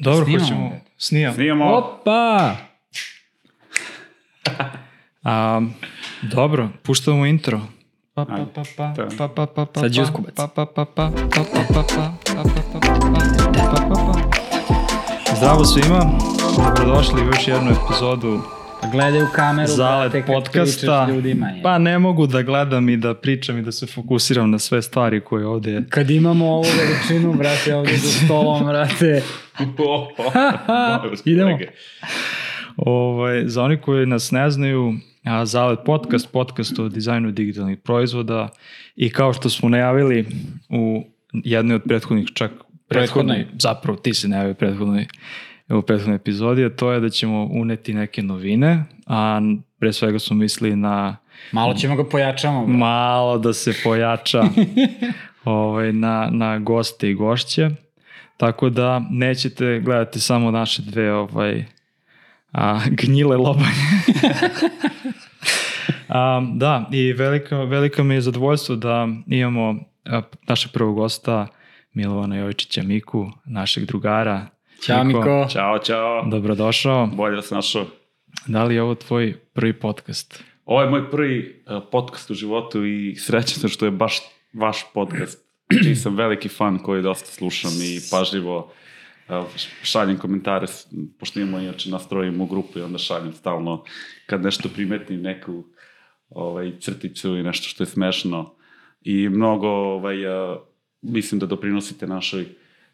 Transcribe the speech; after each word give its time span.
Dobro, 0.00 0.24
Snimamo. 0.24 0.44
hoćemo... 0.44 0.70
Snijam. 0.98 1.34
Snijamo. 1.34 1.64
Opa! 1.76 2.56
A, 5.22 5.60
dobro, 6.22 6.68
puštamo 6.82 7.26
intro. 7.26 7.60
Pa, 8.14 8.24
pa, 8.24 8.46
pa, 8.54 8.62
pa, 8.76 8.86
Da. 8.86 9.08
pa, 9.18 9.28
pa, 9.28 9.46
pa, 9.46 9.64
pa, 9.64 9.80
Sad 9.80 9.94
pa, 9.94 10.00
Đuskubac. 10.00 10.34
pa, 10.36 10.46
pa, 10.46 10.66
pa, 10.66 10.84
pa, 10.84 10.84
pa, 10.84 11.10
pa, 11.30 11.42
pa, 11.44 11.62
pa, 11.64 11.72
pa, 11.74 11.82
pa, 11.84 12.12
pa, 12.24 12.42
pa, 12.72 13.60
pa, 13.62 13.88
pa, 13.88 13.94
pa. 13.94 15.36
Zdravo 15.36 15.64
svima, 15.64 16.06
dobrodošli 16.56 17.22
u 17.22 17.26
još 17.26 17.48
jednu 17.48 17.70
epizodu 17.70 18.40
Pa 18.82 18.88
gledaj 18.88 19.22
u 19.22 19.26
kameru, 19.34 19.68
Zalet 19.68 20.12
brate, 20.12 20.26
podcasta. 20.26 21.06
ljudima. 21.10 21.46
Je. 21.46 21.62
Pa 21.62 21.78
ne 21.78 21.98
mogu 21.98 22.26
da 22.26 22.42
gledam 22.42 22.88
i 22.88 22.96
da 22.96 23.14
pričam 23.14 23.58
i 23.58 23.62
da 23.62 23.72
se 23.72 23.86
fokusiram 23.86 24.50
na 24.50 24.58
sve 24.58 24.82
stvari 24.82 25.20
koje 25.20 25.46
ovdje... 25.46 25.82
Kad 25.88 26.10
imamo 26.10 26.46
ovu 26.46 26.64
veličinu, 26.78 27.32
brate, 27.32 27.74
ovdje 27.74 27.96
za 27.96 28.24
stolom, 28.24 28.64
brate. 28.64 29.22
Idemo. 31.24 31.58
Ovaj, 32.76 33.42
za 33.46 33.62
oni 33.62 33.76
koji 33.76 34.06
nas 34.06 34.30
ne 34.30 34.50
znaju, 34.50 34.94
a, 35.24 35.44
Zalet 35.46 35.78
podcast, 35.86 36.32
podcast 36.32 36.78
o 36.78 36.88
dizajnu 36.88 37.30
digitalnih 37.30 37.78
proizvoda 37.78 38.48
i 38.96 39.10
kao 39.10 39.32
što 39.32 39.50
smo 39.50 39.68
najavili 39.68 40.26
u 40.68 41.04
jednoj 41.32 41.74
od 41.74 41.82
prethodnih 41.88 42.28
čak 42.34 42.50
Prethodnoj. 42.88 43.36
prethodnoj, 43.36 43.46
zapravo 43.58 43.98
ti 43.98 44.14
si 44.14 44.28
najavio 44.28 44.54
prethodnoj 44.54 45.06
u 45.68 45.82
prethodnoj 45.82 46.16
epizodi, 46.16 46.64
a 46.64 46.70
to 46.70 46.92
je 46.92 47.00
da 47.00 47.08
ćemo 47.08 47.48
uneti 47.52 47.94
neke 47.94 48.22
novine, 48.22 48.84
a 49.06 49.40
pre 49.78 49.92
svega 49.92 50.18
smo 50.18 50.36
mislili 50.36 50.76
na 50.76 51.16
Malo 51.52 51.74
ćemo 51.74 51.96
ga 51.96 52.04
pojačamo. 52.04 52.60
brate. 52.60 52.78
malo 52.78 53.38
da 53.38 53.52
se 53.52 53.72
pojača 53.84 54.42
ovaj, 55.44 55.92
na, 55.92 56.28
na 56.32 56.58
goste 56.58 57.10
i 57.10 57.14
gošće. 57.14 57.70
Tako 58.40 58.70
da 58.70 59.02
nećete 59.10 59.80
gledati 59.84 60.20
samo 60.20 60.50
naše 60.50 60.82
dve 60.82 61.12
ovaj, 61.12 61.64
a, 62.52 62.80
gnjile 62.90 63.36
lobanje. 63.36 63.66
a, 66.08 66.42
da, 66.54 66.88
i 66.92 67.12
velika, 67.12 67.62
velika 67.62 68.02
mi 68.02 68.14
je 68.14 68.20
zadovoljstvo 68.20 68.76
da 68.76 69.08
imamo 69.26 69.74
a, 70.04 70.22
našeg 70.48 70.72
prvog 70.72 70.94
gosta 70.94 71.46
Milovana 71.92 72.36
Jovičića 72.36 72.82
Miku, 72.82 73.30
našeg 73.44 73.84
drugara. 73.84 74.46
Ćao, 74.82 75.04
Miko. 75.04 75.46
Ćao, 75.50 75.78
čao. 75.78 76.24
Dobrodošao. 76.26 77.06
Bolje 77.06 77.36
da 77.36 77.42
se 77.42 77.54
našao. 77.54 77.86
Da 78.46 78.64
li 78.64 78.74
je 78.74 78.82
ovo 78.82 78.94
tvoj 78.94 79.34
prvi 79.52 79.72
podcast? 79.72 80.44
Ovo 80.64 80.82
je 80.82 80.90
moj 80.90 81.10
prvi 81.10 81.62
uh, 81.66 81.82
podcast 81.90 82.30
u 82.30 82.34
životu 82.34 82.86
i 82.86 83.16
srećan 83.16 83.58
sam 83.58 83.70
što 83.70 83.84
je 83.84 83.90
baš 83.90 84.20
vaš 84.52 84.84
podcast. 84.94 85.49
Čiji 85.82 85.94
sam 85.94 86.16
veliki 86.16 86.48
fan 86.48 86.78
koji 86.78 87.02
dosta 87.02 87.26
slušam 87.26 87.70
i 87.70 88.00
pažljivo 88.10 88.72
šaljem 89.82 90.18
komentare, 90.18 90.66
pošto 91.18 91.40
imamo 91.40 91.58
inače 91.58 91.90
nastrojimo 91.90 92.46
grupu 92.46 92.78
i 92.78 92.82
onda 92.82 92.98
šaljem 92.98 93.32
stalno 93.32 93.84
kad 94.26 94.42
nešto 94.42 94.68
primetim 94.68 95.22
neku 95.22 95.64
ovaj, 96.30 96.72
crticu 96.80 97.28
ili 97.28 97.42
nešto 97.42 97.68
što 97.68 97.82
je 97.82 97.86
smešno. 97.86 98.54
I 99.02 99.28
mnogo, 99.28 99.68
ovaj, 99.68 100.16
mislim 101.02 101.38
da 101.38 101.46
doprinosite 101.46 102.06
našoj 102.06 102.46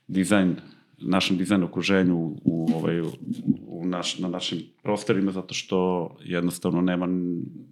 dizajn 0.06 0.56
našem 0.98 1.36
dizajn 1.36 1.62
okruženju 1.62 2.16
u, 2.44 2.68
ovaj, 2.74 3.00
u, 3.00 3.84
naš, 3.84 4.18
na 4.18 4.28
našim 4.28 4.62
prostorima, 4.82 5.32
zato 5.32 5.54
što 5.54 6.10
jednostavno 6.24 6.80
nema, 6.80 7.08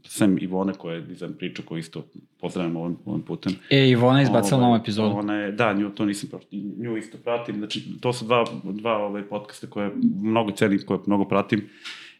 sem 0.06 0.39
Ivone 0.41 0.72
koja 0.75 0.94
je 0.94 1.00
dizajn 1.00 1.33
priča, 1.39 1.62
koju 1.62 1.78
isto 1.78 2.05
pozdravljam 2.41 2.77
ovim, 2.77 2.97
ovim 3.05 3.22
putem. 3.22 3.52
E, 3.70 3.89
Ivona 3.89 4.19
je 4.19 4.22
izbacila 4.22 4.58
Ovaj, 4.58 4.70
novu 4.70 4.83
epizodu. 4.83 5.17
Ona 5.17 5.34
je, 5.34 5.52
da, 5.52 5.72
nju, 5.72 5.91
to 5.91 6.05
nisam 6.05 6.30
pratim, 6.30 6.75
nju 6.78 6.97
isto 6.97 7.19
pratim, 7.25 7.56
znači 7.56 7.83
to 8.00 8.12
su 8.12 8.25
dva, 8.25 8.45
dva 8.62 8.97
ovaj, 8.97 9.22
podcaste 9.22 9.67
koje 9.67 9.91
mnogo 10.22 10.50
cenim, 10.50 10.80
koje 10.86 11.00
mnogo 11.06 11.25
pratim 11.25 11.69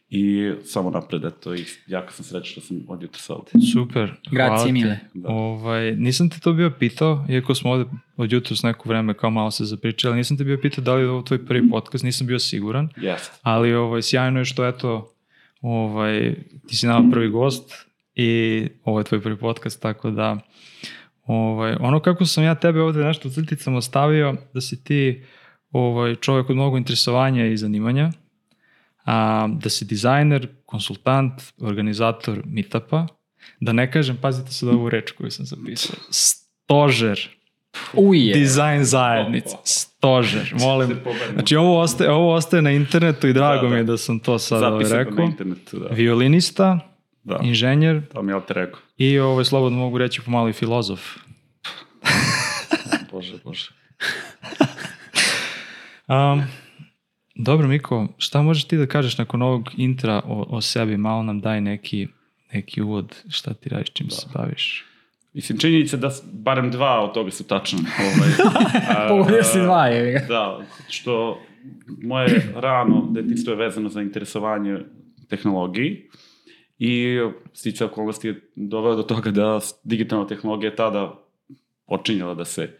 i 0.09 0.51
samo 0.63 0.89
napred, 0.89 1.25
eto, 1.25 1.55
i 1.55 1.65
jako 1.87 2.13
sam 2.13 2.25
srećan 2.25 2.51
što 2.51 2.61
sam 2.61 2.77
od 2.87 3.01
jutra 3.01 3.21
ovde. 3.29 3.51
Super. 3.73 4.13
hvala 4.29 4.49
Grazie 4.49 4.65
ti. 4.65 4.71
mille. 4.71 4.99
Da. 5.13 5.29
Ovaj, 5.29 5.95
nisam 5.95 6.29
te 6.29 6.39
to 6.39 6.53
bio 6.53 6.71
pitao, 6.79 7.25
iako 7.29 7.55
smo 7.55 7.71
ovde 7.71 7.85
od 8.17 8.31
jutros 8.31 8.63
neko 8.63 8.89
vreme 8.89 9.13
kao 9.13 9.29
malo 9.29 9.51
se 9.51 9.65
zapričali, 9.65 10.11
ali 10.11 10.17
nisam 10.17 10.37
te 10.37 10.43
bio 10.43 10.59
pitao 10.61 10.83
da 10.83 10.95
li 10.95 11.01
je 11.01 11.09
ovo 11.09 11.21
tvoj 11.21 11.45
prvi 11.45 11.69
podcast, 11.69 12.03
nisam 12.03 12.27
bio 12.27 12.39
siguran, 12.39 12.89
Jeste. 12.97 13.37
ali 13.41 13.73
ovaj, 13.73 14.01
sjajno 14.01 14.39
je 14.39 14.45
što 14.45 14.67
eto, 14.67 15.13
ovaj, 15.61 16.35
ti 16.67 16.75
si 16.75 16.87
nama 16.87 17.11
prvi 17.11 17.29
gost 17.29 17.73
i 18.15 18.61
ovo 18.83 18.99
je 18.99 19.03
tvoj 19.03 19.21
prvi 19.21 19.37
podcast, 19.37 19.81
tako 19.81 20.11
da 20.11 20.37
ovaj, 21.23 21.75
ono 21.79 21.99
kako 21.99 22.25
sam 22.25 22.43
ja 22.43 22.55
tebe 22.55 22.81
ovde 22.81 23.03
nešto 23.03 23.27
u 23.27 23.31
crticama 23.31 23.77
ostavio, 23.77 24.35
da 24.53 24.61
si 24.61 24.83
ti 24.83 25.23
ovaj, 25.71 26.15
čovjek 26.15 26.49
od 26.49 26.55
mnogo 26.55 26.77
interesovanja 26.77 27.45
i 27.45 27.57
zanimanja, 27.57 28.11
a, 29.05 29.47
da 29.51 29.69
si 29.69 29.85
dizajner, 29.85 30.47
konsultant, 30.65 31.33
organizator 31.59 32.41
meetupa, 32.45 33.07
da 33.59 33.73
ne 33.73 33.91
kažem, 33.91 34.17
pazite 34.17 34.51
sad 34.51 34.69
ovu 34.69 34.89
reč 34.89 35.11
koju 35.11 35.31
sam 35.31 35.45
zapisao, 35.45 35.95
stožer, 36.09 37.29
Uje. 37.93 38.33
dizajn 38.33 38.83
zajednica, 38.83 39.57
stožer, 39.63 40.53
molim. 40.59 40.99
Znači 41.33 41.55
ovo 41.55 41.79
ostaje, 41.81 42.11
ovo 42.11 42.33
ostaje 42.33 42.61
na 42.61 42.71
internetu 42.71 43.27
i 43.27 43.33
drago 43.33 43.61
Da, 43.61 43.67
da. 43.67 43.69
mi 43.69 43.79
je 43.79 43.83
da 43.83 43.97
sam 43.97 44.19
to 44.19 44.39
sad 44.39 44.63
ovaj, 44.63 44.71
Zapisano 44.73 45.03
na 45.03 45.09
rekao. 45.09 45.25
internetu, 45.25 45.79
da. 45.79 45.87
Violinista, 45.87 46.79
da. 47.23 47.39
inženjer 47.43 48.01
To 48.07 48.21
mi 48.21 48.31
je 48.31 48.35
alter 48.35 48.57
ego. 48.57 48.77
i 48.97 49.19
ovo 49.19 49.43
slobodno 49.43 49.77
mogu 49.77 49.97
reći 49.97 50.21
pomalo 50.21 50.49
i 50.49 50.53
filozof. 50.53 51.15
Bože, 53.11 53.33
bože. 53.43 53.69
Um, 56.07 56.43
dobro, 57.35 57.67
Miko, 57.67 58.07
šta 58.17 58.41
možeš 58.41 58.63
ti 58.63 58.77
da 58.77 58.85
kažeš 58.85 59.17
nakon 59.17 59.41
ovog 59.41 59.69
intra 59.77 60.21
o, 60.25 60.45
o 60.49 60.61
sebi? 60.61 60.97
Malo 60.97 61.23
nam 61.23 61.39
daj 61.39 61.61
neki, 61.61 62.07
neki 62.53 62.81
uvod, 62.81 63.15
šta 63.29 63.53
ti 63.53 63.69
radiš, 63.69 63.89
čim 63.93 64.09
se 64.09 64.27
baviš. 64.33 64.85
Mislim, 65.33 65.57
činjenica 65.57 65.97
da 65.97 66.11
barem 66.33 66.71
dva 66.71 67.03
od 67.03 67.13
toga 67.13 67.31
su 67.31 67.43
tačna. 67.43 67.79
Ovaj, 67.99 68.29
Pogodio 69.09 69.43
si 69.43 69.59
dva, 69.59 69.87
je 69.87 70.11
ga. 70.11 70.25
Da, 70.27 70.59
što 70.89 71.41
moje 72.03 72.51
rano 72.55 73.07
detinstvo 73.11 73.53
je 73.53 73.57
vezano 73.57 73.89
za 73.89 74.01
interesovanje 74.01 74.79
tehnologiji 75.29 76.09
i 76.79 77.19
stice 77.53 77.85
okolnosti 77.85 78.27
je 78.27 78.41
doveo 78.55 78.95
do 78.95 79.03
toga 79.03 79.31
da 79.31 79.59
digitalna 79.83 80.27
tehnologija 80.27 80.69
je 80.69 80.75
tada 80.75 81.19
počinjala 81.87 82.33
da 82.33 82.45
se 82.45 82.77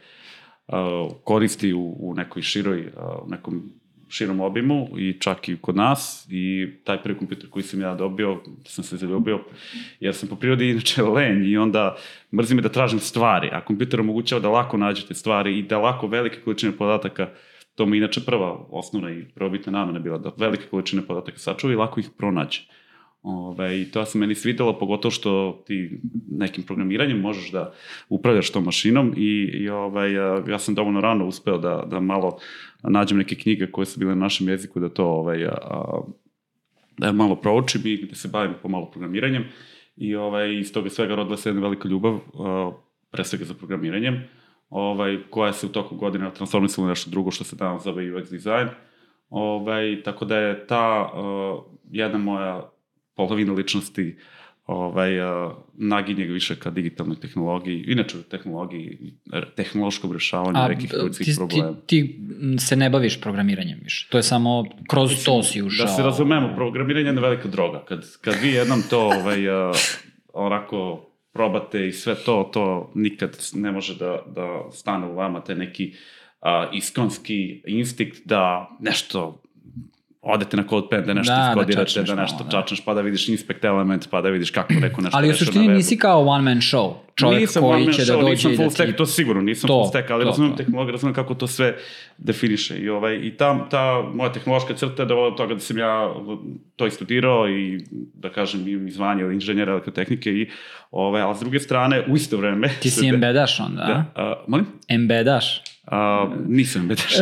uh, 0.67 0.75
koristi 1.23 1.73
u, 1.73 1.95
u 1.99 2.13
nekoj 2.13 2.41
široj, 2.41 2.79
uh, 2.79 3.25
u 3.25 3.29
nekom 3.29 3.71
širom 4.15 4.39
obimu 4.39 4.87
i 4.97 5.13
čak 5.19 5.49
i 5.49 5.57
kod 5.57 5.75
nas 5.75 6.27
i 6.29 6.67
taj 6.83 7.03
prvi 7.03 7.17
kompjuter 7.17 7.49
koji 7.49 7.63
sam 7.63 7.81
ja 7.81 7.95
dobio, 7.95 8.41
sam 8.65 8.83
se 8.83 8.97
zaljubio, 8.97 9.39
jer 9.99 10.15
sam 10.15 10.29
po 10.29 10.35
prirodi 10.35 10.69
inače 10.69 11.03
lenj 11.03 11.45
i 11.45 11.57
onda 11.57 11.95
mrzim 12.33 12.57
je 12.57 12.61
da 12.61 12.69
tražim 12.69 12.99
stvari, 12.99 13.49
a 13.51 13.65
kompjuter 13.65 13.99
omogućava 13.99 14.41
da 14.41 14.49
lako 14.49 14.77
nađete 14.77 15.13
stvari 15.13 15.59
i 15.59 15.63
da 15.63 15.77
lako 15.77 16.07
velike 16.07 16.39
količine 16.41 16.71
podataka, 16.71 17.29
to 17.75 17.85
mi 17.85 17.97
inače 17.97 18.21
prva 18.25 18.65
osnovna 18.69 19.11
i 19.11 19.25
prvobitna 19.35 19.71
namena 19.71 19.99
bila 19.99 20.17
da 20.17 20.31
velike 20.37 20.63
količine 20.71 21.01
podataka 21.01 21.37
sačuva 21.37 21.73
i 21.73 21.75
lako 21.75 21.99
ih 21.99 22.09
pronađe. 22.17 22.61
Ove, 23.27 23.81
I 23.81 23.91
to 23.91 24.05
se 24.05 24.17
meni 24.17 24.35
svidelo, 24.35 24.79
pogotovo 24.79 25.11
što 25.11 25.63
ti 25.67 25.99
nekim 26.31 26.63
programiranjem 26.63 27.19
možeš 27.19 27.51
da 27.51 27.73
upravljaš 28.09 28.51
tom 28.51 28.63
mašinom 28.63 29.13
i, 29.17 29.49
i 29.53 29.69
ovaj, 29.69 30.13
ja 30.47 30.59
sam 30.59 30.75
dovoljno 30.75 31.01
rano 31.01 31.25
uspeo 31.25 31.57
da, 31.57 31.83
da 31.87 31.99
malo 31.99 32.37
nađem 32.83 33.17
neke 33.17 33.35
knjige 33.35 33.71
koje 33.71 33.85
su 33.85 33.99
bile 33.99 34.15
na 34.15 34.21
našem 34.21 34.49
jeziku, 34.49 34.79
da 34.79 34.89
to 34.89 35.05
ovaj, 35.05 35.45
a, 35.45 36.01
da 36.97 37.11
malo 37.11 37.35
proučim 37.35 37.81
i 37.85 38.05
da 38.05 38.15
se 38.15 38.27
bavim 38.27 38.53
pomalo 38.61 38.91
programiranjem. 38.91 39.45
I 39.97 40.15
ovaj, 40.15 40.59
iz 40.59 40.73
toga 40.73 40.89
svega 40.89 41.15
rodila 41.15 41.37
se 41.37 41.49
jedna 41.49 41.61
velika 41.61 41.87
ljubav, 41.87 42.19
a, 42.39 42.71
pre 43.11 43.23
svega 43.23 43.45
za 43.45 43.53
programiranjem, 43.53 44.23
ovaj, 44.69 45.17
koja 45.29 45.53
se 45.53 45.65
u 45.65 45.69
toku 45.69 45.95
godina 45.95 46.31
transformisala 46.31 46.85
u 46.85 46.89
nešto 46.89 47.09
drugo 47.09 47.31
što 47.31 47.43
se 47.43 47.55
danas 47.55 47.83
zove 47.83 48.03
UX 48.03 48.31
design. 48.31 48.67
Ovaj, 49.29 50.03
tako 50.03 50.25
da 50.25 50.37
je 50.37 50.67
ta 50.67 51.11
uh, 51.13 51.63
jedna 51.91 52.17
moja 52.17 52.74
polovina 53.15 53.53
ličnosti 53.53 54.15
ovaj, 54.65 55.11
naginje 55.73 56.23
više 56.23 56.55
ka 56.55 56.69
digitalnoj 56.69 57.19
tehnologiji, 57.19 57.83
inače 57.87 58.23
tehnologiji, 58.23 59.13
tehnološkom 59.55 60.11
rešavanju 60.11 60.59
A, 60.59 60.67
nekih 60.67 60.89
ti, 60.89 60.95
ljudskih 61.03 61.27
ti, 61.27 61.33
problema. 61.37 61.73
ti 61.85 62.19
m, 62.41 62.59
se 62.59 62.75
ne 62.75 62.89
baviš 62.89 63.21
programiranjem 63.21 63.79
više. 63.83 64.07
To 64.11 64.17
je 64.17 64.23
samo 64.23 64.65
kroz 64.89 65.25
to 65.25 65.43
si 65.43 65.61
ušao. 65.61 65.85
Da 65.85 65.91
se 65.91 66.03
razumemo, 66.03 66.55
programiranje 66.55 67.05
je 67.05 67.09
jedna 67.09 67.21
velika 67.21 67.47
droga. 67.47 67.83
Kad, 67.87 68.17
kad 68.21 68.35
vi 68.41 68.49
jednom 68.49 68.81
to 68.89 68.99
ovaj, 68.99 69.37
onako 70.33 71.09
probate 71.33 71.87
i 71.87 71.91
sve 71.91 72.15
to, 72.15 72.49
to 72.53 72.91
nikad 72.95 73.37
ne 73.53 73.71
može 73.71 73.95
da, 73.95 74.23
da 74.35 74.71
stane 74.71 75.07
u 75.07 75.15
vama, 75.15 75.43
taj 75.43 75.55
neki 75.55 75.93
uh, 75.93 75.97
iskonski 76.73 77.61
instinkt 77.67 78.17
da 78.25 78.69
nešto 78.79 79.41
odete 80.25 80.57
na 80.57 80.63
CodePen 80.69 81.05
da 81.05 81.13
nešto 81.13 81.33
Da, 81.33 81.39
da 81.39 81.49
iskodirate, 81.49 81.89
čačneš 81.89 82.09
da, 82.09 82.15
nešto 82.15 82.37
malo, 82.37 82.49
da. 82.49 82.51
čačneš, 82.51 82.85
pa 82.85 82.93
da 82.93 83.01
vidiš 83.01 83.29
inspect 83.29 83.63
element, 83.63 84.07
pa 84.09 84.21
da 84.21 84.29
vidiš 84.29 84.49
kako 84.49 84.73
neko 84.73 85.01
nešto 85.01 85.17
Ali 85.17 85.29
u 85.29 85.33
suštini 85.33 85.67
nisi 85.67 85.97
kao 85.97 86.25
one 86.25 86.43
man 86.43 86.57
show. 86.57 86.93
Čovjek 87.15 87.39
nisam 87.39 87.63
koji 87.63 87.93
će 87.93 88.05
da 88.05 88.13
show, 88.13 88.21
dođe 88.21 88.31
nisam 88.31 88.55
full 88.55 88.67
da 88.67 88.71
stack, 88.71 88.91
ti... 88.91 88.95
to 88.97 89.05
sigurno, 89.05 89.41
nisam 89.41 89.67
To, 89.67 89.73
full 89.73 89.89
stack, 89.89 90.11
ali 90.11 90.23
to, 90.23 90.29
razumem 90.29 90.51
to. 90.51 90.57
tehnologiju, 90.57 90.91
razumem 90.91 91.13
kako 91.13 91.33
to 91.33 91.47
sve 91.47 91.77
definiše. 92.17 92.77
I, 92.77 92.89
ovaj, 92.89 93.15
i 93.15 93.37
ta, 93.37 93.69
ta 93.69 94.03
moja 94.13 94.31
tehnološka 94.31 94.73
crta 94.73 95.03
je 95.03 95.05
dovoljno 95.05 95.29
do 95.29 95.37
toga 95.37 95.53
da 95.53 95.59
sam 95.59 95.77
ja 95.77 96.13
to 96.75 96.87
i 96.87 96.91
studirao 96.91 97.49
i 97.49 97.81
da 98.13 98.29
kažem 98.29 98.67
imam 98.67 98.87
i 98.87 98.91
zvanje 98.91 99.23
inženjera 99.23 99.71
elektrotehnike 99.71 100.29
i 100.29 100.49
ovaj, 100.91 101.21
ali 101.21 101.35
s 101.35 101.39
druge 101.39 101.59
strane 101.59 102.03
u 102.07 102.15
isto 102.15 102.37
vreme... 102.37 102.69
Ti 102.81 102.89
si 102.89 103.07
embedaš 103.13 103.59
onda? 103.59 103.83
Da, 103.83 104.21
a, 104.21 104.43
molim? 104.47 104.65
Embedaš. 104.87 105.74
A, 105.87 106.29
nisam 106.47 106.81
embedaš. 106.81 107.15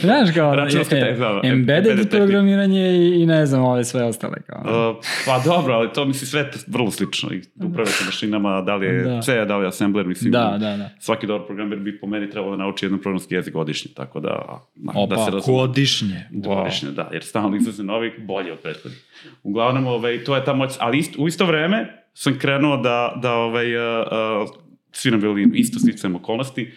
Znaš 0.00 0.30
kao, 0.34 0.54
e, 0.54 0.84
te- 0.88 1.00
da, 1.00 1.14
da, 1.18 1.40
embedded 1.44 1.92
embedded 1.92 2.10
programiranje 2.10 2.90
i, 2.90 3.22
i 3.22 3.26
ne 3.26 3.46
znam 3.46 3.64
ove 3.64 3.84
sve 3.84 4.04
ostale. 4.04 4.36
Kao. 4.46 4.90
Uh, 4.90 4.96
pa 5.26 5.38
dobro, 5.44 5.74
ali 5.74 5.92
to 5.92 6.04
mi 6.04 6.14
se 6.14 6.26
sve 6.26 6.50
t- 6.50 6.58
vrlo 6.66 6.90
slično. 6.90 7.32
I 7.32 7.42
upravlja 7.64 7.90
sa 7.90 8.04
mašinama, 8.04 8.60
da 8.60 8.76
li 8.76 8.86
je 8.86 9.02
Da. 9.04 9.22
C, 9.22 9.44
da 9.44 9.56
li 9.56 9.64
je 9.64 9.68
assembler, 9.68 10.06
mislim. 10.06 10.32
Da, 10.32 10.56
da, 10.60 10.76
da. 10.76 10.90
Svaki 10.98 11.26
dobar 11.26 11.46
programer 11.46 11.78
bi 11.78 12.00
po 12.00 12.06
meni 12.06 12.30
trebalo 12.30 12.56
da 12.56 12.62
nauči 12.62 12.84
jedan 12.86 12.98
programski 12.98 13.34
jezik 13.34 13.52
godišnje, 13.54 13.90
tako 13.94 14.20
da, 14.20 14.60
da 14.74 14.92
Opa, 14.94 15.16
se 15.16 15.30
razume. 15.30 15.58
Godišnje. 15.58 16.28
Godišnje, 16.30 16.90
da, 16.90 17.08
jer 17.12 17.24
stalno 17.24 17.56
izlaze 17.56 17.82
novi, 17.82 18.12
bolji 18.18 18.50
od 18.50 18.58
prethodnih. 18.58 19.00
Uglavnom, 19.42 19.86
ovaj, 19.86 20.24
to 20.24 20.36
je 20.36 20.44
ta 20.44 20.52
moć, 20.54 20.72
ali 20.78 20.98
ist, 20.98 21.14
u 21.18 21.28
isto 21.28 21.46
vreme 21.46 22.02
sam 22.14 22.38
krenuo 22.38 22.76
da, 22.76 23.12
da 23.22 23.32
ovaj, 23.32 23.76
uh, 23.76 24.06
uh, 24.42 24.48
sviram 24.92 25.20
violinu, 25.20 25.54
isto 25.54 25.78
sticajem 25.78 26.16
okolnosti 26.16 26.72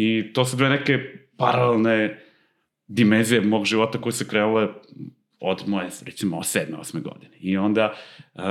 i 0.00 0.32
to 0.32 0.44
su 0.44 0.56
dve 0.56 0.68
neke 0.68 0.98
paralelne 1.36 2.18
dimenzije 2.86 3.40
mog 3.40 3.64
života 3.64 4.00
koje 4.00 4.12
su 4.12 4.24
krenule 4.24 4.68
od 5.40 5.62
moje, 5.66 5.88
recimo, 6.06 6.42
sedme, 6.42 6.76
osme 6.76 7.00
godine. 7.00 7.36
I 7.40 7.56
onda 7.56 7.94
uh, 8.34 8.42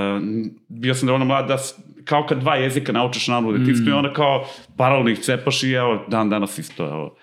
bio 0.68 0.96
sam 0.96 1.08
dovoljno 1.08 1.26
mlad 1.26 1.48
da, 1.48 1.58
kao 2.06 2.26
kad 2.26 2.40
dva 2.40 2.56
jezika 2.56 2.92
naučiš 2.92 3.28
na 3.28 3.40
u 3.40 3.52
detinstvu 3.52 3.86
mm. 3.86 3.90
i 3.90 3.94
onda 3.94 4.14
kao 4.14 4.46
paralelno 4.78 5.10
ih 5.10 5.20
cepaš 5.20 5.64
i 5.64 5.72
evo, 5.72 6.06
dan 6.08 6.30
danas 6.30 6.58
isto, 6.58 6.86
evo, 6.86 7.16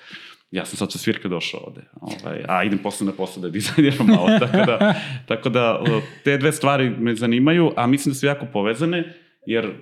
ja 0.51 0.65
sam 0.65 0.77
sad 0.77 0.93
sa 0.93 0.99
svirka 0.99 1.29
došao 1.29 1.61
ovde, 1.61 1.81
ovaj, 2.01 2.45
a 2.49 2.65
idem 2.65 2.79
posle 2.79 3.07
na 3.07 3.13
posao 3.13 3.43
da 3.43 3.49
dizajniram 3.49 4.07
malo, 4.07 4.39
tako 4.47 4.57
da, 4.67 4.95
tako 5.27 5.49
da 5.49 5.81
te 6.25 6.39
dve 6.39 6.53
stvari 6.53 6.91
me 6.91 7.15
zanimaju, 7.15 7.73
a 7.77 7.87
mislim 7.87 8.13
da 8.13 8.19
su 8.19 8.27
jako 8.27 8.47
povezane, 8.53 9.15
jer 9.47 9.73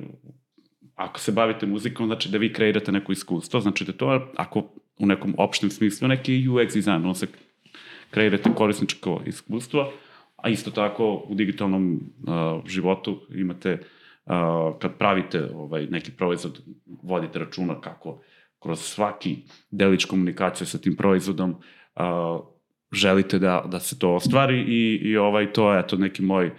ako 0.95 1.21
se 1.21 1.33
bavite 1.33 1.67
muzikom, 1.67 2.07
znači 2.07 2.29
da 2.29 2.39
vi 2.39 2.53
kreirate 2.53 2.93
neko 2.93 3.13
iskustvo, 3.13 3.61
znači 3.61 3.85
da 3.85 3.93
to, 3.93 4.33
ako 4.37 4.65
u 4.99 5.07
nekom 5.07 5.35
opštem 5.39 5.71
smislu, 5.71 6.09
neki 6.09 6.49
UX 6.49 6.73
dizajn, 6.75 7.07
on 7.07 7.15
se 7.15 7.27
kreirate 8.11 8.51
korisničko 8.55 9.23
iskustvo, 9.27 9.93
a 10.37 10.49
isto 10.49 10.71
tako 10.71 11.25
u 11.29 11.35
digitalnom 11.35 11.95
uh, 11.95 12.67
životu 12.67 13.21
imate, 13.35 13.73
uh, 14.27 14.33
kad 14.79 14.99
pravite 14.99 15.51
ovaj, 15.55 15.87
neki 15.87 16.11
proizvod, 16.11 16.63
vodite 17.03 17.39
računa 17.39 17.81
kako 17.81 18.21
kroz 18.59 18.81
svaki 18.81 19.37
delić 19.71 20.05
komunikacije 20.05 20.67
sa 20.67 20.79
tim 20.79 20.97
proizvodom 20.97 21.51
uh, 21.51 22.47
želite 22.93 23.39
da, 23.39 23.65
da 23.67 23.81
se 23.81 23.99
to 23.99 24.15
ostvari 24.15 24.61
i, 24.61 25.01
i 25.03 25.17
ovaj, 25.17 25.53
to 25.53 25.73
je 25.73 25.81
eto 25.81 25.97
neki 25.97 26.23
moj 26.23 26.51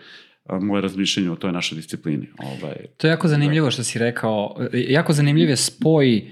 moje 0.49 0.81
razmišljanje 0.81 1.31
o 1.31 1.35
toj 1.35 1.51
našoj 1.51 1.75
disciplini. 1.75 2.27
Ovaj, 2.37 2.75
To 2.97 3.07
je 3.07 3.11
jako 3.11 3.27
zanimljivo 3.27 3.71
što 3.71 3.83
si 3.83 3.99
rekao. 3.99 4.55
Jako 4.73 5.13
zanimljiv 5.13 5.49
je 5.49 5.55
spoj 5.55 6.31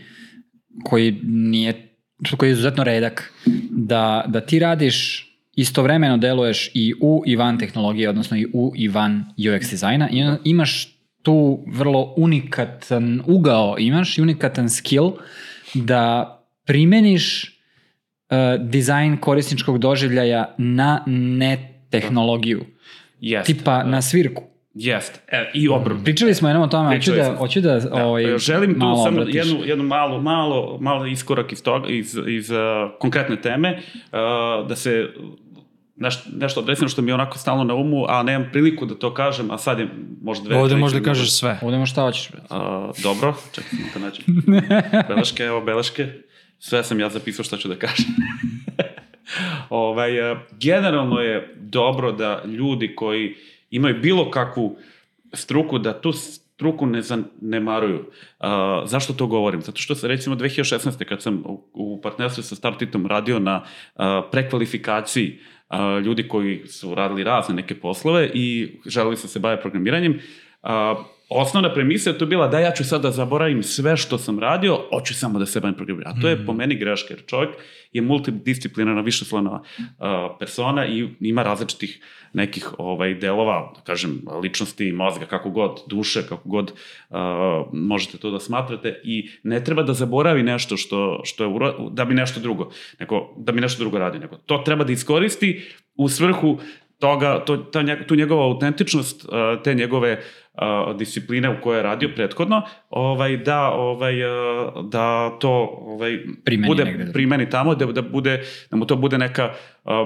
koji 0.83 1.19
nije 1.24 1.89
koji 2.38 2.50
je 2.50 2.51
izuzetno 2.51 2.83
redak, 2.83 3.33
da, 3.69 4.25
da 4.27 4.42
ti 4.42 4.60
radiš 4.60 5.30
istovremeno 5.56 6.18
deluješ 6.18 6.71
i 6.74 6.94
u 7.01 7.24
i 7.25 7.36
van 7.36 7.60
tehnologije, 7.60 8.10
odnosno 8.10 8.38
i 8.38 8.48
u 8.54 8.71
i 8.75 8.88
van 8.88 9.24
UX 9.38 9.69
dizajna 9.69 10.10
i 10.10 10.24
imaš 10.44 10.98
tu 11.21 11.63
vrlo 11.68 12.13
unikatan 12.18 13.21
ugao, 13.25 13.75
imaš 13.80 14.18
i 14.18 14.21
unikatan 14.21 14.69
skill 14.69 15.12
da 15.74 16.30
primeniš 16.65 17.44
uh, 17.44 18.68
dizajn 18.69 19.18
korisničkog 19.18 19.77
doživljaja 19.77 20.56
na 20.57 21.04
ne 21.07 21.83
tehnologiju, 21.89 22.65
jest, 23.24 23.48
tipa 23.48 23.84
na 23.84 24.02
svirku. 24.02 24.44
Jest, 24.75 25.22
e, 25.28 25.52
i 25.54 25.70
obrnuto. 25.70 26.04
Pričali 26.04 26.34
smo 26.34 26.50
jednom 26.50 26.64
o 26.64 26.68
tome, 26.68 26.96
hoću 26.96 27.12
da, 27.12 27.36
hoću 27.38 27.62
da, 27.62 27.80
Da, 27.80 28.06
ovaj, 28.06 28.38
želim 28.38 28.74
tu 28.74 28.80
malo 28.80 29.04
samo 29.04 29.22
obratiš. 29.22 29.36
jednu, 29.36 29.66
jednu 29.66 29.84
malo, 29.84 30.22
malo, 30.22 30.78
malo 30.81 31.06
iskorak 31.06 31.52
iz, 31.52 31.64
toga, 31.64 31.90
iz, 31.90 32.18
iz 32.28 32.50
uh, 32.50 32.58
konkretne 33.00 33.42
teme, 33.42 33.78
uh, 33.78 34.68
da 34.68 34.75
se 34.75 35.10
neš, 35.96 36.20
nešto 36.40 36.60
adresirano 36.60 36.90
što 36.90 37.02
mi 37.02 37.12
je 37.12 37.14
onako 37.14 37.38
stalno 37.38 37.64
na 37.64 37.74
umu, 37.74 38.06
a 38.08 38.24
nemam 38.24 38.50
priliku 38.52 38.86
da 38.86 38.96
to 38.96 39.14
kažem, 39.14 39.52
a 39.52 39.58
sad 39.58 39.80
je 39.80 39.88
možda 40.22 40.46
dve... 40.46 40.58
Ovde 40.58 40.75
možda 40.75 41.02
kažeš 41.02 41.31
sve. 41.31 41.60
Ovdje 41.62 41.80
možeš 41.80 41.92
šta 41.92 42.02
hoćeš. 42.02 42.30
A, 42.50 42.92
dobro, 43.04 43.34
čekaj 43.52 43.70
samo 43.70 43.90
da 43.94 44.00
nađem. 44.00 44.25
beleške, 45.16 45.44
evo 45.44 45.62
beleške. 45.62 46.08
Sve 46.60 46.84
sam 46.84 47.00
ja 47.00 47.10
zapisao 47.10 47.46
što 47.46 47.58
ću 47.58 47.68
da 47.68 47.75
kažem. 47.75 48.06
ovaj, 49.69 50.31
a, 50.31 50.41
generalno 50.51 51.19
je 51.19 51.56
dobro 51.56 52.12
da 52.12 52.44
ljudi 52.45 52.95
koji 52.95 53.35
imaju 53.71 54.00
bilo 54.01 54.31
kakvu 54.31 54.77
struku, 55.33 55.80
da 55.80 56.01
tu 56.01 56.13
struku 56.13 56.85
ne 56.85 57.01
zanemaruju. 57.01 58.00
Uh, 58.00 58.47
zašto 58.85 59.13
to 59.13 59.27
govorim? 59.27 59.62
Zato 59.62 59.81
što 59.81 59.95
se 59.95 60.07
recimo 60.07 60.35
2016. 60.35 61.06
kad 61.06 61.21
sam 61.21 61.44
u, 61.74 62.01
partnerstvu 62.01 62.44
sa 62.44 62.56
Startitom 62.56 63.07
radio 63.07 63.39
na 63.39 63.63
uh, 63.63 64.03
prekvalifikaciji 64.31 65.39
uh, 65.69 66.03
ljudi 66.06 66.27
koji 66.27 66.68
su 66.68 66.95
radili 66.95 67.24
razne 67.24 67.56
neke 67.56 67.75
poslove 67.79 68.31
i 68.33 68.77
želeli 68.86 69.18
su 69.18 69.27
se 69.27 69.39
baviti 69.39 69.62
programiranjem, 69.62 70.19
uh, 70.63 70.69
osnovna 71.35 71.74
premisa 71.74 72.09
je 72.09 72.18
to 72.18 72.25
bila 72.25 72.47
da 72.47 72.59
ja 72.59 72.71
ću 72.71 72.83
sad 72.83 73.01
da 73.01 73.12
zaboravim 73.12 73.63
sve 73.63 73.97
što 73.97 74.18
sam 74.18 74.39
radio, 74.39 74.80
hoću 74.94 75.13
samo 75.13 75.39
da 75.39 75.45
se 75.45 75.59
bavim 75.59 75.75
programiranjem. 75.75 76.18
A 76.18 76.21
to 76.21 76.27
je 76.27 76.45
po 76.45 76.53
meni 76.53 76.75
greška, 76.75 77.13
jer 77.13 77.25
čovjek 77.25 77.50
je 77.94 78.01
multidisciplinarna, 78.01 79.01
višeslovna 79.01 79.51
uh, 79.51 79.62
persona 80.39 80.85
i 80.88 81.09
ima 81.19 81.44
različitih 81.44 82.00
nekih 82.33 82.69
ovaj 82.77 83.13
delova, 83.13 83.74
da 83.75 83.81
kažem, 83.81 84.21
ličnosti, 84.41 84.91
mozga, 84.91 85.25
kako 85.25 85.50
god, 85.50 85.80
duše, 85.88 86.27
kako 86.30 86.50
god 86.50 86.71
uh, 86.71 87.18
možete 87.74 88.18
to 88.18 88.31
da 88.31 88.39
smatrate 88.39 89.01
i 89.03 89.29
ne 89.44 89.63
treba 89.63 89.83
da 89.83 89.94
zaboravi 89.94 90.44
nešto 90.44 90.77
što, 90.77 91.21
što 91.24 91.44
je 91.44 91.47
uro, 91.47 91.89
da 91.91 92.06
bi 92.06 92.13
nešto 92.13 92.39
drugo, 92.39 92.71
nego, 93.00 93.36
da 93.38 93.51
bi 93.51 93.62
nešto 93.62 93.83
drugo 93.83 94.00
radi, 94.00 94.19
nego 94.19 94.38
to 94.38 94.57
treba 94.57 94.83
da 94.83 94.91
iskoristi 94.91 95.62
u 95.95 96.09
svrhu 96.09 96.57
toga, 97.00 97.39
to, 97.45 97.57
ta, 97.57 98.06
tu 98.07 98.15
njegova 98.15 98.45
autentičnost, 98.45 99.25
te 99.63 99.74
njegove 99.74 100.13
uh, 100.13 100.43
discipline 100.97 101.50
u 101.50 101.61
kojoj 101.61 101.79
je 101.79 101.83
radio 101.83 102.09
prethodno, 102.15 102.61
ovaj, 102.89 103.38
da, 103.38 103.71
ovaj, 103.71 104.13
da 104.91 105.38
to 105.39 105.77
ovaj, 105.81 106.19
Primeni 106.44 106.67
bude, 106.67 106.85
negde 106.85 107.11
primeni 107.13 107.50
tamo, 107.50 107.75
da, 107.75 107.85
da, 107.85 108.01
bude, 108.01 108.44
da 108.71 108.77
mu 108.77 108.85
to 108.85 108.95
bude 108.95 109.17
neka 109.17 109.53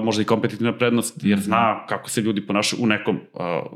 možda 0.02 0.22
i 0.22 0.24
kompetitivna 0.24 0.72
prednost, 0.72 1.20
jer 1.22 1.38
zna 1.38 1.86
kako 1.86 2.10
se 2.10 2.20
ljudi 2.20 2.46
ponašaju 2.46 2.82
u 2.82 2.86
nekom, 2.86 3.20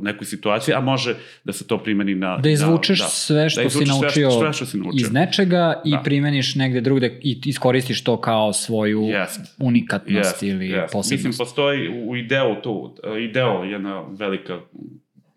nekoj 0.00 0.26
situaciji, 0.26 0.75
a 0.75 0.81
može 0.81 1.14
da 1.45 1.52
se 1.52 1.67
to 1.67 1.79
primeni 1.79 2.14
na... 2.14 2.37
Da 2.37 2.50
izvučeš 2.50 3.00
da, 3.00 3.07
sve 3.07 3.50
što 3.50 3.62
da 3.62 3.71
si 3.71 3.79
izvučeš 3.79 4.12
sve 4.14 4.23
naučio, 4.23 4.31
sve 4.41 4.52
što 4.52 4.67
si 4.67 4.79
naučio. 4.79 5.07
iz 5.07 5.12
nečega 5.12 5.83
i 5.85 5.91
Da. 5.91 6.00
primeniš 6.05 6.55
negde 6.55 6.81
drugde 6.81 7.19
i 7.23 7.41
iskoristiš 7.45 8.05
to 8.05 8.21
kao 8.21 8.52
svoju 8.52 9.02
Jest. 9.02 9.41
unikatnost 9.59 10.17
Jest, 10.17 10.43
ili 10.43 10.69
jest. 10.69 10.93
posebnost. 10.93 11.26
Mislim, 11.26 11.47
postoji 11.47 11.88
u 11.88 12.11
u 12.11 12.17
Ideo 12.17 12.55
tu, 12.62 12.97
Ideo, 13.21 13.64
jedna 13.64 14.05
velika 14.19 14.61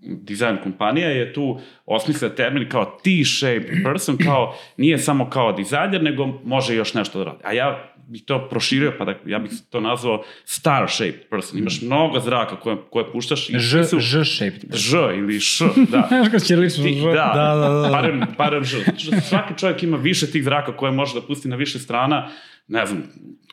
dizajn 0.06 0.58
kompanija 0.64 1.10
je 1.10 1.34
tu 1.34 1.60
osmisla 1.86 2.30
termin 2.30 2.70
kao 2.70 3.00
T-shaped 3.04 3.84
person, 3.84 4.18
kao 4.18 4.56
nije 4.78 4.98
samo 4.98 5.30
kao 5.30 5.52
dizajner, 5.52 6.04
nego 6.04 6.26
može 6.44 6.76
još 6.76 6.94
nešto 6.94 7.20
da 7.20 7.26
radi. 7.26 7.40
A 7.44 7.54
ja 7.54 7.96
bih 8.08 8.24
to 8.26 8.50
proširio, 8.50 8.94
pa 8.98 9.06
da, 9.06 9.14
ja 9.26 9.40
bih 9.40 9.52
to 9.70 9.80
nazvao 9.80 10.24
star 10.46 10.86
shaped 10.90 11.30
person. 11.30 11.60
Imaš 11.60 11.82
mnogo 11.82 12.20
zraka 12.20 12.60
koje, 12.60 12.78
koje 12.90 13.12
puštaš 13.12 13.50
i 13.50 13.60
Ž, 13.60 13.84
su 13.84 14.00
ž 14.00 14.26
shaped. 14.26 14.76
Ž 14.76 14.98
ili 14.98 15.40
Š, 15.40 15.66
da. 15.90 16.06
Znaš 16.08 16.28
kako 16.32 16.46
će 16.46 16.56
lično 16.56 16.84
ž? 16.84 17.06
da, 17.06 17.32
Da, 17.36 17.56
da, 17.56 17.70
da. 17.70 17.90
Barem, 17.90 18.22
barem 18.38 18.64
Ž. 18.64 18.78
Što 18.98 19.22
svaki 19.22 19.54
čovjek 19.58 19.84
ima 19.84 19.98
više 19.98 20.32
tih 20.32 20.44
zraka 20.44 20.78
koje 20.78 20.92
može 20.92 21.14
da 21.14 21.22
pusti 21.28 21.48
na 21.48 21.56
više 21.56 21.80
strana, 21.80 22.30
ne 22.68 22.86
znam, 22.86 23.04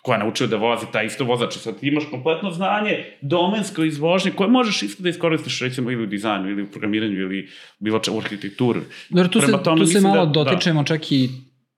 ko 0.02 0.12
je 0.12 0.18
naučio 0.18 0.46
da 0.46 0.56
vozi 0.56 0.86
taj 0.92 1.06
isto 1.06 1.24
vozač. 1.24 1.54
Sad 1.54 1.80
ti 1.80 1.88
imaš 1.88 2.04
kompletno 2.10 2.50
znanje 2.50 3.04
domensko 3.20 3.84
iz 3.84 3.98
vožnje 3.98 4.30
koje 4.30 4.48
možeš 4.50 4.82
isto 4.82 5.02
da 5.02 5.08
iskoristiš 5.08 5.60
recimo 5.60 5.90
ili 5.90 6.02
u 6.02 6.06
dizajnu 6.06 6.50
ili 6.50 6.62
u 6.62 6.66
programiranju 6.66 7.14
ili 7.14 7.48
bilo 7.78 7.98
če 7.98 8.10
u 8.10 8.18
arhitekturi. 8.18 8.80
Dobro, 9.10 9.28
tu 9.28 9.40
se, 9.40 9.46
Prema 9.46 9.62
tome, 9.62 9.80
tu 9.80 9.86
se 9.86 10.00
malo 10.00 10.26
da- 10.26 10.32
da. 10.34 10.44
dotičemo 10.44 10.84
čak 10.84 11.12
i 11.12 11.28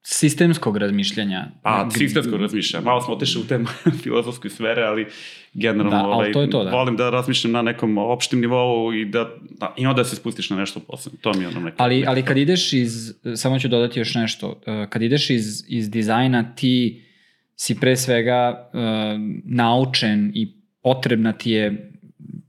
sistemskog 0.03 0.77
razmišljanja. 0.77 1.45
Pa, 1.63 1.85
G- 1.85 1.99
sistemsko 1.99 2.37
razmišljam. 2.37 2.85
Malo 2.85 3.01
smo 3.01 3.15
otišli 3.15 3.41
u 3.41 3.47
te 3.47 3.61
filozofske 4.03 4.49
sfere, 4.49 4.83
ali 4.83 5.07
generalno 5.55 5.91
Da, 5.91 5.97
ali 5.99 6.15
ovaj, 6.15 6.33
to 6.33 6.41
je 6.41 6.51
to, 6.51 6.65
da. 6.65 6.71
volim 6.71 6.97
da 6.97 7.11
razmišljam 7.11 7.53
na 7.53 7.63
nekom 7.63 7.99
opštim 7.99 8.41
nivou 8.41 8.93
i 8.93 9.05
da, 9.05 9.31
da 9.51 9.75
i 9.77 9.87
onda 9.87 10.05
se 10.05 10.17
spustiš 10.17 10.51
na 10.51 10.57
nešto 10.57 10.81
posebno. 10.81 11.19
To 11.23 11.33
mi 11.33 11.41
je 11.41 11.49
ono 11.49 11.61
neko... 11.61 11.77
Ali, 11.79 12.05
ali 12.07 12.23
kad 12.23 12.37
ideš 12.37 12.73
iz, 12.73 12.93
samo 13.37 13.59
ću 13.59 13.69
dodati 13.69 13.99
još 13.99 14.15
nešto, 14.15 14.61
eh, 14.67 14.87
kad 14.91 15.03
ideš 15.03 15.31
iz, 15.31 15.65
iz 15.69 15.91
dizajna 15.91 16.55
ti 16.55 17.03
si 17.57 17.81
pre 17.81 17.97
svega 17.97 18.71
uh, 18.73 18.81
naučen 19.45 20.33
i 20.35 20.53
potrebna 20.83 21.33
ti 21.33 21.51
je 21.51 21.91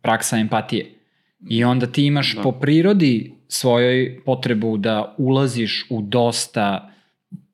praksa 0.01 0.37
empatije. 0.37 0.85
I 1.49 1.63
onda 1.63 1.87
ti 1.87 2.05
imaš 2.05 2.35
Da. 2.35 2.41
po 2.41 2.51
prirodi 2.51 3.33
svojoj 3.47 4.21
potrebu 4.25 4.77
da 4.77 5.15
ulaziš 5.17 5.85
u 5.89 6.01
dosta 6.01 6.91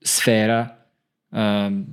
sfera 0.01 0.67
um, 1.31 1.86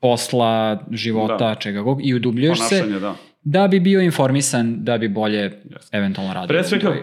posla, 0.00 0.86
života, 0.90 1.48
Da. 1.48 1.54
čega 1.54 1.80
god, 1.80 1.98
i 2.02 2.14
udubljuješ 2.14 2.58
se 2.68 2.82
da. 3.00 3.16
da 3.42 3.68
bi 3.68 3.80
bio 3.80 4.00
informisan, 4.00 4.84
da 4.84 4.98
bi 4.98 5.08
bolje 5.08 5.62
eventualno 5.92 6.34
radio. 6.34 6.48
Pre 6.48 6.64
svega, 6.64 6.94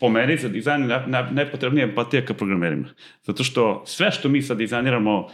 po 0.00 0.08
meni 0.08 0.36
za 0.36 0.48
dizajn 0.48 0.82
je 0.82 0.88
ne, 1.06 1.28
nepotrebnija 1.32 1.86
empatija 1.86 2.24
ka 2.24 2.34
programerima. 2.34 2.88
Zato 3.22 3.44
što 3.44 3.82
sve 3.86 4.10
što 4.10 4.28
mi 4.28 4.42
sad 4.42 4.58
dizajniramo, 4.58 5.20
uh, 5.20 5.30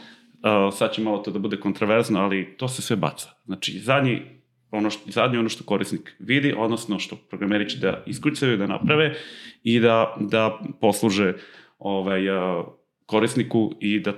sad 0.73 0.93
će 0.93 1.03
malo 1.03 1.19
to 1.19 1.31
da 1.31 1.39
bude 1.39 1.57
kontroverzno, 1.61 2.21
ali 2.21 2.57
to 2.57 2.69
se 2.69 2.83
sve 2.83 2.97
baca. 2.97 3.29
Znači, 3.45 3.79
zadnji 3.79 4.23
ono 4.71 4.91
što, 4.91 5.11
zadnje 5.11 5.39
ono 5.39 5.49
što 5.49 5.65
korisnik 5.65 6.17
vidi, 6.19 6.55
odnosno 6.57 6.99
što 6.99 7.17
programeri 7.17 7.69
će 7.69 7.79
da 7.79 8.03
iskucaju, 8.07 8.57
da 8.57 8.67
naprave 8.67 9.15
i 9.63 9.81
da, 9.81 10.17
da 10.21 10.59
posluže 10.81 11.35
ovaj, 11.79 12.29
uh, 12.29 12.65
korisniku 13.07 13.73
i 13.81 14.01
da 14.01 14.13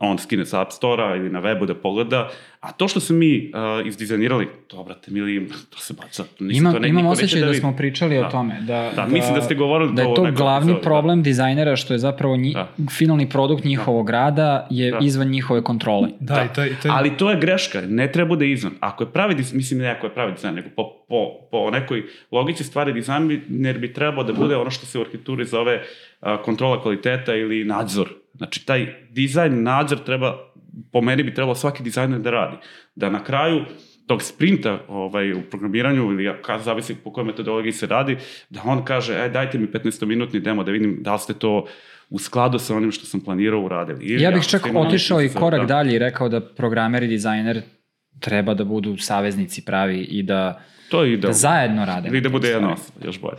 on 0.00 0.18
skine 0.18 0.46
sa 0.46 0.60
App 0.60 0.72
Store-a 0.72 1.16
ili 1.16 1.30
na 1.30 1.40
webu 1.42 1.66
da 1.66 1.74
pogleda, 1.74 2.28
a 2.60 2.72
to 2.72 2.88
što 2.88 3.00
smo 3.00 3.16
mi 3.16 3.52
uh, 3.80 3.86
izdizajnirali, 3.86 4.48
to, 4.66 4.84
brate, 4.84 5.10
mili, 5.10 5.48
to 5.72 5.78
se 5.78 5.94
baca. 5.94 6.24
Mislim, 6.38 6.62
Imam, 6.62 6.72
to 6.72 6.78
ne, 6.78 6.88
imam 6.88 7.06
osjećaj 7.06 7.40
da, 7.40 7.46
vidi. 7.46 7.58
smo 7.58 7.76
pričali 7.76 8.14
Da. 8.18 8.26
o 8.26 8.30
tome. 8.30 8.60
Da, 8.60 8.92
Da, 8.96 9.06
mislim 9.06 9.34
da 9.34 9.40
ste 9.42 9.54
govorili 9.54 9.92
da 9.94 10.02
je 10.02 10.14
to 10.14 10.22
u 10.22 10.26
to 10.26 10.32
glavni 10.32 10.70
epizodu, 10.70 10.78
da. 10.80 10.82
problem 10.90 11.22
dizajnera 11.22 11.76
što 11.76 11.94
je 11.94 11.98
zapravo 11.98 12.36
nji, 12.36 12.52
Da. 12.52 12.68
finalni 12.90 13.28
produkt 13.28 13.64
njihovog 13.64 14.10
rada 14.10 14.66
je 14.70 14.90
Da. 14.90 14.98
izvan 15.02 15.28
njihove 15.28 15.62
kontrole. 15.64 16.08
Da, 16.20 16.44
i 16.50 16.54
taj, 16.54 16.66
i 16.66 16.74
taj, 16.82 16.90
Ali 16.94 17.16
to 17.16 17.30
je 17.30 17.40
greška, 17.40 17.80
ne 17.80 18.12
treba 18.12 18.28
bude 18.28 18.50
izvan. 18.50 18.72
Ako 18.80 19.04
je 19.04 19.12
pravi 19.12 19.34
dizajn, 19.34 19.56
mislim 19.56 19.80
ne 19.80 19.90
ako 19.90 20.06
je 20.06 20.14
pravi 20.14 20.32
dizajn, 20.32 20.54
nego 20.54 20.68
po, 20.76 20.84
po, 21.08 21.16
po 21.50 21.70
nekoj 21.70 22.02
logici 22.32 22.64
stvari 22.64 22.92
dizajner 22.92 23.78
bi 23.78 23.92
trebao 23.92 24.24
da 24.24 24.32
bude 24.32 24.56
ono 24.56 24.70
što 24.70 24.86
se 24.86 24.98
u 24.98 25.00
arhitekturi 25.00 25.44
zove 25.44 25.82
a, 26.20 26.42
kontrola 26.42 26.82
kvaliteta 26.82 27.34
ili 27.34 27.64
nadzor. 27.64 28.08
Znači 28.38 28.66
taj 28.66 28.86
dizajn, 29.10 29.62
nadzor 29.62 29.98
treba, 29.98 30.38
po 30.92 31.00
meni 31.00 31.22
bi 31.22 31.34
trebalo 31.34 31.54
svaki 31.54 31.82
dizajner 31.82 32.20
da 32.20 32.30
radi. 32.30 32.56
Da 32.94 33.10
na 33.10 33.24
kraju 33.24 33.64
tog 34.06 34.22
sprinta 34.22 34.78
ovaj, 34.88 35.32
u 35.32 35.42
programiranju 35.50 36.02
ili 36.02 36.42
ka, 36.42 36.58
zavisi 36.58 36.94
po 36.94 37.12
kojoj 37.12 37.26
metodologiji 37.26 37.72
se 37.72 37.86
radi, 37.86 38.16
da 38.50 38.60
on 38.64 38.84
kaže, 38.84 39.14
e, 39.14 39.28
dajte 39.28 39.58
mi 39.58 39.66
15-minutni 39.66 40.40
demo 40.40 40.64
da 40.64 40.70
vidim 40.72 40.98
da 41.00 41.12
li 41.12 41.18
ste 41.18 41.34
to 41.34 41.66
u 42.10 42.18
skladu 42.18 42.58
sa 42.58 42.76
onim 42.76 42.92
što 42.92 43.06
sam 43.06 43.20
planirao 43.20 43.60
uradili. 43.60 44.04
Ili 44.04 44.22
Ja 44.22 44.30
bih 44.30 44.46
čak 44.46 44.66
otišao 44.74 45.22
i 45.22 45.28
korak 45.28 45.60
da. 45.60 45.66
dalje 45.66 45.94
i 45.94 45.98
rekao 45.98 46.28
da 46.28 46.40
programer 46.40 47.02
i 47.02 47.06
dizajner 47.06 47.62
treba 48.20 48.54
da 48.54 48.64
budu 48.64 48.96
saveznici 48.96 49.64
pravi 49.64 49.98
i 50.00 50.22
da, 50.22 50.60
To 50.90 51.02
je 51.02 51.08
da 51.08 51.14
idealno. 51.14 51.34
zajedno 51.34 51.84
rade. 51.84 52.08
Ili 52.08 52.20
da 52.20 52.28
bude 52.28 52.48
jedna 52.48 52.72
osoba, 52.72 53.06
još 53.06 53.20
bolje. 53.20 53.38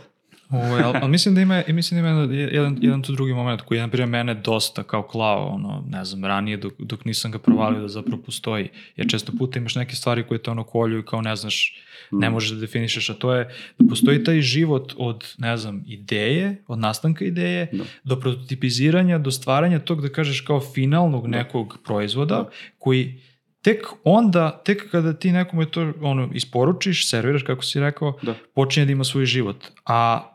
Ovaj, 0.50 0.82
ali, 0.82 0.98
ali 1.02 1.10
mislim 1.10 1.34
da 1.34 1.40
ima, 1.40 1.62
mislim 1.68 2.02
da 2.02 2.08
ima 2.08 2.34
jedan, 2.34 2.78
jedan, 2.80 3.02
tu 3.02 3.12
drugi 3.12 3.32
moment 3.32 3.60
koji 3.60 3.78
je, 3.78 3.82
na 3.82 3.88
primjer, 3.88 4.08
mene 4.08 4.34
dosta 4.34 4.82
kao 4.82 5.02
klao, 5.02 5.46
ono, 5.46 5.84
ne 5.88 6.04
znam, 6.04 6.24
ranije 6.24 6.56
dok, 6.56 6.72
dok 6.78 7.04
nisam 7.04 7.30
ga 7.30 7.38
provalio 7.38 7.80
da 7.80 7.88
zapravo 7.88 8.22
postoji. 8.22 8.68
Jer 8.96 9.08
često 9.10 9.32
puta 9.38 9.58
imaš 9.58 9.74
neke 9.74 9.94
stvari 9.96 10.24
koje 10.26 10.42
te 10.42 10.50
ono 10.50 10.64
kolju 10.64 10.98
i 10.98 11.04
kao 11.04 11.20
ne 11.22 11.36
znaš, 11.36 11.80
ne 12.10 12.30
možeš 12.30 12.50
da 12.50 12.60
definišeš, 12.60 13.10
a 13.10 13.14
to 13.14 13.34
je 13.34 13.48
da 13.78 13.88
postoji 13.88 14.24
taj 14.24 14.40
život 14.40 14.92
od, 14.96 15.34
ne 15.38 15.56
znam, 15.56 15.84
ideje, 15.86 16.64
od 16.66 16.78
nastanka 16.78 17.24
ideje, 17.24 17.68
Da. 17.72 17.84
do 18.04 18.20
prototipiziranja, 18.20 19.18
do 19.18 19.30
stvaranja 19.30 19.78
tog, 19.78 20.02
da 20.02 20.08
kažeš, 20.08 20.40
kao 20.40 20.60
finalnog 20.60 21.26
nekog 21.26 21.78
proizvoda, 21.84 22.34
Da. 22.34 22.50
koji 22.78 23.20
tek 23.62 23.86
onda, 24.04 24.62
tek 24.64 24.90
kada 24.90 25.12
ti 25.12 25.32
nekome 25.32 25.66
to 25.66 25.92
ono, 26.00 26.30
isporučiš, 26.34 27.10
serviraš, 27.10 27.42
kako 27.42 27.62
si 27.64 27.80
rekao, 27.80 28.18
Da. 28.22 28.34
počinje 28.54 28.86
da 28.86 28.92
ima 28.92 29.04
svoj 29.04 29.24
život. 29.26 29.56
A 29.86 30.29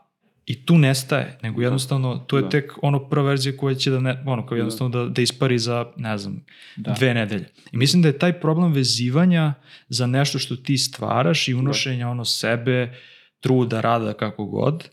i 0.46 0.64
tu 0.66 0.78
nestaje, 0.78 1.38
nego 1.42 1.62
jednostavno 1.62 2.16
to 2.16 2.36
je 2.36 2.42
Da. 2.42 2.48
tek 2.48 2.72
ono 2.82 3.08
prva 3.08 3.24
verzija 3.28 3.56
koja 3.56 3.74
će 3.74 3.90
da 3.90 4.00
ne, 4.00 4.22
ono 4.26 4.46
kao 4.46 4.56
jednostavno 4.56 4.98
da, 5.04 5.08
da 5.08 5.22
ispari 5.22 5.58
za, 5.58 5.86
ne 5.96 6.18
znam, 6.18 6.44
Da. 6.76 6.92
dve 6.92 7.14
nedelje. 7.14 7.48
I 7.72 7.76
mislim 7.76 8.02
da 8.02 8.08
je 8.08 8.18
taj 8.18 8.40
problem 8.40 8.72
vezivanja 8.72 9.54
za 9.88 10.06
nešto 10.06 10.38
što 10.38 10.56
ti 10.56 10.78
stvaraš 10.78 11.48
i 11.48 11.54
unošenja 11.54 12.08
ono 12.08 12.24
sebe, 12.24 12.92
truda, 13.40 13.80
rada, 13.80 14.12
kako 14.12 14.44
god, 14.44 14.88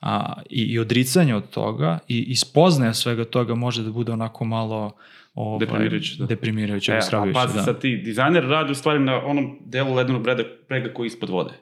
a, 0.00 0.32
i, 0.50 0.62
i 0.62 0.78
odricanje 0.78 1.34
od 1.34 1.50
toga 1.50 1.98
i, 2.08 2.18
i 2.18 2.36
spoznaja 2.36 2.94
svega 2.94 3.24
toga 3.24 3.54
može 3.54 3.82
da 3.82 3.90
bude 3.90 4.12
onako 4.12 4.44
malo 4.44 4.92
ovaj, 5.34 5.58
Deprimirajuće, 5.66 6.16
da. 6.18 6.26
deprimirajuće, 6.26 6.92
E, 6.92 6.98
a 7.12 7.32
pazi, 7.34 7.54
da. 7.56 7.62
sad 7.62 7.80
ti 7.80 7.96
dizajner 7.96 8.44
radi 8.44 8.72
u 8.72 8.74
stvari 8.74 8.98
na 8.98 9.24
onom 9.26 9.58
delu 9.66 9.94
ledenog 9.94 10.22
breda, 10.22 10.42
brega 10.68 10.94
koji 10.94 11.04
je 11.04 11.08
ispod 11.08 11.28
vode. 11.30 11.52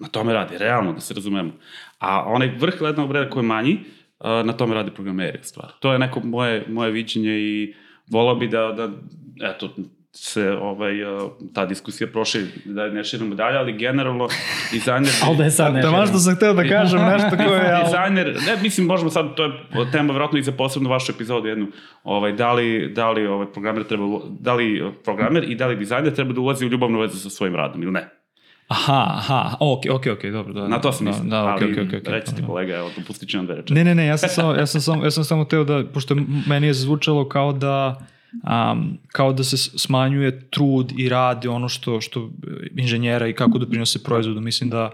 Na 0.00 0.08
tome 0.08 0.32
radi, 0.32 0.58
realno, 0.58 0.92
da 0.92 1.00
se 1.00 1.14
razumemo. 1.14 1.52
A 1.98 2.24
onaj 2.26 2.48
vrh 2.58 2.80
ledenog 2.80 3.08
breda 3.08 3.30
koji 3.30 3.42
je 3.42 3.48
manji, 3.48 3.78
a, 4.18 4.42
na 4.42 4.52
tome 4.52 4.74
radi 4.74 4.90
programeri, 4.90 5.38
u 5.42 5.44
stvari. 5.44 5.72
To 5.80 5.92
je 5.92 5.98
neko 5.98 6.20
moje, 6.20 6.64
moje 6.68 6.90
viđenje 6.90 7.30
i 7.30 7.74
volao 8.10 8.34
bi 8.34 8.48
da, 8.48 8.72
da 8.72 8.88
eto, 9.50 9.74
se 10.12 10.50
ovaj, 10.50 11.04
a, 11.04 11.28
ta 11.54 11.66
diskusija 11.66 12.08
prošli, 12.08 12.46
da 12.64 12.88
ne 12.88 13.04
širimo 13.04 13.34
dalje, 13.34 13.58
ali 13.58 13.72
generalno 13.72 14.28
dizajner... 14.72 15.10
Ali 15.24 15.36
da 15.38 15.44
je 15.44 15.50
sad 15.50 15.74
ne 15.74 15.80
Da, 15.80 16.06
što 16.06 16.18
sam 16.18 16.36
hteo 16.36 16.54
da 16.54 16.68
kažem 16.76 17.00
nešto 17.00 17.36
koje 17.36 17.60
je... 17.60 17.84
dizajner, 17.84 18.26
ne, 18.46 18.62
mislim, 18.62 18.86
možemo 18.86 19.10
sad, 19.10 19.34
to 19.34 19.44
je 19.44 19.52
tema 19.92 20.12
vjerojatno 20.12 20.38
i 20.38 20.42
za 20.42 20.52
posebnu 20.52 20.90
vašu 20.90 21.12
epizodu 21.12 21.48
jednu, 21.48 21.66
ovaj, 22.04 22.32
da 22.32 22.52
li, 22.52 22.92
da 22.94 23.10
li 23.10 23.26
ovaj 23.26 23.52
programer 23.52 23.84
treba, 23.84 24.04
da 24.40 24.54
li 24.54 24.92
programer 25.04 25.50
i 25.50 25.54
da 25.54 25.66
li 25.66 25.76
dizajner 25.76 26.14
treba 26.14 26.32
da 26.32 26.40
ulazi 26.40 26.66
u 26.66 26.68
ljubavnu 26.68 27.00
vezu 27.00 27.18
sa 27.18 27.30
svojim 27.30 27.54
radom 27.54 27.82
ili 27.82 27.92
ne. 27.92 28.19
Aha, 28.70 29.14
aha, 29.16 29.56
ok, 29.60 29.82
ok, 29.90 30.06
ok, 30.06 30.22
dobro. 30.32 30.52
Da, 30.52 30.68
Na 30.68 30.80
to 30.80 30.92
sam 30.92 31.04
da, 31.04 31.10
mislim, 31.10 31.30
Da, 31.30 31.54
ok, 31.54 31.62
ali 31.62 31.72
ok, 31.72 31.78
ok. 31.88 32.00
ok. 32.00 32.08
recite 32.08 32.40
Da. 32.40 32.46
kolega, 32.46 32.76
evo, 32.76 32.90
dopustit 32.96 33.28
ću 33.28 33.36
vam 33.36 33.46
da 33.46 33.54
rečem. 33.54 33.76
Ne, 33.76 33.84
ne, 33.84 33.94
ne, 33.94 34.06
ja 34.06 34.18
sam 34.18 34.28
samo, 34.28 34.54
ja 34.54 34.66
sam 34.66 34.80
samo, 34.80 35.04
ja 35.04 35.10
sam 35.10 35.24
samo 35.24 35.44
teo 35.44 35.64
da, 35.64 35.84
pošto 35.94 36.16
meni 36.46 36.66
je 36.66 36.74
zvučalo 36.74 37.28
kao 37.28 37.52
da, 37.52 38.06
um, 38.32 38.98
kao 39.12 39.32
da 39.32 39.44
se 39.44 39.56
smanjuje 39.56 40.50
trud 40.50 40.92
i 40.98 41.08
rad 41.08 41.44
i 41.44 41.48
ono 41.48 41.68
što, 41.68 42.00
što 42.00 42.20
e, 42.20 42.66
inženjera 42.76 43.28
i 43.28 43.32
kako 43.32 43.58
doprinose 43.58 44.02
proizvodu. 44.02 44.40
Mislim 44.40 44.70
da 44.70 44.90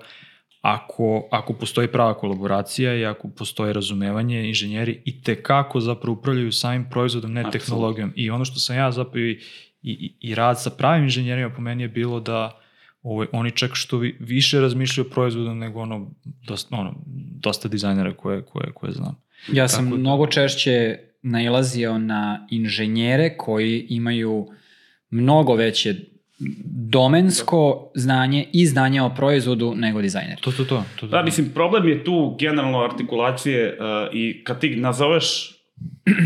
ako, 0.61 1.29
ako 1.31 1.53
postoji 1.53 1.89
prava 1.89 2.15
kolaboracija 2.15 2.95
i 2.95 3.05
ako 3.05 3.29
postoji 3.29 3.73
razumevanje, 3.73 4.49
inženjeri 4.49 5.03
i 5.05 5.23
te 5.23 5.43
kako 5.43 5.81
zapravo 5.81 6.19
upravljaju 6.19 6.53
samim 6.53 6.87
proizvodom, 6.91 7.33
ne 7.33 7.45
tehnologijom. 7.53 8.13
I 8.17 8.31
ono 8.31 8.45
što 8.45 8.59
sam 8.59 8.77
ja 8.77 8.93
zapravo 8.93 9.27
i, 9.27 9.41
i, 9.83 10.15
i 10.21 10.35
rad 10.35 10.63
sa 10.63 10.71
pravim 10.71 11.05
inženjerima 11.05 11.51
po 11.51 11.61
meni 11.61 11.83
je 11.83 11.89
bilo 11.89 12.21
da 12.21 12.61
ovaj, 13.07 13.27
oni 13.33 13.51
čak 13.51 13.71
što 13.75 13.99
vi, 13.99 14.17
više 14.21 14.61
razmišljaju 14.61 15.07
o 15.07 15.11
proizvodu 15.11 15.55
nego 15.55 15.81
ono, 15.81 16.11
dosta, 16.47 16.77
ono, 16.77 16.95
dosta 17.41 17.69
dizajnera 17.69 18.15
koje, 18.15 18.43
koje, 18.43 18.73
koje 18.75 18.93
znam. 18.93 19.17
Ja 19.53 19.69
sam 19.69 19.85
Tako 19.85 19.97
da- 19.97 20.01
mnogo 20.01 20.27
češće 20.27 20.99
nailazio 21.23 21.99
na 21.99 22.47
inženjere 22.51 23.37
koji 23.37 23.87
imaju 23.89 24.47
mnogo 25.11 25.55
veće 25.55 25.95
domensko 26.91 27.91
znanje 27.95 28.47
i 28.53 28.67
znanje 28.67 29.03
o 29.03 29.15
proizvodu 29.15 29.75
nego 29.77 30.03
dizajneri. 30.03 30.41
To, 30.41 30.53
to, 30.53 30.65
to. 30.65 30.85
to, 30.95 31.01
to 31.01 31.07
Da, 31.07 31.23
mislim, 31.23 31.51
problem 31.55 31.89
je 31.89 32.05
tu 32.05 32.37
generalno 32.41 32.79
artikulacije 32.81 33.69
uh, 33.71 33.77
i 34.15 34.45
kad 34.45 34.61
ti 34.61 34.77
nazoveš 34.77 35.53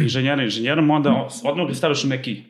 inženjera 0.03 0.43
inženjerom, 0.43 0.91
onda 0.91 1.11
on- 1.11 1.51
odmah 1.51 1.67
ga 1.69 1.75
staviš 1.75 2.05
u 2.05 2.09
neki 2.09 2.43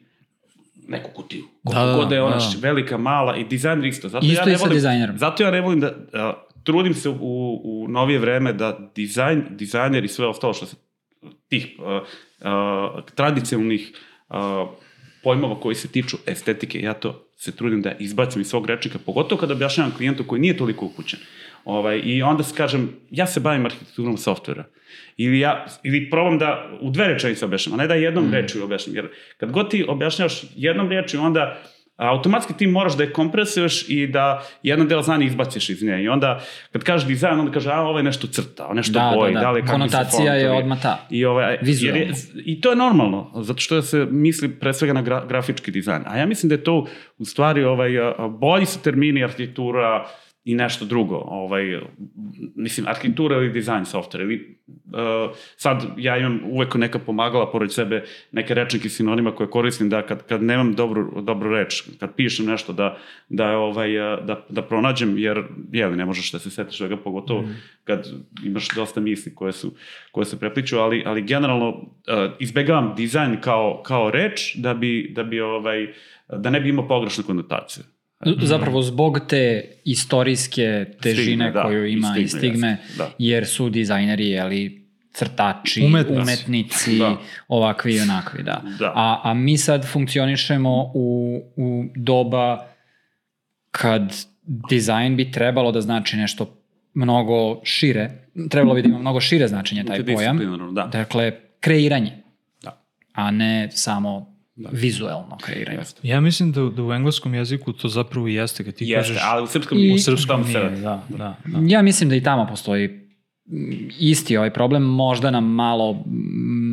neku 0.91 1.11
kutiju. 1.15 1.45
Koliko 1.65 1.81
Da, 1.81 1.87
da, 1.87 1.97
god 1.97 2.09
da 2.09 2.15
je 2.15 2.23
ona 2.23 2.37
da. 2.37 2.61
velika, 2.61 2.99
mala 2.99 3.37
i 3.37 3.45
dizajner 3.45 3.87
isto. 3.87 4.09
Zato 4.09 4.27
Isto 4.27 4.41
ja 4.41 4.47
ne 4.47 4.53
i 4.53 4.57
sa 4.57 4.65
volim, 4.65 4.75
dizajnerom. 4.75 5.19
Zato 5.19 5.43
ja 5.43 5.51
ne 5.51 5.61
volim 5.61 5.81
da, 5.81 5.95
a, 6.13 6.33
trudim 6.65 6.95
se 6.95 7.09
u, 7.09 7.61
u 7.65 7.89
novije 7.89 8.19
vreme 8.19 8.53
da 8.53 8.91
dizajn, 8.95 9.45
dizajner 9.51 10.05
i 10.05 10.09
sve 10.09 10.27
ostalo 10.27 10.55
što 10.55 10.67
se 10.67 10.77
tih 11.49 11.67
a, 11.79 12.01
a, 12.41 13.03
tradicionalnih 13.15 13.93
a, 14.29 14.67
pojmova 15.23 15.61
koji 15.61 15.75
se 15.75 15.89
tiču 15.89 16.17
estetike, 16.27 16.81
ja 16.81 16.95
to 16.95 17.27
se 17.37 17.57
trudim 17.57 17.83
da 17.83 17.93
izbacim 17.99 18.41
iz 18.41 18.49
svog 18.49 18.67
rečnika, 18.67 18.99
pogotovo 19.07 19.41
kada 19.41 19.55
objašnjavam 19.55 19.93
klijentu 19.97 20.25
koji 20.27 20.41
nije 20.41 20.57
toliko 20.57 20.87
upućen. 20.87 21.21
Ovaj, 21.65 22.01
I 22.05 22.23
onda 22.23 22.43
se 22.43 22.57
kažem, 22.57 22.89
ja 23.11 23.27
se 23.27 23.41
bavim 23.41 23.67
arhitekturom 23.67 24.17
softvera. 24.17 24.65
Ili, 25.17 25.41
ja, 25.41 25.67
ili 25.83 26.11
probam 26.11 26.39
da 26.39 26.71
u 26.81 26.91
dve 26.91 27.09
rečenice 27.09 27.45
objašnjam, 27.45 27.75
a 27.75 27.83
ne 27.83 27.87
da 27.87 27.95
jednom 27.95 28.29
mm. 28.29 28.33
rečju 28.33 28.65
objašnjam. 28.65 28.97
Jer 28.97 29.09
kad 29.37 29.51
god 29.51 29.71
ti 29.71 29.85
objašnjavaš 29.89 30.43
jednom 30.57 30.89
rečju, 30.89 31.21
onda 31.23 31.59
automatski 31.97 32.53
ti 32.53 32.67
moraš 32.67 32.97
da 32.97 33.03
je 33.03 33.13
kompresuješ 33.13 33.89
i 33.89 34.07
da 34.07 34.43
jedan 34.63 34.89
deo 34.89 35.03
znanja 35.03 35.27
izbaciš 35.27 35.71
iz 35.71 35.83
nje. 35.83 36.03
I 36.03 36.09
onda, 36.09 36.41
kad 36.73 36.85
kažeš 36.85 37.09
dizajn, 37.09 37.41
onda 37.41 37.53
kaže, 37.53 37.71
a 37.71 37.81
ovo 37.81 37.99
je 37.99 38.03
nešto 38.03 38.27
crta, 38.27 38.65
ovo 38.65 38.75
nešto 38.75 38.93
Da, 38.93 39.13
boji, 39.15 39.35
da, 39.35 39.41
da, 39.41 39.47
da. 39.47 39.51
li 39.51 39.67
Konotacija 39.67 40.35
je 40.35 40.51
odmah 40.51 40.83
ta. 40.83 41.07
I, 41.11 41.25
ovaj, 41.25 41.59
jer 41.63 41.97
je, 41.97 42.13
I 42.45 42.61
to 42.61 42.71
je 42.71 42.77
normalno, 42.77 43.33
zato 43.43 43.61
što 43.61 43.83
se 43.83 44.07
misli 44.11 44.49
pre 44.49 44.73
svega 44.73 44.93
na 44.93 45.03
gra, 45.03 45.25
grafički 45.29 45.71
dizajn. 45.71 46.03
A 46.07 46.19
ja 46.19 46.27
mislim 46.27 46.49
da 46.49 46.55
je 46.55 46.65
to 46.65 46.87
u 47.19 47.25
stvari, 47.25 47.65
ovaj, 47.65 47.91
bolji 48.31 48.67
su 48.67 48.83
termini 48.83 49.25
arhitektura, 49.25 50.07
i 50.45 50.55
nešto 50.55 50.85
drugo, 50.85 51.17
ovaj, 51.17 51.81
mislim, 52.55 52.89
arhitektura 52.89 53.37
ili 53.37 53.53
dizajn 53.53 53.85
softvera, 53.85 54.25
ili, 54.25 54.59
uh, 54.69 55.37
sad 55.57 55.87
ja 55.97 56.17
imam 56.17 56.41
uvek 56.45 56.75
neka 56.75 56.99
pomagala 56.99 57.51
pored 57.51 57.73
sebe, 57.73 58.05
neke 58.33 58.55
rečnike 58.55 58.89
sinonima 58.89 59.35
koje 59.35 59.51
koristim 59.51 59.89
da 59.89 60.07
kad, 60.07 60.27
kad 60.27 60.43
nemam 60.43 60.75
dobru, 60.75 61.21
dobru 61.23 61.51
reč, 61.51 61.83
kad 62.01 62.15
pišem 62.15 62.47
nešto 62.47 62.73
da, 62.73 62.99
da, 63.29 63.59
ovaj, 63.59 63.93
da, 64.27 64.47
da 64.49 64.63
pronađem, 64.63 65.19
jer 65.19 65.43
jeli, 65.73 65.97
ne 65.97 66.05
možeš 66.05 66.33
da 66.33 66.39
se 66.39 66.51
setiš 66.51 66.79
svega, 66.79 66.97
pogotovo 66.97 67.43
mm. 67.43 67.57
kad 67.85 68.09
imaš 68.45 68.69
dosta 68.75 69.01
misli 69.01 69.35
koje 69.35 69.53
su, 69.53 69.75
koje 70.13 70.25
se 70.25 70.41
prepliču, 70.41 70.79
ali, 70.79 71.03
ali 71.07 71.23
generalno 71.23 71.69
uh, 71.69 71.85
izbegavam 72.39 72.95
dizajn 72.97 73.37
kao, 73.41 73.83
kao 73.87 74.11
reč 74.11 74.57
da 74.57 74.75
bi, 74.75 75.13
da 75.15 75.23
bi 75.23 75.41
ovaj, 75.41 75.93
da 76.29 76.51
ne 76.51 76.61
bi 76.61 76.69
imao 76.69 76.89
pogrešnu 76.89 77.25
konotaciju. 77.25 77.85
Zapravo 78.43 78.83
zbog 78.83 79.21
te 79.29 79.65
istorijske 79.85 80.87
težine 81.03 81.25
stigme, 81.25 81.51
da, 81.51 81.63
koju 81.63 81.87
ima 81.87 82.15
i 82.19 82.29
stigme, 82.29 82.49
i 82.49 82.51
stigme 82.51 82.77
da. 82.99 83.11
jer 83.19 83.47
su 83.47 83.71
dizajneri, 83.71 84.29
jeli, 84.29 84.89
crtači, 85.13 85.83
Umetnici, 85.85 86.21
umetnici 86.23 86.99
da. 86.99 87.17
ovakvi 87.49 87.95
i 87.95 88.01
onakvi, 88.01 88.43
da. 88.43 88.63
da. 88.79 88.93
A, 88.97 89.21
a 89.25 89.35
mi 89.35 89.59
sad 89.59 89.89
funkcionišemo 89.93 90.93
u, 90.95 91.41
u 91.57 91.85
doba 91.97 92.67
kad 93.71 94.15
dizajn 94.43 95.17
bi 95.17 95.31
trebalo 95.31 95.73
da 95.73 95.81
znači 95.81 96.17
nešto 96.17 96.57
mnogo 96.95 97.61
šire, 97.65 98.11
trebalo 98.51 98.75
bi 98.75 98.83
da 98.83 98.89
ima 98.89 98.99
mnogo 98.99 99.21
šire 99.21 99.49
značenje 99.49 99.85
taj 99.85 100.05
pojam. 100.05 100.39
Da. 100.75 100.87
Dakle, 100.93 101.33
kreiranje, 101.61 102.23
da. 102.63 102.83
a 103.13 103.31
ne 103.31 103.69
samo 103.73 104.40
da. 104.57 104.69
vizuelno 104.73 105.39
kreiranje. 105.43 105.79
Jeste. 105.79 106.01
Ja 106.09 106.21
mislim 106.21 106.53
da, 106.53 106.61
da 106.61 106.83
u 106.83 106.93
engleskom 106.93 107.35
jeziku 107.35 107.73
to 107.73 107.89
zapravo 107.89 108.29
i 108.29 108.35
jeste, 108.35 108.65
kad 108.65 108.75
ti 108.75 108.85
jeste, 108.85 109.13
kažeš... 109.13 109.23
ali 109.25 109.43
u 109.43 109.47
srpskom, 109.47 109.79
I, 109.79 109.95
u 109.95 109.99
srpskom 109.99 110.43
nije, 110.43 110.71
da, 110.71 111.05
da, 111.09 111.37
da. 111.45 111.59
Ja 111.67 111.83
mislim 111.83 112.09
da 112.09 112.17
i 112.17 112.23
tamo 112.23 112.47
postoji 112.47 113.11
isti 113.99 114.37
ovaj 114.37 114.53
problem, 114.53 114.83
možda 114.83 115.31
na 115.31 115.41
malo 115.41 116.05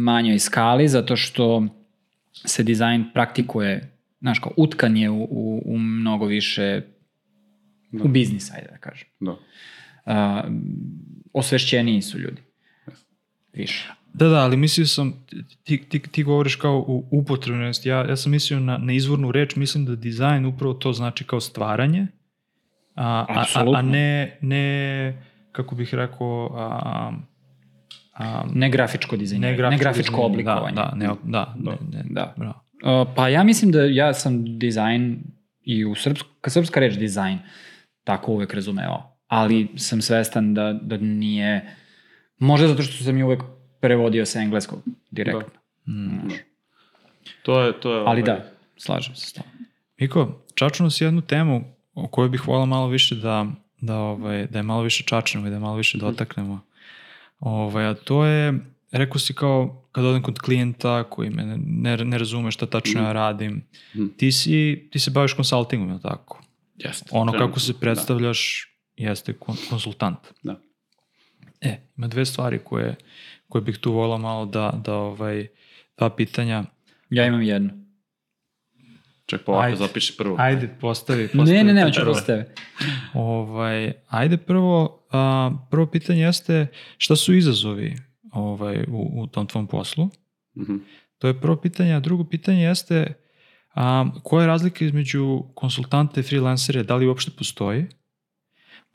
manjoj 0.04 0.40
skali, 0.40 0.88
zato 0.88 1.16
što 1.16 1.68
se 2.32 2.64
dizajn 2.64 3.06
praktikuje, 3.14 3.98
znaš, 4.22 4.40
kao 4.40 4.52
utkan 4.58 4.98
je 4.98 5.10
u, 5.10 5.24
u, 5.24 5.62
u 5.66 5.78
mnogo 5.78 6.26
više 6.26 6.82
da. 7.92 8.04
u 8.04 8.08
biznis, 8.08 8.52
ajde 8.52 8.68
da 8.72 8.78
kažem. 8.78 9.08
Da. 9.20 9.32
Uh, 9.32 10.16
osvešćeniji 11.34 12.02
su 12.02 12.20
ljudi. 12.20 12.42
Više. 13.54 13.94
Da, 14.18 14.28
da, 14.28 14.36
ali 14.36 14.58
mislio 14.58 14.86
sam, 14.86 15.14
ti, 15.64 15.84
ti, 15.90 16.00
ti 16.00 16.24
govoriš 16.24 16.56
kao 16.56 16.86
u 16.88 17.08
upotrebnosti, 17.12 17.90
ja, 17.90 18.06
ja 18.10 18.16
sam 18.16 18.32
mislio 18.32 18.60
na, 18.60 18.78
na 18.78 18.94
izvornu 18.94 19.32
reč, 19.32 19.56
mislim 19.56 19.86
da 19.86 19.96
dizajn 19.96 20.46
upravo 20.46 20.74
to 20.74 20.94
znači 20.94 21.24
kao 21.24 21.40
stvaranje, 21.40 22.08
a, 22.96 23.26
a, 23.30 23.46
a, 23.56 23.64
a 23.76 23.82
ne, 23.82 24.38
ne, 24.42 25.22
kako 25.52 25.76
bih 25.76 25.94
rekao, 25.94 26.52
a, 26.56 27.12
a, 28.14 28.44
ne 28.54 28.70
grafičko 28.70 29.18
dizajniranje, 29.18 29.52
ne 29.52 29.58
grafičko, 29.58 29.78
ne 29.78 29.92
grafičko 29.92 30.22
oblikovanje. 30.22 30.76
Da, 30.76 30.82
da, 30.82 30.96
ne, 30.96 31.08
da, 31.24 31.56
ne, 31.58 31.78
ne, 31.92 32.04
da. 32.10 32.34
Bravo. 32.38 32.64
Uh, 33.02 33.08
pa 33.16 33.30
ja 33.30 33.44
mislim 33.44 33.72
da 33.72 33.82
ja 33.82 34.14
sam 34.14 34.60
dizajn 34.60 35.24
i 35.64 35.86
u 35.86 35.96
srpsku, 35.96 36.30
kad 36.42 36.54
srpska 36.54 36.80
reč 36.80 36.98
dizajn, 36.98 37.40
tako 38.04 38.32
uvek 38.32 38.54
razumeo, 38.54 39.18
ali 39.28 39.68
sam 39.76 40.02
svestan 40.02 40.54
da, 40.54 40.74
da 40.74 40.98
nije, 40.98 41.74
možda 42.40 42.68
zato 42.68 42.82
što 42.82 43.04
sam 43.04 43.18
i 43.18 43.24
uvek 43.24 43.42
prevodio 43.80 44.26
sa 44.26 44.40
engleskog 44.40 44.80
direktno. 45.12 45.42
Da. 45.86 45.92
Mm. 45.92 46.30
To 47.44 47.62
je, 47.62 47.80
to 47.80 47.94
je... 47.94 48.04
Ali 48.06 48.22
ovaj... 48.22 48.24
da, 48.24 48.52
slažem 48.78 49.16
se 49.16 49.28
s 49.28 49.34
tom. 49.34 49.44
Miko, 50.00 50.42
čačuno 50.56 50.90
si 50.90 51.04
jednu 51.04 51.22
temu 51.22 51.64
o 51.94 52.08
kojoj 52.08 52.30
bih 52.30 52.48
volao 52.48 52.66
malo 52.66 52.88
više 52.88 53.16
da, 53.16 53.46
da, 53.82 53.98
ovaj, 53.98 54.48
da 54.48 54.60
je 54.60 54.64
malo 54.64 54.82
više 54.82 55.04
čačnemo 55.04 55.48
i 55.48 55.50
da 55.50 55.56
je 55.56 55.60
malo 55.60 55.76
više 55.76 55.98
dotaknemo. 55.98 56.62
Ovaj, 57.40 57.86
a 57.86 57.94
to 57.94 58.26
je, 58.26 58.54
rekao 58.92 59.20
si 59.20 59.34
kao, 59.34 59.84
kad 59.92 60.06
odem 60.06 60.22
kod 60.22 60.40
klijenta 60.40 61.04
koji 61.04 61.30
me 61.30 61.46
ne, 61.46 61.58
ne, 61.58 62.06
ne 62.06 62.18
razume 62.18 62.52
šta 62.52 62.66
tačno 62.66 63.02
ja 63.02 63.14
radim, 63.14 63.64
mm. 63.96 64.08
ti, 64.18 64.32
si, 64.32 64.88
ti 64.92 65.00
se 65.00 65.12
baviš 65.12 65.34
konsultingom, 65.34 65.90
je 65.90 66.02
tako? 66.02 66.42
Jeste. 66.76 67.10
Ono 67.12 67.32
kako 67.32 67.60
se 67.60 67.74
da. 67.74 67.80
predstavljaš 67.80 68.70
da. 68.98 69.10
jeste 69.10 69.34
konsultant. 69.70 70.20
Da. 70.44 70.60
E, 71.62 71.78
ima 71.98 72.08
dve 72.08 72.26
stvari 72.26 72.60
koje 72.64 72.96
koje 73.50 73.62
bih 73.62 73.78
tu 73.78 73.92
volao 73.92 74.18
malo 74.18 74.46
da, 74.46 74.74
da 74.86 74.96
ovaj, 74.96 75.48
dva 75.98 76.10
pitanja. 76.10 76.64
Ja 77.10 77.26
imam 77.26 77.42
jedno. 77.42 77.70
Ček, 79.26 79.44
pa 79.46 79.52
ovako 79.52 79.76
zapiši 79.76 80.18
prvo. 80.18 80.36
Ajde, 80.40 80.70
postavi. 80.82 81.28
postavi 81.28 81.58
ne, 81.58 81.64
ne, 81.64 81.74
ne, 81.74 81.84
hoću 81.84 82.02
postavi. 82.06 82.44
Ovaj, 83.14 83.94
ajde 84.08 84.38
prvo, 84.38 85.04
a, 85.12 85.52
prvo 85.72 85.86
pitanje 85.86 86.22
jeste 86.22 86.68
šta 86.98 87.16
su 87.16 87.34
izazovi 87.34 87.96
ovaj, 88.32 88.84
u, 88.88 89.22
u 89.22 89.28
tom 89.28 89.48
tvom 89.48 89.68
poslu? 89.68 90.06
Mm 90.06 90.62
-hmm. 90.62 90.80
To 91.18 91.28
je 91.28 91.42
prvo 91.42 91.56
pitanje, 91.56 91.94
a 91.94 92.00
drugo 92.00 92.24
pitanje 92.24 92.64
jeste 92.64 93.14
a, 93.76 94.06
koja 94.24 94.42
je 94.42 94.48
razlika 94.48 94.86
između 94.86 95.44
konsultanta 95.56 96.20
i 96.20 96.24
freelancera, 96.24 96.84
da 96.84 96.96
li 96.96 97.08
uopšte 97.08 97.32
postoji? 97.38 97.86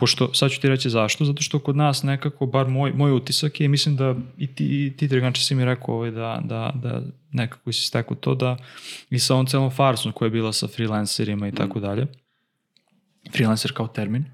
Pošto, 0.03 0.35
sad 0.35 0.51
ću 0.51 0.61
ti 0.61 0.69
reći 0.69 0.91
zašto, 0.91 1.25
zato 1.25 1.43
što 1.43 1.59
kod 1.59 1.77
nas 1.77 2.03
nekako, 2.03 2.47
bar 2.47 2.69
moj, 2.69 2.93
moj 2.93 3.13
utisak 3.13 3.61
je, 3.61 3.69
mislim 3.69 3.97
da 3.97 4.15
i 4.39 4.55
ti, 4.55 4.87
i 4.87 4.97
ti 4.97 5.09
Draganče 5.09 5.43
si 5.43 5.55
mi 5.55 5.65
rekao 5.65 5.95
ovaj, 5.95 6.11
da, 6.11 6.41
da, 6.45 6.73
da 6.75 7.03
nekako 7.33 7.73
si 7.73 7.87
stekao 7.87 8.17
to, 8.17 8.35
da 8.35 8.57
i 9.11 9.19
sa 9.19 9.35
ovom 9.35 9.47
celom 9.47 9.71
farsom 9.71 10.13
koja 10.13 10.27
je 10.27 10.31
bila 10.31 10.53
sa 10.53 10.69
freelancerima 10.69 11.49
i 11.49 11.53
tako 11.53 11.79
mm. 11.79 11.83
dalje, 11.83 12.07
freelancer 13.33 13.73
kao 13.73 13.87
termin, 13.87 14.25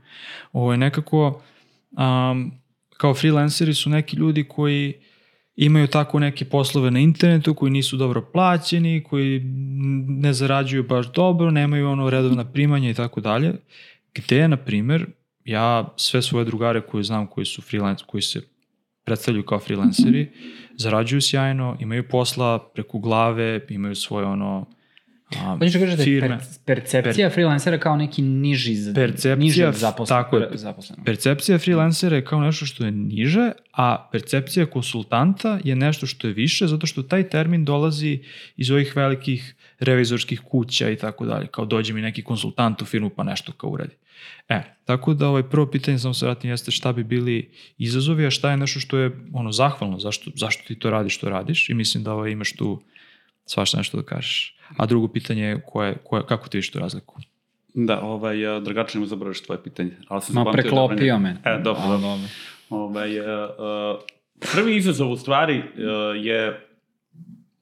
ovo 0.52 0.72
je 0.72 0.78
nekako, 0.78 1.42
um, 1.90 2.52
kao 2.96 3.14
freelanceri 3.14 3.74
su 3.74 3.90
neki 3.90 4.16
ljudi 4.16 4.44
koji 4.48 4.94
imaju 5.56 5.86
tako 5.86 6.18
neke 6.18 6.44
poslove 6.44 6.90
na 6.90 7.00
internetu 7.00 7.54
koji 7.54 7.70
nisu 7.70 7.96
dobro 7.96 8.30
plaćeni, 8.32 9.02
koji 9.02 9.40
ne 10.08 10.32
zarađuju 10.32 10.82
baš 10.82 11.12
dobro, 11.12 11.50
nemaju 11.50 11.88
ono 11.88 12.10
redovna 12.10 12.52
primanja 12.52 12.90
i 12.90 12.94
tako 12.94 13.20
dalje, 13.20 13.52
gde, 14.14 14.48
na 14.48 14.56
primer, 14.56 15.06
ja 15.48 15.94
sve 15.96 16.22
svoje 16.22 16.44
drugare 16.44 16.80
koje 16.80 17.04
znam 17.04 17.26
koji 17.26 17.44
su 17.44 17.62
freelance, 17.62 18.04
koji 18.06 18.22
se 18.22 18.40
predstavljaju 19.04 19.46
kao 19.46 19.58
freelanceri, 19.58 20.30
zarađuju 20.76 21.20
sjajno, 21.20 21.76
imaju 21.80 22.08
posla 22.08 22.70
preko 22.74 22.98
glave, 22.98 23.60
imaju 23.68 23.94
svoje 23.94 24.26
ono 24.26 24.66
a, 25.36 25.56
Hoćeš 25.58 25.72
da 25.72 25.78
kažeš 25.78 25.96
da 25.96 26.02
je 26.02 26.38
percepcija 26.64 27.28
per, 27.28 27.34
freelancera 27.34 27.78
kao 27.78 27.96
neki 27.96 28.22
niži, 28.22 28.74
percepcija, 28.94 29.36
niži 29.36 29.64
zaposlen, 29.72 30.18
tako 30.18 30.36
je, 30.36 30.48
zaposlenog. 30.52 31.06
Percepcija 31.06 31.58
freelancera 31.58 32.16
je 32.16 32.24
kao 32.24 32.40
nešto 32.40 32.66
što 32.66 32.84
je 32.84 32.90
niže, 32.90 33.52
a 33.72 34.08
percepcija 34.12 34.66
konsultanta 34.66 35.58
je 35.64 35.76
nešto 35.76 36.06
što 36.06 36.26
je 36.26 36.32
više, 36.32 36.66
zato 36.66 36.86
što 36.86 37.02
taj 37.02 37.28
termin 37.28 37.64
dolazi 37.64 38.20
iz 38.56 38.70
ovih 38.70 38.96
velikih 38.96 39.54
revizorskih 39.80 40.40
kuća 40.40 40.90
i 40.90 40.96
tako 40.96 41.26
dalje, 41.26 41.46
kao 41.46 41.64
dođe 41.64 41.92
mi 41.92 42.00
neki 42.00 42.22
konsultant 42.22 42.82
u 42.82 42.84
firmu 42.84 43.10
pa 43.10 43.22
nešto 43.22 43.52
kao 43.52 43.70
uradi. 43.70 43.94
E, 44.48 44.62
tako 44.84 45.14
da 45.14 45.28
ovaj 45.28 45.42
prvo 45.42 45.66
pitanje 45.66 45.98
samo 45.98 46.14
se 46.14 46.26
vratim 46.26 46.50
jeste 46.50 46.70
šta 46.70 46.92
bi 46.92 47.04
bili 47.04 47.50
izazovi, 47.78 48.26
a 48.26 48.30
šta 48.30 48.50
je 48.50 48.56
nešto 48.56 48.80
što 48.80 48.98
je 48.98 49.10
ono 49.32 49.52
zahvalno, 49.52 49.98
zašto, 49.98 50.30
zašto 50.34 50.64
ti 50.66 50.78
to 50.78 50.90
radiš 50.90 51.16
što 51.16 51.28
radiš 51.28 51.70
i 51.70 51.74
mislim 51.74 52.04
da 52.04 52.12
ovaj, 52.12 52.30
imaš 52.30 52.56
tu 52.56 52.82
svašta 53.44 53.78
nešto 53.78 53.96
da 53.96 54.02
kažeš. 54.02 54.56
A 54.76 54.86
drugo 54.86 55.08
pitanje 55.08 55.42
je 55.42 55.62
koje, 55.66 55.98
koje, 56.04 56.26
kako 56.26 56.48
ti 56.48 56.58
viš 56.58 56.70
tu 56.70 56.78
razliku? 56.78 57.16
Da, 57.74 58.00
ovaj, 58.00 58.36
Dragače, 58.60 58.98
ne 58.98 59.06
zaboraviš 59.06 59.42
tvoje 59.42 59.62
pitanje. 59.62 59.90
Ali 60.08 60.22
sam 60.22 60.34
Ma, 60.34 60.52
preklopio 60.52 61.14
da 61.14 61.18
me. 61.18 61.36
E, 61.44 61.60
dobro, 61.64 61.82
dobro. 61.82 61.98
dobro. 61.98 62.28
Ovaj, 62.70 63.20
uh, 63.20 63.26
prvi 64.54 64.76
izazov 64.76 65.10
u 65.10 65.16
stvari 65.16 65.58
uh, 65.58 65.64
je 66.24 66.66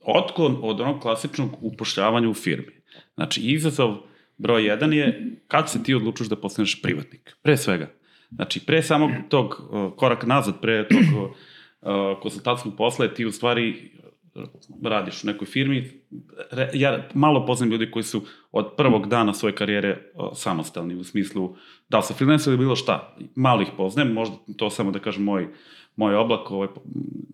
otklon 0.05 0.59
od 0.62 0.81
onog 0.81 1.01
klasičnog 1.01 1.51
upošljavanja 1.61 2.29
u 2.29 2.35
firmi. 2.35 2.73
Znači, 3.14 3.40
izazov 3.40 3.97
broj 4.38 4.66
jedan 4.66 4.92
je 4.92 5.37
kad 5.49 5.70
se 5.70 5.83
ti 5.83 5.94
odlučuš 5.94 6.29
da 6.29 6.37
postaneš 6.37 6.83
privatnik. 6.83 7.37
Pre 7.42 7.57
svega. 7.57 7.90
Znači, 8.31 8.66
pre 8.66 8.83
samog 8.83 9.11
tog 9.29 9.70
koraka 9.96 10.27
nazad, 10.27 10.61
pre 10.61 10.88
tog 10.88 11.01
uh, 12.62 12.72
posla, 12.77 13.09
ti 13.09 13.27
u 13.27 13.33
stvari 13.33 13.90
radiš 14.83 15.25
u 15.25 15.27
nekoj 15.27 15.46
firmi. 15.46 15.90
Ja 16.75 17.09
malo 17.14 17.46
poznam 17.46 17.70
ljudi 17.70 17.90
koji 17.90 18.03
su 18.03 18.22
od 18.53 18.72
prvog 18.77 19.09
dana 19.09 19.35
svoje 19.35 19.55
karijere 19.55 19.99
samostalni, 20.35 20.94
u 20.94 21.05
smislu 21.05 21.57
da 21.88 21.96
li 21.96 22.03
su 22.03 22.14
freelancer 22.14 22.51
ili 22.51 22.59
bilo 22.59 22.77
šta. 22.77 23.16
Malo 23.35 23.62
ih 23.62 23.68
poznajem, 23.77 24.12
možda 24.12 24.37
to 24.57 24.70
samo 24.70 24.90
da 24.90 24.99
kažem 24.99 25.25
moj, 25.25 25.49
moj 25.96 26.14
oblak 26.14 26.51
ovaj, 26.51 26.68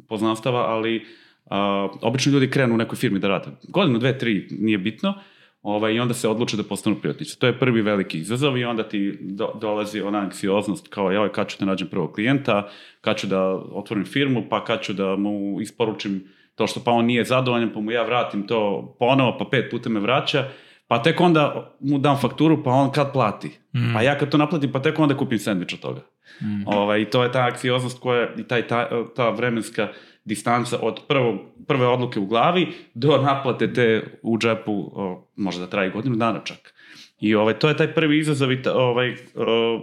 poznanstava, 0.09 0.61
ali 0.61 1.07
a, 1.51 1.89
obično 2.03 2.33
ljudi 2.33 2.51
krenu 2.51 2.75
u 2.75 2.77
nekoj 2.77 2.97
firmi 2.97 3.19
da 3.19 3.29
rade. 3.29 3.51
Godinu, 3.69 3.99
dve, 3.99 4.19
tri, 4.19 4.49
nije 4.51 4.79
bitno, 4.79 5.15
ovaj, 5.63 5.95
i 5.95 6.01
onda 6.01 6.15
se 6.15 6.29
odluče 6.29 6.57
da 6.57 6.63
postanu 6.63 6.97
privatnici. 7.01 7.39
To 7.39 7.47
je 7.47 7.59
prvi 7.59 7.83
veliki 7.83 8.19
izazov 8.19 8.59
i 8.59 8.65
onda 8.65 8.89
ti 8.89 9.19
do, 9.21 9.53
dolazi 9.61 10.01
ona 10.01 10.19
anksioznost 10.19 10.89
kao, 10.89 11.13
joj, 11.13 11.33
kad 11.33 11.49
ću 11.49 11.57
da 11.61 11.67
nađem 11.67 11.89
prvog 11.89 12.13
klijenta, 12.13 12.69
kad 13.01 13.17
ću 13.17 13.27
da 13.27 13.49
otvorim 13.55 14.05
firmu, 14.05 14.45
pa 14.51 14.65
kad 14.65 14.83
ću 14.83 14.93
da 14.93 15.17
mu 15.17 15.61
isporučim 15.61 16.29
to 16.55 16.67
što 16.67 16.81
pa 16.85 16.91
on 16.91 17.05
nije 17.05 17.25
zadovoljan, 17.25 17.71
pa 17.75 17.81
mu 17.81 17.91
ja 17.91 18.03
vratim 18.03 18.47
to 18.47 18.95
ponovo, 18.99 19.37
pa 19.39 19.45
pet 19.45 19.71
puta 19.71 19.89
me 19.89 20.01
vraća, 20.01 20.49
pa 20.87 21.03
tek 21.03 21.21
onda 21.21 21.75
mu 21.81 21.99
dam 21.99 22.19
fakturu, 22.21 22.63
pa 22.63 22.71
on 22.71 22.91
kad 22.93 23.13
plati. 23.13 23.49
Mm. 23.49 23.95
Pa 23.95 24.03
ja 24.03 24.19
kad 24.19 24.29
to 24.29 24.39
naplatim, 24.39 24.73
pa 24.73 24.83
tek 24.83 24.99
onda 24.99 25.17
kupim 25.17 25.39
sandvič 25.39 25.75
od 25.75 25.81
toga. 25.81 26.01
Mm. 26.41 26.63
Ovaj, 26.67 27.01
I 27.01 27.05
to 27.05 27.23
je 27.23 27.33
ta 27.33 27.41
anksioznost 27.41 28.01
koja, 28.01 28.35
i 28.39 28.43
taj, 28.43 28.67
ta, 28.67 28.89
ta 29.17 29.31
vremenska 29.31 29.89
distanca 30.25 30.79
od 30.83 31.01
prvog, 31.09 31.39
prve 31.67 31.87
odluke 31.87 32.21
u 32.21 32.27
glavi 32.27 32.69
do 32.95 33.19
naplate 33.23 33.73
te 33.73 34.19
u 34.23 34.39
džepu, 34.39 34.91
o, 34.95 35.29
može 35.37 35.61
da 35.61 35.67
traje 35.67 35.91
godinu 35.91 36.17
dana 36.17 36.41
čak. 36.45 36.75
I 37.21 37.35
ovaj, 37.35 37.59
to 37.59 37.69
je 37.69 37.77
taj 37.77 37.95
prvi 37.95 38.19
izazov 38.19 38.53
i 38.53 38.63
ta, 38.63 38.75
ovaj, 38.75 39.15
o, 39.35 39.81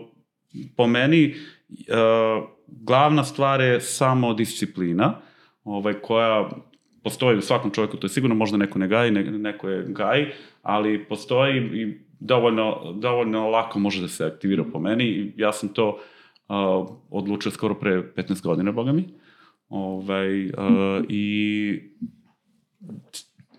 po 0.77 0.87
meni 0.87 1.35
o, 1.93 2.47
glavna 2.67 3.23
stvar 3.23 3.61
je 3.61 3.81
samo 3.81 4.33
disciplina 4.33 5.15
ovaj, 5.63 5.93
koja 5.93 6.49
postoji 7.03 7.37
u 7.37 7.41
svakom 7.41 7.71
čovjeku, 7.71 7.97
to 7.97 8.05
je 8.05 8.09
sigurno 8.09 8.35
možda 8.35 8.57
neko 8.57 8.79
ne 8.79 8.87
gaji, 8.87 9.11
ne, 9.11 9.23
neko 9.23 9.69
je 9.69 9.85
gaji, 9.87 10.25
ali 10.61 11.05
postoji 11.05 11.57
i 11.57 11.99
dovoljno, 12.19 12.93
dovoljno 12.95 13.49
lako 13.49 13.79
može 13.79 14.01
da 14.01 14.07
se 14.07 14.25
aktivira 14.25 14.63
po 14.73 14.79
meni. 14.79 15.33
Ja 15.37 15.51
sam 15.51 15.69
to 15.69 15.87
uh, 15.89 16.55
odlučio 17.09 17.51
skoro 17.51 17.75
pre 17.75 18.13
15 18.15 18.43
godina, 18.43 18.71
boga 18.71 18.91
mi. 18.91 19.07
Ovaj, 19.69 20.45
uh, 20.45 20.51
I 21.09 21.79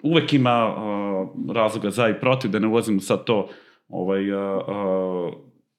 uvek 0.02 0.32
ima 0.32 0.66
uh, 0.68 1.54
razloga 1.54 1.90
za 1.90 2.08
i 2.08 2.20
protiv, 2.20 2.50
da 2.50 2.58
ne 2.58 2.66
ulazim 2.66 2.96
u 2.96 3.00
sad 3.00 3.24
to. 3.24 3.48
Ovaj, 3.88 4.32
uh, 4.32 4.62
uh, 4.68 5.34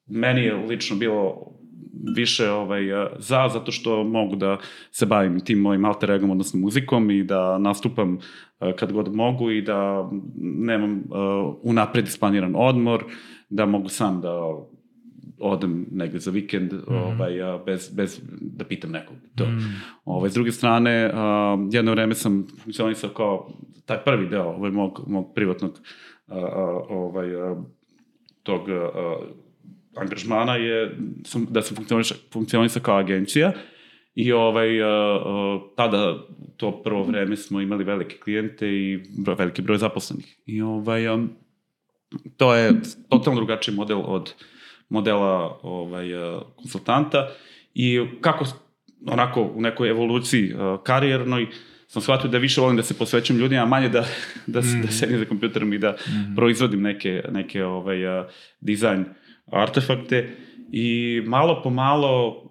meni 0.07 0.41
je 0.41 0.55
lično 0.55 0.97
bilo 0.97 1.51
više 2.15 2.49
ovaj, 2.49 2.83
za, 3.19 3.49
zato 3.53 3.71
što 3.71 4.03
mogu 4.03 4.35
da 4.35 4.57
se 4.91 5.05
bavim 5.05 5.39
tim 5.39 5.59
mojim 5.59 5.85
alter 5.85 6.11
egom, 6.11 6.29
odnosno 6.29 6.59
muzikom 6.59 7.11
i 7.11 7.23
da 7.23 7.57
nastupam 7.57 8.19
kad 8.75 8.91
god 8.91 9.15
mogu 9.15 9.51
i 9.51 9.61
da 9.61 10.09
nemam 10.41 10.93
uh, 10.93 11.55
unapred 11.63 12.07
isplaniran 12.07 12.53
odmor, 12.55 13.03
da 13.49 13.65
mogu 13.65 13.89
sam 13.89 14.21
da 14.21 14.39
odem 15.41 15.85
negde 15.91 16.19
za 16.19 16.31
vikend 16.31 16.73
mm 16.73 16.77
-hmm. 16.87 17.13
ovaj, 17.13 17.41
a, 17.41 17.57
bez, 17.65 17.89
bez 17.95 18.21
da 18.41 18.65
pitam 18.65 18.91
nekog. 18.91 19.15
To. 19.35 19.45
Mm. 19.45 19.81
Ovaj, 20.05 20.29
s 20.29 20.33
druge 20.33 20.51
strane, 20.51 21.11
a, 21.13 21.57
jedno 21.71 21.91
vreme 21.91 22.15
sam 22.15 22.47
funkcionisao 22.63 23.09
kao 23.09 23.51
taj 23.85 23.97
prvi 24.03 24.27
deo 24.29 24.43
ovaj, 24.43 24.71
mog, 24.71 25.03
mog 25.07 25.31
privatnog 25.35 25.79
a, 26.27 26.37
a, 26.37 26.85
ovaj, 26.89 27.35
a, 27.35 27.55
tog 28.43 28.69
a, 28.69 29.17
angažmana 29.95 30.55
je 30.55 30.97
sam, 31.25 31.47
da 31.49 31.61
sam 31.61 31.75
funkcionisao, 31.75 32.17
funkcionisao 32.33 32.81
kao 32.81 32.97
agencija 32.97 33.51
i 34.15 34.31
ovaj, 34.31 34.83
a, 34.83 34.87
a, 34.87 35.59
tada 35.75 36.17
to 36.57 36.83
prvo 36.83 37.03
vreme 37.03 37.37
smo 37.37 37.61
imali 37.61 37.83
velike 37.83 38.17
klijente 38.17 38.67
i 38.67 38.99
veliki 39.37 39.61
broj 39.61 39.77
zaposlenih. 39.77 40.37
I 40.45 40.61
ovaj, 40.61 41.07
a, 41.07 41.19
to 42.37 42.55
je 42.55 42.73
totalno 43.09 43.39
drugačiji 43.39 43.75
model 43.75 44.01
od 44.05 44.33
modela 44.91 45.59
ovaj, 45.63 46.07
konsultanta 46.55 47.27
i 47.73 48.01
kako 48.21 48.45
onako 49.05 49.41
u 49.41 49.61
nekoj 49.61 49.89
evoluciji 49.89 50.53
uh, 50.53 50.83
karijernoj 50.83 51.47
sam 51.87 52.01
shvatio 52.01 52.29
da 52.29 52.37
više 52.37 52.61
volim 52.61 52.77
da 52.77 52.83
se 52.83 52.97
posvećam 52.97 53.37
ljudima, 53.37 53.61
a 53.61 53.65
manje 53.65 53.89
da, 53.89 54.05
da, 54.47 54.59
mm. 54.59 54.63
-hmm. 54.63 54.81
da 54.81 54.91
sedim 54.91 55.19
za 55.19 55.25
kompjuterom 55.25 55.73
i 55.73 55.77
da 55.77 55.91
mm. 55.91 56.35
proizvodim 56.35 56.81
neke, 56.81 57.23
neke 57.31 57.65
ovaj, 57.65 58.19
uh, 58.19 58.25
dizajn 58.59 59.05
artefakte 59.51 60.35
i 60.71 61.21
malo 61.25 61.61
po 61.63 61.69
malo 61.69 62.43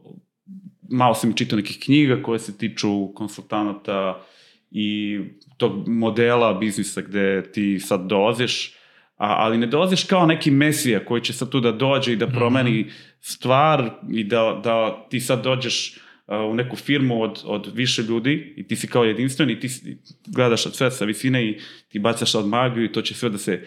malo 0.90 1.14
sam 1.14 1.33
čitao 1.33 1.57
nekih 1.57 1.79
knjiga 1.85 2.22
koje 2.22 2.38
se 2.38 2.59
tiču 2.59 3.14
konsultanata 3.14 4.22
i 4.70 5.20
tog 5.57 5.88
modela 5.88 6.55
biznisa 6.55 7.00
gde 7.00 7.53
ti 7.53 7.81
sad 7.81 8.07
dolaziš 8.07 8.76
a, 9.20 9.35
ali 9.38 9.59
ne 9.59 9.66
dolaziš 9.66 10.04
kao 10.04 10.26
neki 10.26 10.50
mesija 10.50 11.04
koji 11.04 11.22
će 11.22 11.33
sad 11.33 11.50
tu 11.50 11.61
da 11.61 11.72
dođe 11.72 12.12
i 12.12 12.16
da 12.16 12.26
promeni 12.26 12.80
mm 12.80 12.85
-hmm. 12.85 13.16
stvar 13.20 13.90
i 14.12 14.24
da, 14.24 14.61
da 14.64 15.06
ti 15.11 15.20
sad 15.20 15.44
dođeš 15.44 15.96
uh, 16.26 16.35
u 16.50 16.54
neku 16.54 16.76
firmu 16.76 17.22
od, 17.22 17.42
od 17.44 17.70
više 17.74 18.02
ljudi 18.02 18.54
i 18.56 18.68
ti 18.68 18.76
si 18.76 18.88
kao 18.88 19.04
jedinstven 19.04 19.50
i 19.50 19.61
ti 19.61 19.68
gledaš 20.26 20.62
sve 20.62 20.90
sa 20.90 21.04
visine 21.04 21.46
i 21.46 21.59
ti 21.88 21.98
bacaš 21.98 22.35
od 22.35 22.46
magiju 22.46 22.85
i 22.85 22.92
to 22.92 23.02
će 23.02 23.14
sve 23.14 23.30
da 23.30 23.38
se 23.38 23.66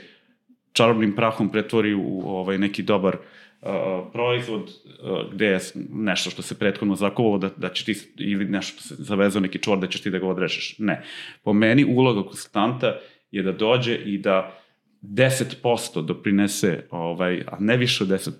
čarobnim 0.72 1.16
prahom 1.16 1.52
pretvori 1.52 1.94
u 1.94 2.22
ovaj 2.26 2.58
neki 2.58 2.84
dobar 2.84 3.16
uh, 3.16 3.70
proizvod 4.14 4.62
uh, 4.62 5.34
gde 5.34 5.46
je 5.46 5.60
nešto 5.90 6.30
što 6.30 6.42
se 6.42 6.60
prethodno 6.60 6.96
zakovalo 6.96 7.38
da, 7.38 7.50
da 7.58 7.70
će 7.70 7.86
ti 7.86 7.96
ili 8.18 8.46
nešto 8.46 8.82
se 8.82 8.96
zavezao 8.98 9.42
neki 9.42 9.60
čvor 9.60 9.80
da 9.80 9.88
ćeš 9.88 10.02
ti 10.02 10.10
da 10.10 10.20
ga 10.20 10.28
odrešeš. 10.28 10.76
Ne. 10.80 11.04
Po 11.44 11.54
meni 11.54 11.86
uloga 11.86 12.24
konstanta 12.24 13.00
je 13.32 13.44
da 13.44 13.52
dođe 13.52 13.96
i 13.96 14.18
da 14.18 14.63
10% 15.04 16.06
doprinese, 16.06 16.84
ovaj, 16.92 17.44
a 17.48 17.58
ne 17.60 17.78
više 17.78 18.04
od 18.04 18.10
10%, 18.10 18.32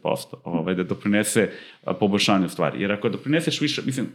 ovaj, 0.44 0.76
da 0.76 0.84
doprinese 0.84 1.50
poboljšanju 2.00 2.50
stvari. 2.50 2.82
Jer 2.82 2.92
ako 2.92 3.10
doprineseš 3.10 3.62
više, 3.62 3.82
mislim, 3.86 4.08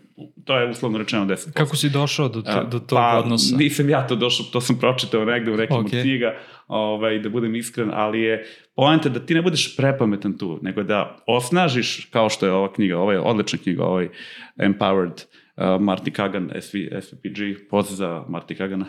to 0.44 0.58
je 0.58 0.70
uslovno 0.70 0.98
rečeno 0.98 1.26
10%. 1.26 1.52
Kako 1.52 1.76
si 1.76 1.90
došao 1.90 2.28
do, 2.28 2.42
to, 2.42 2.64
do 2.64 2.78
tog 2.78 2.98
pa, 2.98 3.18
odnosa? 3.18 3.56
Nisam 3.56 3.88
ja 3.88 4.06
to 4.06 4.16
došao, 4.16 4.46
to 4.52 4.60
sam 4.60 4.78
pročitao 4.78 5.24
negde 5.24 5.52
u 5.52 5.56
nekim 5.56 5.76
okay. 5.76 5.96
od 5.96 6.02
knjiga, 6.02 6.34
ovaj, 6.68 7.18
da 7.18 7.28
budem 7.28 7.54
iskren, 7.54 7.90
ali 7.94 8.20
je 8.20 8.46
poenta 8.76 9.08
da 9.08 9.20
ti 9.20 9.34
ne 9.34 9.42
budeš 9.42 9.76
prepametan 9.76 10.38
tu, 10.38 10.58
nego 10.62 10.82
da 10.82 11.16
osnažiš, 11.26 12.08
kao 12.10 12.28
što 12.28 12.46
je 12.46 12.52
ova 12.52 12.72
knjiga, 12.72 12.98
ova 12.98 13.12
je 13.12 13.20
odlična 13.20 13.58
knjiga, 13.62 13.84
ovaj 13.84 14.08
Empowered, 14.56 15.24
uh, 15.58 15.80
Marty 15.80 16.10
Kagan, 16.10 16.50
SV, 16.60 16.76
SVPG, 17.00 17.68
pozdrav 17.70 17.96
za 17.96 18.24
Marty 18.28 18.56
Kagana. 18.56 18.86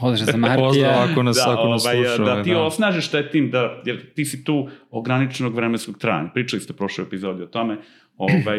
Pozdrav 0.00 0.32
za 0.32 0.36
Martija. 0.36 0.66
Pozdrav 0.68 1.10
ako 1.10 1.22
nas, 1.22 1.36
da, 1.36 1.52
ako 1.52 1.68
nas 1.68 1.84
ovaj, 1.84 1.96
sluša. 1.96 2.24
Da 2.24 2.42
ti 2.42 2.50
da. 2.50 2.62
osnažiš 2.62 3.08
taj 3.10 3.30
tim, 3.30 3.50
da, 3.50 3.82
jer 3.84 4.14
ti 4.14 4.24
si 4.24 4.44
tu 4.44 4.68
ograničenog 4.90 5.54
vremenskog 5.54 5.98
trajanja. 5.98 6.30
Pričali 6.34 6.62
ste 6.62 6.72
prošle 6.72 7.04
epizodi 7.04 7.42
o 7.42 7.46
tome. 7.46 7.78
Ovaj, 8.16 8.58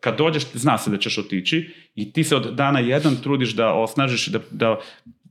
kad 0.00 0.18
dođeš, 0.18 0.52
zna 0.52 0.78
se 0.78 0.90
da 0.90 0.98
ćeš 0.98 1.18
otići 1.18 1.70
i 1.94 2.12
ti 2.12 2.24
se 2.24 2.36
od 2.36 2.54
dana 2.54 2.80
jedan 2.80 3.16
trudiš 3.16 3.54
da 3.54 3.72
osnažiš, 3.74 4.26
da, 4.26 4.38
da 4.50 4.78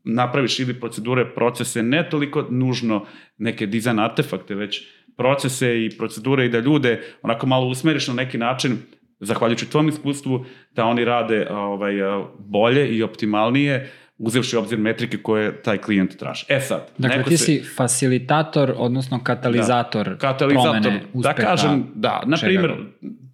napraviš 0.03 0.59
ili 0.59 0.73
procedure, 0.73 1.33
procese, 1.35 1.83
ne 1.83 2.09
toliko 2.09 2.47
nužno 2.49 3.05
neke 3.37 3.65
dizajn 3.65 3.99
artefakte, 3.99 4.55
već 4.55 4.87
procese 5.17 5.85
i 5.85 5.89
procedure 5.97 6.45
i 6.45 6.49
da 6.49 6.59
ljude 6.59 7.01
onako 7.21 7.47
malo 7.47 7.67
usmeriš 7.67 8.07
na 8.07 8.13
neki 8.13 8.37
način 8.37 8.77
zahvaljujući 9.21 9.69
tvom 9.69 9.89
iskustvu, 9.89 10.45
da 10.75 10.85
oni 10.85 11.05
rade 11.05 11.47
ovaj, 11.49 11.93
bolje 12.39 12.97
i 12.97 13.03
optimalnije, 13.03 13.91
uzevši 14.17 14.57
obzir 14.57 14.79
metrike 14.79 15.17
koje 15.17 15.61
taj 15.61 15.77
klijent 15.77 16.17
traži. 16.17 16.45
E 16.49 16.59
sad, 16.59 16.87
Dakle, 16.97 17.23
ti 17.23 17.37
se... 17.37 17.45
si 17.45 17.63
facilitator, 17.75 18.73
odnosno 18.77 19.23
katalizator, 19.23 20.09
da, 20.09 20.17
katalizator 20.17 20.81
promene 20.81 21.03
Da 21.13 21.33
kažem, 21.33 21.85
da, 21.95 22.23
na 22.25 22.37
primjer, 22.41 22.71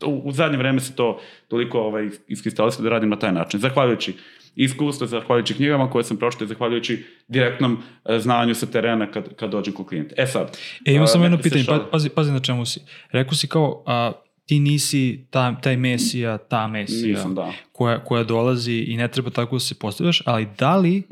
u, 0.06 0.22
u 0.26 0.32
zadnje 0.32 0.58
vreme 0.58 0.80
se 0.80 0.96
to 0.96 1.20
toliko 1.48 1.80
ovaj, 1.80 2.10
iskristalisalo 2.28 2.84
da 2.84 2.90
radim 2.90 3.10
na 3.10 3.20
taj 3.20 3.32
način. 3.32 3.60
Zahvaljujući 3.60 4.14
iskustvo, 4.56 5.08
zahvaljujući 5.08 5.54
knjigama 5.54 5.90
koje 5.90 6.04
sam 6.04 6.18
pročitao, 6.18 6.48
zahvaljujući 6.48 7.06
direktnom 7.28 7.78
e, 8.06 8.20
znanju 8.20 8.56
sa 8.56 8.66
terena 8.66 9.12
kad, 9.12 9.36
kad 9.36 9.52
dođem 9.52 9.74
kod 9.74 9.88
klijenta. 9.88 10.16
E 10.18 10.28
sad... 10.28 10.58
E, 10.86 10.94
imam 10.94 11.08
samo 11.08 11.26
jedno 11.26 11.38
pitanje, 11.38 11.64
pa, 11.68 11.88
pazi, 11.92 12.10
pazi 12.10 12.32
na 12.32 12.40
čemu 12.40 12.66
si. 12.66 12.80
Rekao 13.12 13.34
si 13.34 13.48
kao, 13.48 13.84
a, 13.86 14.12
ti 14.48 14.60
nisi 14.60 15.26
ta, 15.30 15.56
taj 15.62 15.78
mesija, 15.78 16.38
ta 16.38 16.68
mesija 16.68 17.18
Nisam, 17.18 17.36
da. 17.36 17.52
koja, 17.72 18.04
koja 18.04 18.24
dolazi 18.24 18.74
i 18.74 18.98
ne 18.98 19.08
treba 19.08 19.30
tako 19.30 19.56
da 19.56 19.60
se 19.60 19.76
postavljaš, 19.76 20.22
ali 20.26 20.48
da 20.60 20.78
li, 20.78 21.04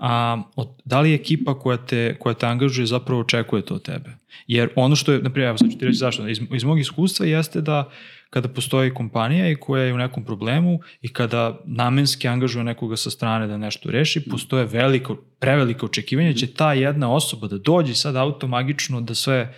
a, 0.00 0.42
od, 0.56 0.68
da 0.84 1.00
li 1.00 1.14
ekipa 1.14 1.58
koja 1.58 1.76
te, 1.76 2.16
koja 2.18 2.34
te 2.34 2.46
angažuje 2.46 2.86
zapravo 2.86 3.20
očekuje 3.20 3.62
to 3.62 3.74
od 3.74 3.82
tebe? 3.82 4.10
Jer 4.46 4.68
ono 4.76 4.96
što 4.96 5.12
je, 5.12 5.22
naprijed, 5.22 5.48
evo 5.48 5.58
sad 5.58 5.70
ću 5.70 5.78
ti 5.78 5.84
reći 5.84 5.98
zašto, 5.98 6.28
iz, 6.28 6.40
iz 6.54 6.64
mog 6.64 6.80
iskustva 6.80 7.26
jeste 7.26 7.60
da 7.60 7.90
kada 8.30 8.48
postoji 8.48 8.94
kompanija 8.94 9.50
i 9.50 9.56
koja 9.56 9.84
je 9.84 9.94
u 9.94 9.98
nekom 9.98 10.24
problemu 10.24 10.78
i 11.02 11.12
kada 11.12 11.60
namenski 11.64 12.28
angažuje 12.28 12.64
nekoga 12.64 12.96
sa 12.96 13.10
strane 13.10 13.46
da 13.46 13.56
nešto 13.56 13.90
reši, 13.90 14.28
postoje 14.30 14.64
veliko, 14.64 15.16
preveliko 15.38 15.86
očekivanje 15.86 16.32
da 16.32 16.38
će 16.38 16.46
ta 16.46 16.72
jedna 16.72 17.14
osoba 17.14 17.46
da 17.48 17.58
dođe 17.58 17.94
sad 17.94 18.16
automagično 18.16 19.00
da 19.00 19.14
sve 19.14 19.54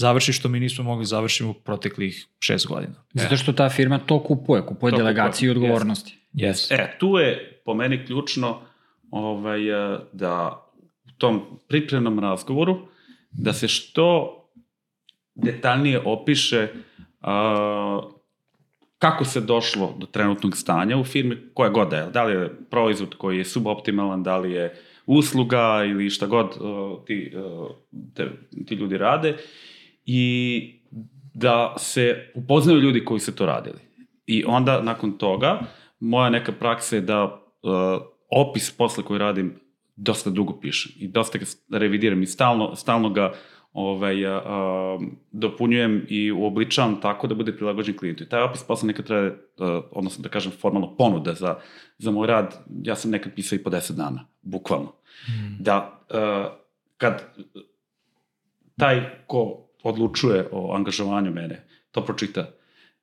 završi 0.00 0.32
što 0.32 0.48
mi 0.48 0.60
nismo 0.60 0.84
mogli 0.84 1.04
završiti 1.04 1.44
u 1.44 1.54
proteklih 1.54 2.26
šest 2.38 2.66
godina. 2.66 2.94
Zato 3.14 3.36
što 3.36 3.52
ta 3.52 3.68
firma 3.68 3.98
to 3.98 4.22
kupuje, 4.22 4.66
kupuje 4.66 4.90
To 4.90 4.96
delegaciju 4.96 5.50
i 5.50 5.54
kupuje, 5.54 5.64
odgovornosti. 5.64 6.18
Yes. 6.34 6.74
E, 6.74 6.96
tu 6.98 7.18
je 7.18 7.60
po 7.64 7.74
meni 7.74 8.04
ključno 8.06 8.60
ovaj, 9.10 9.68
e, 9.68 9.98
da 10.12 10.66
u 11.06 11.10
tom 11.18 11.42
pripremnom 11.68 12.18
razgovoru 12.18 12.78
da 13.30 13.52
se 13.52 13.68
što 13.68 14.36
detaljnije 15.34 16.00
opiše 16.04 16.68
a, 17.20 18.00
kako 18.98 19.24
se 19.24 19.40
došlo 19.40 19.94
do 19.98 20.06
trenutnog 20.06 20.56
stanja 20.56 20.96
u 20.98 21.04
firmi, 21.04 21.36
koja 21.54 21.70
god 21.70 21.90
da 21.90 21.96
je, 21.96 22.10
da 22.10 22.24
li 22.24 22.32
je 22.32 22.50
proizvod 22.70 23.14
koji 23.14 23.38
je 23.38 23.44
suboptimalan, 23.44 24.22
da 24.22 24.38
li 24.38 24.52
je 24.52 24.74
usluga 25.06 25.84
ili 25.84 26.10
šta 26.10 26.26
god 26.26 26.46
uh, 26.46 27.04
ti, 27.06 27.32
uh, 27.36 27.70
te, 28.14 28.28
ti 28.66 28.74
ljudi 28.74 28.98
rade 28.98 29.36
i 30.06 30.80
da 31.34 31.74
se 31.78 32.32
upoznaju 32.34 32.80
ljudi 32.80 33.04
koji 33.04 33.20
se 33.20 33.36
to 33.36 33.46
radili. 33.46 33.78
I 34.26 34.44
onda 34.46 34.82
nakon 34.82 35.18
toga 35.18 35.60
moja 36.00 36.30
neka 36.30 36.52
praksa 36.52 36.96
je 36.96 37.02
da 37.02 37.24
uh, 37.24 37.30
opis 38.30 38.76
posle 38.76 39.04
koji 39.04 39.18
radim 39.18 39.60
dosta 39.96 40.30
dugo 40.30 40.60
pišem 40.60 40.92
i 40.96 41.08
dosta 41.08 41.38
ga 41.38 41.44
revidiram 41.78 42.22
i 42.22 42.26
stalno, 42.26 42.76
stalno 42.76 43.10
ga 43.10 43.32
ovaj, 43.72 44.26
a, 44.26 44.98
dopunjujem 45.32 46.06
i 46.08 46.32
uobličavam 46.32 47.00
tako 47.00 47.26
da 47.26 47.34
bude 47.34 47.56
prilagođen 47.56 47.96
klijentu. 47.96 48.24
I 48.24 48.28
taj 48.28 48.42
opis 48.42 48.62
posla 48.62 48.86
nekad 48.86 49.06
treba, 49.06 49.36
a, 49.58 49.82
odnosno 49.90 50.22
da 50.22 50.28
kažem 50.28 50.52
formalno 50.52 50.96
ponuda 50.96 51.34
za, 51.34 51.56
za 51.98 52.10
moj 52.10 52.26
rad, 52.26 52.64
ja 52.82 52.94
sam 52.94 53.10
nekad 53.10 53.34
pisao 53.34 53.56
i 53.56 53.62
po 53.62 53.70
10 53.70 53.92
dana, 53.92 54.26
bukvalno. 54.42 54.92
Mm. 55.28 55.62
Da, 55.62 56.04
a, 56.10 56.48
kad 56.96 57.34
taj 58.76 59.24
ko 59.26 59.69
odlučuje 59.82 60.48
o 60.52 60.74
angažovanju 60.74 61.30
mene, 61.30 61.64
to 61.90 62.04
pročita, 62.04 62.50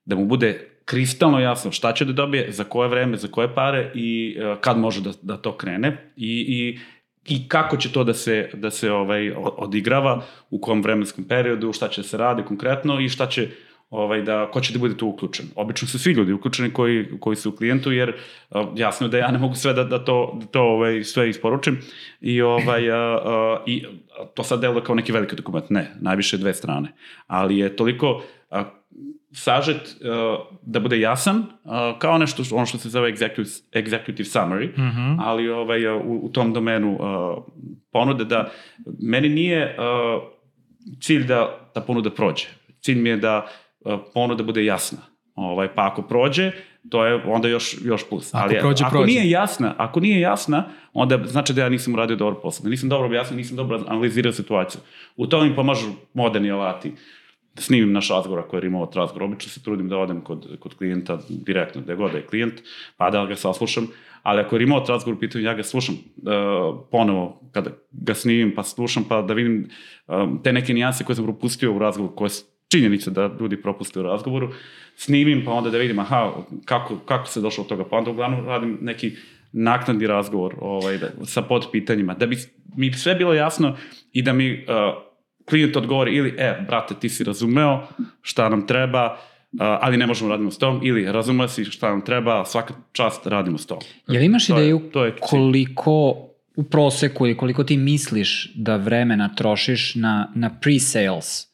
da 0.06 0.16
mu 0.16 0.26
bude 0.26 0.70
kristalno 0.86 1.40
jasno 1.40 1.72
šta 1.72 1.94
će 1.94 2.06
da 2.06 2.14
dobije, 2.14 2.52
za 2.52 2.64
koje 2.64 2.90
vreme, 2.90 3.18
za 3.18 3.28
koje 3.28 3.56
pare 3.56 3.92
i 3.96 4.38
uh, 4.40 4.58
kad 4.62 4.78
može 4.78 5.02
da, 5.02 5.12
da 5.22 5.38
to 5.38 5.58
krene 5.58 6.12
i, 6.16 6.46
i 6.48 6.80
i 7.28 7.48
kako 7.48 7.78
će 7.78 7.92
to 7.92 8.04
da 8.04 8.14
se, 8.14 8.50
da 8.54 8.72
se 8.72 8.92
ovaj, 8.92 9.32
odigrava, 9.36 10.22
u 10.50 10.60
kom 10.62 10.82
vremenskom 10.82 11.24
periodu, 11.28 11.74
šta 11.74 11.90
će 11.90 12.02
da 12.02 12.08
se 12.08 12.18
radi 12.18 12.44
konkretno 12.44 13.00
i 13.00 13.10
šta 13.10 13.28
će 13.28 13.50
ovaj, 13.90 14.22
da, 14.22 14.52
ko 14.52 14.62
će 14.62 14.74
da 14.74 14.80
bude 14.80 14.98
tu 14.98 15.08
uključen. 15.08 15.46
Obično 15.56 15.88
su 15.88 16.00
svi 16.00 16.12
ljudi 16.12 16.34
uključeni 16.34 16.74
koji, 16.74 17.20
koji 17.20 17.36
su 17.36 17.50
u 17.50 17.56
klijentu, 17.56 17.92
jer 17.92 18.14
jasno 18.76 19.08
je 19.08 19.12
da 19.12 19.18
ja 19.18 19.32
ne 19.32 19.40
mogu 19.40 19.56
sve 19.56 19.74
da, 19.74 19.84
da 19.84 20.06
to, 20.06 20.38
da 20.42 20.46
to 20.46 20.62
ovaj, 20.62 21.04
sve 21.04 21.30
isporučim 21.30 21.80
i, 22.22 22.42
ovaj, 22.42 22.90
uh, 22.90 22.96
uh, 22.96 23.60
i 23.66 23.86
to 24.34 24.44
sad 24.44 24.62
deluje 24.62 24.84
kao 24.84 24.96
neki 24.96 25.12
veliki 25.12 25.36
dokument. 25.36 25.70
Ne, 25.70 25.92
najviše 26.02 26.38
dve 26.38 26.54
strane. 26.54 26.92
Ali 27.28 27.58
je 27.58 27.76
toliko 27.76 28.22
uh, 28.52 28.58
sažet 29.32 29.96
uh, 30.02 30.40
da 30.62 30.80
bude 30.80 31.00
jasan, 31.00 31.38
uh, 31.38 32.00
kao 32.00 32.18
nešto, 32.18 32.44
ono 32.52 32.66
što 32.66 32.78
se 32.78 32.90
zove 32.90 33.14
executive, 33.14 33.62
executive 33.74 34.26
summary, 34.26 34.78
mm 34.78 34.82
-hmm. 34.82 35.18
ali 35.20 35.50
ovaj, 35.50 35.88
uh, 35.88 36.06
u, 36.06 36.20
u 36.26 36.30
tom 36.30 36.54
domenu 36.54 36.94
uh, 36.94 37.44
ponude 37.92 38.26
da 38.26 38.50
meni 39.00 39.30
nije 39.30 39.78
uh, 39.80 40.24
cilj 41.02 41.28
da 41.28 41.70
ta 41.74 41.82
ponuda 41.82 42.10
prođe. 42.10 42.46
Cilj 42.82 43.02
mi 43.02 43.10
je 43.10 43.18
da 43.18 43.48
ponuda 44.14 44.44
bude 44.44 44.66
jasna. 44.66 44.98
Ovaj, 45.36 45.68
pa 45.76 45.88
ako 45.88 46.02
prođe, 46.02 46.52
to 46.90 47.06
je 47.06 47.24
onda 47.26 47.48
još, 47.48 47.78
još 47.84 48.10
plus. 48.10 48.34
Ako 48.34 48.44
Ali, 48.44 48.60
prođe, 48.60 48.84
ako 48.84 48.92
prođe. 48.92 49.08
nije 49.08 49.30
jasna, 49.30 49.76
ako 49.78 50.00
nije 50.00 50.20
jasna, 50.20 50.64
onda 50.94 51.20
znači 51.26 51.54
da 51.54 51.62
ja 51.62 51.70
nisam 51.70 51.94
uradio 51.94 52.16
dobro 52.16 52.42
posao, 52.42 52.64
da 52.64 52.70
nisam 52.70 52.90
dobro 52.90 53.06
objasnio, 53.06 53.38
nisam 53.38 53.58
dobro 53.58 53.84
analizirao 53.88 54.32
situaciju. 54.32 54.82
U 55.16 55.28
tom 55.28 55.50
mi 55.50 55.56
pomažu 55.56 55.88
moderni 56.14 56.52
alati. 56.52 56.94
Da 57.56 57.62
snimim 57.62 57.92
naš 57.92 58.10
razgovor 58.10 58.40
ako 58.40 58.56
je 58.56 58.62
remote 58.62 59.00
razgovor. 59.00 59.24
Obično 59.24 59.50
se 59.50 59.64
trudim 59.64 59.90
da 59.90 59.98
odem 59.98 60.22
kod, 60.22 60.58
kod 60.60 60.76
klijenta 60.78 61.20
direktno, 61.30 61.82
gde 61.82 61.96
god 61.96 62.12
da 62.12 62.18
je 62.18 62.26
klijent, 62.26 62.54
pa 62.98 63.10
da 63.10 63.26
ga 63.26 63.36
saslušam. 63.36 63.88
Ali 64.24 64.42
ako 64.42 64.56
je 64.56 64.60
remote 64.60 64.92
razgovor 64.92 65.18
u 65.18 65.20
pitanju, 65.20 65.44
ja 65.46 65.54
ga 65.54 65.64
slušam 65.64 65.96
uh, 65.96 66.80
ponovo 66.92 67.42
kada 67.52 67.70
ga 67.92 68.14
snimim, 68.14 68.54
pa 68.56 68.64
slušam, 68.64 69.04
pa 69.10 69.22
da 69.22 69.34
vidim 69.34 69.70
um, 70.08 70.40
te 70.44 70.54
neke 70.54 70.74
nijanse 70.74 71.04
koje 71.04 71.16
sam 71.16 71.26
propustio 71.26 71.74
u 71.76 71.80
razgovoru, 71.80 72.16
koje 72.16 72.30
činjenica 72.68 73.12
da 73.12 73.36
ljudi 73.40 73.62
propuste 73.62 74.00
u 74.00 74.04
razgovoru, 74.04 74.50
snimim 74.96 75.44
pa 75.46 75.52
onda 75.52 75.70
da 75.70 75.78
vidim 75.78 76.00
aha, 76.00 76.32
kako, 76.66 76.96
kako 76.98 77.28
se 77.28 77.42
došlo 77.42 77.64
od 77.64 77.68
toga, 77.68 77.86
pa 77.90 77.98
onda 77.98 78.12
uglavnom 78.12 78.46
radim 78.46 78.78
neki 78.82 79.12
naknadni 79.52 80.08
razgovor 80.08 80.56
ovaj, 80.62 80.98
da, 80.98 81.10
sa 81.26 81.42
podpitanjima, 81.42 82.14
da 82.14 82.26
bi 82.26 82.38
mi 82.76 82.94
sve 82.94 83.16
bilo 83.16 83.34
jasno 83.34 83.78
i 84.14 84.22
da 84.22 84.34
mi 84.34 84.54
uh, 84.54 84.58
klijent 85.50 85.76
odgovori 85.76 86.16
ili, 86.16 86.36
e, 86.38 86.66
brate, 86.68 86.96
ti 87.00 87.10
si 87.10 87.24
razumeo 87.24 87.88
šta 88.22 88.50
nam 88.50 88.68
treba, 88.68 89.18
Uh, 89.52 89.60
ali 89.62 89.98
ne 89.98 90.08
možemo 90.08 90.30
radimo 90.30 90.52
s 90.52 90.58
tom, 90.58 90.80
ili 90.84 91.12
razumeo 91.12 91.48
si 91.48 91.66
šta 91.66 91.90
nam 91.90 92.02
treba, 92.02 92.46
svaka 92.46 92.74
čast 92.92 93.28
radimo 93.28 93.58
s 93.58 93.66
tom. 93.66 93.78
Jel 94.08 94.24
imaš 94.24 94.48
to 94.48 94.54
ideju 94.54 94.82
je, 94.84 94.92
to 94.92 95.06
je 95.06 95.16
koliko 95.20 96.28
u 96.56 96.64
proseku 96.64 97.26
ili 97.26 97.38
koliko 97.38 97.64
ti 97.64 97.78
misliš 97.78 98.52
da 98.56 98.76
vremena 98.76 99.36
trošiš 99.36 99.96
na, 99.96 100.32
na 100.36 100.50
pre-sales 100.62 101.48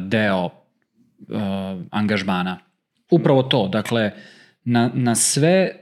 deo 0.00 0.44
uh, 0.44 0.50
angažmana? 1.90 2.58
Upravo 3.10 3.42
to, 3.42 3.68
dakle, 3.68 4.10
na, 4.64 4.90
na 4.94 5.14
sve 5.14 5.72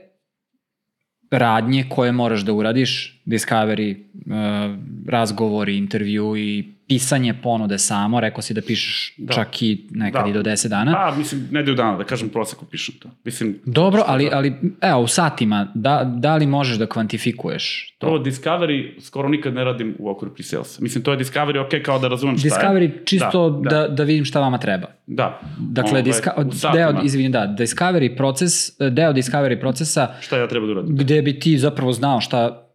radnje 1.31 1.85
koje 1.89 2.11
moraš 2.11 2.41
da 2.41 2.53
uradiš, 2.53 3.21
discovery, 3.25 3.95
uh, 3.97 4.77
razgovori, 5.07 5.77
intervju 5.77 6.37
i 6.37 6.74
pisanje 6.87 7.33
ponude 7.43 7.77
samo, 7.77 8.19
rekao 8.19 8.41
si 8.41 8.53
da 8.53 8.61
pišeš 8.61 9.13
da. 9.17 9.33
čak 9.33 9.61
i 9.61 9.87
nekad 9.91 10.23
da. 10.23 10.29
i 10.29 10.33
do 10.33 10.43
10 10.43 10.67
dana. 10.67 10.93
Pa, 10.93 11.15
mislim, 11.17 11.47
ne 11.51 11.63
do 11.63 11.73
dana, 11.73 11.97
da 11.97 12.03
kažem 12.03 12.29
proseku 12.29 12.65
pišem 12.65 12.95
to. 12.99 13.09
Mislim, 13.23 13.59
Dobro, 13.65 14.03
ali, 14.07 14.29
da... 14.29 14.37
ali 14.37 14.53
evo, 14.81 15.01
u 15.01 15.07
satima, 15.07 15.71
da, 15.75 16.03
da 16.17 16.35
li 16.35 16.47
možeš 16.47 16.77
da 16.77 16.85
kvantifikuješ 16.85 17.95
to? 17.97 18.07
Prvo, 18.07 18.19
Discovery 18.19 19.01
skoro 19.01 19.29
nikad 19.29 19.53
ne 19.53 19.63
radim 19.63 19.95
u 19.99 20.09
okviru 20.09 20.35
pre-salesa. 20.35 20.81
Mislim, 20.81 21.03
to 21.03 21.11
je 21.11 21.17
Discovery, 21.17 21.65
ok, 21.65 21.85
kao 21.85 21.99
da 21.99 22.07
razumem 22.07 22.37
šta 22.37 22.47
Discovery, 22.47 22.81
je. 22.81 22.89
Discovery 22.89 23.05
čisto 23.05 23.49
da, 23.49 23.69
da. 23.69 23.87
da, 23.87 23.87
da 23.87 24.03
vidim 24.03 24.25
šta 24.25 24.39
vama 24.39 24.57
treba. 24.57 24.87
Da. 25.07 25.41
Dakle, 25.57 25.91
Ove, 25.91 26.01
diska, 26.01 26.33
deo, 26.73 27.01
izvini, 27.03 27.29
da, 27.29 27.55
Discovery 27.59 28.17
proces, 28.17 28.53
deo 28.91 29.13
Discovery 29.13 29.59
procesa... 29.59 30.13
Šta 30.21 30.37
ja 30.37 30.47
treba 30.47 30.65
da 30.65 30.71
uradim? 30.71 30.95
Gde 30.95 31.21
bi 31.21 31.39
ti 31.39 31.57
zapravo 31.57 31.93
znao 31.93 32.21
šta, 32.21 32.69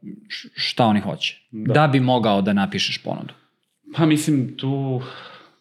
šta 0.55 0.87
oni 0.87 1.01
hoće. 1.01 1.41
Da. 1.51 1.73
da 1.73 1.87
bi 1.87 2.01
mogao 2.01 2.43
da 2.43 2.53
napišeš 2.53 2.99
ponudu. 2.99 3.35
Pa 3.97 4.07
mislim, 4.07 4.57
tu 4.57 5.01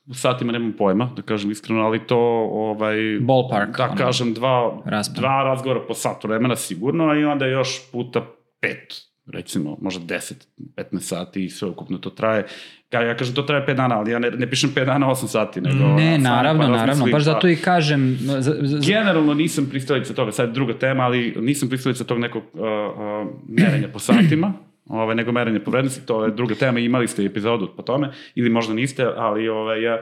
u 0.09 0.13
satima 0.13 0.51
nemam 0.51 0.73
pojma, 0.77 1.09
da 1.15 1.21
kažem 1.21 1.51
iskreno, 1.51 1.81
ali 1.81 2.07
to, 2.07 2.17
ovaj... 2.51 2.97
Ballpark. 3.21 3.77
Da 3.77 3.83
ono, 3.83 3.95
kažem, 3.95 4.33
dva, 4.33 4.81
raspad. 4.85 5.15
dva 5.15 5.43
razgovora 5.43 5.81
po 5.87 5.93
satu 5.93 6.27
vremena 6.27 6.55
sigurno, 6.55 7.15
i 7.15 7.25
onda 7.25 7.45
još 7.45 7.91
puta 7.91 8.25
pet, 8.59 8.95
recimo, 9.27 9.77
možda 9.81 10.15
10, 10.15 10.33
15 10.75 10.99
sati 10.99 11.45
i 11.45 11.49
sve 11.49 11.67
ukupno 11.67 11.97
to 11.97 12.09
traje. 12.09 12.45
Ja, 12.91 13.01
ja 13.01 13.17
kažem, 13.17 13.35
to 13.35 13.41
traje 13.41 13.65
5 13.67 13.75
dana, 13.75 13.99
ali 13.99 14.11
ja 14.11 14.19
ne, 14.19 14.31
ne 14.31 14.49
pišem 14.49 14.69
5 14.75 14.85
dana 14.85 15.07
8 15.07 15.27
sati, 15.27 15.61
nego... 15.61 15.87
Ne, 15.95 16.17
naravno, 16.17 16.61
pa 16.61 16.69
naravno, 16.69 17.05
baš 17.11 17.23
zato 17.23 17.47
i 17.47 17.55
kažem... 17.55 18.17
Za, 18.19 18.41
za... 18.41 18.79
Generalno 18.85 19.33
nisam 19.33 19.67
pristalica 19.69 20.13
toga, 20.13 20.31
sad 20.31 20.53
druga 20.53 20.73
tema, 20.73 21.03
ali 21.03 21.35
nisam 21.39 21.69
pristalica 21.69 22.03
tog 22.03 22.19
nekog 22.19 22.43
uh, 22.53 22.61
uh, 22.61 23.27
merenja 23.47 23.87
po 23.93 23.99
satima, 23.99 24.53
ovaj, 24.89 25.15
nego 25.15 25.31
merenje 25.31 25.59
po 25.59 25.71
vrednosti, 25.71 26.05
to 26.05 26.25
je 26.25 26.31
druga 26.31 26.55
tema, 26.55 26.79
imali 26.79 27.07
ste 27.07 27.25
epizodu 27.25 27.69
po 27.77 27.83
tome, 27.83 28.11
ili 28.35 28.49
možda 28.49 28.73
niste, 28.73 29.05
ali 29.17 29.49
ovaj, 29.49 29.83
ja, 29.83 30.01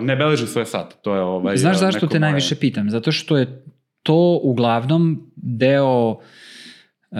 ne 0.00 0.16
beležim 0.16 0.46
svoje 0.46 0.66
sat. 0.66 0.94
To 1.02 1.14
je, 1.14 1.20
ovaj, 1.20 1.56
Znaš 1.56 1.78
zašto 1.78 2.06
te 2.06 2.18
moje... 2.18 2.20
najviše 2.20 2.54
pitam? 2.54 2.90
Zato 2.90 3.12
što 3.12 3.36
je 3.36 3.64
to 4.02 4.40
uglavnom 4.42 5.32
deo, 5.36 6.10
uh, 6.10 7.18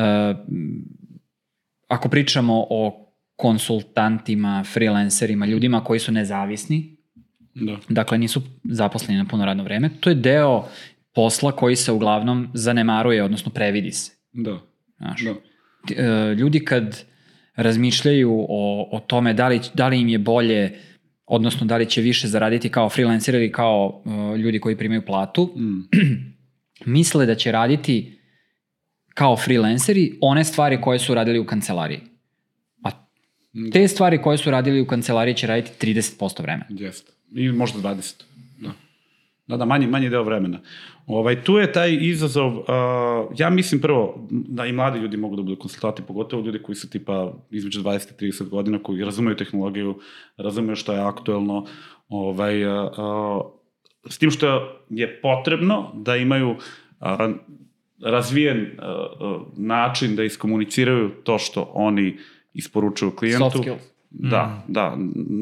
ako 1.89 2.09
pričamo 2.09 2.67
o 2.71 3.09
konsultantima, 3.37 4.65
freelancerima, 4.73 5.47
ljudima 5.47 5.85
koji 5.85 6.01
su 6.01 6.13
nezavisni, 6.13 6.97
da. 7.55 7.77
dakle 7.89 8.19
nisu 8.19 8.43
zaposleni 8.65 9.19
na 9.19 9.25
puno 9.31 9.45
radno 9.45 9.65
vreme, 9.65 9.91
to 10.01 10.11
je 10.11 10.15
deo 10.15 10.65
posla 11.15 11.53
koji 11.53 11.77
se 11.77 11.93
uglavnom 11.93 12.49
zanemaruje, 12.55 13.25
odnosno 13.25 13.53
previdi 13.53 13.93
se. 13.93 14.13
Da. 14.33 14.59
Znaš? 14.99 15.25
Da 15.25 15.35
ljudi 16.39 16.65
kad 16.65 17.05
razmišljaju 17.57 18.47
o, 18.49 18.89
o 18.93 19.01
tome 19.01 19.35
da 19.35 19.49
li, 19.49 19.61
da 19.75 19.89
li 19.89 20.01
im 20.01 20.09
je 20.09 20.19
bolje 20.19 20.79
odnosno 21.27 21.67
da 21.67 21.77
li 21.77 21.91
će 21.91 22.01
više 22.01 22.29
zaraditi 22.29 22.69
kao 22.69 22.89
freelancer 22.89 23.35
ili 23.35 23.53
kao 23.53 24.03
uh, 24.05 24.39
ljudi 24.39 24.61
koji 24.61 24.77
primaju 24.77 25.03
platu, 25.07 25.55
mm. 25.57 25.89
misle 26.97 27.27
da 27.27 27.35
će 27.35 27.53
raditi 27.53 28.19
kao 29.15 29.37
freelanceri 29.37 30.19
one 30.21 30.45
stvari 30.45 30.81
koje 30.81 30.99
su 30.99 31.15
radili 31.15 31.39
u 31.39 31.47
kancelariji. 31.47 32.01
A 32.85 32.91
te 33.73 33.89
stvari 33.89 34.23
koje 34.23 34.39
su 34.39 34.51
radili 34.51 34.81
u 34.81 34.87
kancelariji 34.87 35.35
će 35.35 35.47
raditi 35.47 35.87
30% 35.87 36.43
vremena. 36.43 36.67
Jeste. 36.69 37.13
I 37.35 37.49
možda 37.49 37.79
20. 37.79 38.23
Da. 39.53 39.57
Da, 39.57 39.65
manji, 39.65 39.87
manji 39.87 40.09
deo 40.09 40.23
vremena. 40.23 40.61
Ovaj, 41.07 41.43
tu 41.45 41.59
je 41.59 41.73
taj 41.73 41.99
izazov, 42.01 42.59
uh, 42.59 42.65
ja 43.39 43.51
mislim 43.51 43.81
prvo 43.81 44.29
da 44.31 44.67
i 44.67 44.73
mladi 44.73 44.99
ljudi 44.99 45.17
mogu 45.17 45.37
da 45.37 45.43
budu 45.43 45.57
konsultanti, 45.57 46.03
pogotovo 46.03 46.43
ljudi 46.43 46.63
koji 46.63 46.77
su 46.77 46.91
tipa 46.91 47.33
između 47.51 47.83
20 47.83 48.13
i 48.13 48.31
30 48.31 48.49
godina, 48.49 48.79
koji 48.79 49.05
razumeju 49.05 49.37
tehnologiju, 49.37 49.99
razumeju 50.37 50.77
što 50.77 50.93
je 50.93 51.01
aktuelno, 51.01 51.67
ovaj, 52.09 52.65
uh, 52.65 52.83
s 54.09 54.19
tim 54.19 54.31
što 54.31 54.79
je 54.91 55.21
potrebno 55.21 55.93
da 55.95 56.17
imaju 56.17 56.51
uh, 56.51 56.59
razvijen 58.03 58.61
uh, 58.61 59.43
način 59.57 60.17
da 60.17 60.25
iskomuniciraju 60.25 61.11
to 61.25 61.39
što 61.39 61.71
oni 61.75 62.19
isporučuju 62.55 63.11
klijentu. 63.11 63.51
Soft 63.51 63.59
skills. 63.59 63.83
Da, 64.11 64.65
mm. 64.69 64.73
da, 64.73 64.97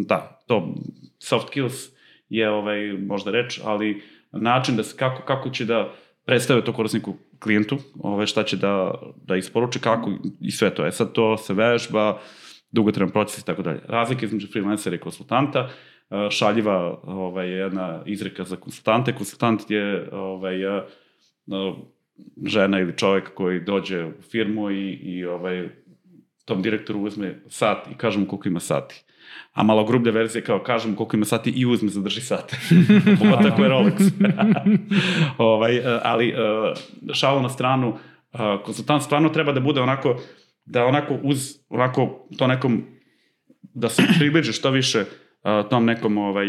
da, 0.08 0.40
to 0.46 0.74
soft 1.18 1.48
skills 1.48 1.99
je 2.30 2.50
ovaj, 2.50 2.92
možda 2.92 3.30
reč, 3.30 3.60
ali 3.64 4.02
način 4.32 4.76
da 4.76 4.82
se, 4.82 4.96
kako, 4.96 5.22
kako 5.22 5.50
će 5.50 5.64
da 5.64 5.92
predstave 6.24 6.64
to 6.64 6.72
korisniku 6.72 7.14
klijentu, 7.38 7.78
ovaj, 7.98 8.26
šta 8.26 8.42
će 8.44 8.56
da, 8.56 8.94
da 9.26 9.36
isporuče, 9.36 9.78
kako 9.78 10.10
i 10.40 10.50
sve 10.50 10.74
to. 10.74 10.86
E 10.86 10.92
sad 10.92 11.12
to 11.12 11.36
se 11.36 11.54
vežba, 11.54 12.18
dugotreban 12.72 13.12
proces 13.12 13.42
i 13.42 13.46
tako 13.46 13.62
dalje. 13.62 13.80
Razlika 13.88 14.26
između 14.26 14.46
freelancera 14.52 14.96
i 14.96 14.98
konsultanta, 14.98 15.68
e, 16.10 16.30
šaljiva 16.30 17.00
ovaj, 17.02 17.50
jedna 17.50 18.02
izreka 18.06 18.44
za 18.44 18.56
konsultante. 18.56 19.14
Konsultant 19.14 19.70
je 19.70 20.08
ovaj, 20.12 20.78
e, 20.78 20.82
žena 22.46 22.80
ili 22.80 22.96
čovek 22.96 23.34
koji 23.34 23.60
dođe 23.60 24.04
u 24.04 24.22
firmu 24.30 24.70
i, 24.70 24.92
i 24.92 25.24
ovaj, 25.24 25.68
tom 26.44 26.62
direktoru 26.62 27.00
uzme 27.00 27.40
sat 27.48 27.88
i 27.90 27.94
kaže 27.94 28.18
mu 28.18 28.26
koliko 28.28 28.48
ima 28.48 28.60
sati. 28.60 29.04
A 29.52 29.62
malo 29.62 29.84
grublja 29.84 30.12
verzija 30.12 30.44
kao 30.44 30.62
kažem 30.62 30.96
koliko 30.96 31.16
ima 31.16 31.24
sati 31.24 31.50
i 31.50 31.66
uzme 31.66 31.88
zadrži 31.88 32.20
sate. 32.20 32.56
Pogotovo 33.18 33.42
tako 33.42 33.62
je 33.62 33.70
Rolex. 33.70 34.10
ovaj, 35.38 35.78
uh, 35.78 35.84
ali 36.02 36.32
uh, 36.32 37.14
šalu 37.14 37.42
na 37.42 37.48
stranu, 37.48 37.88
uh, 37.88 38.40
konsultant 38.64 39.02
stvarno 39.02 39.28
treba 39.28 39.52
da 39.52 39.60
bude 39.60 39.80
onako, 39.80 40.16
da 40.64 40.84
onako 40.84 41.18
uz 41.22 41.54
onako 41.68 42.26
to 42.38 42.46
nekom, 42.46 42.84
da 43.74 43.88
se 43.88 44.02
približi 44.18 44.52
što 44.52 44.70
više 44.70 45.04
tom 45.70 45.84
nekom 45.84 46.18
ovaj, 46.18 46.46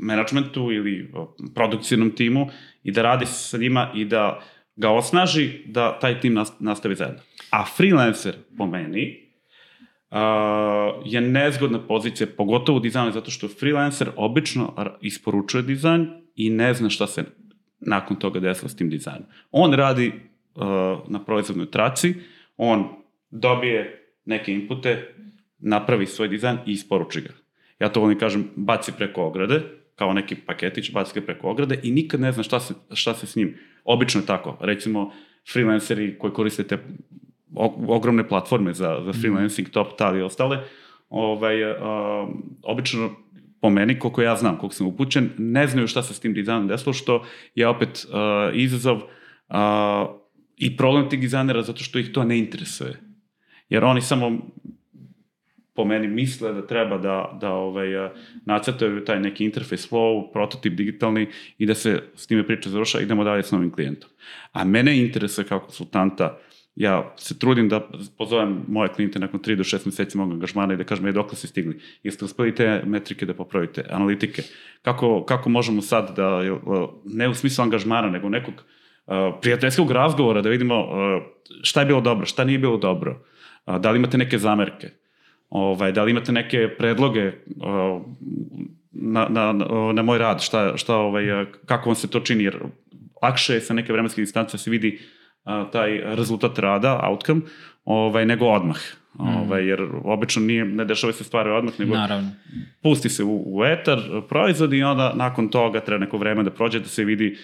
managementu 0.00 0.72
ili 0.72 1.12
produkcijnom 1.54 2.10
timu 2.10 2.46
i 2.82 2.92
da 2.92 3.02
radi 3.02 3.26
sa 3.26 3.58
njima 3.58 3.90
i 3.94 4.04
da 4.04 4.40
ga 4.76 4.90
osnaži 4.90 5.62
da 5.66 5.98
taj 5.98 6.20
tim 6.20 6.38
nastavi 6.58 6.94
zajedno. 6.94 7.20
A 7.50 7.64
freelancer, 7.64 8.34
po 8.58 8.66
meni, 8.66 9.21
je 11.04 11.20
nezgodna 11.20 11.78
pozicija, 11.86 12.26
pogotovo 12.36 12.78
u 12.78 12.80
dizajnu, 12.80 13.12
zato 13.12 13.30
što 13.30 13.48
freelancer 13.48 14.10
obično 14.16 14.74
isporučuje 15.00 15.62
dizajn 15.62 16.06
i 16.34 16.50
ne 16.50 16.74
zna 16.74 16.90
šta 16.90 17.06
se 17.06 17.24
nakon 17.80 18.16
toga 18.16 18.40
desilo 18.40 18.68
s 18.68 18.76
tim 18.76 18.90
dizajnom. 18.90 19.26
On 19.50 19.72
radi 19.72 20.12
na 21.08 21.24
proizvodnoj 21.26 21.70
traci, 21.70 22.14
on 22.56 22.88
dobije 23.30 24.08
neke 24.24 24.52
inpute, 24.52 25.14
napravi 25.58 26.06
svoj 26.06 26.28
dizajn 26.28 26.58
i 26.66 26.72
isporuči 26.72 27.20
ga. 27.20 27.30
Ja 27.78 27.88
to 27.88 28.00
volim 28.00 28.18
kažem, 28.18 28.50
baci 28.56 28.92
preko 28.96 29.22
ograde, 29.22 29.60
kao 29.94 30.12
neki 30.12 30.34
paketić, 30.34 30.92
baci 30.92 31.20
ga 31.20 31.26
preko 31.26 31.50
ograde 31.50 31.80
i 31.82 31.90
nikad 31.90 32.20
ne 32.20 32.32
zna 32.32 32.42
šta 32.42 32.60
se, 32.60 32.74
šta 32.94 33.14
se 33.14 33.26
s 33.26 33.36
njim. 33.36 33.58
Obično 33.84 34.20
je 34.20 34.26
tako. 34.26 34.58
Recimo, 34.60 35.12
freelanceri 35.52 36.18
koji 36.18 36.32
koriste 36.32 36.64
te 36.64 36.78
ogromne 37.88 38.28
platforme 38.28 38.74
za, 38.74 39.00
za 39.04 39.10
mhm. 39.10 39.20
freelancing, 39.20 39.68
mm. 39.68 39.70
top 39.70 39.98
tal 39.98 40.16
i 40.16 40.22
ostale, 40.22 40.58
ovaj, 41.08 41.70
uh, 41.70 41.78
obično 42.62 43.10
po 43.60 43.70
meni, 43.70 43.98
koliko 43.98 44.22
ja 44.22 44.36
znam, 44.36 44.58
koliko 44.58 44.74
sam 44.74 44.86
upućen, 44.86 45.30
ne 45.38 45.66
znaju 45.66 45.88
šta 45.88 46.02
se 46.02 46.14
s 46.14 46.20
tim 46.20 46.34
dizajnom 46.34 46.68
desilo, 46.68 46.92
što 46.92 47.24
je 47.54 47.68
opet 47.68 48.06
uh, 48.08 48.56
izazov 48.56 48.96
uh, 48.96 49.56
i 50.56 50.76
problem 50.76 51.08
tih 51.08 51.20
dizajnera 51.20 51.62
zato 51.62 51.84
što 51.84 51.98
ih 51.98 52.12
to 52.12 52.24
ne 52.24 52.38
interesuje. 52.38 53.00
Jer 53.68 53.84
oni 53.84 54.00
samo 54.00 54.38
po 55.74 55.84
meni 55.84 56.08
misle 56.08 56.52
da 56.52 56.66
treba 56.66 56.98
da, 56.98 57.38
da 57.40 57.52
ovaj, 57.52 57.88
nacrtaju 58.44 59.04
taj 59.04 59.20
neki 59.20 59.44
interface 59.44 59.88
flow, 59.90 60.32
prototip 60.32 60.74
digitalni 60.74 61.26
i 61.58 61.66
da 61.66 61.74
se 61.74 62.02
s 62.14 62.26
time 62.26 62.46
priča 62.46 62.70
završa 62.70 63.00
idemo 63.00 63.24
dalje 63.24 63.42
s 63.42 63.52
novim 63.52 63.70
klijentom. 63.72 64.10
A 64.52 64.64
mene 64.64 64.98
interesuje 64.98 65.44
kao 65.44 65.60
konsultanta 65.60 66.38
ja 66.74 67.14
se 67.16 67.38
trudim 67.38 67.68
da 67.68 67.88
pozovem 68.18 68.64
moje 68.68 68.88
klijente 68.88 69.18
nakon 69.18 69.40
3 69.40 69.56
do 69.56 69.62
6 69.62 69.86
meseci 69.86 70.18
mog 70.18 70.32
angažmana 70.32 70.74
i 70.74 70.76
da 70.76 70.84
kažem, 70.84 71.06
je 71.06 71.12
dok 71.12 71.34
ste 71.34 71.46
stigli? 71.46 71.80
Jeste 72.02 72.24
uspeli 72.24 72.54
te 72.54 72.82
metrike 72.86 73.26
da 73.26 73.34
popravite, 73.34 73.84
analitike? 73.90 74.42
Kako, 74.82 75.24
kako 75.24 75.48
možemo 75.48 75.82
sad 75.82 76.16
da, 76.16 76.40
ne 77.04 77.28
u 77.28 77.34
smislu 77.34 77.62
angažmana, 77.62 78.10
nego 78.10 78.28
nekog 78.28 78.54
uh, 78.54 79.14
prijateljskog 79.40 79.90
razgovora 79.90 80.42
da 80.42 80.48
vidimo 80.48 80.80
uh, 80.80 81.22
šta 81.62 81.80
je 81.80 81.86
bilo 81.86 82.00
dobro, 82.00 82.26
šta 82.26 82.44
nije 82.44 82.58
bilo 82.58 82.76
dobro, 82.76 83.24
uh, 83.66 83.76
da 83.76 83.90
li 83.90 83.98
imate 83.98 84.18
neke 84.18 84.38
zamerke, 84.38 84.88
ovaj, 85.48 85.92
da 85.92 86.02
li 86.02 86.10
imate 86.10 86.32
neke 86.32 86.68
predloge 86.78 87.32
na, 88.92 89.26
na, 89.28 89.52
na 89.92 90.02
moj 90.02 90.18
rad, 90.18 90.42
šta, 90.42 90.76
šta, 90.76 90.96
ovaj, 90.96 91.24
kako 91.66 91.88
vam 91.88 91.96
se 91.96 92.10
to 92.10 92.20
čini, 92.20 92.44
jer 92.44 92.58
lakše 93.22 93.54
je 93.54 93.60
sa 93.60 93.74
neke 93.74 93.92
vremenske 93.92 94.20
distance 94.20 94.52
da 94.52 94.58
se 94.58 94.70
vidi 94.70 94.98
uh, 95.00 95.21
a, 95.44 95.70
taj 95.70 96.00
rezultat 96.04 96.58
rada, 96.58 97.00
outcome, 97.08 97.40
ovaj, 97.84 98.26
nego 98.26 98.46
odmah. 98.46 98.78
Mm. 99.18 99.28
Ovaj, 99.28 99.66
jer 99.66 99.88
obično 100.04 100.42
nije, 100.42 100.64
ne 100.64 100.84
dešava 100.84 101.12
se 101.12 101.24
stvari 101.24 101.50
odmah, 101.50 101.80
nego 101.80 101.94
Naravno. 101.94 102.30
pusti 102.82 103.08
se 103.08 103.24
u, 103.24 103.42
u 103.46 103.64
etar 103.64 103.98
proizvod 104.28 104.72
i 104.72 104.82
onda 104.82 105.12
nakon 105.14 105.48
toga 105.48 105.80
treba 105.80 106.04
neko 106.04 106.18
vreme 106.18 106.42
da 106.42 106.50
prođe 106.50 106.80
da 106.80 106.88
se 106.88 107.04
vidi 107.04 107.36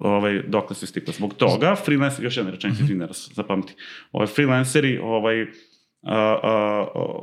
ovaj, 0.00 0.42
dokle 0.42 0.76
se 0.76 0.86
stikla. 0.86 1.12
Zbog 1.12 1.34
toga, 1.34 1.74
freelancer, 1.74 2.24
još 2.24 2.36
jedna 2.36 2.50
rečenica, 2.50 2.82
mm 2.82 2.86
-hmm. 2.86 3.34
zapamti, 3.34 3.74
ovaj, 4.12 4.26
freelanceri 4.26 4.98
ovaj, 4.98 5.42
a, 5.42 5.46
a, 6.12 6.86
a, 6.94 7.16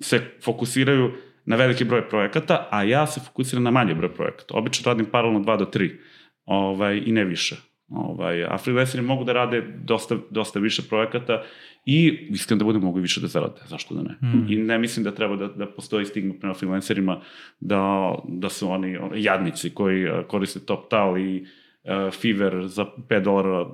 se 0.00 0.20
fokusiraju 0.44 1.12
na 1.44 1.56
veliki 1.56 1.84
broj 1.84 2.08
projekata, 2.08 2.68
a 2.70 2.82
ja 2.82 3.06
se 3.06 3.20
fokusiram 3.20 3.62
na 3.62 3.70
manje 3.70 3.94
broj 3.94 4.14
projekata. 4.14 4.54
Obično 4.54 4.92
radim 4.92 5.06
paralelno 5.06 5.40
2 5.40 5.58
do 5.58 5.64
3 5.64 5.96
ovaj, 6.44 7.02
i 7.06 7.12
ne 7.12 7.24
više. 7.24 7.56
Ovaj, 7.88 8.44
a 8.44 8.58
freelanceri 8.58 9.02
mogu 9.02 9.24
da 9.24 9.32
rade 9.32 9.62
dosta, 9.84 10.16
dosta 10.30 10.58
više 10.58 10.82
projekata 10.88 11.42
i 11.86 12.26
iskreno 12.30 12.58
da 12.58 12.64
bude 12.64 12.78
mogu 12.78 12.98
više 12.98 13.20
da 13.20 13.26
zarade, 13.26 13.60
zašto 13.66 13.94
da 13.94 14.02
ne. 14.02 14.28
Mm. 14.28 14.52
I 14.52 14.56
ne 14.56 14.78
mislim 14.78 15.04
da 15.04 15.14
treba 15.14 15.36
da, 15.36 15.46
da 15.48 15.66
postoji 15.66 16.04
stigma 16.04 16.34
prema 16.40 16.54
freelancerima 16.54 17.20
da, 17.60 18.14
da 18.28 18.48
su 18.48 18.70
oni, 18.70 18.98
jadnici 19.14 19.70
koji 19.70 20.10
uh, 20.10 20.26
koriste 20.26 20.60
TopTal 20.60 21.18
i 21.18 21.40
uh, 21.84 22.12
Fiverr 22.12 22.66
za 22.66 22.86
5 23.08 23.22
dolara 23.22 23.66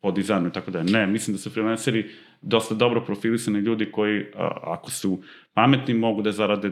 po 0.00 0.10
dizajnu 0.10 0.48
i 0.48 0.52
tako 0.52 0.70
da 0.70 0.82
Ne, 0.82 1.06
mislim 1.06 1.36
da 1.36 1.40
su 1.40 1.50
freelanceri 1.50 2.10
dosta 2.42 2.74
dobro 2.74 3.00
profilisani 3.00 3.58
ljudi 3.58 3.90
koji, 3.92 4.20
uh, 4.20 4.26
ako 4.62 4.90
su 4.90 5.22
pametni, 5.56 5.94
mogu 5.94 6.22
da 6.22 6.32
zarade 6.32 6.70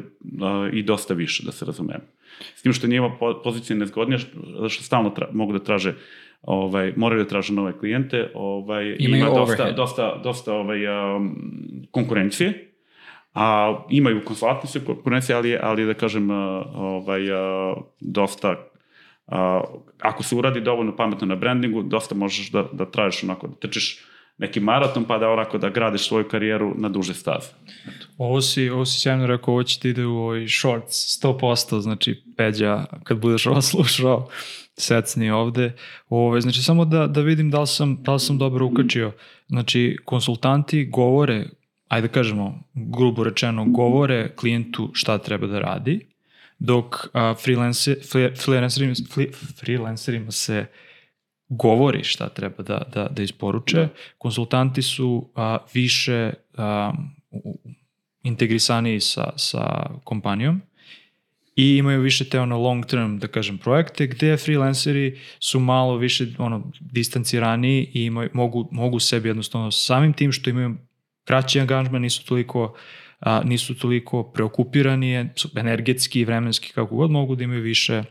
i 0.72 0.82
dosta 0.82 1.14
više, 1.14 1.42
da 1.46 1.52
se 1.52 1.64
razumemo. 1.64 2.04
S 2.54 2.62
tim 2.62 2.72
što 2.72 2.86
njima 2.86 3.10
pozicija 3.44 3.76
nezgodnija, 3.76 4.18
što, 4.18 4.68
što 4.68 4.82
stalno 4.82 5.10
tra, 5.10 5.28
mogu 5.32 5.52
da 5.52 5.58
traže 5.58 5.94
ovaj, 6.42 6.92
moraju 6.96 7.22
da 7.22 7.28
traže 7.28 7.52
nove 7.52 7.78
klijente, 7.78 8.30
ovaj, 8.34 8.96
ima 8.98 9.30
dosta, 9.30 9.70
dosta, 9.72 10.20
dosta 10.24 10.52
ovaj, 10.52 10.86
um, 10.86 11.36
konkurencije, 11.90 12.70
a 13.34 13.78
imaju 13.90 14.24
konsultantske 14.24 14.80
konkurencije, 14.80 15.36
ali, 15.36 15.56
ali 15.62 15.86
da 15.86 15.94
kažem, 15.94 16.30
uh, 16.30 16.36
ovaj, 16.74 17.30
uh, 17.30 17.76
dosta 18.00 18.50
uh, 19.26 19.36
ako 20.00 20.22
se 20.22 20.36
uradi 20.36 20.60
dovoljno 20.60 20.96
pametno 20.96 21.26
na 21.26 21.36
brandingu, 21.36 21.82
dosta 21.82 22.14
možeš 22.14 22.50
da, 22.50 22.68
da 22.72 22.84
tražiš 22.84 23.24
onako, 23.24 23.46
da 23.46 23.54
trčiš 23.54 24.04
neki 24.38 24.60
maraton 24.60 25.04
pa 25.04 25.18
da 25.18 25.28
onako 25.28 25.58
da 25.58 25.70
gradiš 25.70 26.08
svoju 26.08 26.28
karijeru 26.28 26.74
na 26.76 26.88
duže 26.88 27.14
staze. 27.14 27.48
Eto. 27.86 28.06
Ovo 28.18 28.40
si, 28.40 28.70
ovo 28.70 28.84
si 28.84 29.00
sjajno 29.00 29.26
rekao, 29.26 29.54
ovo 29.54 29.62
će 29.62 29.80
ti 29.80 29.88
ide 29.88 30.06
u 30.06 30.16
ovoj 30.16 30.48
shorts 30.48 31.22
100%, 31.22 31.80
znači 31.80 32.22
Peđa, 32.36 32.84
kad 33.04 33.18
budeš 33.18 33.46
ovo 33.46 33.62
slušao, 33.62 34.28
secni 34.76 35.30
ovde. 35.30 35.72
Ove, 36.08 36.40
znači, 36.40 36.62
samo 36.62 36.84
da, 36.84 37.06
da 37.06 37.20
vidim 37.20 37.50
da 37.50 37.60
li, 37.60 37.66
sam, 37.66 38.02
da 38.02 38.12
li 38.12 38.20
sam 38.20 38.38
dobro 38.38 38.66
ukačio. 38.66 39.12
Znači, 39.48 39.96
konsultanti 40.04 40.84
govore, 40.84 41.46
ajde 41.88 42.08
da 42.08 42.12
kažemo, 42.12 42.62
grubo 42.74 43.24
rečeno, 43.24 43.64
govore 43.64 44.36
klijentu 44.36 44.90
šta 44.92 45.18
treba 45.18 45.46
da 45.46 45.58
radi, 45.58 46.06
dok 46.58 46.96
a, 47.12 47.34
freelancer, 47.34 47.96
freelancerima, 48.44 48.94
freelancerima 49.60 50.30
se 50.30 50.66
govori 51.56 52.04
šta 52.04 52.28
treba 52.28 52.62
da, 52.62 52.82
da, 52.94 53.08
da 53.08 53.22
isporuče. 53.22 53.76
Da. 53.76 53.88
Konsultanti 54.18 54.82
su 54.82 55.30
a, 55.34 55.58
više 55.74 56.32
a, 56.56 56.92
integrisaniji 58.22 59.00
sa, 59.00 59.32
sa 59.36 59.90
kompanijom 60.04 60.62
i 61.56 61.76
imaju 61.76 62.00
više 62.00 62.24
te 62.24 62.40
ono 62.40 62.58
long 62.58 62.86
term, 62.86 63.18
da 63.18 63.26
kažem, 63.26 63.58
projekte 63.58 64.06
gde 64.06 64.36
freelanceri 64.36 65.20
su 65.38 65.60
malo 65.60 65.96
više 65.96 66.26
ono 66.38 66.72
distanciraniji 66.80 67.90
i 67.94 68.04
imaju, 68.04 68.30
mogu, 68.32 68.68
mogu 68.72 68.98
sebi 68.98 69.28
jednostavno 69.28 69.70
samim 69.70 70.12
tim 70.12 70.32
što 70.32 70.50
imaju 70.50 70.74
kraći 71.24 71.60
angažman, 71.60 72.02
nisu 72.02 72.26
toliko 72.26 72.74
a, 73.20 73.42
nisu 73.44 73.74
toliko 73.78 74.22
preokupirani, 74.22 75.28
energetski 75.56 76.20
i 76.20 76.24
vremenski 76.24 76.72
kako 76.72 76.96
god 76.96 77.10
mogu 77.10 77.36
da 77.36 77.44
imaju 77.44 77.62
više 77.62 78.02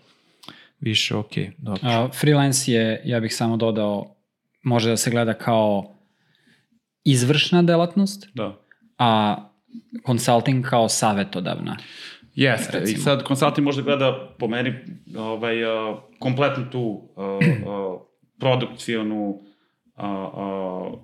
više 0.83 1.15
ok, 1.15 1.31
dobro. 1.57 1.81
A, 1.83 2.09
freelance 2.19 2.71
je, 2.71 3.01
ja 3.05 3.19
bih 3.19 3.35
samo 3.35 3.57
dodao, 3.57 4.15
može 4.63 4.89
da 4.89 4.97
se 4.97 5.11
gleda 5.11 5.33
kao 5.33 5.95
izvršna 7.03 7.61
delatnost, 7.61 8.27
da. 8.33 8.59
a 8.97 9.35
consulting 10.05 10.65
kao 10.65 10.89
savetodavna. 10.89 11.77
Jeste, 12.35 12.79
recimo. 12.79 12.97
i 12.97 13.01
sad 13.01 13.23
konsulting 13.23 13.65
možda 13.65 13.81
gleda 13.81 14.35
po 14.39 14.47
meni 14.47 14.73
ovaj, 15.17 15.63
uh, 15.63 15.99
kompletnu 16.19 16.69
tu 16.71 16.79
uh, 16.79 17.25
uh, 17.25 18.01
produkcijonu 18.39 19.29
uh, 19.29 20.03
uh, 20.03 20.99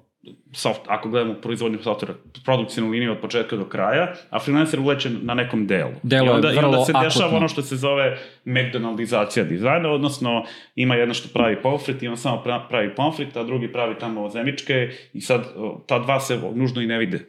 soft, 0.54 0.82
ako 0.88 1.10
gledamo 1.10 1.34
proizvodnju 1.34 1.80
softvera, 1.84 2.14
produkcijnu 2.46 2.90
liniju 2.90 3.12
od 3.12 3.18
početka 3.18 3.56
do 3.56 3.66
kraja, 3.66 4.14
a 4.30 4.40
freelancer 4.40 4.80
uleće 4.80 5.10
na 5.10 5.34
nekom 5.34 5.68
delu. 5.68 5.92
Delo 6.04 6.26
I 6.26 6.30
onda, 6.30 6.48
je 6.48 6.56
vrlo 6.56 6.72
I 6.72 6.74
onda 6.74 6.86
se 6.86 6.94
dešava 6.94 7.26
akutno. 7.26 7.38
ono 7.38 7.48
što 7.48 7.62
se 7.62 7.76
zove 7.76 8.18
McDonaldizacija 8.46 9.46
dizajna, 9.46 9.90
odnosno 9.90 10.44
ima 10.76 10.96
jedno 10.96 11.14
što 11.14 11.30
pravi 11.34 11.62
pomfrit 11.62 12.04
i 12.04 12.08
on 12.08 12.18
samo 12.18 12.44
pravi 12.70 12.96
pomfrit, 12.96 13.38
a 13.38 13.44
drugi 13.44 13.72
pravi 13.72 13.96
tamo 14.00 14.30
zemičke 14.30 14.90
i 15.14 15.22
sad 15.22 15.42
ta 15.88 16.00
dva 16.00 16.20
se 16.20 16.40
nužno 16.56 16.82
i 16.82 16.88
ne 16.88 16.98
vide 16.98 17.20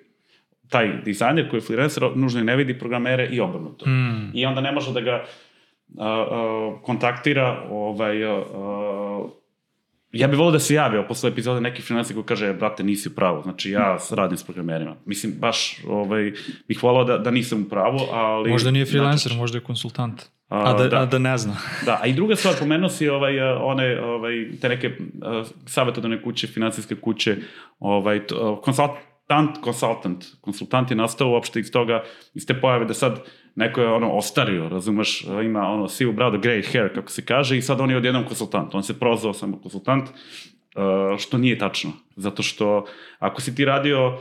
taj 0.70 1.02
dizajner 1.04 1.50
koji 1.50 1.58
je 1.58 1.64
freelancer 1.64 2.02
nužno 2.14 2.40
i 2.40 2.44
ne 2.44 2.56
vidi 2.56 2.78
programere 2.78 3.28
i 3.32 3.40
obrnuto. 3.40 3.88
Mm. 3.88 4.30
I 4.34 4.46
onda 4.46 4.60
ne 4.60 4.72
može 4.72 4.92
da 4.92 5.00
ga 5.00 5.24
uh, 5.24 6.04
uh, 6.04 6.82
kontaktira 6.82 7.66
ovaj, 7.70 8.24
uh, 8.24 9.30
ja 10.12 10.28
bih 10.28 10.38
volio 10.38 10.52
da 10.52 10.58
se 10.58 10.74
javio 10.74 11.04
posle 11.08 11.30
epizode 11.30 11.60
neki 11.60 11.82
freelancer 11.82 12.16
koji 12.16 12.24
kaže, 12.24 12.52
brate, 12.52 12.82
nisi 12.82 13.08
u 13.08 13.12
pravu, 13.12 13.42
znači 13.42 13.70
ja 13.70 13.98
radim 14.10 14.38
s 14.38 14.44
programerima. 14.44 14.96
Mislim, 15.04 15.34
baš 15.38 15.84
ovaj, 15.88 16.32
bih 16.68 16.82
volao 16.82 17.04
da, 17.04 17.18
da 17.18 17.30
nisam 17.30 17.62
u 17.62 17.68
pravu, 17.68 17.98
ali... 18.12 18.50
Možda 18.50 18.70
nije 18.70 18.86
freelancer, 18.86 19.30
znači, 19.30 19.40
možda 19.40 19.58
je 19.58 19.64
konsultant. 19.64 20.22
A, 20.48 20.70
A 20.70 20.74
da, 20.74 20.88
da. 20.88 21.00
a 21.00 21.06
da 21.06 21.18
ne 21.18 21.38
zna. 21.38 21.56
Da, 21.86 21.98
a 22.02 22.06
i 22.06 22.12
druga 22.12 22.36
stvar, 22.36 22.54
pomenuo 22.58 22.88
si 22.88 23.08
ovaj, 23.08 23.38
eh, 23.38 23.56
one, 23.62 24.00
ovaj, 24.02 24.50
te 24.60 24.68
neke 24.68 24.88
uh, 24.88 25.46
savjetodane 25.66 26.22
kuće, 26.22 26.46
finansijske 26.46 26.94
kuće, 26.94 27.36
ovaj, 27.78 28.26
to, 28.26 28.52
uh, 28.52 28.64
konsultant, 28.64 29.60
konsultant, 29.60 30.24
konsultant 30.40 30.90
je 30.90 30.96
nastao 30.96 31.30
uopšte 31.30 31.60
iz 31.60 31.72
toga, 31.72 32.02
iz 32.34 32.46
te 32.46 32.60
pojave 32.60 32.84
da 32.84 32.94
sad 32.94 33.22
neko 33.60 33.80
je 33.80 33.92
ono 33.92 34.10
ostario, 34.12 34.68
razumeš, 34.68 35.24
ima 35.44 35.60
ono 35.60 35.88
sivu 35.88 36.12
bradu, 36.12 36.38
grey 36.38 36.72
hair, 36.72 36.94
kako 36.94 37.10
se 37.10 37.24
kaže, 37.24 37.58
i 37.58 37.62
sad 37.62 37.80
on 37.80 37.90
je 37.90 37.96
odjednom 37.96 38.24
konsultant, 38.24 38.74
on 38.74 38.82
se 38.82 38.98
prozvao 38.98 39.34
samo 39.34 39.60
konsultant, 39.60 40.08
što 41.18 41.38
nije 41.38 41.58
tačno, 41.58 41.92
zato 42.16 42.42
što 42.42 42.86
ako 43.18 43.40
si 43.40 43.54
ti 43.54 43.64
radio, 43.64 44.18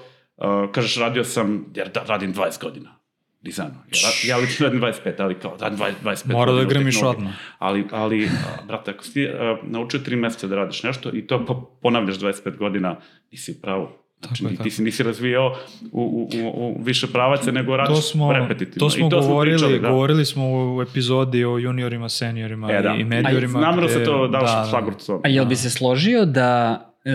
kažeš 0.72 0.98
radio 0.98 1.24
sam, 1.24 1.66
jer 1.76 1.90
da, 1.94 2.04
radim 2.08 2.34
20 2.34 2.62
godina, 2.62 2.96
dizajnu. 3.42 3.76
Ja, 4.04 4.36
ja 4.36 4.38
lično 4.38 4.66
radim 4.66 4.82
25, 4.82 5.14
ali 5.18 5.40
kao 5.40 5.58
radim 5.60 5.80
20, 5.80 5.94
25 6.04 6.32
Mora 6.32 6.52
da 6.52 6.64
grmiš 6.64 7.04
odmah. 7.04 7.34
Ali, 7.60 7.86
ali 7.92 8.30
brate, 8.68 8.92
ako 8.92 9.04
si 9.04 9.14
ti 9.14 9.28
naučio 9.64 10.00
3 10.00 10.16
meseca 10.16 10.48
da 10.48 10.56
radiš 10.56 10.84
nešto 10.84 11.10
i 11.14 11.28
to 11.28 11.46
po- 11.46 11.62
ponavljaš 11.82 12.20
25 12.20 12.58
godina, 12.58 12.96
nisi 13.32 13.52
u 13.52 13.62
pravu. 13.62 13.88
Znači, 14.22 14.44
Tako 14.44 14.52
je, 14.52 14.58
ti, 14.58 14.64
ti 14.64 14.72
si 14.72 14.84
nisi 14.84 15.04
razvijao 15.04 15.56
u, 15.92 16.02
u, 16.02 16.38
u, 16.38 16.50
u 16.50 16.84
više 16.84 17.08
pravaca, 17.08 17.52
nego 17.52 17.78
radiš 17.78 17.96
To 17.96 18.02
smo, 18.02 18.34
repetitivno. 18.34 18.80
to 18.80 18.90
smo 18.90 19.08
I 19.08 19.10
govorili, 19.12 19.58
pričali, 19.58 19.80
da. 19.80 19.90
govorili 19.90 20.26
smo 20.26 20.44
u 20.76 20.82
epizodi 20.82 21.46
o 21.46 21.58
juniorima, 21.58 22.10
seniorima 22.10 22.72
E, 22.72 22.82
da. 22.82 22.96
i 22.96 23.04
mediorima. 23.04 23.60
Namjerno 23.60 23.88
gde- 23.88 23.94
se 23.94 24.04
to 24.04 24.28
dao 24.28 24.42
da, 24.42 24.48
da, 24.48 24.62
da. 24.62 24.68
šlagurcu. 24.70 25.22
A 25.24 25.30
jel 25.30 25.46
bi 25.46 25.56
se 25.56 25.70
složio 25.70 26.26
da 26.26 26.82
e, 27.06 27.12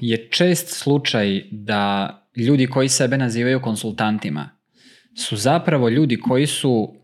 je 0.00 0.28
čest 0.28 0.68
slučaj 0.72 1.42
da 1.50 2.08
ljudi 2.36 2.66
koji 2.66 2.88
sebe 2.88 3.18
nazivaju 3.18 3.60
konsultantima 3.60 4.50
su 5.16 5.36
zapravo 5.36 5.88
ljudi 5.88 6.16
koji 6.18 6.46
su 6.46 6.94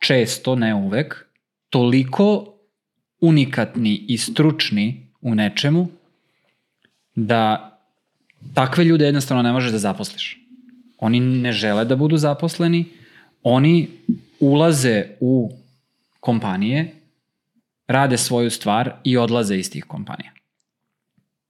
često, 0.00 0.54
ne 0.54 0.74
uvek, 0.74 1.26
toliko 1.68 2.46
unikatni 3.20 4.04
i 4.08 4.18
stručni 4.18 5.06
u 5.20 5.34
nečemu 5.34 5.88
da 7.14 7.66
takve 8.54 8.84
ljude 8.84 9.04
jednostavno 9.04 9.42
ne 9.42 9.52
možeš 9.52 9.72
da 9.72 9.78
zaposliš. 9.78 10.40
Oni 10.98 11.20
ne 11.20 11.52
žele 11.52 11.84
da 11.84 11.96
budu 11.96 12.16
zaposleni, 12.16 12.84
oni 13.42 13.88
ulaze 14.40 15.04
u 15.20 15.50
kompanije, 16.20 16.94
rade 17.86 18.16
svoju 18.16 18.50
stvar 18.50 18.92
i 19.04 19.16
odlaze 19.16 19.56
iz 19.56 19.70
tih 19.70 19.84
kompanija. 19.84 20.32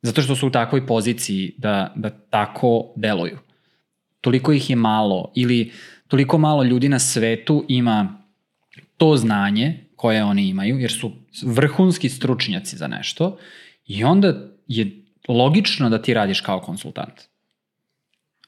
Zato 0.03 0.23
što 0.23 0.37
su 0.37 0.47
u 0.47 0.51
takvoj 0.51 0.87
poziciji 0.87 1.55
da, 1.59 1.93
da 1.97 2.11
tako 2.11 2.93
deluju. 2.97 3.39
Toliko 4.21 4.53
ih 4.53 4.71
je 4.71 4.77
malo 4.77 5.33
ili 5.35 5.73
toliko 6.09 6.39
malo 6.39 6.63
ljudi 6.63 6.89
na 6.89 6.99
svetu 6.99 7.65
ima 7.69 8.23
to 8.97 9.17
znanje 9.17 9.85
koje 9.97 10.25
oni 10.25 10.49
imaju, 10.49 10.79
jer 10.79 10.93
su 10.93 11.13
vrhunski 11.43 12.09
stručnjaci 12.09 12.77
za 12.77 12.87
nešto 12.87 13.39
i 13.87 14.05
onda 14.05 14.35
je 14.67 15.00
logično 15.29 15.91
da 15.91 16.03
ti 16.03 16.15
radiš 16.15 16.41
kao 16.41 16.61
konsultant, 16.61 17.21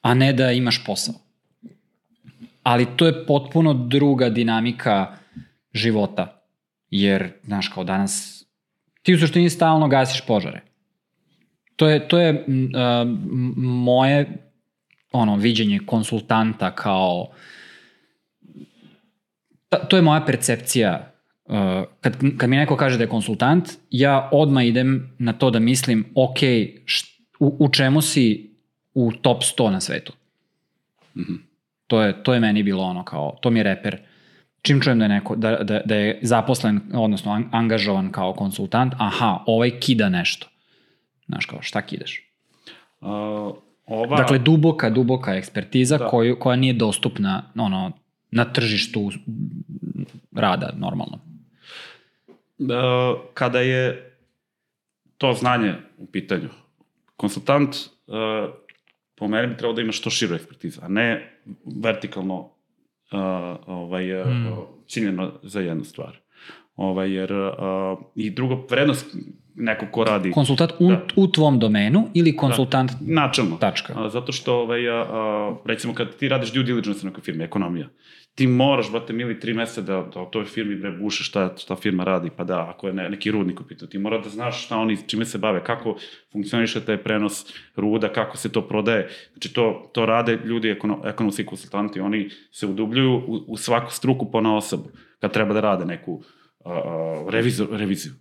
a 0.02 0.14
ne 0.14 0.32
da 0.32 0.52
imaš 0.52 0.84
posao. 0.84 1.14
Ali 2.62 2.86
to 2.96 3.06
je 3.06 3.26
potpuno 3.26 3.74
druga 3.74 4.28
dinamika 4.28 5.16
života, 5.72 6.42
jer, 6.90 7.32
znaš, 7.44 7.68
kao 7.68 7.84
danas, 7.84 8.44
ti 9.02 9.14
u 9.14 9.18
suštini 9.18 9.50
stalno 9.50 9.88
gasiš 9.88 10.26
požare. 10.26 10.60
To 11.76 11.88
je, 11.88 12.08
to 12.08 12.20
je 12.20 12.44
m, 12.48 12.70
moje 13.56 14.52
ono, 15.12 15.36
viđenje 15.36 15.80
konsultanta 15.86 16.74
kao 16.74 17.32
ta, 19.68 19.88
to 19.88 19.96
je 19.96 20.02
moja 20.02 20.20
percepcija 20.24 21.11
uh, 21.44 21.54
kad, 22.00 22.16
kad 22.38 22.50
mi 22.50 22.56
neko 22.56 22.76
kaže 22.76 22.96
da 22.98 23.04
je 23.04 23.08
konsultant, 23.08 23.68
ja 23.90 24.28
odmah 24.32 24.66
idem 24.66 25.16
na 25.18 25.32
to 25.32 25.50
da 25.50 25.58
mislim, 25.58 26.04
ok, 26.14 26.38
št, 26.84 27.06
u, 27.40 27.56
u 27.58 27.68
čemu 27.68 28.02
si 28.02 28.50
u 28.94 29.12
top 29.12 29.42
100 29.42 29.70
na 29.70 29.80
svetu? 29.80 30.12
Mhm. 31.16 31.34
To 31.86 32.02
je, 32.02 32.22
to 32.22 32.34
je 32.34 32.40
meni 32.40 32.62
bilo 32.62 32.84
ono 32.84 33.04
kao, 33.04 33.38
to 33.42 33.50
mi 33.50 33.58
je 33.58 33.62
reper. 33.62 33.98
Čim 34.62 34.80
čujem 34.80 34.98
da 34.98 35.04
je, 35.04 35.08
neko, 35.08 35.36
da, 35.36 35.56
da, 35.56 35.80
da 35.84 35.94
je 35.94 36.18
zaposlen, 36.22 36.80
odnosno 36.94 37.32
an- 37.32 37.48
angažovan 37.52 38.12
kao 38.12 38.32
konsultant, 38.32 38.94
aha, 38.98 39.38
ovaj 39.46 39.70
kida 39.80 40.08
nešto. 40.08 40.46
Znaš 41.26 41.46
kao, 41.46 41.58
šta 41.62 41.82
kidaš? 41.82 42.22
Uh, 43.00 43.08
ova, 43.86 44.16
Dakle, 44.16 44.38
duboka, 44.38 44.90
duboka 44.90 45.34
ekspertiza 45.34 45.98
Da. 45.98 46.08
koju, 46.08 46.38
koja 46.38 46.56
nije 46.56 46.72
dostupna 46.72 47.42
ono, 47.56 47.92
na 48.30 48.44
tržištu 48.44 49.10
rada 50.32 50.72
normalno. 50.76 51.18
Uh, 52.58 52.68
kada 53.34 53.60
je 53.60 54.12
to 55.18 55.32
znanje 55.32 55.74
u 55.98 56.06
pitanju, 56.06 56.48
konsultant 57.16 57.76
uh, 58.06 58.54
po 59.16 59.28
meni 59.28 59.46
bi 59.46 59.56
trebao 59.56 59.72
da 59.72 59.82
ima 59.82 59.92
što 59.92 60.10
širu 60.10 60.34
ekspertizu, 60.34 60.80
a 60.82 60.88
ne 60.88 61.38
vertikalno 61.82 62.38
uh, 62.40 62.48
ovaj, 63.66 64.04
Mm. 64.24 64.48
ciljeno 64.88 65.32
za 65.42 65.60
jednu 65.60 65.84
stvar. 65.84 66.16
Ovaj, 66.76 67.12
jer, 67.12 67.32
uh, 67.32 67.52
I 68.14 68.30
drugo, 68.30 68.66
vrednost 68.70 69.06
nekog 69.54 69.88
ko 69.90 70.04
radi 70.04 70.30
Konsultant 70.30 70.72
u, 70.78 70.88
Da. 70.88 71.06
u 71.16 71.26
tvom 71.32 71.58
domenu 71.58 72.08
ili 72.14 72.36
konsultant 72.36 72.90
načelno. 73.00 73.56
tačka. 73.56 73.92
A, 73.96 74.08
zato 74.08 74.32
što, 74.32 74.54
ovaj, 74.54 74.88
a, 74.90 75.06
a, 75.10 75.56
recimo, 75.64 75.94
kad 75.94 76.16
ti 76.16 76.28
radiš 76.28 76.52
due 76.52 76.62
diligence 76.62 77.04
na 77.04 77.10
nekoj 77.10 77.22
firmi, 77.22 77.44
ekonomija, 77.44 77.88
ti 78.34 78.46
moraš, 78.46 78.90
brate, 78.90 79.12
mili, 79.12 79.40
tri 79.40 79.54
meseca 79.54 79.80
da, 79.80 80.08
da 80.14 80.20
o 80.20 80.26
toj 80.26 80.44
firmi 80.44 80.76
bre 80.76 80.90
buše 80.90 81.24
šta, 81.24 81.54
šta 81.56 81.76
firma 81.76 82.04
radi, 82.04 82.30
pa 82.36 82.44
da, 82.44 82.70
ako 82.70 82.86
je 82.86 82.92
ne, 82.92 83.08
neki 83.10 83.30
rudnik 83.30 83.60
u 83.60 83.64
pitanju, 83.64 83.88
ti 83.88 83.98
mora 83.98 84.18
da 84.18 84.28
znaš 84.28 84.64
šta 84.64 84.76
oni, 84.76 84.98
čime 85.06 85.24
se 85.24 85.38
bave, 85.38 85.64
kako 85.64 85.96
funkcioniše 86.32 86.84
taj 86.84 87.02
prenos 87.02 87.54
ruda, 87.76 88.12
kako 88.12 88.36
se 88.36 88.52
to 88.52 88.68
prodaje. 88.68 89.08
Znači, 89.32 89.52
to, 89.52 89.90
to 89.94 90.06
rade 90.06 90.38
ljudi, 90.44 90.70
ekono, 90.70 91.02
ekonomski 91.04 91.46
konsultanti, 91.46 92.00
oni 92.00 92.30
se 92.50 92.66
udubljuju 92.66 93.12
u, 93.12 93.44
u 93.48 93.56
svaku 93.56 93.92
struku 93.92 94.30
po 94.30 94.40
na 94.40 94.56
osobu, 94.56 94.90
kad 95.20 95.32
treba 95.32 95.54
da 95.54 95.60
rade 95.60 95.84
neku 95.84 96.22
a, 96.64 96.72
a, 96.72 97.26
revizor, 97.30 97.68
reviziju. 97.70 98.12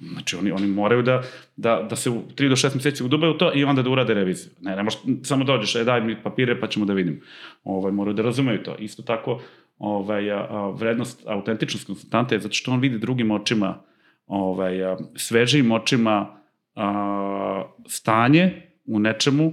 Znači, 0.00 0.36
oni, 0.36 0.50
oni 0.50 0.66
moraju 0.66 1.02
da, 1.02 1.22
da, 1.56 1.86
da 1.90 1.96
se 1.96 2.10
u 2.10 2.22
3 2.36 2.48
do 2.48 2.56
6 2.56 2.74
meseci 2.74 3.04
udube 3.04 3.28
u 3.28 3.38
to 3.38 3.52
i 3.54 3.64
onda 3.64 3.82
da 3.82 3.90
urade 3.90 4.14
reviziju. 4.14 4.52
Ne, 4.60 4.76
ne 4.76 4.82
možeš, 4.82 5.00
samo 5.22 5.44
dođeš, 5.44 5.76
e, 5.76 5.84
daj 5.84 6.00
mi 6.00 6.22
papire 6.22 6.60
pa 6.60 6.66
ćemo 6.66 6.84
da 6.84 6.92
vidimo. 6.92 7.16
Ovaj, 7.64 7.92
moraju 7.92 8.14
da 8.14 8.22
razumeju 8.22 8.62
to. 8.62 8.76
Isto 8.78 9.02
tako, 9.02 9.40
ovaj, 9.78 10.30
a, 10.30 10.72
vrednost, 10.78 11.22
autentičnost 11.26 11.86
konsultanta 11.86 12.34
je 12.34 12.40
zato 12.40 12.54
što 12.54 12.72
on 12.72 12.80
vidi 12.80 12.98
drugim 12.98 13.30
očima, 13.30 13.78
ovaj, 14.26 14.84
a, 14.84 14.96
svežijim 15.14 15.72
očima 15.72 16.36
a, 16.74 17.64
stanje 17.88 18.62
u 18.84 18.98
nečemu, 18.98 19.52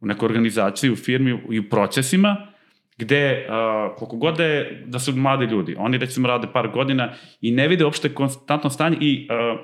u 0.00 0.06
nekoj 0.06 0.26
organizaciji, 0.26 0.90
u 0.90 0.96
firmi 0.96 1.40
i 1.50 1.58
u 1.58 1.68
procesima, 1.70 2.36
gde, 2.98 3.46
a, 3.48 3.94
koliko 3.96 4.16
god 4.16 4.36
da, 4.36 4.44
je, 4.44 4.84
da 4.86 4.98
su 4.98 5.16
mladi 5.16 5.44
ljudi, 5.44 5.76
oni 5.78 5.98
recimo 5.98 6.28
rade 6.28 6.48
par 6.52 6.68
godina 6.68 7.12
i 7.40 7.50
ne 7.50 7.68
vide 7.68 7.84
uopšte 7.84 8.14
konstantno 8.14 8.70
stanje 8.70 8.96
i 9.00 9.28
a, 9.30 9.56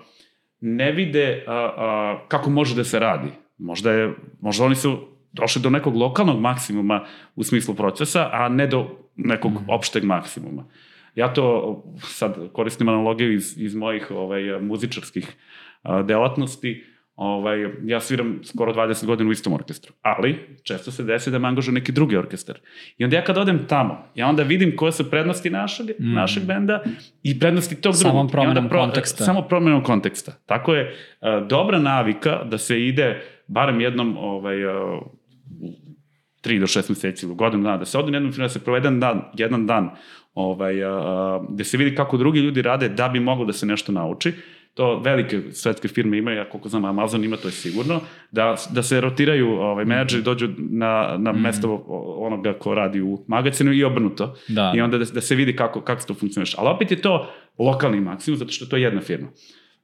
ne 0.60 0.92
vide 0.92 1.44
a, 1.46 1.52
a, 1.52 2.18
kako 2.28 2.50
može 2.50 2.76
da 2.76 2.84
se 2.84 2.98
radi. 2.98 3.28
Možda, 3.58 3.92
je, 3.92 4.14
možda 4.40 4.64
oni 4.64 4.74
su 4.74 4.98
došli 5.32 5.62
do 5.62 5.70
nekog 5.70 5.96
lokalnog 5.96 6.40
maksimuma 6.40 7.04
u 7.36 7.44
smislu 7.44 7.74
procesa, 7.74 8.30
a 8.32 8.48
ne 8.48 8.66
do 8.66 8.86
nekog 9.16 9.52
mm. 9.52 9.64
opšteg 9.68 10.04
maksimuma. 10.04 10.64
Ja 11.14 11.32
to 11.32 11.82
sad 11.98 12.52
koristim 12.52 12.88
analogiju 12.88 13.32
iz, 13.32 13.54
iz 13.58 13.74
mojih 13.74 14.10
ovaj, 14.10 14.60
muzičarskih 14.60 15.36
a, 15.82 16.02
delatnosti, 16.02 16.84
Ovaj, 17.18 17.58
ja 17.84 18.00
sviram 18.00 18.40
skoro 18.44 18.72
20 18.72 19.06
godina 19.06 19.28
u 19.28 19.32
istom 19.32 19.52
orkestru, 19.52 19.92
ali 20.02 20.56
često 20.62 20.90
se 20.90 21.02
desi 21.02 21.30
da 21.30 21.38
me 21.38 21.48
angažuje 21.48 21.74
neki 21.74 21.92
drugi 21.92 22.16
orkestar. 22.16 22.58
I 22.98 23.04
onda 23.04 23.16
ja 23.16 23.24
kad 23.24 23.38
odem 23.38 23.66
tamo, 23.68 24.04
ja 24.14 24.28
onda 24.28 24.42
vidim 24.42 24.76
koje 24.76 24.92
su 24.92 25.10
prednosti 25.10 25.50
našeg, 25.50 25.86
mm. 25.86 26.12
našeg 26.12 26.44
benda 26.44 26.82
i 27.22 27.38
prednosti 27.38 27.80
tog 27.80 27.94
Samo 27.94 28.12
drugog. 28.12 28.30
I 28.30 28.32
promenom 28.32 28.68
pro, 28.68 28.80
konteksta. 28.80 29.24
Samo 29.24 29.42
promenom 29.42 29.82
konteksta. 29.82 30.32
Tako 30.46 30.74
je 30.74 30.92
uh, 30.92 31.48
dobra 31.48 31.78
navika 31.78 32.44
da 32.44 32.58
se 32.58 32.86
ide 32.86 33.22
barem 33.46 33.80
jednom 33.80 34.16
ovaj, 34.18 34.64
uh, 34.64 35.02
u 35.60 35.72
tri 36.40 36.58
do 36.58 36.66
šest 36.66 36.88
meseci 36.88 37.26
ili 37.26 37.34
godinu 37.34 37.62
dana, 37.62 37.76
da 37.76 37.84
se 37.84 37.98
na 37.98 38.04
jednom 38.04 38.32
filmu, 38.32 38.44
da 38.44 38.48
se 38.48 38.64
provede 38.64 38.90
dan, 38.90 39.22
jedan 39.34 39.66
dan 39.66 39.90
ovaj, 40.34 40.84
uh, 40.84 41.46
gde 41.48 41.64
se 41.64 41.76
vidi 41.76 41.94
kako 41.94 42.16
drugi 42.16 42.40
ljudi 42.40 42.62
rade 42.62 42.88
da 42.88 43.08
bi 43.08 43.20
moglo 43.20 43.44
da 43.44 43.52
se 43.52 43.66
nešto 43.66 43.92
nauči. 43.92 44.32
To 44.78 44.98
velike 44.98 45.42
svetske 45.52 45.88
firme 45.88 46.18
imaju, 46.18 46.36
ja 46.36 46.48
koliko 46.48 46.68
znam 46.68 46.84
Amazon 46.84 47.24
ima, 47.24 47.36
to 47.36 47.48
je 47.48 47.52
sigurno, 47.52 48.00
da, 48.30 48.54
da 48.70 48.82
se 48.82 49.00
rotiraju 49.00 49.48
ovaj, 49.50 49.84
menadžeri, 49.84 50.22
dođu 50.22 50.48
na, 50.58 51.16
na 51.18 51.32
Mhm. 51.32 51.42
mesto 51.42 51.84
onoga 52.18 52.52
ko 52.52 52.74
radi 52.74 53.00
u 53.00 53.24
magazinu 53.26 53.72
i 53.72 53.84
obrnuto. 53.84 54.34
Da. 54.48 54.72
I 54.76 54.80
onda 54.80 54.98
da, 54.98 55.04
da 55.04 55.20
se 55.20 55.34
vidi 55.34 55.56
kako, 55.56 55.80
kako 55.80 56.02
to 56.06 56.14
funkcioniš. 56.14 56.54
Ali 56.58 56.68
opet 56.68 56.90
je 56.90 57.02
to 57.02 57.30
lokalni 57.58 58.00
maksimum, 58.00 58.38
zato 58.38 58.52
što 58.52 58.66
to 58.66 58.76
je 58.76 58.82
jedna 58.82 59.00
firma. 59.00 59.28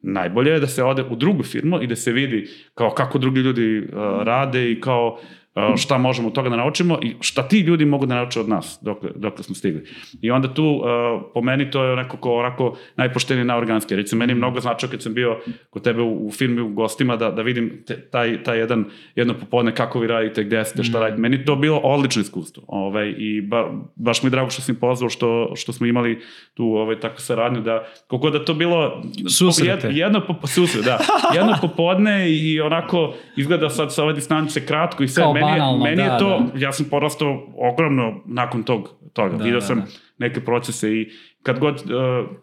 najbolje 0.06 0.50
je 0.50 0.60
da 0.60 0.66
se 0.66 0.84
ode 0.84 1.02
u 1.10 1.16
drugu 1.16 1.42
firmu 1.42 1.82
i 1.82 1.86
da 1.86 1.96
se 1.96 2.12
vidi 2.12 2.48
kao 2.74 2.90
kako 2.90 3.18
drugi 3.18 3.40
ljudi 3.40 3.78
uh, 3.78 3.86
rade 4.22 4.72
i 4.72 4.80
kao 4.80 5.18
uh, 5.18 5.43
šta 5.76 5.98
možemo 5.98 6.28
od 6.28 6.34
toga 6.34 6.48
da 6.48 6.56
naučimo 6.56 6.98
i 7.02 7.14
šta 7.20 7.48
ti 7.48 7.60
ljudi 7.60 7.84
mogu 7.84 8.06
da 8.06 8.14
nauče 8.14 8.40
od 8.40 8.48
nas 8.48 8.78
dok, 8.82 8.98
dok 9.16 9.44
smo 9.44 9.54
stigli. 9.54 9.86
I 10.22 10.30
onda 10.30 10.54
tu, 10.54 10.64
uh, 10.64 10.84
po 11.34 11.42
meni, 11.42 11.70
to 11.70 11.84
je 11.84 11.96
neko 11.96 12.16
ko 12.16 12.34
onako 12.34 12.76
najpoštenije 12.96 13.44
naorganski. 13.44 13.96
Recimo, 13.96 14.18
meni 14.18 14.30
je 14.32 14.36
mnogo 14.36 14.60
značao 14.60 14.90
kad 14.90 15.02
sam 15.02 15.14
bio 15.14 15.38
kod 15.70 15.82
tebe 15.82 16.02
u, 16.02 16.26
u 16.26 16.30
firmi 16.30 16.60
u 16.60 16.68
gostima 16.68 17.16
da, 17.16 17.30
da 17.30 17.42
vidim 17.42 17.82
te, 17.86 18.00
taj, 18.00 18.42
taj 18.42 18.58
jedan, 18.58 18.84
jedno 19.14 19.34
popodne 19.34 19.74
kako 19.74 20.00
vi 20.00 20.06
radite, 20.06 20.44
gde 20.44 20.64
ste, 20.64 20.82
šta 20.82 21.00
radite. 21.00 21.20
Meni 21.20 21.44
to 21.44 21.56
bilo 21.56 21.78
odlično 21.78 22.22
iskustvo. 22.22 22.64
Ovaj, 22.68 23.14
I 23.18 23.40
ba, 23.40 23.70
baš 23.96 24.22
mi 24.22 24.26
je 24.26 24.30
drago 24.30 24.50
što 24.50 24.62
sam 24.62 24.74
pozvao, 24.74 25.10
što, 25.10 25.52
što 25.56 25.72
smo 25.72 25.86
imali 25.86 26.20
tu 26.54 26.64
ovaj, 26.64 27.00
takvu 27.00 27.20
saradnju, 27.20 27.60
da 27.60 27.86
koliko 28.06 28.30
da 28.30 28.44
to 28.44 28.54
bilo... 28.54 29.02
Susrete. 29.28 29.86
Jed, 29.86 29.96
jedno, 29.96 30.20
po, 30.26 30.46
susret, 30.46 30.84
da. 30.84 30.98
Jedno 31.34 31.54
popodne 31.60 32.30
i 32.30 32.60
onako 32.60 33.14
izgleda 33.36 33.70
sad 33.70 33.94
sa 33.94 34.02
ove 34.02 34.12
distance 34.12 34.66
kratko 34.66 35.02
i 35.02 35.08
sve. 35.08 35.22
Kao 35.22 35.43
meni, 35.44 35.56
je- 35.56 35.60
banalno, 35.60 35.84
meni 35.84 36.02
je 36.02 36.08
da, 36.08 36.18
to, 36.18 36.42
da. 36.52 36.58
ja 36.58 36.72
sam 36.72 36.86
porastao 36.90 37.46
ogromno 37.56 38.22
nakon 38.26 38.62
tog, 38.62 38.88
toga. 39.12 39.36
Da, 39.36 39.44
Vidio 39.44 39.60
da, 39.60 39.66
sam 39.66 39.78
da. 39.78 39.86
neke 40.18 40.44
procese 40.44 40.90
i 40.90 41.08
kad 41.42 41.58
god... 41.58 41.74
Uh, 41.74 42.36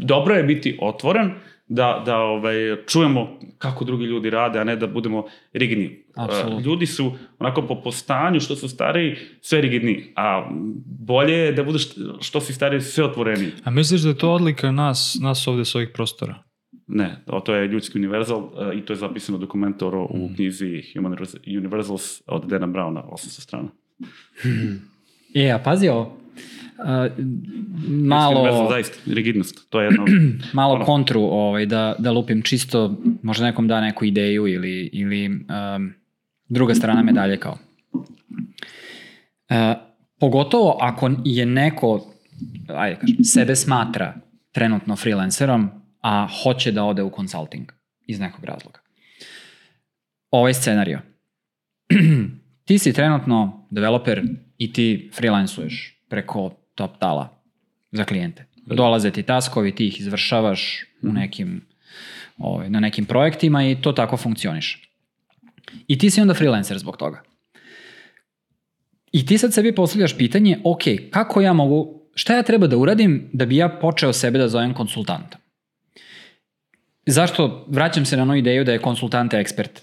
dobro 0.00 0.34
je 0.34 0.42
biti 0.42 0.78
otvoren, 0.80 1.30
da, 1.68 2.02
da 2.06 2.18
ovaj, 2.18 2.54
čujemo 2.86 3.38
kako 3.58 3.84
drugi 3.84 4.04
ljudi 4.04 4.30
rade, 4.30 4.58
a 4.58 4.64
ne 4.64 4.76
da 4.76 4.86
budemo 4.86 5.24
rigidni. 5.52 6.04
Apsolutno. 6.16 6.56
Uh, 6.56 6.62
ljudi 6.62 6.86
su 6.86 7.12
onako 7.38 7.62
po 7.62 7.82
postanju, 7.82 8.40
što 8.40 8.56
su 8.56 8.68
stariji, 8.68 9.16
sve 9.40 9.60
rigidni, 9.60 10.12
a 10.16 10.48
bolje 10.86 11.34
je 11.34 11.52
da 11.52 11.64
budeš 11.64 11.88
što 12.20 12.40
si 12.40 12.52
stariji, 12.52 12.80
sve 12.80 13.04
otvoreniji. 13.04 13.52
A 13.64 13.70
misliš 13.70 14.00
da 14.00 14.08
je 14.08 14.18
to 14.18 14.30
odlika 14.30 14.72
nas, 14.72 15.18
nas 15.22 15.46
ovde 15.48 15.64
s 15.64 15.74
ovih 15.74 15.88
prostora? 15.94 16.34
Ne, 16.88 17.16
to 17.44 17.54
je 17.54 17.68
ljudski 17.68 17.98
univerzal 17.98 18.38
uh, 18.38 18.50
i 18.74 18.84
to 18.84 18.92
je 18.92 18.96
zapisano 18.96 19.38
u 19.38 19.40
dokumentoru 19.40 20.08
Mm. 20.14 20.22
u 20.22 20.30
knjizi 20.34 20.82
Human 20.94 21.16
Universals 21.58 22.22
od 22.26 22.44
Dana 22.48 22.66
Browna, 22.66 23.02
800 23.12 23.40
strana. 23.40 23.68
E, 25.34 25.50
a 25.50 25.58
pazi 25.58 25.88
ovo. 25.88 26.18
Uh, 26.78 27.24
malo, 27.88 28.68
zaista, 28.70 28.98
rigidnost, 29.06 29.70
to 29.70 29.80
je 29.80 29.86
jedno... 29.86 30.04
malo 30.52 30.74
ono. 30.74 30.84
kontru 30.84 31.20
ovaj, 31.20 31.66
da, 31.66 31.94
da 31.98 32.10
lupim 32.12 32.42
čisto, 32.42 32.96
možda 33.22 33.44
nekom 33.44 33.68
da 33.68 33.80
neku 33.80 34.04
ideju 34.04 34.46
ili, 34.46 34.90
ili 34.92 35.28
um, 35.28 35.92
druga 36.48 36.74
strana 36.74 37.02
medalje 37.02 37.36
kao. 37.36 37.58
Uh, 37.92 38.06
pogotovo 40.20 40.78
ako 40.80 41.10
je 41.24 41.46
neko, 41.46 42.06
ajde 42.68 42.96
kažem, 43.00 43.24
sebe 43.24 43.56
smatra 43.56 44.14
trenutno 44.52 44.96
freelancerom, 44.96 45.70
a 46.00 46.28
hoće 46.42 46.72
da 46.72 46.84
ode 46.84 47.02
u 47.02 47.12
consulting 47.16 47.72
iz 48.06 48.20
nekog 48.20 48.44
razloga. 48.44 48.80
Ovaj 50.30 50.54
scenario. 50.54 51.00
ti 52.66 52.78
si 52.78 52.92
trenutno 52.92 53.66
developer 53.70 54.22
i 54.58 54.72
ti 54.72 55.10
freelancuješ 55.14 56.04
preko 56.08 56.50
top 56.74 56.98
tala 56.98 57.42
za 57.92 58.04
klijente. 58.04 58.44
Dolaze 58.66 59.10
ti 59.10 59.22
taskovi, 59.22 59.74
ti 59.74 59.86
ih 59.86 60.00
izvršavaš 60.00 60.84
u 61.02 61.12
nekim, 61.12 61.66
ovaj, 62.38 62.70
na 62.70 62.80
nekim 62.80 63.04
projektima 63.04 63.64
i 63.64 63.76
to 63.80 63.92
tako 63.92 64.16
funkcioniše. 64.16 64.88
I 65.86 65.98
ti 65.98 66.10
si 66.10 66.20
onda 66.20 66.34
freelancer 66.34 66.78
zbog 66.78 66.96
toga. 66.96 67.22
I 69.12 69.26
ti 69.26 69.38
sad 69.38 69.54
sebi 69.54 69.74
postavljaš 69.74 70.16
pitanje, 70.16 70.58
ok, 70.64 70.82
kako 71.10 71.40
ja 71.40 71.52
mogu, 71.52 72.02
šta 72.14 72.36
ja 72.36 72.42
treba 72.42 72.66
da 72.66 72.76
uradim 72.76 73.30
da 73.32 73.46
bi 73.46 73.56
ja 73.56 73.68
počeo 73.68 74.12
sebe 74.12 74.38
da 74.38 74.48
zovem 74.48 74.74
konsultantom? 74.74 75.40
Zašto 77.10 77.66
vraćam 77.68 78.04
se 78.04 78.16
na 78.16 78.22
onu 78.22 78.36
ideju 78.36 78.64
da 78.64 78.72
je 78.72 78.78
konsultant 78.78 79.34
ekspert 79.34 79.80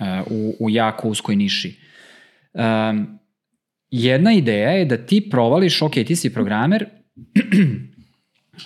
uh, 0.00 0.06
u, 0.30 0.54
u 0.60 0.70
jako 0.70 1.08
uskoj 1.08 1.36
niši? 1.36 1.80
Um, 2.52 3.18
jedna 3.90 4.32
ideja 4.32 4.70
je 4.70 4.84
da 4.84 4.96
ti 4.96 5.30
provališ, 5.30 5.82
ok, 5.82 5.92
ti 5.92 6.16
si 6.16 6.34
programer 6.34 6.86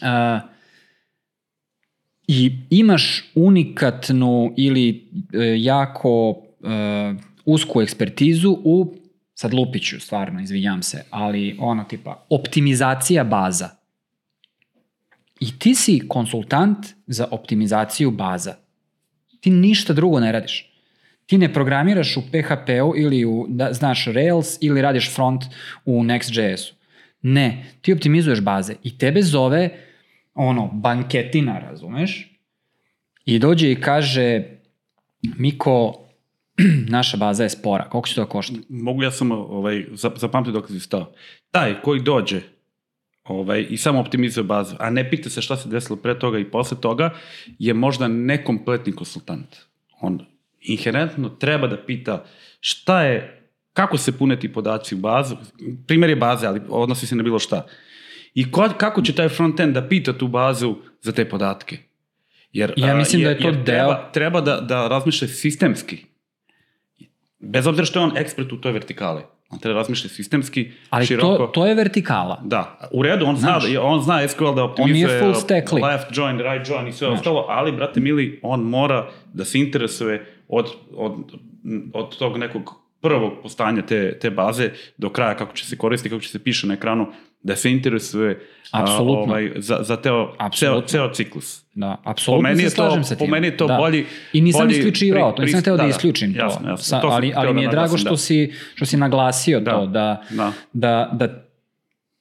uh, 0.01 0.41
i 2.39 2.53
imaš 2.71 3.31
unikatnu 3.35 4.55
ili 4.57 5.11
uh, 5.15 5.41
jako 5.57 6.29
uh, 6.31 6.37
usku 7.45 7.83
ekspertizu 7.83 8.57
u, 8.65 8.95
sad 9.35 9.55
lupiću 9.55 10.01
stvarno, 10.01 10.41
izvinjam 10.41 10.83
se, 10.83 11.05
ali 11.11 11.57
ono 11.61 11.85
tipa 11.85 12.27
optimizacija 12.31 13.25
baza. 13.25 13.78
I 15.41 15.59
ti 15.59 15.75
si 15.75 16.09
konsultant 16.09 16.87
za 17.07 17.29
optimizaciju 17.31 18.11
baza. 18.11 18.55
Ti 19.41 19.51
ništa 19.51 19.93
drugo 19.93 20.21
ne 20.21 20.33
radiš. 20.33 20.73
Ti 21.27 21.39
ne 21.39 21.53
programiraš 21.55 22.17
u 22.17 22.23
PHP-u 22.23 22.93
ili 22.97 23.25
u, 23.25 23.47
da, 23.49 23.73
znaš 23.73 24.05
Rails 24.05 24.59
ili 24.61 24.83
radiš 24.83 25.15
front 25.15 25.45
u 25.85 26.03
Next.js-u. 26.03 26.75
Ne, 27.23 27.65
ti 27.81 27.93
optimizuješ 27.93 28.41
baze 28.41 28.75
i 28.83 28.99
tebe 28.99 29.23
zove 29.23 29.71
ono, 30.35 30.71
banketina, 30.73 31.59
razumeš? 31.59 32.41
I 33.25 33.39
dođe 33.39 33.73
i 33.73 33.81
kaže 33.81 34.43
Miko, 35.39 35.95
naša 36.97 37.17
baza 37.17 37.43
je 37.43 37.51
spora, 37.51 37.89
koliko 37.89 38.09
će 38.09 38.15
to 38.15 38.27
košta? 38.27 38.57
Mogu 38.69 39.03
ja 39.03 39.11
samo 39.11 39.35
ovaj, 39.35 39.85
zap- 39.93 40.19
zapamtiti 40.19 40.53
dok 40.53 40.69
si 40.69 40.81
stao. 40.81 41.13
Taj 41.51 41.83
koji 41.83 42.01
dođe 42.01 42.41
ovaj, 43.29 43.67
i 43.71 43.77
samo 43.77 44.01
optimizuje 44.01 44.45
bazu, 44.45 44.77
a 44.79 44.91
ne 44.91 45.11
pita 45.11 45.31
se 45.31 45.43
šta 45.43 45.57
se 45.57 45.69
desilo 45.69 45.97
pre 45.97 46.19
toga 46.19 46.39
i 46.39 46.45
posle 46.45 46.81
toga, 46.81 47.11
je 47.59 47.75
možda 47.75 48.09
nekompletni 48.09 48.93
konsultant. 48.93 49.57
On 50.01 50.19
inherentno 50.61 51.29
treba 51.29 51.67
da 51.67 51.77
pita 51.79 52.25
šta 52.61 53.03
je, 53.03 53.43
kako 53.73 53.99
se 53.99 54.19
pune 54.19 54.41
ti 54.41 54.53
podaci 54.53 54.95
u 54.95 54.99
bazu, 54.99 55.37
primjer 55.87 56.11
je 56.11 56.17
baze, 56.17 56.47
ali 56.47 56.61
odnosi 56.69 57.07
se 57.07 57.17
na 57.17 57.23
bilo 57.23 57.39
šta. 57.39 57.67
I 58.35 58.51
ko, 58.51 58.69
kako 58.79 59.03
će 59.03 59.15
taj 59.15 59.29
frontend 59.29 59.75
da 59.75 59.89
pita 59.89 60.13
tu 60.13 60.29
bazu 60.29 60.77
za 61.03 61.13
te 61.13 61.25
podatke? 61.25 61.79
Jer, 62.53 62.73
Ja 62.77 62.95
mislim 62.95 63.23
da 63.23 63.29
je 63.29 63.35
jer- 63.35 63.43
to 63.43 63.49
jer 63.49 63.57
deo- 63.57 63.65
Treba, 63.65 64.11
treba 64.13 64.41
da, 64.41 64.61
da 64.61 64.89
razmišlja 64.89 65.29
sistemski. 65.29 66.05
Bez 67.39 67.67
obzira 67.67 67.85
što 67.85 67.99
je 67.99 68.05
on 68.05 68.17
ekspert 68.17 68.53
u 68.53 68.61
toj 68.61 68.73
vertikali. 68.73 69.23
On 69.51 69.59
treba 69.59 69.79
razmišlja 69.79 70.11
sistemski, 70.11 70.71
Ali 70.91 71.07
široko. 71.07 71.37
to, 71.37 71.47
to 71.47 71.67
je 71.67 71.75
vertikala. 71.75 72.41
Da, 72.45 72.79
u 72.93 73.03
redu, 73.03 73.27
on 73.27 73.37
zna, 73.37 73.49
Znaš. 73.61 73.73
da, 73.73 73.83
on 73.83 74.03
zna 74.03 74.29
SQL 74.29 74.55
da 74.55 74.65
optimizuje 74.65 75.23
left 75.83 76.07
join, 76.13 76.39
right 76.39 76.69
join 76.69 76.89
i 76.89 76.93
sve 76.93 77.07
Znaš. 77.09 77.19
ostalo, 77.19 77.47
ali, 77.49 77.73
brate 77.73 78.01
mili, 78.01 78.41
on 78.43 78.61
mora 78.61 79.09
da 79.33 79.45
se 79.45 79.59
interesuje 79.59 80.27
od, 80.49 80.67
od, 80.97 81.13
od 81.95 82.19
tog 82.19 82.37
nekog 82.37 82.75
prvog 83.01 83.33
postanja 83.43 83.83
te, 83.83 84.19
te 84.19 84.31
baze 84.31 84.71
do 84.99 85.11
kraja 85.11 85.37
kako 85.37 85.53
će 85.53 85.67
se 85.67 85.79
koristiti, 85.79 86.11
kako 86.11 86.23
će 86.23 86.29
se 86.29 86.39
piše 86.45 86.67
na 86.67 86.75
ekranu, 86.75 87.07
da 87.41 87.57
se 87.57 87.71
interesuje 87.71 88.41
Apsolutno. 88.73 89.23
ovaj, 89.23 89.51
za, 89.57 89.79
za 89.83 89.97
teo, 89.97 90.33
ceo, 90.51 90.81
ceo 90.83 91.11
ciklus. 91.11 91.65
Da, 91.75 91.97
Po 91.97 92.11
apsolutno 92.11 92.43
meni 92.43 92.59
se 92.59 92.63
je 92.63 92.71
to, 92.71 92.75
slažem 92.77 93.05
sa 93.05 93.15
po 93.15 93.19
tim. 93.19 93.31
meni 93.31 93.47
je 93.47 93.57
to 93.57 93.67
da. 93.67 93.77
bolji 93.77 94.05
I 94.33 94.41
nisam 94.41 94.61
bolji 94.61 94.79
isključivao, 94.79 95.31
pri- 95.31 95.37
to 95.37 95.43
nisam 95.43 95.61
hteo 95.61 95.73
da, 95.73 95.77
da, 95.77 95.83
da, 95.83 95.89
isključim 95.89 96.35
jasno, 96.37 96.61
to. 96.61 96.69
jasno. 96.69 96.77
Sa, 96.79 97.01
To 97.01 97.07
ali, 97.09 97.33
ali 97.37 97.49
mi 97.49 97.61
da 97.61 97.63
je 97.63 97.69
drago 97.69 97.77
naglasim, 97.77 97.99
što, 97.99 98.11
da. 98.11 98.17
si, 98.17 98.53
što 98.75 98.87
si 98.87 98.97
naglasio 98.97 99.61
Da, 99.61 99.71
to, 99.71 99.87
da, 99.87 100.23
da. 100.31 100.53
da, 100.73 101.11
da 101.13 101.45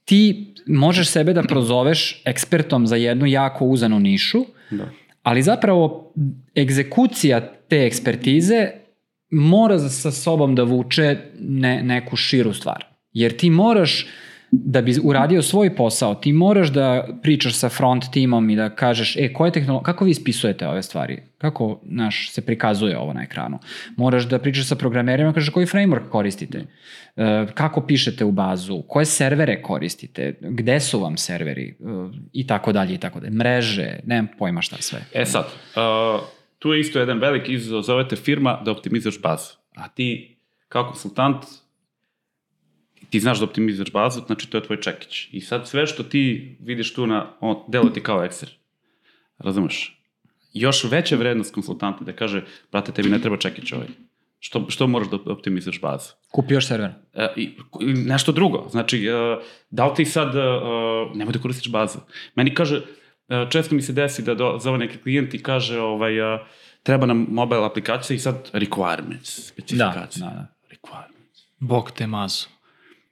ti 0.05 0.45
možeš 0.67 1.07
sebe 1.07 1.33
da 1.33 1.43
prozoveš 1.43 2.21
ekspertom 2.25 2.87
za 2.87 2.95
jednu 2.95 3.25
jako 3.25 3.65
uzanu 3.65 3.99
nišu, 3.99 4.45
Da. 4.71 4.89
ali 5.23 5.41
zapravo 5.41 6.13
egzekucija 6.57 7.39
te 7.61 7.85
ekspertize 7.85 8.69
mora 9.29 9.79
sa 9.79 10.11
sobom 10.11 10.55
da 10.55 10.63
vuče 10.63 11.17
ne, 11.39 11.83
neku 11.83 12.15
širu 12.15 12.53
stvar. 12.53 12.85
Jer 13.13 13.37
ti 13.37 13.49
moraš, 13.49 14.05
da 14.51 14.81
bi 14.81 14.95
uradio 15.03 15.41
svoj 15.41 15.75
posao, 15.75 16.15
ti 16.15 16.33
moraš 16.33 16.67
da 16.67 17.07
pričaš 17.21 17.53
sa 17.55 17.69
front 17.69 18.03
timom 18.11 18.49
i 18.49 18.55
da 18.55 18.69
kažeš, 18.69 19.15
e, 19.15 19.33
koje 19.33 19.51
tehnolo... 19.51 19.81
kako 19.81 20.05
vi 20.05 20.11
ispisujete 20.11 20.67
ove 20.67 20.83
stvari? 20.83 21.21
Kako, 21.37 21.79
naš, 21.83 22.31
se 22.31 22.45
prikazuje 22.45 22.97
ovo 22.97 23.13
na 23.13 23.23
ekranu? 23.23 23.59
Moraš 23.97 24.23
da 24.23 24.39
pričaš 24.39 24.67
sa 24.67 24.75
programerima, 24.75 25.33
kažeš 25.33 25.49
koji 25.49 25.65
framework 25.65 26.09
koristite? 26.09 26.65
E, 27.15 27.45
kako 27.53 27.81
pišete 27.81 28.25
u 28.25 28.31
bazu? 28.31 28.83
Koje 28.87 29.05
servere 29.05 29.61
koristite? 29.61 30.33
Gde 30.41 30.79
su 30.79 30.99
vam 30.99 31.17
serveri? 31.17 31.67
E, 31.69 31.73
I 32.33 32.47
tako 32.47 32.71
dalje, 32.71 32.93
i 32.93 32.97
tako 32.97 33.19
dalje. 33.19 33.31
Mreže, 33.31 33.99
nemam 34.05 34.27
pojma 34.39 34.61
šta 34.61 34.75
sve. 34.79 34.99
E 35.13 35.25
sad, 35.25 35.45
uh, 35.45 36.21
tu 36.59 36.73
je 36.73 36.79
isto 36.79 36.99
jedan 36.99 37.19
veliki 37.19 37.53
izazov, 37.53 37.81
zovete 37.81 38.15
firma 38.15 38.61
da 38.65 38.71
optimizuješ 38.71 39.21
bazu. 39.21 39.53
A 39.75 39.87
ti, 39.87 40.37
kao 40.69 40.87
konsultant, 40.87 41.37
ti 43.09 43.19
znaš 43.19 43.39
da 43.39 43.45
optimizuješ 43.45 43.91
bazu, 43.91 44.21
znači 44.25 44.49
to 44.49 44.57
je 44.57 44.63
tvoj 44.63 44.81
čekić. 44.81 45.27
I 45.31 45.41
sad 45.41 45.67
sve 45.67 45.87
što 45.87 46.03
ti 46.03 46.55
vidiš 46.61 46.93
tu 46.93 47.07
na, 47.07 47.33
on, 47.39 47.55
delo 47.67 47.89
ti 47.89 48.03
kao 48.03 48.19
Excel. 48.19 48.49
Razumeš? 49.37 50.01
Još 50.53 50.83
veća 50.83 51.15
vrednost 51.15 51.53
konsultanta 51.53 52.03
da 52.03 52.13
kaže, 52.13 52.43
brate, 52.71 52.91
tebi 52.91 53.09
ne 53.09 53.19
treba 53.21 53.37
čekić 53.37 53.71
ovaj. 53.71 53.87
Što, 54.39 54.65
što 54.69 54.87
moraš 54.87 55.07
da 55.09 55.17
optimizuješ 55.31 55.81
bazu? 55.81 56.09
Kupi 56.31 56.53
još 56.53 56.67
server. 56.67 56.91
E, 57.13 57.27
i, 57.35 57.43
i 57.81 57.93
nešto 57.93 58.31
drugo. 58.31 58.67
Znači, 58.71 59.05
e, 59.05 59.11
da 59.69 59.85
li 59.87 59.95
ti 59.95 60.05
sad, 60.05 60.35
e, 60.35 60.39
nemoj 61.15 61.33
da 61.33 61.39
koristiš 61.39 61.71
bazu. 61.71 61.99
Meni 62.35 62.53
kaže, 62.55 62.81
e, 63.29 63.45
često 63.49 63.75
mi 63.75 63.81
se 63.81 63.93
desi 63.93 64.23
da 64.23 64.35
do, 64.35 64.57
zove 64.61 64.77
neki 64.77 64.97
klijent 64.97 65.33
i 65.33 65.43
kaže 65.43 65.79
ovaj, 65.79 66.35
e, 66.35 66.39
treba 66.83 67.05
nam 67.05 67.27
mobile 67.29 67.65
aplikacija 67.65 68.15
i 68.15 68.19
sad 68.19 68.49
requirements, 68.53 69.37
Da, 69.37 69.41
specifikacije. 69.41 70.19
da, 70.25 70.29
da. 70.29 70.47
Requirements. 70.69 71.41
Bog 71.59 71.91
te 71.91 72.07
mazu. 72.07 72.45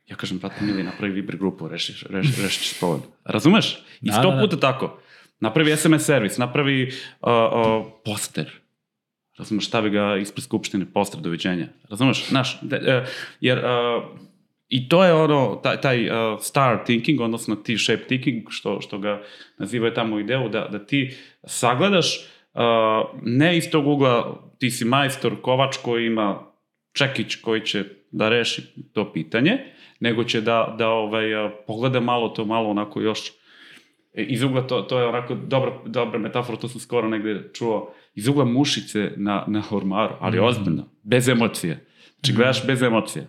Ja 0.08 0.16
kažem, 0.16 0.38
brate, 0.38 0.66
mili, 0.66 0.84
napravi 0.84 1.14
Viber 1.14 1.38
grupu, 1.38 1.68
rešiš, 1.68 2.04
rešiš, 2.10 2.38
rešiš 2.44 2.80
problem. 2.80 3.02
Razumeš? 3.26 3.78
I 4.02 4.10
Da, 4.10 4.14
sto 4.14 4.30
da, 4.30 4.36
da. 4.36 4.42
puta 4.42 4.60
tako. 4.60 5.00
Napravi 5.40 5.78
SMS 5.78 6.06
servis, 6.06 6.38
napravi 6.38 6.88
uh, 6.88 7.30
uh, 7.30 7.86
poster. 8.06 8.52
Razumeš, 9.38 9.68
stavi 9.68 9.90
ga 9.90 10.18
ispred 10.22 10.44
skupštine, 10.44 10.86
poster, 10.94 11.22
doviđenja. 11.22 11.68
Razumeš? 11.90 12.30
Znaš, 12.30 12.60
de, 12.62 12.78
uh, 12.78 13.08
jer 13.42 13.58
uh, 13.58 14.04
i 14.70 14.90
to 14.90 15.04
je 15.04 15.14
ono, 15.14 15.60
taj, 15.64 15.82
taj 15.82 16.10
uh, 16.10 16.40
star 16.42 16.86
thinking, 16.86 17.22
odnosno 17.22 17.56
T-shape 17.56 18.08
thinking, 18.08 18.44
što, 18.50 18.82
što 18.82 18.98
ga 18.98 19.22
nazivaju 19.58 19.94
tamo 19.94 20.16
u 20.16 20.20
ideu, 20.20 20.50
da, 20.50 20.68
da 20.72 20.86
ti 20.86 21.16
sagledaš 21.44 22.18
uh, 22.54 22.62
ne 23.22 23.58
iz 23.58 23.70
tog 23.72 23.88
ugla 23.88 24.42
ti 24.60 24.72
si 24.72 24.86
majstor, 24.86 25.42
kovač 25.42 25.78
koji 25.78 26.06
ima 26.06 26.55
čekić 26.96 27.36
koji 27.36 27.62
će 27.62 27.84
da 28.12 28.30
reši 28.30 28.62
to 28.94 29.14
pitanje, 29.14 29.58
nego 30.00 30.24
će 30.24 30.42
da, 30.42 30.76
da 30.78 30.90
ovaj, 30.90 31.46
uh, 31.46 31.52
pogleda 31.68 32.00
malo 32.00 32.30
to, 32.30 32.46
malo 32.46 32.70
onako 32.70 33.02
još 33.02 33.30
e, 34.14 34.24
iz 34.24 34.44
ugla, 34.44 34.68
to, 34.68 34.82
to 34.82 35.00
je 35.00 35.06
onako 35.06 35.36
dobra, 35.36 35.72
dobra 35.86 36.20
metafora, 36.20 36.58
to 36.58 36.68
sam 36.68 36.82
skoro 36.82 37.10
negde 37.10 37.50
čuo, 37.54 37.94
iz 38.16 38.28
ugla 38.28 38.46
mušice 38.46 39.12
na, 39.16 39.44
na 39.48 39.64
ormaru, 39.72 40.16
ali 40.20 40.40
ozbiljno, 40.40 40.90
bez 41.04 41.30
emocije. 41.30 41.86
Znači 42.14 42.34
gledaš 42.34 42.68
bez 42.68 42.82
emocije 42.82 43.28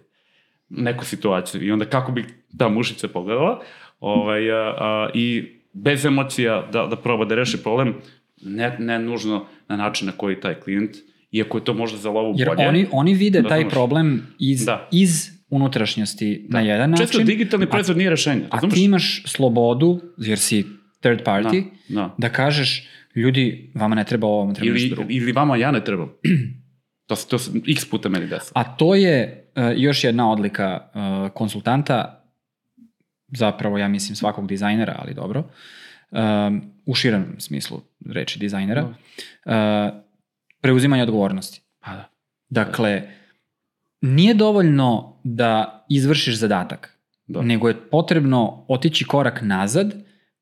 neku 0.68 1.04
situaciju 1.04 1.62
i 1.62 1.70
onda 1.70 1.84
kako 1.84 2.12
bi 2.12 2.24
ta 2.58 2.68
mušica 2.68 3.08
pogledala 3.08 3.62
ovaj, 4.00 4.52
a, 4.52 4.74
a, 4.78 5.10
i 5.14 5.56
bez 5.72 6.04
emocija 6.04 6.68
da, 6.72 6.86
da 6.86 6.96
proba 6.96 7.24
da 7.24 7.34
reši 7.34 7.62
problem, 7.62 7.94
ne, 8.42 8.76
ne 8.78 8.98
nužno 8.98 9.46
na 9.68 9.76
način 9.76 10.06
na 10.06 10.12
koji 10.12 10.40
taj 10.40 10.54
klijent, 10.60 10.96
iako 11.36 11.58
je 11.58 11.64
to 11.64 11.74
možda 11.74 11.98
za 11.98 12.10
lovu 12.10 12.34
Jer 12.36 12.48
bolje. 12.48 12.68
oni, 12.68 12.86
oni 12.92 13.14
vide 13.14 13.38
taj 13.40 13.50
Razumeš? 13.50 13.72
problem 13.72 14.26
iz, 14.38 14.64
Da. 14.64 14.88
iz 14.92 15.10
unutrašnjosti 15.50 16.46
na 16.50 16.60
jedan 16.60 16.90
način. 16.90 17.06
Često 17.06 17.22
digitalni 17.22 17.66
proizvod 17.66 17.96
nije 17.96 18.10
rešenje, 18.10 18.42
A 18.50 18.60
ti 18.60 18.84
imaš 18.84 19.22
slobodu, 19.26 20.00
jer 20.18 20.38
si 20.38 20.64
third 21.00 21.20
party, 21.20 21.64
Da, 21.88 21.94
da. 21.94 22.14
da 22.18 22.28
kažeš, 22.28 22.88
ljudi, 23.14 23.70
vama 23.74 23.94
ne 23.94 24.04
treba 24.04 24.26
ovo, 24.26 24.38
vama 24.38 24.52
treba 24.54 24.70
Ili, 24.70 24.88
drugo. 24.88 25.08
ili 25.10 25.32
vama 25.32 25.56
ja 25.56 25.70
ne 25.70 25.84
trebam. 25.84 26.12
to, 27.06 27.16
se, 27.16 27.28
to 27.28 27.38
se 27.38 27.50
x 27.68 27.84
puta 27.84 28.08
meni 28.08 28.26
desilo. 28.26 28.52
A 28.54 28.64
to 28.66 28.94
je 28.94 29.44
uh, 29.56 29.62
još 29.76 30.04
jedna 30.04 30.30
odlika 30.30 30.80
uh, 30.84 31.30
konsultanta, 31.30 32.22
zapravo 33.28 33.78
ja 33.78 33.88
mislim 33.88 34.16
svakog 34.16 34.46
dizajnera, 34.46 34.96
ali 34.98 35.14
dobro, 35.14 35.44
um, 36.10 36.62
u 36.86 36.94
širem 36.94 37.34
smislu 37.38 37.80
reči 38.06 38.38
dizajnera, 38.38 38.84
uh, 38.84 39.52
preuzimanje 40.60 41.02
odgovornosti. 41.02 41.62
Pa 41.80 41.90
da. 41.90 42.08
Dakle, 42.48 43.02
nije 44.00 44.34
dovoljno 44.34 45.20
da 45.24 45.84
izvršiš 45.88 46.38
zadatak, 46.38 46.98
Da. 47.26 47.42
nego 47.42 47.68
je 47.68 47.90
potrebno 47.90 48.64
otići 48.68 49.04
korak 49.04 49.42
nazad, 49.42 49.94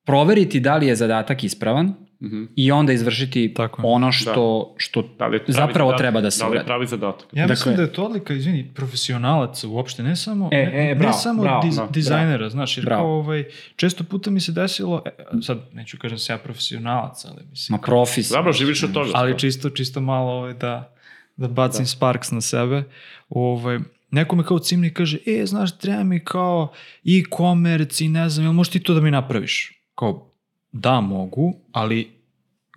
proveriti 0.04 0.60
da 0.60 0.76
li 0.76 0.86
je 0.86 0.96
zadatak 0.96 1.44
ispravan 1.44 1.94
Mhm. 2.20 2.44
i 2.56 2.72
onda 2.72 2.92
izvršiti 2.92 3.54
Tako 3.54 3.82
je. 3.82 3.86
ono 3.86 4.12
što, 4.12 4.74
što 4.76 5.02
Da 5.18 5.26
li 5.26 5.36
je 5.36 5.40
pravi 5.40 5.52
zapravo 5.52 5.88
zadatak? 5.88 5.98
treba 5.98 6.20
da 6.20 6.30
se 6.30 6.38
Da 6.38 6.46
li 6.46 6.50
je 6.50 6.52
uradi. 6.52 6.66
pravi 6.66 6.86
zadatak? 6.86 7.26
Ja 7.32 7.46
mislim 7.46 7.72
Dakle- 7.72 7.76
da 7.76 7.82
je 7.82 7.92
to 7.92 8.04
odlika, 8.04 8.34
izvini, 8.34 8.70
profesionalaca 8.74 9.68
uopšte, 9.68 10.02
ne 10.02 10.16
samo, 10.16 10.48
E, 10.52 10.56
ne, 10.66 10.90
e, 10.90 10.94
bravo, 10.94 11.06
ne 11.08 11.18
samo 11.18 11.42
bravo, 11.42 11.62
diz, 11.62 11.76
da, 11.76 11.86
dizajnera, 11.86 12.50
znaš, 12.50 12.76
jer 12.78 12.84
Bravo. 12.84 13.02
kao 13.02 13.10
ovaj, 13.10 13.44
često 13.76 14.04
puta 14.04 14.30
mi 14.30 14.40
se 14.40 14.52
desilo, 14.52 15.02
e, 15.06 15.10
sad 15.42 15.58
neću 15.72 15.98
kažem 15.98 16.18
se 16.18 16.32
ja 16.32 16.38
profesionalac, 16.38 17.24
ali 17.24 17.42
mislim, 17.50 17.74
Ma 17.74 17.78
profis. 17.80 18.28
Dobro, 18.28 18.52
živiš 18.52 18.82
od 18.82 18.92
toga. 18.92 19.10
ali 19.14 19.38
čisto, 19.38 19.70
čisto 19.70 20.00
malo 20.00 20.32
ovaj, 20.32 20.54
da, 20.54 20.94
da 21.36 21.48
bacim 21.48 21.82
da. 21.82 21.86
sparks 21.86 22.30
na 22.30 22.40
sebe. 22.40 22.82
Ovaj, 23.28 23.78
neko 24.10 24.36
me 24.36 24.44
kao 24.44 24.58
cimni 24.58 24.90
kaže, 24.90 25.18
e, 25.28 25.46
znaš, 25.46 25.78
treba 25.78 26.04
mi 26.04 26.20
kao 26.20 26.72
e-commerce 27.06 28.04
i 28.04 28.08
ne 28.08 28.28
znam, 28.28 28.46
jel 28.46 28.52
možeš 28.52 28.72
ti 28.72 28.80
to 28.80 28.94
da 28.94 29.00
mi 29.00 29.10
napraviš? 29.10 29.80
Kao, 29.94 30.30
da, 30.74 31.00
mogu, 31.00 31.54
ali 31.72 32.10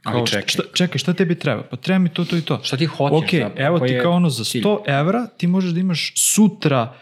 Ali 0.03 0.17
kao, 0.17 0.25
čekaj. 0.27 0.47
Šta, 0.47 0.63
čekaj, 0.73 0.97
šta 0.99 1.13
tebi 1.13 1.35
treba? 1.35 1.63
Pa 1.63 1.77
treba 1.77 1.99
mi 1.99 2.09
to, 2.09 2.25
to 2.25 2.37
i 2.37 2.41
to. 2.41 2.59
Šta 2.63 2.77
ti 2.77 2.85
hoćeš 2.85 3.17
Ok, 3.17 3.31
zapravo? 3.33 3.67
evo 3.67 3.79
ti 3.79 3.99
kao 4.01 4.11
ono 4.11 4.29
za 4.29 4.43
cilj? 4.43 4.63
100 4.63 4.77
evra 4.99 5.27
ti 5.27 5.47
možeš 5.47 5.71
da 5.71 5.79
imaš 5.79 6.13
sutra 6.15 6.93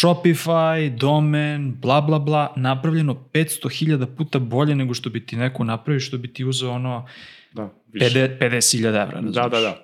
Shopify, 0.00 0.96
domen, 0.96 1.74
bla 1.80 2.00
bla 2.00 2.18
bla, 2.18 2.52
napravljeno 2.56 3.14
500.000 3.32 4.16
puta 4.16 4.38
bolje 4.38 4.74
nego 4.74 4.94
što 4.94 5.10
bi 5.10 5.26
ti 5.26 5.36
neko 5.36 5.64
napravio, 5.64 6.00
što 6.00 6.18
bi 6.18 6.32
ti 6.32 6.44
uzeo 6.44 6.70
ono 6.70 7.06
Da, 7.52 7.68
više. 7.92 8.18
50 8.18 8.38
50.000 8.40 8.86
evra. 8.86 9.04
Da, 9.06 9.12
razumeš? 9.12 9.34
da, 9.34 9.60
da. 9.60 9.82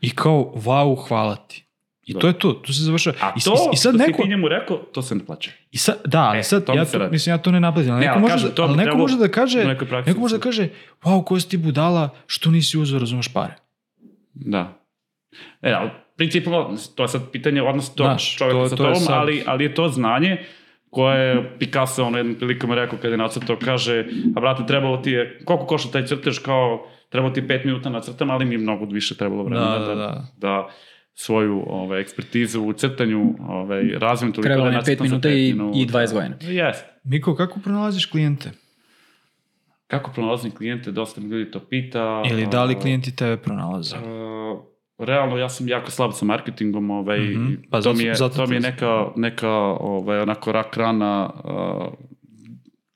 I 0.00 0.10
kao, 0.10 0.52
wow, 0.56 1.08
hvala 1.08 1.36
ti. 1.36 1.67
I 2.08 2.14
Da. 2.14 2.20
to 2.20 2.26
je 2.26 2.32
to, 2.34 2.52
tu 2.54 2.72
se 2.72 2.82
završava. 2.82 3.16
A 3.20 3.32
I, 3.36 3.40
to, 3.40 3.50
i, 3.52 3.54
i 3.72 3.76
sad 3.76 3.94
što 3.94 3.98
neko, 3.98 4.16
si 4.16 4.22
ti 4.22 4.28
njemu 4.28 4.48
rekao, 4.48 4.76
to 4.76 5.02
se 5.02 5.14
ne 5.14 5.24
plaća. 5.24 5.50
i 5.70 5.76
sad, 5.76 5.96
da, 6.04 6.20
ali 6.20 6.38
E, 6.38 6.42
sad, 6.42 6.64
to 6.64 6.74
ja 6.74 6.84
to, 6.84 7.08
mislim, 7.08 7.32
ja 7.32 7.38
to 7.38 7.50
ne 7.50 7.60
naplatim, 7.60 7.92
ali 7.92 8.00
Ne, 8.00 8.06
neko, 8.06 8.18
može, 8.20 8.32
kažem, 8.32 8.48
da, 8.48 8.54
to 8.54 8.62
ali 8.62 8.76
neko 8.76 8.96
može 8.96 9.16
da 9.16 9.28
kaže, 9.28 9.64
neko 10.06 10.20
može 10.20 10.36
da 10.36 10.42
kaže, 10.42 10.68
wow, 11.02 11.24
ko 11.24 11.40
si 11.40 11.48
ti 11.48 11.56
budala, 11.58 12.08
što 12.26 12.50
nisi 12.50 12.78
uzeo, 12.78 12.98
razumeš 12.98 13.28
pare. 13.28 13.54
Da. 14.34 14.72
E, 15.62 15.72
ali 15.72 15.90
principalno, 16.16 16.76
to 16.94 17.02
je 17.04 17.08
sad 17.08 17.30
pitanje 17.32 17.62
odnos 17.62 17.94
tog 17.94 18.04
Znaš, 18.06 18.36
čovjeka 18.36 18.58
to- 18.58 18.68
sa 18.68 18.76
to 18.76 18.82
tobom, 18.82 18.96
sad- 18.96 19.14
ali, 19.14 19.42
ali 19.46 19.64
je 19.64 19.74
to 19.74 19.88
znanje 19.88 20.38
koje 20.90 21.20
je 21.26 21.58
Picasso 21.58 22.04
ono 22.04 22.18
jednom 22.18 22.34
prilikom 22.34 22.72
rekao 22.72 22.98
kada 22.98 23.08
je 23.08 23.18
nacrtao, 23.18 23.56
kaže, 23.58 24.04
a 24.36 24.40
brate, 24.40 24.62
trebalo 24.66 24.96
ti 24.96 25.10
je, 25.10 25.40
koliko 25.44 25.66
košta 25.66 25.90
taj 25.90 26.06
crtež, 26.06 26.38
kao, 26.38 26.86
trebalo 27.08 27.32
ti 27.32 27.48
pet 27.48 27.64
minuta 27.64 27.90
na 27.90 28.00
crtam, 28.00 28.30
ali 28.30 28.44
mi 28.44 28.54
je 28.54 28.58
mnogo 28.58 28.84
više 28.84 29.16
trebalo 29.16 29.42
vremena 29.42 29.70
Da, 29.70 29.78
da, 29.78 29.86
da, 29.86 29.94
da, 29.96 30.26
da. 30.38 30.68
Svoju 31.18 31.64
ovaj, 31.66 32.00
ekspertizu 32.00 32.62
u 32.62 32.72
crtanju 32.72 33.34
ovaj, 33.40 33.82
razvijem 33.90 34.32
toliko 34.32 34.46
Trebalo 34.46 34.64
da 34.64 34.70
je 34.70 34.76
nacrtam 34.76 34.94
5 34.96 34.98
za 35.00 35.04
minuta 35.06 35.28
pet 35.28 35.38
i, 35.38 35.52
minuta. 35.52 35.78
i 35.78 35.86
20 35.86 36.12
godina. 36.12 36.36
Jeste. 36.42 36.86
Miko, 37.04 37.34
kako 37.34 37.60
pronalaziš 37.60 38.06
klijente? 38.06 38.50
Kako 39.86 40.10
pronalazim 40.12 40.50
klijente, 40.50 40.90
dosta 40.92 41.20
mi 41.20 41.28
ljudi 41.28 41.50
to 41.50 41.60
pita. 41.60 42.22
Ili 42.30 42.46
da 42.46 42.64
li 42.64 42.74
klijenti 42.74 43.16
tebe 43.16 43.36
pronalaze? 43.36 43.96
Uh, 43.96 44.60
realno 44.98 45.36
ja 45.36 45.48
sam 45.48 45.68
jako 45.68 45.90
slab 45.90 46.10
sa 46.12 46.24
marketingom, 46.24 46.90
ovaj, 46.90 47.20
Mhm. 47.20 47.54
pa 47.54 47.70
Pa 47.70 47.76
to, 47.78 47.82
zato- 47.82 47.96
mi 47.96 48.04
je, 48.04 48.14
zato 48.14 48.36
to 48.36 48.46
mi 48.46 48.54
je 48.56 48.60
neka, 48.60 49.06
neka 49.16 49.50
ovaj, 49.80 50.20
onako 50.20 50.52
rak 50.52 50.76
rana. 50.76 51.30
Uh, 51.44 51.92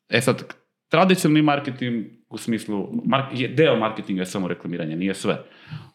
e 0.08 0.20
sad, 0.20 0.42
tradicionalni 0.88 1.42
marketing 1.42 2.04
u 2.28 2.38
smislu, 2.38 2.88
mark, 3.04 3.24
je, 3.32 3.48
deo 3.48 3.76
marketinga 3.76 4.22
je 4.22 4.26
samo 4.26 4.48
reklamiranje, 4.48 4.96
nije 4.96 5.14
sve. 5.14 5.42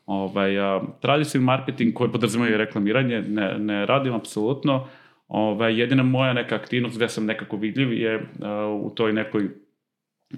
Ovaj, 0.08 0.60
a, 0.60 0.82
tradicionalni 1.02 1.46
marketing 1.46 1.94
koji 1.94 2.12
podrazumaju 2.12 2.54
i 2.54 2.58
reklamiranje 2.58 3.22
ne, 3.22 3.60
ne 3.60 3.86
radim 3.86 4.14
apsolutno. 4.14 4.88
Ovaj, 5.28 5.80
jedina 5.80 6.04
moja 6.04 6.34
neka 6.34 6.56
aktivnost 6.56 6.96
gde 6.96 7.10
sam 7.10 7.26
nekako 7.26 7.58
vidljiv 7.58 7.94
je 7.94 8.16
uh, 8.18 8.22
u 8.84 8.90
toj 8.96 9.14
nekoj 9.14 9.50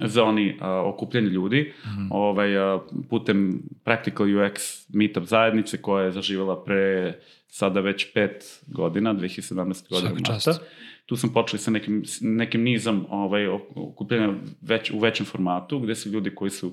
zoni 0.06 0.50
uh, 0.50 0.94
okupljanja 0.94 1.28
ljudi 1.28 1.74
Mhm. 1.86 2.08
ovaj, 2.12 2.76
uh, 2.76 2.82
putem 3.10 3.62
Practical 3.84 4.28
UX 4.28 4.86
meetup 4.94 5.24
zajednice 5.24 5.82
koja 5.82 6.06
je 6.06 6.12
zaživjela 6.12 6.64
pre 6.64 7.14
sada 7.48 7.80
već 7.80 8.14
pet 8.14 8.62
godina, 8.68 9.14
2017. 9.14 9.90
godina 9.90 10.10
Svaka 10.10 10.24
čast. 10.24 10.48
marta. 10.48 10.64
Tu 11.06 11.16
sam 11.16 11.34
počeli 11.34 11.60
sa 11.60 11.72
nekim, 11.72 12.04
nekim 12.22 12.62
nizom 12.64 13.06
ovaj, 13.10 13.48
okupljanja 13.76 14.34
već, 14.62 14.92
u 14.92 15.00
većem 15.00 15.26
formatu, 15.26 15.80
gde 15.80 15.96
su 15.96 16.10
ljudi 16.10 16.36
koji 16.36 16.52
su 16.52 16.68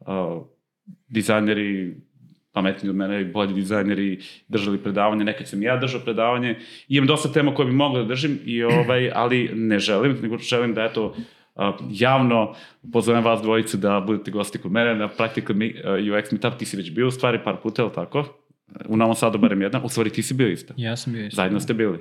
uh, 0.00 0.06
dizajneri, 1.08 1.96
pametniji 2.52 2.90
od 2.90 2.96
mene 2.96 3.20
i 3.20 3.24
bolji 3.24 3.54
dizajneri 3.54 4.18
držali 4.48 4.78
predavanje, 4.78 5.24
nekad 5.24 5.48
sam 5.48 5.62
i 5.62 5.66
ja 5.66 5.76
držao 5.76 6.00
predavanje. 6.00 6.50
I 6.88 6.96
imam 6.96 7.06
dosta 7.06 7.32
tema 7.32 7.54
koje 7.54 7.66
bi 7.66 7.72
mogla 7.72 7.98
da 8.00 8.06
držim, 8.06 8.38
i, 8.44 8.62
ovaj, 8.64 9.10
ali 9.14 9.50
ne 9.54 9.78
želim, 9.78 10.18
nego 10.22 10.38
želim 10.38 10.74
da 10.74 10.84
eto, 10.84 11.14
javno 11.90 12.54
pozovem 12.92 13.24
vas 13.24 13.42
dvojicu 13.42 13.76
da 13.76 14.00
budete 14.00 14.30
gosti 14.30 14.58
kod 14.58 14.72
mene 14.72 14.94
na 14.94 15.08
Practical 15.08 15.56
UX 15.56 16.32
Meetup, 16.32 16.54
ti 16.58 16.64
si 16.66 16.76
već 16.76 16.90
bio 16.90 17.06
u 17.08 17.10
stvari 17.10 17.38
par 17.44 17.56
puta, 17.62 17.82
ili 17.82 17.92
tako? 17.94 18.24
U 18.86 18.96
Novom 18.96 19.14
Sadu 19.14 19.38
barem 19.38 19.62
jedan, 19.62 19.80
u 19.84 19.88
stvari 19.88 20.10
ti 20.10 20.22
si 20.22 20.34
bio 20.34 20.48
isto. 20.48 20.74
Ja 20.76 20.96
sam 20.96 21.12
bio 21.12 21.26
isto. 21.26 21.36
Zajedno 21.36 21.60
ste 21.60 21.74
bili. 21.74 21.98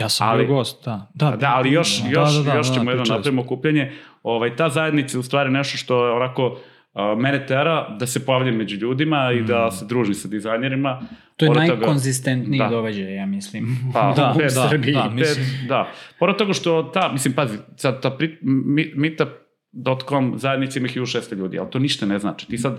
Ja 0.00 0.08
sam 0.08 0.28
Ali- 0.28 0.46
bio 0.46 0.54
gost, 0.54 0.84
da. 0.84 1.10
Da, 1.14 1.30
Da, 1.30 1.52
ali 1.54 1.72
još, 1.72 2.02
da, 2.02 2.08
još, 2.10 2.34
da, 2.34 2.42
da, 2.42 2.56
još 2.56 2.68
da, 2.68 2.74
ćemo 2.74 2.90
jedno 2.90 3.02
pričali 3.02 3.06
smo. 3.06 3.16
napravimo 3.16 3.42
okupljanje. 3.42 3.92
Ovaj, 4.22 4.56
ta 4.56 4.68
zajednica 4.68 5.16
je 5.16 5.20
u 5.20 5.22
stvari 5.22 5.50
nešto 5.50 5.76
što 5.76 6.06
je 6.06 6.12
onako 6.12 6.58
mene 7.14 7.46
tera 7.46 7.88
da 7.90 8.06
se 8.06 8.26
pojavljam 8.26 8.56
među 8.56 8.76
ljudima 8.76 9.32
i 9.32 9.40
Mm. 9.40 9.46
da 9.46 9.70
se 9.70 9.84
družim 9.84 10.14
sa 10.14 10.28
dizajnerima. 10.28 11.00
To 11.36 11.44
je 11.44 11.48
Pored 11.48 11.62
toga- 11.62 11.76
najkonzistentniji 11.76 12.58
Da. 12.58 12.68
događaj, 12.68 13.14
ja 13.14 13.26
mislim. 13.26 13.64
Pa, 13.94 14.12
Da, 14.12 14.34
u 14.36 14.38
da, 14.40 14.50
Srbiji. 14.50 14.94
da, 14.94 15.02
Te- 15.02 15.14
mislim- 15.14 15.46
da. 15.68 15.88
Pored 16.18 16.36
toga 16.36 16.52
što 16.52 16.82
ta, 16.84 17.10
mislim, 17.12 17.34
pazi, 17.34 17.58
sad 17.76 18.02
ta 18.02 18.10
pri, 18.10 18.38
mi, 18.42 18.92
meetup.com 18.94 20.34
zajednica 20.36 20.78
ima 20.78 20.88
1600 20.88 21.34
ljudi, 21.34 21.58
ali 21.58 21.70
to 21.70 21.78
ništa 21.78 22.06
ne 22.06 22.18
znači. 22.18 22.46
Ti 22.46 22.58
sad 22.58 22.78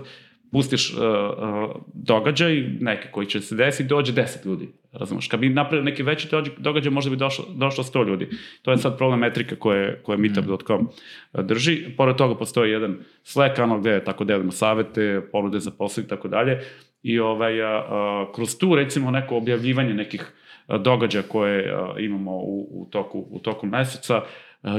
pustiš 0.52 0.94
uh, 0.94 0.98
uh, 1.00 1.76
događaj, 1.94 2.62
neki 2.80 3.08
koji 3.10 3.26
će 3.26 3.40
se 3.40 3.54
desiti, 3.54 3.88
dođe 3.88 4.12
10 4.12 4.46
ljudi. 4.46 4.68
Razumeš? 4.92 5.28
Kad 5.28 5.40
bi 5.40 5.48
napravio 5.48 5.84
neki 5.84 6.02
veći 6.02 6.28
događaj, 6.58 6.92
možda 6.92 7.10
bi 7.10 7.16
došlo, 7.16 7.44
došlo 7.54 7.84
100 7.84 8.06
ljudi. 8.06 8.28
To 8.62 8.70
je 8.70 8.78
sad 8.78 8.98
problem 8.98 9.20
metrika 9.20 9.56
koje, 9.56 10.00
koje 10.02 10.18
meetup.com 10.18 10.88
drži. 11.32 11.84
Pored 11.96 12.16
toga 12.16 12.34
postoji 12.34 12.70
jedan 12.70 12.98
Slack 13.22 13.56
kanal 13.56 13.80
gde 13.80 14.04
tako 14.04 14.24
delimo 14.24 14.52
savete, 14.52 15.22
ponude 15.32 15.60
za 15.60 15.70
posao 15.70 16.02
i 16.02 16.08
tako 16.08 16.28
dalje. 16.28 16.60
I 17.02 17.18
ovaj, 17.18 17.62
a, 17.62 17.66
a, 17.68 18.26
kroz 18.34 18.58
tu 18.58 18.74
recimo 18.74 19.10
neko 19.10 19.36
objavljivanje 19.36 19.94
nekih 19.94 20.32
događaja 20.68 21.22
koje 21.28 21.72
a, 21.72 21.94
imamo 21.98 22.32
u, 22.32 22.68
u, 22.70 22.88
toku, 22.90 23.26
u 23.30 23.38
toku 23.38 23.66
meseca, 23.66 24.22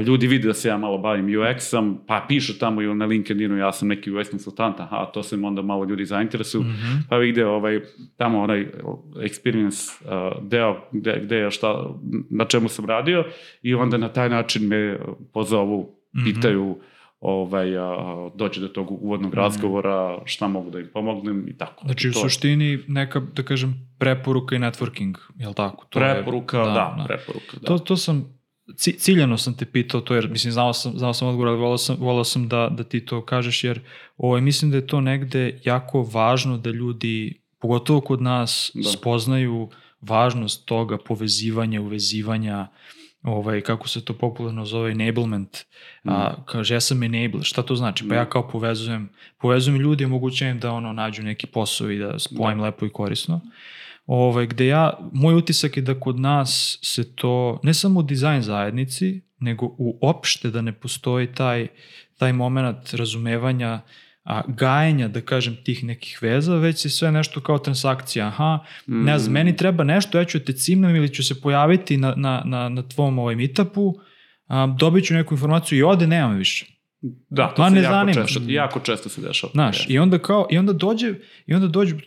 ljudi 0.06 0.26
vide 0.26 0.48
da 0.48 0.54
se 0.54 0.68
ja 0.68 0.78
malo 0.78 0.98
bavim 0.98 1.26
UX-om, 1.26 1.98
pa 2.06 2.24
pišu 2.28 2.58
tamo 2.58 2.82
i 2.82 2.94
na 2.94 3.06
LinkedInu, 3.06 3.56
ja 3.56 3.72
sam 3.72 3.88
neki 3.88 4.10
UX 4.10 4.30
konsultant, 4.30 4.80
aha, 4.80 5.10
to 5.14 5.22
se 5.22 5.36
onda 5.42 5.62
malo 5.62 5.84
ljudi 5.84 6.04
zainteresuju, 6.04 6.62
mm 6.62 6.66
-hmm. 6.66 7.02
pa 7.08 7.16
vide 7.16 7.46
ovaj, 7.46 7.80
tamo 8.16 8.40
onaj 8.40 8.66
experience 9.16 10.04
uh, 10.04 10.48
deo 10.48 10.76
gde, 10.92 11.20
gde 11.22 11.36
je 11.36 11.50
šta, 11.50 11.94
na 12.30 12.44
čemu 12.44 12.68
sam 12.68 12.84
radio 12.84 13.24
i 13.62 13.74
onda 13.74 13.96
na 13.96 14.08
taj 14.08 14.28
način 14.28 14.68
me 14.68 14.98
pozovu, 15.32 15.96
mm 16.14 16.18
-hmm. 16.18 16.24
pitaju, 16.24 16.76
ovaj, 17.20 17.78
a, 17.78 18.30
dođe 18.34 18.60
do 18.60 18.68
tog 18.68 18.90
uvodnog 18.90 19.32
mm. 19.32 19.36
razgovora, 19.36 20.18
šta 20.24 20.48
mogu 20.48 20.70
da 20.70 20.78
im 20.78 20.88
pomognem 20.92 21.48
i 21.48 21.56
tako. 21.56 21.84
Znači, 21.84 22.08
u 22.08 22.12
suštini 22.12 22.78
neka, 22.88 23.20
da 23.20 23.42
kažem, 23.42 23.88
preporuka 23.98 24.56
i 24.56 24.58
networking, 24.58 25.14
je 25.36 25.48
li 25.48 25.54
tako? 25.54 25.86
To 25.90 25.98
preporuka, 25.98 26.58
je, 26.58 26.64
da, 26.64 26.70
da, 26.70 26.94
da, 26.98 27.04
preporuka, 27.04 27.56
da. 27.60 27.66
To, 27.66 27.78
to 27.78 27.96
sam 27.96 28.41
ciljano 28.76 29.38
sam 29.38 29.56
te 29.56 29.64
pitao 29.64 30.00
to 30.00 30.14
jer 30.14 30.28
mislim 30.28 30.52
znao 30.52 30.72
sam, 30.72 30.98
znao 30.98 31.14
sam 31.14 31.28
odgovor, 31.28 31.48
ali 31.48 31.58
volao 31.58 31.78
sam, 31.78 31.96
volao 32.00 32.24
sam 32.24 32.48
da, 32.48 32.68
da 32.70 32.84
ti 32.84 33.04
to 33.04 33.24
kažeš 33.24 33.64
jer 33.64 33.80
ovaj, 34.16 34.40
mislim 34.40 34.70
da 34.70 34.76
je 34.76 34.86
to 34.86 35.00
negde 35.00 35.60
jako 35.64 36.02
važno 36.02 36.58
da 36.58 36.70
ljudi, 36.70 37.42
pogotovo 37.60 38.00
kod 38.00 38.22
nas, 38.22 38.70
da. 38.74 38.90
spoznaju 38.90 39.70
važnost 40.00 40.66
toga 40.66 40.98
povezivanja, 40.98 41.80
uvezivanja, 41.80 42.66
ovaj, 43.22 43.60
kako 43.60 43.88
se 43.88 44.04
to 44.04 44.14
popularno 44.18 44.64
zove, 44.64 44.90
enablement. 44.90 45.58
Mm. 46.04 46.10
A, 46.10 46.44
kaže, 46.44 46.74
ja 46.74 46.80
sam 46.80 47.02
enable, 47.02 47.42
šta 47.42 47.62
to 47.62 47.76
znači? 47.76 48.08
Pa 48.08 48.14
ja 48.14 48.28
kao 48.28 48.48
povezujem, 48.48 49.08
povezujem 49.40 49.80
ljudi, 49.80 50.04
omogućujem 50.04 50.58
da 50.58 50.72
ono 50.72 50.92
nađu 50.92 51.22
neki 51.22 51.46
posao 51.46 51.90
i 51.90 51.98
da 51.98 52.18
spojim 52.18 52.58
da. 52.58 52.64
lepo 52.64 52.86
i 52.86 52.92
korisno. 52.92 53.34
Uh, 53.34 53.50
ovaj, 54.06 54.46
gde 54.46 54.66
ja, 54.66 54.98
moj 55.12 55.34
utisak 55.34 55.76
je 55.76 55.82
da 55.82 56.00
kod 56.00 56.20
nas 56.20 56.78
se 56.82 57.14
to, 57.14 57.60
ne 57.62 57.74
samo 57.74 58.00
u 58.00 58.02
dizajn 58.02 58.42
zajednici, 58.42 59.20
nego 59.38 59.74
uopšte 59.78 60.50
da 60.50 60.62
ne 60.62 60.72
postoji 60.72 61.26
taj, 61.26 61.68
taj 62.18 62.32
moment 62.32 62.94
razumevanja 62.94 63.80
a, 64.24 64.42
gajenja, 64.48 65.08
da 65.08 65.20
kažem, 65.20 65.56
tih 65.64 65.84
nekih 65.84 66.18
veza, 66.22 66.56
već 66.56 66.84
je 66.84 66.90
sve 66.90 67.12
nešto 67.12 67.40
kao 67.40 67.58
transakcija. 67.58 68.26
Aha, 68.26 68.58
mm. 68.86 69.04
ne 69.04 69.18
znam, 69.18 69.32
meni 69.32 69.56
treba 69.56 69.84
nešto, 69.84 70.18
ja 70.18 70.24
ću 70.24 70.40
te 70.40 70.52
cimnem 70.52 70.96
ili 70.96 71.14
ću 71.14 71.24
se 71.24 71.40
pojaviti 71.40 71.96
na, 71.96 72.14
na, 72.16 72.42
na, 72.44 72.68
na 72.68 72.82
tvom 72.88 73.18
ovaj 73.18 73.36
meetupu, 73.36 73.94
a, 74.46 74.66
dobit 74.78 75.04
ću 75.04 75.14
neku 75.14 75.34
informaciju 75.34 75.78
i 75.78 75.82
ode, 75.82 76.06
nemam 76.06 76.36
više. 76.36 76.66
Da, 77.30 77.54
to 77.56 77.64
se 77.64 77.70
ne 77.70 77.82
jako, 77.82 77.92
zanima. 77.92 78.26
često, 78.26 78.40
jako 78.46 78.80
često 78.80 79.08
se 79.08 79.20
dešava. 79.20 79.50
Znaš, 79.52 79.86
i 79.88 79.98
onda 79.98 80.18
kao, 80.18 80.46
i 80.50 80.58
onda 80.58 80.72
dođe, 80.72 81.14
i 81.46 81.54
onda 81.54 81.66
dođe, 81.66 81.94
e, 81.94 82.00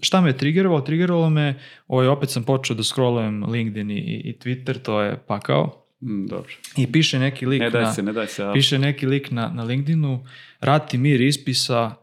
šta 0.00 0.20
me 0.20 0.28
je 0.28 0.36
triggerovalo? 0.36 0.80
Triggerovalo 0.80 1.30
me, 1.30 1.60
ovaj, 1.88 2.06
opet 2.06 2.30
sam 2.30 2.44
počeo 2.44 2.76
da 2.76 2.84
scrollujem 2.84 3.44
LinkedIn 3.44 3.90
i, 3.90 4.22
i 4.24 4.38
Twitter, 4.44 4.78
to 4.78 5.00
je 5.00 5.18
pakao. 5.26 5.86
Mm, 6.00 6.26
dobro. 6.26 6.52
I 6.76 6.92
piše 6.92 7.18
neki 7.18 7.46
lik 7.46 7.60
ne 7.60 7.70
daj 7.70 7.82
na, 7.82 7.92
se, 7.92 8.02
ne 8.02 8.12
daj 8.12 8.26
se, 8.26 8.42
ja. 8.42 8.52
piše 8.52 8.78
neki 8.78 9.06
lik 9.06 9.30
na, 9.30 9.48
na 9.48 9.62
LinkedInu, 9.62 10.24
Rati 10.60 10.98
mir 10.98 11.20
ispisa, 11.20 11.94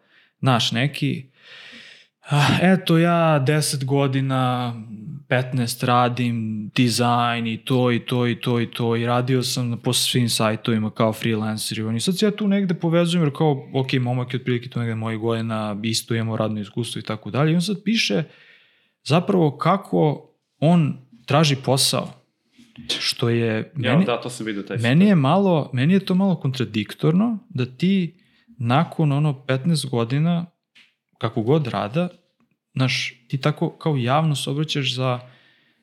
naš 0.42 0.72
neki, 0.72 1.26
ah, 2.30 2.58
eto 2.62 2.98
ja 2.98 3.46
10 3.48 3.86
godina 3.86 4.74
15 5.30 5.86
radim 5.86 6.70
dizajn 6.76 7.48
i 7.48 7.58
to 7.58 7.92
i 7.92 8.00
to 8.06 8.28
i 8.28 8.36
to 8.36 8.60
i 8.60 8.72
to 8.72 8.96
i 8.96 9.06
radio 9.06 9.44
sam 9.44 9.80
po 9.84 9.94
svim 9.94 10.30
sajtovima 10.30 10.92
kao 10.92 11.14
freelancer 11.14 11.80
i 11.80 12.00
sad 12.00 12.18
se 12.18 12.26
ja 12.26 12.32
tu 12.32 12.48
negde 12.48 12.74
povezujem 12.74 13.24
jer 13.24 13.34
kao 13.38 13.70
ok, 13.74 13.94
momak 13.94 14.34
je 14.34 14.40
otprilike 14.40 14.70
tu 14.70 14.80
negde 14.80 14.96
moje 14.96 15.18
godina, 15.18 15.80
isto 15.84 16.16
imamo 16.16 16.38
radno 16.38 16.62
iskustvo 16.62 17.00
i 17.00 17.04
tako 17.04 17.32
dalje. 17.32 17.52
I 17.52 17.56
on 17.56 17.62
sad 17.62 17.84
piše 17.84 18.24
zapravo 19.04 19.58
kako 19.58 20.30
on 20.60 20.98
traži 21.26 21.56
posao 21.56 22.14
što 23.00 23.30
je 23.30 23.74
ja, 23.78 23.92
meni, 23.94 24.06
da, 24.06 24.22
to 24.22 24.30
sam 24.30 24.46
vidio 24.46 24.64
taj 24.64 24.78
meni 24.78 25.06
je 25.06 25.16
malo, 25.16 25.70
meni 25.74 25.94
je 25.94 26.06
to 26.06 26.16
malo 26.16 26.36
kontradiktorno 26.36 27.40
da 27.50 27.66
ti 27.66 28.20
nakon 28.58 29.12
ono 29.12 29.44
15 29.48 29.90
godina 29.90 30.46
kako 31.18 31.42
god 31.42 31.68
rada 31.68 32.10
znaš, 32.80 33.14
ti 33.28 33.38
tako 33.38 33.70
kao 33.70 33.98
javno 33.98 34.36
se 34.36 34.50
obraćaš 34.50 34.96
za, 34.96 35.20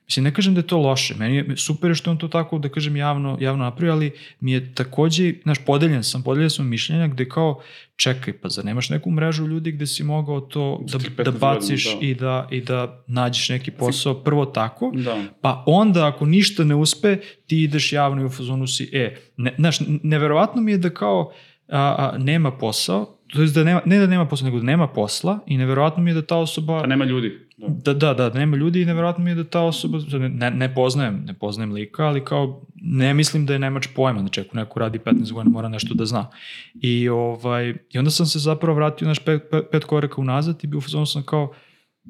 mislim, 0.06 0.24
ne 0.24 0.34
kažem 0.34 0.54
da 0.54 0.60
je 0.60 0.66
to 0.66 0.78
loše, 0.78 1.14
meni 1.14 1.36
je 1.36 1.56
super 1.56 1.94
što 1.94 2.10
on 2.10 2.18
to 2.18 2.28
tako, 2.28 2.58
da 2.58 2.68
kažem, 2.68 2.96
javno, 2.96 3.36
javno 3.40 3.64
napravio, 3.64 3.92
ali 3.92 4.12
mi 4.40 4.52
je 4.52 4.74
takođe, 4.74 5.34
znaš, 5.42 5.58
podeljen 5.66 6.04
sam, 6.04 6.22
podeljen 6.22 6.50
sam 6.50 6.68
mišljenja 6.68 7.08
gde 7.08 7.28
kao, 7.28 7.60
čekaj, 7.96 8.38
pa 8.40 8.48
zar 8.48 8.64
nemaš 8.64 8.88
neku 8.90 9.10
mrežu 9.10 9.46
ljudi 9.46 9.72
gde 9.72 9.86
si 9.86 10.04
mogao 10.04 10.40
to 10.40 10.80
da, 10.82 11.24
da 11.24 11.30
baciš 11.30 11.84
da. 11.84 11.98
i, 12.00 12.14
da, 12.14 12.48
i 12.50 12.60
da 12.60 13.04
nađeš 13.06 13.48
neki 13.48 13.70
posao 13.70 14.14
prvo 14.14 14.46
tako, 14.46 14.92
da. 14.94 15.22
pa 15.40 15.64
onda 15.66 16.06
ako 16.06 16.26
ništa 16.26 16.64
ne 16.64 16.74
uspe, 16.74 17.18
ti 17.46 17.62
ideš 17.62 17.92
javno 17.92 18.22
i 18.22 18.24
u 18.24 18.30
fazonu 18.30 18.66
si, 18.66 18.90
e, 18.92 19.16
ne, 19.36 19.54
znaš, 19.58 19.78
neverovatno 20.02 20.62
mi 20.62 20.72
je 20.72 20.78
da 20.78 20.90
kao, 20.90 21.32
a, 21.68 21.94
a, 21.98 22.18
nema 22.18 22.50
posao, 22.50 23.15
to 23.26 23.42
je 23.42 23.48
da 23.48 23.64
nema, 23.64 23.80
ne 23.84 23.98
da 23.98 24.06
nema 24.06 24.26
posla, 24.26 24.44
nego 24.44 24.58
da 24.58 24.64
nema 24.64 24.86
posla 24.88 25.38
i 25.46 25.56
neverovatno 25.56 26.02
mi 26.02 26.10
je 26.10 26.14
da 26.14 26.22
ta 26.22 26.36
osoba... 26.36 26.80
Pa 26.80 26.86
nema 26.86 27.04
ljudi. 27.04 27.46
Da, 27.56 27.94
da, 27.94 28.14
da, 28.14 28.30
da 28.30 28.38
nema 28.38 28.56
ljudi 28.56 28.82
i 28.82 28.84
neverovatno 28.84 29.24
mi 29.24 29.30
je 29.30 29.34
da 29.34 29.44
ta 29.44 29.60
osoba, 29.60 29.98
ne, 30.18 30.50
ne 30.50 30.74
poznajem, 30.74 31.22
ne 31.26 31.34
poznajem 31.34 31.72
lika, 31.72 32.04
ali 32.04 32.24
kao 32.24 32.62
ne 32.74 33.14
mislim 33.14 33.46
da 33.46 33.52
je 33.52 33.58
nemač 33.58 33.88
pojma, 33.94 34.20
znači 34.20 34.40
ako 34.40 34.56
neko 34.56 34.78
radi 34.80 34.98
15 34.98 35.32
godina 35.32 35.52
mora 35.52 35.68
nešto 35.68 35.94
da 35.94 36.04
zna. 36.04 36.30
I, 36.74 37.08
ovaj, 37.08 37.74
i 37.92 37.98
onda 37.98 38.10
sam 38.10 38.26
se 38.26 38.38
zapravo 38.38 38.76
vratio 38.76 39.08
naš 39.08 39.18
pet, 39.18 39.42
pet, 39.50 39.64
pet 39.72 39.84
koraka 39.84 40.20
unazad 40.20 40.64
i 40.64 40.66
bio 40.66 40.78
u 40.78 41.06
sam 41.06 41.22
kao, 41.22 41.52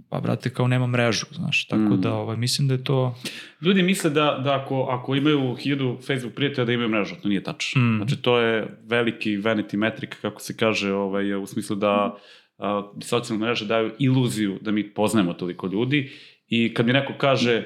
pa 0.09 0.21
brate, 0.21 0.51
kao 0.51 0.69
nema 0.69 0.87
mrežu, 0.87 1.27
znaš, 1.33 1.67
tako 1.67 1.97
mm. 1.97 2.01
da 2.01 2.15
ovaj, 2.15 2.37
mislim 2.37 2.69
da 2.69 2.75
je 2.75 2.85
to... 2.85 3.17
Ljudi 3.61 3.83
misle 3.83 4.11
da, 4.11 4.41
da 4.45 4.61
ako, 4.63 4.83
ako 4.83 5.15
imaju 5.15 5.55
hiljadu 5.55 5.99
Facebook 6.07 6.35
prijatelja 6.35 6.65
da 6.65 6.73
imaju 6.73 6.89
mrežu, 6.89 7.15
to 7.23 7.29
nije 7.29 7.43
tačno. 7.43 7.83
Mm. 7.83 7.97
Znači, 7.97 8.17
to 8.17 8.39
je 8.39 8.79
veliki 8.85 9.37
vanity 9.37 9.77
metric, 9.77 10.11
kako 10.23 10.41
se 10.41 10.57
kaže, 10.57 10.93
ovaj, 10.93 11.35
u 11.35 11.47
smislu 11.47 11.77
da 11.77 12.17
a, 12.59 12.93
socijalne 13.03 13.47
mreže 13.47 13.67
daju 13.67 13.93
iluziju 13.99 14.59
da 14.61 14.71
mi 14.71 14.95
poznajemo 14.95 15.33
toliko 15.33 15.67
ljudi 15.67 16.11
i 16.49 16.75
kad 16.75 16.87
mi 16.87 16.93
neko 16.93 17.13
kaže, 17.19 17.65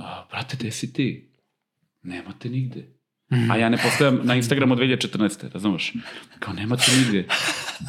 a, 0.00 0.26
brate, 0.30 0.56
gde 0.60 0.70
si 0.70 0.92
ti? 0.92 1.28
Nemate 2.02 2.48
nigde. 2.48 2.95
Mm. 3.30 3.50
A 3.50 3.56
ja 3.56 3.68
ne 3.68 3.76
postojam 3.76 4.20
na 4.22 4.34
Instagramu 4.34 4.76
2014. 4.76 5.52
razumeš? 5.52 5.92
Kao 6.38 6.54
nema 6.54 6.76
te 6.76 6.92
nigde. 6.96 7.24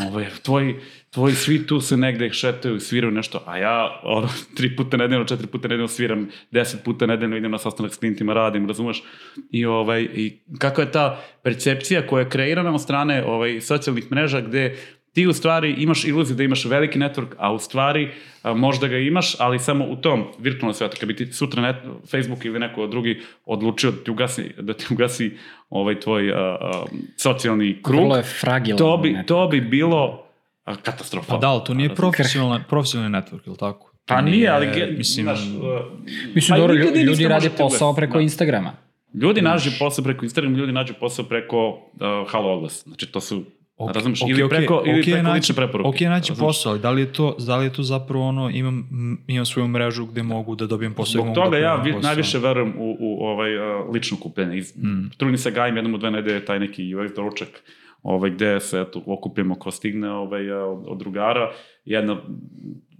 Ovo 0.07 0.19
je, 0.19 0.29
tvoj, 0.43 0.75
tvoji 1.09 1.35
svi 1.35 1.67
tu 1.67 1.81
se 1.81 1.97
negde 1.97 2.29
šetaju, 2.33 2.79
sviraju 2.79 3.11
nešto, 3.11 3.43
a 3.45 3.57
ja 3.57 3.99
ono, 4.03 4.29
tri 4.55 4.75
puta 4.75 4.97
nedeljno, 4.97 5.25
četiri 5.25 5.47
puta 5.47 5.67
nedeljno 5.67 5.87
sviram, 5.87 6.27
deset 6.51 6.83
puta 6.83 7.05
nedeljno 7.05 7.37
idem 7.37 7.51
na 7.51 7.57
sastanak 7.57 7.93
s 7.93 7.97
klientima, 7.97 8.33
radim, 8.33 8.67
razumeš? 8.67 9.03
I, 9.51 9.65
ovaj, 9.65 10.01
i 10.01 10.39
kakva 10.59 10.83
je 10.83 10.91
ta 10.91 11.23
percepcija 11.43 12.07
koja 12.07 12.23
je 12.23 12.29
kreirana 12.29 12.73
od 12.73 12.81
strane 12.81 13.23
ovaj, 13.25 13.61
socijalnih 13.61 14.11
mreža 14.11 14.41
gde 14.41 14.75
ti 15.17 15.27
u 15.27 15.33
stvari 15.33 15.75
imaš 15.77 16.05
iluziju 16.05 16.35
da 16.35 16.43
imaš 16.43 16.65
veliki 16.65 16.99
network, 16.99 17.33
a 17.37 17.53
u 17.53 17.59
stvari 17.59 18.11
a, 18.43 18.53
možda 18.53 18.87
ga 18.87 18.97
imaš, 18.97 19.35
ali 19.39 19.59
samo 19.59 19.85
u 19.85 19.95
tom 19.95 20.23
virtualnom 20.39 20.73
svetu. 20.73 20.97
Kad 20.99 21.07
bi 21.07 21.15
ti 21.15 21.33
sutra 21.33 21.61
net, 21.61 21.75
Facebook 22.11 22.45
ili 22.45 22.59
neko 22.59 22.87
drugi 22.87 23.21
odlučio 23.45 23.91
da 23.91 24.03
ti 24.03 24.11
ugasi, 24.11 24.51
da 24.59 24.73
ti 24.73 24.85
ugasi 24.89 25.37
ovaj 25.69 25.99
tvoj 25.99 26.31
a, 26.31 26.35
a, 26.35 26.85
socijalni 27.15 27.79
krug, 27.83 27.99
Vrlo 27.99 28.15
je 28.15 28.23
fragilan 28.23 28.77
to 28.77 28.97
bi, 28.97 29.17
to 29.27 29.47
bi 29.47 29.61
bilo 29.61 30.25
katastrofa. 30.65 31.33
Pa 31.33 31.37
da, 31.37 31.47
ali 31.47 31.61
to 31.65 31.73
nije 31.73 31.95
profesionalni, 31.95 32.63
profesionalni 32.69 33.17
network, 33.17 33.47
ili 33.47 33.57
tako? 33.57 33.91
Pa 34.05 34.21
nije, 34.21 34.37
nije 34.37 34.49
ali... 34.49 34.95
Mislim, 34.97 35.23
znaš, 35.23 35.39
uh, 35.39 36.35
mislim 36.35 36.59
dobro, 36.59 36.75
ljudi, 36.75 36.99
ljudi 36.99 37.27
radi 37.27 37.49
posao 37.57 37.95
preko 37.95 38.17
da. 38.17 38.21
Instagrama. 38.21 38.73
Ljudi 39.13 39.41
nađu 39.41 39.69
posao 39.79 40.03
preko 40.03 40.25
Instagrama, 40.25 40.57
ljudi 40.57 40.71
nađu 40.71 40.93
posao 40.99 41.25
preko 41.25 41.69
uh, 41.69 42.31
Halo 42.31 42.53
Oglas. 42.53 42.83
Znači, 42.83 43.05
to 43.05 43.21
su 43.21 43.43
Okay, 43.77 43.93
razumeš, 43.93 44.21
okay, 44.21 44.29
ili 44.29 44.49
preko, 44.49 44.73
okay, 44.73 44.89
ili 44.89 45.03
preko 45.03 45.21
naći, 45.21 45.35
lične 45.35 45.55
preporuke. 45.55 45.87
Ok, 45.87 46.01
naći 46.01 46.33
posao, 46.39 46.71
ali 46.71 46.81
da 46.81 46.91
li, 46.91 47.01
je 47.01 47.13
to, 47.13 47.35
da 47.39 47.57
li 47.57 47.65
je 47.65 47.73
to 47.73 47.83
zapravo 47.83 48.27
ono, 48.27 48.49
imam, 48.49 48.87
imam 49.27 49.45
svoju 49.45 49.67
mrežu 49.67 50.05
gde 50.05 50.23
mogu 50.23 50.55
da 50.55 50.67
dobijem 50.67 50.93
posao. 50.93 51.21
Zbog 51.21 51.35
toga 51.35 51.49
da 51.49 51.57
ja 51.57 51.75
vi, 51.75 51.93
najviše 52.01 52.39
verujem 52.39 52.73
u, 52.77 52.97
u 52.99 53.25
ovaj, 53.25 53.57
uh, 53.57 53.93
lično 53.93 54.17
kupljenje. 54.17 54.61
Mm. 54.75 55.09
Trudim 55.17 55.37
se 55.37 55.51
gajim 55.51 55.75
jednom 55.75 55.93
u 55.93 55.97
dve 55.97 56.11
nedelje 56.11 56.45
taj 56.45 56.59
neki 56.59 56.83
UX 56.83 57.15
doručak 57.15 57.63
ovaj, 58.03 58.29
gde 58.29 58.59
se 58.59 58.81
eto, 58.81 59.01
okupimo 59.05 59.55
ko 59.55 59.71
stigne 59.71 60.11
ovaj, 60.11 60.51
od, 60.51 60.83
od 60.87 60.97
drugara. 60.97 61.51
Jedna 61.85 62.21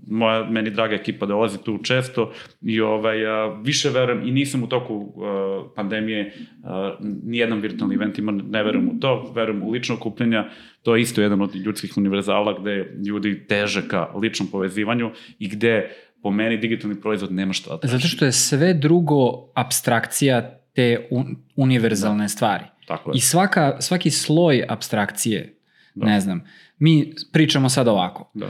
moja 0.08 0.50
meni 0.50 0.70
draga 0.70 0.96
ekipa 0.96 1.26
dolazi 1.26 1.58
tu 1.64 1.78
često 1.84 2.32
i 2.62 2.82
ovaj, 2.82 3.28
a, 3.28 3.60
više 3.64 3.90
verujem 3.90 4.28
i 4.28 4.32
nisam 4.32 4.64
u 4.64 4.68
toku 4.68 5.14
a, 5.24 5.64
pandemije 5.76 6.34
a, 6.64 6.96
nijedan 7.24 7.60
virtualni 7.60 7.96
event 7.96 8.18
ima, 8.18 8.32
ne 8.32 8.64
verujem 8.64 8.90
u 8.90 9.00
to, 9.00 9.32
verujem 9.36 9.64
u 9.64 9.72
lično 9.72 9.96
okupljenja, 9.96 10.50
to 10.84 10.96
je 10.96 11.02
isto 11.02 11.22
jedan 11.22 11.42
od 11.42 11.56
ljudskih 11.56 11.98
univerzala 11.98 12.60
gde 12.60 12.96
ljudi 13.08 13.48
teže 13.48 13.88
ka 13.88 14.12
ličnom 14.22 14.50
povezivanju 14.52 15.12
i 15.40 15.48
gde 15.48 15.90
po 16.24 16.32
meni 16.32 16.58
digitalni 16.58 17.02
proizvod 17.02 17.32
nema 17.32 17.54
šta 17.54 17.70
da 17.70 17.78
traži. 17.78 17.98
Zato 17.98 18.08
što 18.08 18.26
je 18.26 18.32
sve 18.32 18.74
drugo 18.74 19.52
abstrakcija 19.54 20.60
te 20.74 21.08
un, 21.12 21.36
univerzalne 21.56 22.24
da. 22.24 22.28
stvari. 22.28 22.64
Tako 22.88 23.12
je. 23.12 23.14
I 23.18 23.20
svaka, 23.20 23.82
svaki 23.82 24.12
sloj 24.12 24.66
abstrakcije, 24.70 25.58
da. 25.96 26.06
ne 26.06 26.20
znam, 26.20 26.44
mi 26.80 27.14
pričamo 27.34 27.70
sad 27.70 27.88
ovako. 27.88 28.32
Da. 28.34 28.48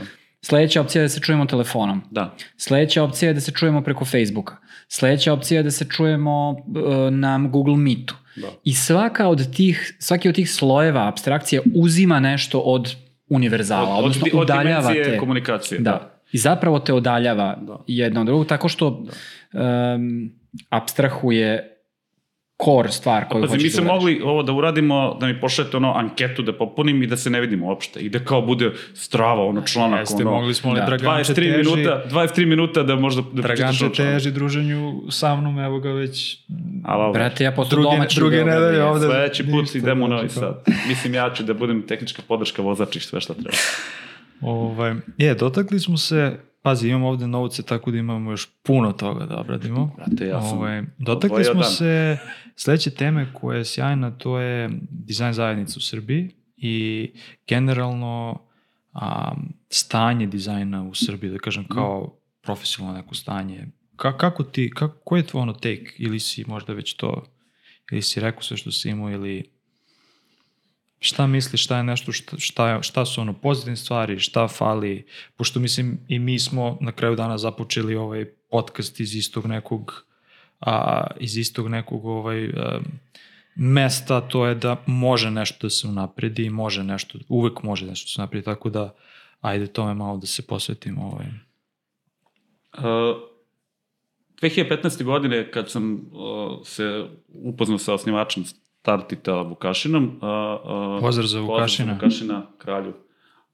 Sledeća 0.48 0.80
opcija 0.80 1.02
je 1.02 1.04
da 1.04 1.08
se 1.08 1.20
čujemo 1.20 1.46
telefonom. 1.46 2.02
Da. 2.10 2.34
Sledeća 2.56 3.02
opcija 3.02 3.28
je 3.28 3.34
da 3.34 3.40
se 3.40 3.52
čujemo 3.52 3.82
preko 3.82 4.04
Facebooka. 4.04 4.56
Sledeća 4.88 5.32
opcija 5.32 5.58
je 5.58 5.62
da 5.62 5.70
se 5.70 5.84
čujemo 5.84 6.50
uh, 6.50 6.56
na 7.10 7.38
Google 7.38 7.76
Meetu. 7.76 8.14
Da. 8.36 8.48
I 8.64 8.74
svaka 8.74 9.28
od 9.28 9.56
tih, 9.56 9.96
svaki 9.98 10.28
od 10.28 10.34
tih 10.34 10.50
slojeva 10.50 11.08
abstrakcije 11.08 11.62
uzima 11.74 12.20
nešto 12.20 12.58
od 12.60 12.94
univerzala, 13.28 13.94
Od, 13.96 13.98
odnosno 13.98 14.26
od, 14.26 14.34
od 14.34 14.42
udaljava 14.42 14.80
dimenzije 14.80 15.04
te. 15.04 15.18
komunikacije. 15.18 15.80
Da. 15.80 16.20
I 16.32 16.38
zapravo 16.38 16.78
te 16.78 16.92
udaljava 16.92 17.58
Da. 17.60 17.78
jedno 17.86 18.20
od 18.20 18.26
drugog, 18.26 18.46
tako 18.46 18.68
što 18.68 18.88
um, 18.88 20.32
abstrahuje 20.68 21.77
core 22.64 22.88
stvar 22.88 23.28
koju 23.28 23.42
mi 23.42 23.48
hoćeš 23.48 23.72
se 23.72 23.80
da 23.80 23.86
mogli 23.86 24.20
ovo 24.24 24.42
da 24.42 24.52
uradimo, 24.52 25.16
da 25.20 25.26
mi 25.26 25.40
pošaljete 25.40 25.76
ono 25.76 25.92
anketu 25.92 26.42
da 26.42 26.52
popunim 26.52 27.02
i 27.02 27.06
da 27.06 27.16
se 27.16 27.30
ne 27.30 27.40
vidimo 27.40 27.66
uopšte. 27.66 28.00
I 28.00 28.08
da 28.08 28.18
kao 28.18 28.42
bude 28.42 28.72
strava, 28.94 29.44
ono 29.44 29.62
članak, 29.62 30.00
Jeste, 30.00 30.22
ono... 30.22 30.30
mogli 30.30 30.54
smo 30.54 30.74
da, 30.74 30.84
Draganče 30.86 31.32
23 31.32 31.34
teži, 31.34 31.56
minuta, 31.56 32.04
23 32.10 32.46
minuta 32.46 32.82
da 32.82 32.96
možda 32.96 33.22
da 33.32 33.48
ono 33.64 33.72
članak. 33.72 33.94
teži 33.94 34.30
druženju 34.30 35.02
sa 35.10 35.36
mnom, 35.36 35.58
evo 35.58 35.80
ga 35.80 35.90
već 35.90 36.38
ali, 36.84 37.12
Brate, 37.12 37.44
ja 37.44 37.52
posle 37.52 37.70
druge, 37.70 37.96
domaći 37.96 38.16
druge 38.16 38.44
nedelje 38.44 38.84
ovde. 38.84 39.06
Sledeći 39.06 39.50
put 39.50 39.60
ništa, 39.60 39.78
idemo 39.78 40.04
u 40.04 40.08
znači, 40.08 40.20
Novi. 40.20 40.28
Sad. 40.28 40.64
Mislim 40.88 41.14
ja 41.14 41.30
ću 41.34 41.42
da 41.42 41.54
budem 41.54 41.86
tehnička 41.86 42.22
podrška 42.28 42.62
vozač 42.62 42.96
i 42.96 43.00
sve 43.00 43.20
šta 43.20 43.34
treba. 43.34 43.56
Ovaj, 44.40 44.94
je, 45.18 45.34
dotakli 45.34 45.80
smo 45.80 45.96
se, 45.96 46.36
pazi, 46.62 46.88
imamo 46.88 47.08
ovde 47.08 47.26
novce, 47.26 47.62
tako 47.62 47.90
da 47.90 47.98
imamo 47.98 48.30
još 48.30 48.48
puno 48.62 48.92
toga 48.92 49.26
da 49.26 49.36
obradimo. 49.36 49.90
Brate, 49.96 50.26
ja 50.26 50.42
sam 50.42 50.58
Ovaj, 50.58 50.82
dotakli 50.98 51.44
smo 51.44 51.60
dan. 51.60 51.70
se 51.70 52.18
sledeće 52.58 52.90
teme 52.90 53.32
koja 53.34 53.58
je 53.58 53.64
sjajna, 53.64 54.10
to 54.10 54.38
je 54.38 54.70
dizajn 54.90 55.32
zajednica 55.32 55.74
u 55.76 55.80
Srbiji 55.80 56.30
i 56.56 57.10
generalno 57.48 58.40
a, 58.92 59.34
stanje 59.70 60.26
dizajna 60.26 60.82
u 60.82 60.94
Srbiji, 60.94 61.30
da 61.30 61.38
kažem 61.38 61.68
kao 61.68 62.18
profesionalno 62.42 62.98
neko 62.98 63.14
stanje. 63.14 63.66
Ka, 63.96 64.16
kako 64.16 64.44
ti, 64.44 64.70
kako, 64.74 64.98
koji 65.04 65.20
je 65.20 65.26
tvoj 65.26 65.42
ono 65.42 65.52
take? 65.52 65.92
Ili 65.98 66.20
si 66.20 66.44
možda 66.46 66.72
već 66.72 66.94
to, 66.94 67.26
ili 67.90 68.02
si 68.02 68.20
rekao 68.20 68.42
sve 68.42 68.56
što 68.56 68.72
si 68.72 68.88
imao 68.88 69.10
ili 69.10 69.50
šta 71.00 71.26
misliš, 71.26 71.64
šta 71.64 71.76
je 71.76 71.84
nešto, 71.84 72.12
šta, 72.12 72.38
šta, 72.38 72.82
šta 72.82 73.04
su 73.06 73.20
ono 73.20 73.32
pozitivne 73.32 73.76
stvari, 73.76 74.18
šta 74.18 74.48
fali, 74.48 75.06
pošto 75.36 75.60
mislim 75.60 75.98
i 76.08 76.18
mi 76.18 76.38
smo 76.38 76.78
na 76.80 76.92
kraju 76.92 77.16
dana 77.16 77.38
započeli 77.38 77.96
ovaj 77.96 78.24
podcast 78.50 79.00
iz 79.00 79.14
istog 79.14 79.46
nekog 79.46 80.07
a, 80.60 81.06
iz 81.20 81.36
istog 81.36 81.68
nekog 81.68 82.04
ovaj, 82.04 82.44
a, 82.44 82.80
mesta, 83.56 84.20
to 84.20 84.46
je 84.46 84.54
da 84.54 84.76
može 84.86 85.30
nešto 85.30 85.66
da 85.66 85.70
se 85.70 85.88
unapredi, 85.88 86.50
može 86.50 86.84
nešto, 86.84 87.18
uvek 87.28 87.62
može 87.62 87.86
nešto 87.86 88.04
da 88.04 88.08
se 88.08 88.20
unapredi, 88.20 88.44
tako 88.44 88.70
da 88.70 88.94
ajde 89.40 89.66
tome 89.66 89.94
malo 89.94 90.16
da 90.16 90.26
se 90.26 90.46
posvetimo. 90.46 91.02
Ovaj. 91.02 91.26
Uh, 92.78 93.28
2015. 94.42 95.04
godine 95.04 95.50
kad 95.50 95.70
sam 95.70 95.92
uh, 95.92 96.58
se 96.64 97.04
upoznao 97.28 97.78
sa 97.78 97.94
osnivačem 97.94 98.44
Startita 98.44 99.42
Vukašinom, 99.42 100.04
uh, 100.04 100.10
uh, 100.10 101.00
Pozdrav 101.00 101.26
za 101.26 101.40
Vukašina. 101.40 101.92
Pozdrav 101.92 102.10
za 102.10 102.34
Vukašina, 102.34 102.46
kralju. 102.58 102.92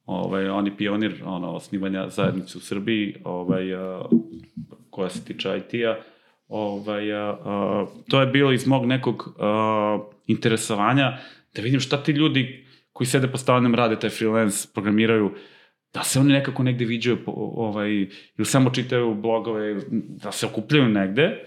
Ovaj, 0.06 0.48
on 0.48 0.66
je 0.66 0.76
pionir 0.76 1.22
ono, 1.24 1.50
osnivanja 1.52 2.08
zajednice 2.08 2.58
u 2.58 2.60
Srbiji, 2.60 3.16
ovaj, 3.24 3.74
uh, 3.74 4.06
koja 4.90 5.10
se 5.10 5.24
tiče 5.24 5.58
IT-a. 5.58 6.13
Ovaj, 6.56 7.12
uh, 7.12 7.38
uh, 7.38 7.88
to 8.08 8.20
je 8.20 8.26
bilo 8.26 8.52
iz 8.52 8.66
mog 8.66 8.86
nekog 8.86 9.26
uh, 9.26 10.06
interesovanja 10.26 11.18
da 11.54 11.62
vidim 11.62 11.80
šta 11.80 12.02
ti 12.02 12.12
ljudi 12.12 12.66
koji 12.92 13.06
sede 13.06 13.28
po 13.28 13.38
stalnom 13.38 13.74
rade 13.74 13.98
taj 13.98 14.10
freelance, 14.10 14.68
programiraju, 14.74 15.30
da 15.94 16.02
se 16.02 16.20
oni 16.20 16.32
nekako 16.32 16.62
negde 16.62 16.84
viđaju 16.84 17.18
ovaj, 17.26 17.90
ili 18.38 18.44
samo 18.44 18.70
čitaju 18.70 19.14
blogove, 19.14 19.80
da 20.22 20.32
se 20.32 20.46
okupljaju 20.46 20.88
negde. 20.88 21.44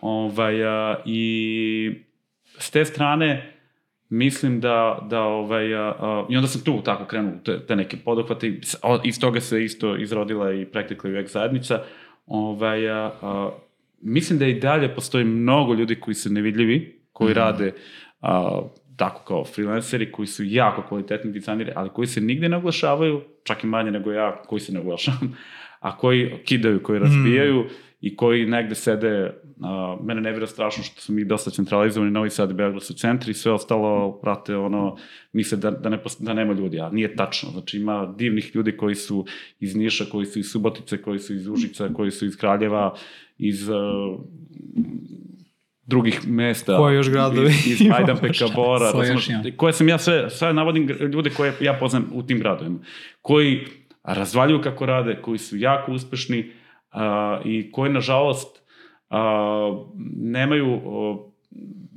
Ovaj, 0.00 0.64
a, 0.64 1.02
I 1.06 1.90
s 2.58 2.70
te 2.70 2.84
strane 2.84 3.52
mislim 4.08 4.60
da, 4.60 5.06
da 5.10 5.22
ovaj, 5.22 5.74
a, 5.74 5.94
a, 5.98 6.26
i 6.30 6.36
onda 6.36 6.48
sam 6.48 6.64
tu 6.64 6.82
tako 6.84 7.04
krenuo 7.04 7.32
te, 7.44 7.66
te 7.66 7.76
neke 7.76 7.96
podohvate 7.96 8.48
i 8.48 8.60
iz 9.04 9.20
toga 9.20 9.40
se 9.40 9.64
isto 9.64 9.96
izrodila 9.96 10.52
i 10.52 10.66
Practically 10.66 11.22
UX 11.22 11.26
zajednica. 11.26 11.82
Ovaj, 12.26 12.90
a, 12.90 13.12
a, 13.22 13.50
mislim 14.00 14.38
da 14.38 14.46
i 14.46 14.60
dalje 14.60 14.94
postoji 14.94 15.24
mnogo 15.24 15.74
ljudi 15.74 16.00
koji 16.00 16.14
su 16.14 16.32
nevidljivi, 16.32 17.02
koji 17.12 17.30
mm. 17.30 17.36
rade 17.36 17.72
a, 18.20 18.60
tako 18.96 19.24
kao 19.24 19.44
freelanceri, 19.44 20.12
koji 20.12 20.26
su 20.26 20.44
jako 20.44 20.82
kvalitetni 20.88 21.32
dizajneri, 21.32 21.72
ali 21.76 21.90
koji 21.90 22.06
se 22.06 22.20
nigde 22.20 22.48
ne 22.48 22.56
oglašavaju, 22.56 23.20
čak 23.44 23.64
i 23.64 23.66
manje 23.66 23.90
nego 23.90 24.12
ja 24.12 24.42
koji 24.46 24.60
se 24.60 24.72
ne 24.72 24.80
oglašavam, 24.80 25.36
a 25.86 25.96
koji 25.96 26.32
kidaju, 26.44 26.82
koji 26.82 26.98
razbijaju 26.98 27.60
mm. 27.60 27.68
i 28.00 28.16
koji 28.16 28.46
negde 28.46 28.74
sede, 28.74 29.32
a, 29.62 29.96
mene 30.02 30.20
ne 30.20 30.32
vira 30.32 30.46
strašno 30.46 30.84
što 30.84 31.00
su 31.00 31.12
mi 31.12 31.24
dosta 31.24 31.50
centralizovani, 31.50 32.12
Novi 32.12 32.30
Sad 32.30 32.50
i 32.50 32.54
Beograd 32.54 32.82
su 32.82 32.94
centri, 32.94 33.34
sve 33.34 33.52
ostalo, 33.52 34.20
prate, 34.22 34.56
ono, 34.56 34.96
misle 35.32 35.58
da, 35.58 35.70
da, 35.70 35.88
ne, 35.88 35.98
da 36.18 36.34
nema 36.34 36.52
ljudi, 36.52 36.80
a 36.80 36.90
nije 36.90 37.16
tačno. 37.16 37.50
Znači 37.50 37.76
ima 37.76 38.14
divnih 38.18 38.50
ljudi 38.54 38.76
koji 38.76 38.94
su 38.94 39.26
iz 39.60 39.76
Niša, 39.76 40.04
koji 40.10 40.26
su 40.26 40.38
iz 40.38 40.50
Subotice, 40.50 41.02
koji 41.02 41.18
su 41.18 41.34
iz 41.34 41.48
Užica, 41.48 41.88
koji 41.94 42.10
su 42.10 42.26
iz 42.26 42.36
Kraljeva, 42.36 42.94
iz 43.38 43.68
uh, 43.68 43.76
drugih 45.88 46.28
mesta. 46.28 46.76
Koji 46.76 46.96
još 46.96 47.10
gradovi 47.10 47.48
Iz, 47.48 47.80
iz 47.80 47.88
Majdanpeka? 47.88 48.44
Bora, 48.54 48.90
ima? 49.30 49.42
koje 49.56 49.72
sam 49.72 49.88
ja 49.88 49.98
sve, 49.98 50.30
sve 50.30 50.52
navodim 50.52 50.88
ljude 51.12 51.30
koje 51.30 51.52
ja 51.60 51.76
poznam 51.80 52.10
u 52.12 52.22
tim 52.22 52.38
gradovima, 52.38 52.78
koji 53.22 53.66
razvaljuju 54.04 54.60
kako 54.62 54.86
rade, 54.86 55.22
koji 55.22 55.38
su 55.38 55.56
jako 55.56 55.92
uspešni 55.92 56.50
a, 56.90 57.40
i 57.44 57.72
koji, 57.72 57.92
nažalost, 57.92 58.62
a, 59.10 59.84
nemaju 60.16 60.80
o, 60.84 61.32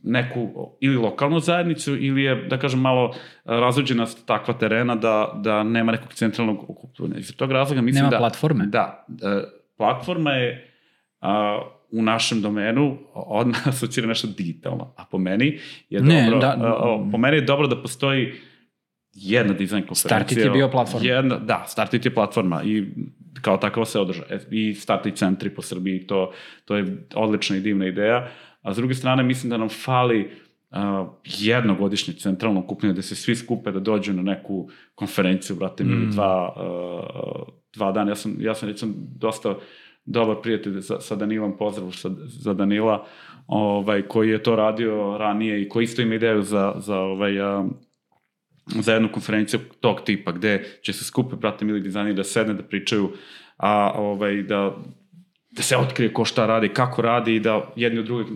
neku 0.04 0.50
ili 0.80 0.96
lokalnu 0.96 1.40
zajednicu 1.40 1.98
ili 1.98 2.24
je, 2.24 2.36
da 2.36 2.60
kažem, 2.60 2.80
malo 2.80 3.14
a, 3.46 3.60
razređenost 3.60 4.28
takva 4.28 4.54
terena 4.54 4.96
da, 4.96 5.34
da 5.36 5.64
nema 5.64 5.92
nekog 5.92 6.14
centralnog 6.14 6.70
okupljanja. 6.70 7.18
Iz 7.18 7.36
tog 7.36 7.52
razloga 7.52 7.82
mislim 7.82 8.04
Nema 8.04 8.12
da... 8.12 8.18
platforme? 8.18 8.66
Da. 8.66 9.06
da 9.08 9.44
platforma 9.78 10.32
je 10.32 10.71
a, 11.22 11.62
u 11.92 12.02
našem 12.02 12.42
domenu 12.42 12.98
odmah 13.14 13.68
asocira 13.68 14.08
nešto 14.08 14.28
digitalno, 14.38 14.94
a 14.98 15.06
po 15.12 15.18
meni 15.18 15.60
je 15.90 16.02
Ne, 16.02 16.24
dobro, 16.24 16.40
da- 16.40 16.58
a, 16.60 16.68
a, 16.68 17.10
po 17.12 17.18
meni 17.18 17.38
je 17.38 17.42
dobro 17.42 17.68
da 17.68 17.82
postoji 17.82 18.34
jedna 19.14 19.54
dizajn 19.54 19.84
konferencija. 19.84 20.18
Startit 20.18 20.38
je 20.38 20.50
bio 20.50 20.70
platforma. 20.70 21.08
Jedna, 21.08 21.38
da, 21.38 21.66
Startit 21.68 22.06
je 22.06 22.14
platforma 22.14 22.64
i 22.64 22.86
kao 23.42 23.58
takva 23.58 23.86
se 23.86 24.00
održa. 24.00 24.24
E, 24.30 24.40
I 24.52 24.74
Startit 24.74 25.16
centri 25.16 25.50
po 25.50 25.62
Srbiji, 25.62 26.08
to, 26.08 26.32
to 26.66 26.76
je 26.76 27.08
odlična 27.16 27.58
i 27.58 27.60
divna 27.60 27.88
ideja. 27.88 28.28
A 28.62 28.74
s 28.74 28.78
druge 28.78 28.94
strane, 28.94 29.24
mislim 29.24 29.50
da 29.50 29.58
nam 29.58 29.70
fali 29.70 30.30
uh, 30.70 30.78
jednogodišnje 31.26 32.14
centralno 32.14 32.60
okupljanje, 32.60 32.96
da 32.96 33.02
se 33.02 33.16
svi 33.16 33.36
skupe 33.36 33.72
da 33.72 33.80
dođu 33.80 34.14
na 34.14 34.22
neku 34.22 34.70
konferenciju, 34.96 35.56
brate, 35.56 35.84
mm. 35.84 35.92
ili 35.92 36.08
dva, 36.12 36.54
uh, 36.56 37.54
dva 37.74 37.92
dana. 37.92 38.12
Ja 38.12 38.16
sam, 38.16 38.36
ja 38.40 38.56
sam 38.56 38.70
recimo 38.70 38.94
dosta 38.96 39.56
dobar 40.06 40.36
prijatelj 40.42 40.82
sa, 40.82 41.02
sa 41.02 41.16
Danilom, 41.16 41.58
pozdrav 41.58 41.92
sa, 41.92 42.10
za 42.26 42.54
Danila, 42.54 43.06
ovaj, 43.48 44.02
koji 44.02 44.30
je 44.30 44.44
to 44.44 44.56
radio 44.56 45.18
ranije 45.18 45.62
i 45.62 45.70
koji 45.70 45.84
isto 45.84 46.02
ima 46.02 46.16
ideju 46.16 46.42
za, 46.42 46.74
za 46.78 47.00
ovaj, 47.00 47.40
uh, 47.40 47.66
za 48.66 48.94
jednu 48.94 49.10
konferenciju 49.12 49.60
tog 49.80 50.02
tipa, 50.06 50.32
gde 50.32 50.64
će 50.82 50.94
se 50.94 51.06
skupe, 51.06 51.36
brate, 51.36 51.66
mili 51.66 51.82
dizajneri 51.82 52.16
da 52.16 52.24
sedne, 52.24 52.54
da 52.54 52.64
pričaju, 52.64 53.12
a 53.58 53.92
ovaj, 53.96 54.44
da, 54.44 54.76
da 55.52 55.64
se 55.64 55.78
otkrije 55.78 56.14
ko 56.14 56.26
šta 56.26 56.46
radi, 56.46 56.70
kako 56.70 57.02
radi 57.02 57.36
i 57.36 57.40
da 57.40 57.74
jedni 57.76 58.00
od 58.00 58.06
drugih 58.06 58.28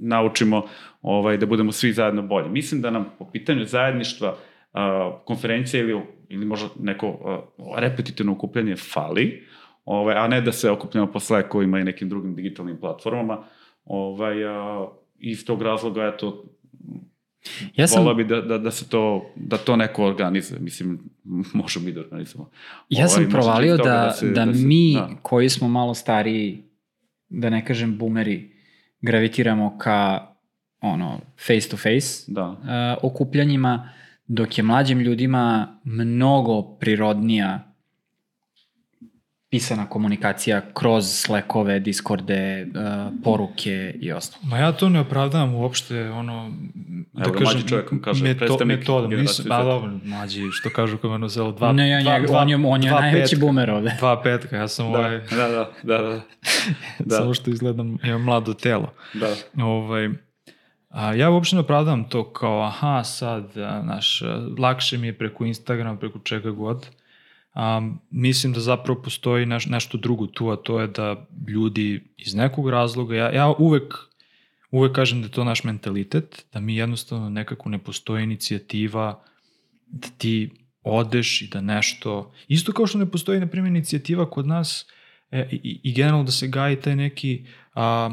naučimo 0.00 0.66
ovaj, 1.02 1.36
da 1.36 1.46
budemo 1.46 1.72
svi 1.72 1.92
zajedno 1.92 2.22
bolji. 2.22 2.48
Mislim 2.48 2.80
da 2.80 2.90
nam 2.90 3.06
po 3.18 3.30
pitanju 3.32 3.64
zajedništva 3.64 4.36
a, 4.72 5.18
konferencija 5.24 5.82
ili, 5.82 6.00
ili 6.28 6.46
možda 6.46 6.68
neko 6.80 7.18
a, 7.24 7.40
repetitivno 7.80 8.32
okupljanje 8.32 8.76
fali, 8.76 9.46
ovaj, 9.86 10.16
a 10.16 10.28
ne 10.28 10.40
da 10.40 10.52
se 10.52 10.70
okupljamo 10.70 11.06
po 11.08 11.20
Slackovima 11.20 11.80
i 11.80 11.84
nekim 11.84 12.08
drugim 12.08 12.34
digitalnim 12.34 12.76
platformama. 12.76 13.44
Ovaj, 13.84 14.44
a, 14.46 14.86
iz 15.18 15.46
tog 15.46 15.62
razloga, 15.62 16.04
eto, 16.06 16.44
Ja 17.74 17.86
sam, 17.86 18.00
Volao 18.00 18.14
bi 18.14 18.24
da, 18.24 18.40
da, 18.40 18.58
da 18.58 18.70
se 18.70 18.88
to, 18.88 19.02
da 19.36 19.56
to 19.58 19.76
neko 19.76 20.04
organizuje. 20.04 20.60
Mislim, 20.60 20.98
možemo 21.54 21.84
mi 21.84 21.92
da 21.92 22.00
organizujemo. 22.00 22.50
ja 22.88 23.08
sam 23.08 23.20
Ovaj, 23.20 23.30
provalio 23.32 23.76
da, 23.76 23.82
da, 23.84 24.10
se- 24.12 24.30
da 24.30 24.54
se- 24.54 24.66
mi 24.66 24.94
da. 24.94 25.10
koji 25.22 25.48
smo 25.48 25.68
malo 25.68 25.94
stariji, 25.94 26.62
da 27.28 27.50
ne 27.50 27.64
kažem 27.64 27.98
boomeri, 27.98 28.50
gravitiramo 29.00 29.78
ka 29.78 30.26
ono, 30.80 31.20
face 31.38 31.68
to 31.68 31.76
face 31.76 32.24
Da. 32.28 32.48
uh, 32.48 32.58
okupljanjima, 33.04 33.88
dok 34.26 34.58
je 34.58 34.64
mlađim 34.64 35.00
ljudima 35.00 35.68
mnogo 35.84 36.62
prirodnija 36.62 37.72
pisana 39.56 39.86
komunikacija 39.88 40.62
kroz 40.74 41.04
Slackove, 41.06 41.80
Discorde, 41.80 42.66
uh, 42.66 43.12
poruke 43.24 43.94
i 44.00 44.12
ostalo. 44.12 44.44
Ma 44.46 44.58
ja 44.58 44.72
to 44.72 44.88
ne 44.88 45.00
opravdavam 45.00 45.54
uopšte, 45.54 46.10
ono, 46.10 46.52
da 47.12 47.24
Evo 47.24 47.32
kažem, 47.32 47.44
mlađi 47.44 47.68
čovjek 47.68 47.90
kaže, 48.04 48.24
meto, 48.24 48.38
predstavnik 48.38 48.78
metoda, 48.78 49.08
mislim, 49.08 49.44
Z. 49.44 49.48
ba 49.48 49.62
dobro, 49.62 49.90
mlađi, 50.04 50.50
što 50.52 50.70
kažu 50.70 50.98
kod 50.98 51.10
mene 51.10 51.28
selu, 51.28 51.52
dva, 51.52 51.72
ne, 51.72 51.88
ja, 51.88 52.02
dva, 52.02 52.12
njega, 52.12 52.26
dva, 52.26 52.40
on 52.40 52.48
je, 52.48 52.56
on 52.56 52.82
je 52.82 52.90
dva 52.90 53.00
najveći 53.00 53.34
petka, 53.34 53.46
boomer 53.46 53.70
ovde. 53.70 53.96
Dva 53.98 54.22
petka, 54.22 54.56
ja 54.56 54.68
sam 54.68 54.92
Da, 54.92 54.98
ovaj, 54.98 55.18
da, 55.18 55.48
da, 55.48 55.70
da, 55.82 55.98
da, 56.02 56.20
da. 56.98 57.16
samo 57.16 57.34
što 57.34 57.50
izgledam, 57.50 57.98
imam 58.04 58.22
mlado 58.22 58.54
telo. 58.54 58.92
da. 59.14 59.34
Ovaj, 59.64 60.08
a 60.88 61.14
ja 61.14 61.30
uopšte 61.30 61.56
ne 61.56 61.60
opravdavam 61.60 62.08
to 62.08 62.32
kao, 62.32 62.62
aha, 62.62 63.04
sad, 63.04 63.56
naš, 63.82 64.22
lakše 64.58 64.98
mi 64.98 65.06
je 65.06 65.18
preko 65.18 65.44
Instagrama, 65.44 65.98
preko 65.98 66.18
čega 66.18 66.50
god. 66.50 66.86
A, 67.56 67.90
mislim 68.10 68.52
da 68.52 68.60
zapravo 68.60 69.02
postoji 69.02 69.46
neš, 69.46 69.66
nešto 69.66 69.98
drugo 69.98 70.26
tu, 70.26 70.48
a 70.48 70.56
to 70.56 70.80
je 70.80 70.86
da 70.86 71.26
ljudi 71.48 72.04
iz 72.16 72.34
nekog 72.34 72.68
razloga, 72.70 73.16
ja, 73.16 73.30
ja 73.32 73.54
uvek, 73.58 73.94
uvek 74.70 74.92
kažem 74.92 75.20
da 75.20 75.26
je 75.26 75.32
to 75.32 75.44
naš 75.44 75.64
mentalitet, 75.64 76.46
da 76.52 76.60
mi 76.60 76.76
jednostavno 76.76 77.30
nekako 77.30 77.68
ne 77.68 77.78
postoji 77.78 78.24
inicijativa 78.24 79.22
da 79.86 80.08
ti 80.18 80.50
odeš 80.82 81.42
i 81.42 81.48
da 81.48 81.60
nešto, 81.60 82.32
isto 82.48 82.72
kao 82.72 82.86
što 82.86 82.98
ne 82.98 83.10
postoji, 83.10 83.40
na 83.40 83.46
primjer, 83.46 83.70
inicijativa 83.70 84.30
kod 84.30 84.46
nas 84.46 84.86
e, 85.30 85.48
i, 85.52 85.80
i 85.82 85.92
generalno 85.92 86.24
da 86.24 86.32
se 86.32 86.48
gaji 86.48 86.76
taj 86.80 86.96
neki 86.96 87.46
a, 87.74 88.10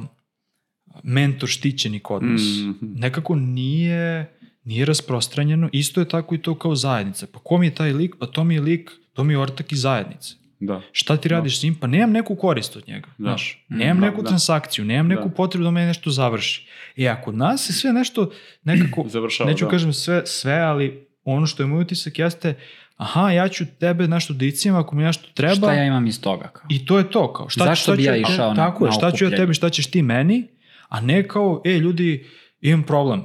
mentor 1.04 1.50
štićenik 1.50 2.12
odnos. 2.12 2.42
Mhm. 2.42 2.86
Nekako 2.96 3.36
nije, 3.36 4.38
nije 4.64 4.86
rasprostranjeno, 4.86 5.70
isto 5.72 6.02
je 6.02 6.10
tako 6.10 6.36
i 6.36 6.42
to 6.42 6.56
kao 6.56 6.76
zajednica. 6.76 7.28
Pa 7.34 7.40
ko 7.40 7.58
mi 7.58 7.68
je 7.68 7.76
taj 7.76 7.94
lik? 7.94 8.16
Pa 8.20 8.26
to 8.26 8.44
mi 8.44 8.56
je 8.56 8.62
lik, 8.62 8.92
to 9.14 9.24
mi 9.24 9.34
je 9.34 9.40
ortak 9.40 9.72
iz 9.72 9.82
zajednice. 9.82 10.34
Da. 10.60 10.82
Šta 10.92 11.18
ti 11.18 11.30
radiš 11.30 11.60
s 11.60 11.64
njim? 11.64 11.76
Pa 11.76 11.88
nemam 11.88 12.12
neku 12.12 12.36
korist 12.36 12.76
od 12.76 12.88
njega. 12.88 13.08
Da. 13.08 13.14
Znaš, 13.18 13.66
nemam 13.70 14.00
da, 14.00 14.06
neku 14.06 14.22
da. 14.22 14.28
transakciju, 14.28 14.86
nemam 14.86 15.08
neku 15.08 15.30
Da. 15.30 15.36
potrebu 15.36 15.64
da 15.64 15.72
me 15.72 15.86
nešto 15.86 16.10
završi. 16.10 16.68
E, 16.98 17.08
a 17.08 17.22
kod 17.22 17.36
nas 17.36 17.66
se 17.66 17.74
sve 17.74 17.94
nešto 17.94 18.32
nekako, 18.64 19.06
Završava, 19.10 19.50
neću 19.50 19.66
da. 19.66 19.72
kažem 19.72 19.94
sve, 19.94 20.22
sve, 20.26 20.54
ali 20.56 21.08
ono 21.24 21.46
što 21.46 21.64
je 21.64 21.68
moj 21.68 21.82
utisak 21.82 22.20
jeste, 22.20 22.54
aha, 22.96 23.32
ja 23.32 23.48
ću 23.48 23.66
tebe 23.80 24.08
nešto 24.08 24.34
da 24.34 24.46
icijem 24.46 24.76
ako 24.76 24.96
mi 24.96 25.04
nešto 25.04 25.30
treba. 25.34 25.56
Šta 25.56 25.74
ja 25.74 25.84
imam 25.86 26.08
iz 26.08 26.22
toga? 26.22 26.48
Kao? 26.48 26.66
I 26.70 26.86
to 26.86 26.98
je 26.98 27.12
to, 27.12 27.34
kao 27.34 27.50
šta, 27.50 27.64
Zašto 27.66 27.84
šta 27.84 27.96
bi 27.96 28.04
ću, 28.04 28.08
ja 28.08 28.14
a, 28.14 28.18
išao 28.18 28.50
na- 28.50 28.56
Tako 28.56 28.86
je, 28.86 28.90
na 28.90 28.94
šta 28.94 29.12
ću 29.12 29.26
ja 29.26 29.32
tebi, 29.32 29.54
šta 29.54 29.70
ćeš 29.70 29.92
ti 29.92 30.02
meni, 30.02 30.48
a 30.90 31.02
ne 31.02 31.28
kao, 31.28 31.62
e, 31.66 31.72
ljudi, 31.72 32.26
imam 32.62 32.84
problem, 32.84 33.24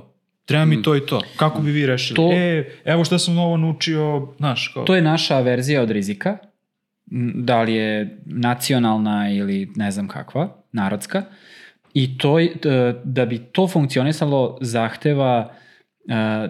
treba 0.48 0.64
mi 0.64 0.76
Mm. 0.76 0.82
to 0.82 0.96
i 0.96 1.00
to, 1.00 1.20
kako 1.36 1.60
bi 1.60 1.70
vi 1.70 1.86
rešili? 1.86 2.16
To- 2.16 2.30
E, 2.32 2.64
evo 2.84 3.04
šta 3.04 3.18
sam 3.18 3.34
novo 3.34 3.56
naučio, 3.56 4.28
znaš, 4.36 4.68
kao... 4.68 4.84
To 4.84 4.94
je 4.94 5.02
naša 5.02 5.40
verzija 5.40 5.82
od 5.82 5.90
rizika, 5.90 6.36
da 7.34 7.62
li 7.62 7.74
je 7.74 8.18
nacionalna 8.26 9.30
ili 9.30 9.72
ne 9.76 9.90
znam 9.90 10.08
kakva, 10.08 10.56
narodska. 10.72 11.22
I 11.94 12.18
to, 12.18 12.36
da 13.04 13.26
bi 13.26 13.38
to 13.38 13.68
funkcionisalo 13.68 14.58
zahteva 14.60 15.52
e, 15.52 15.67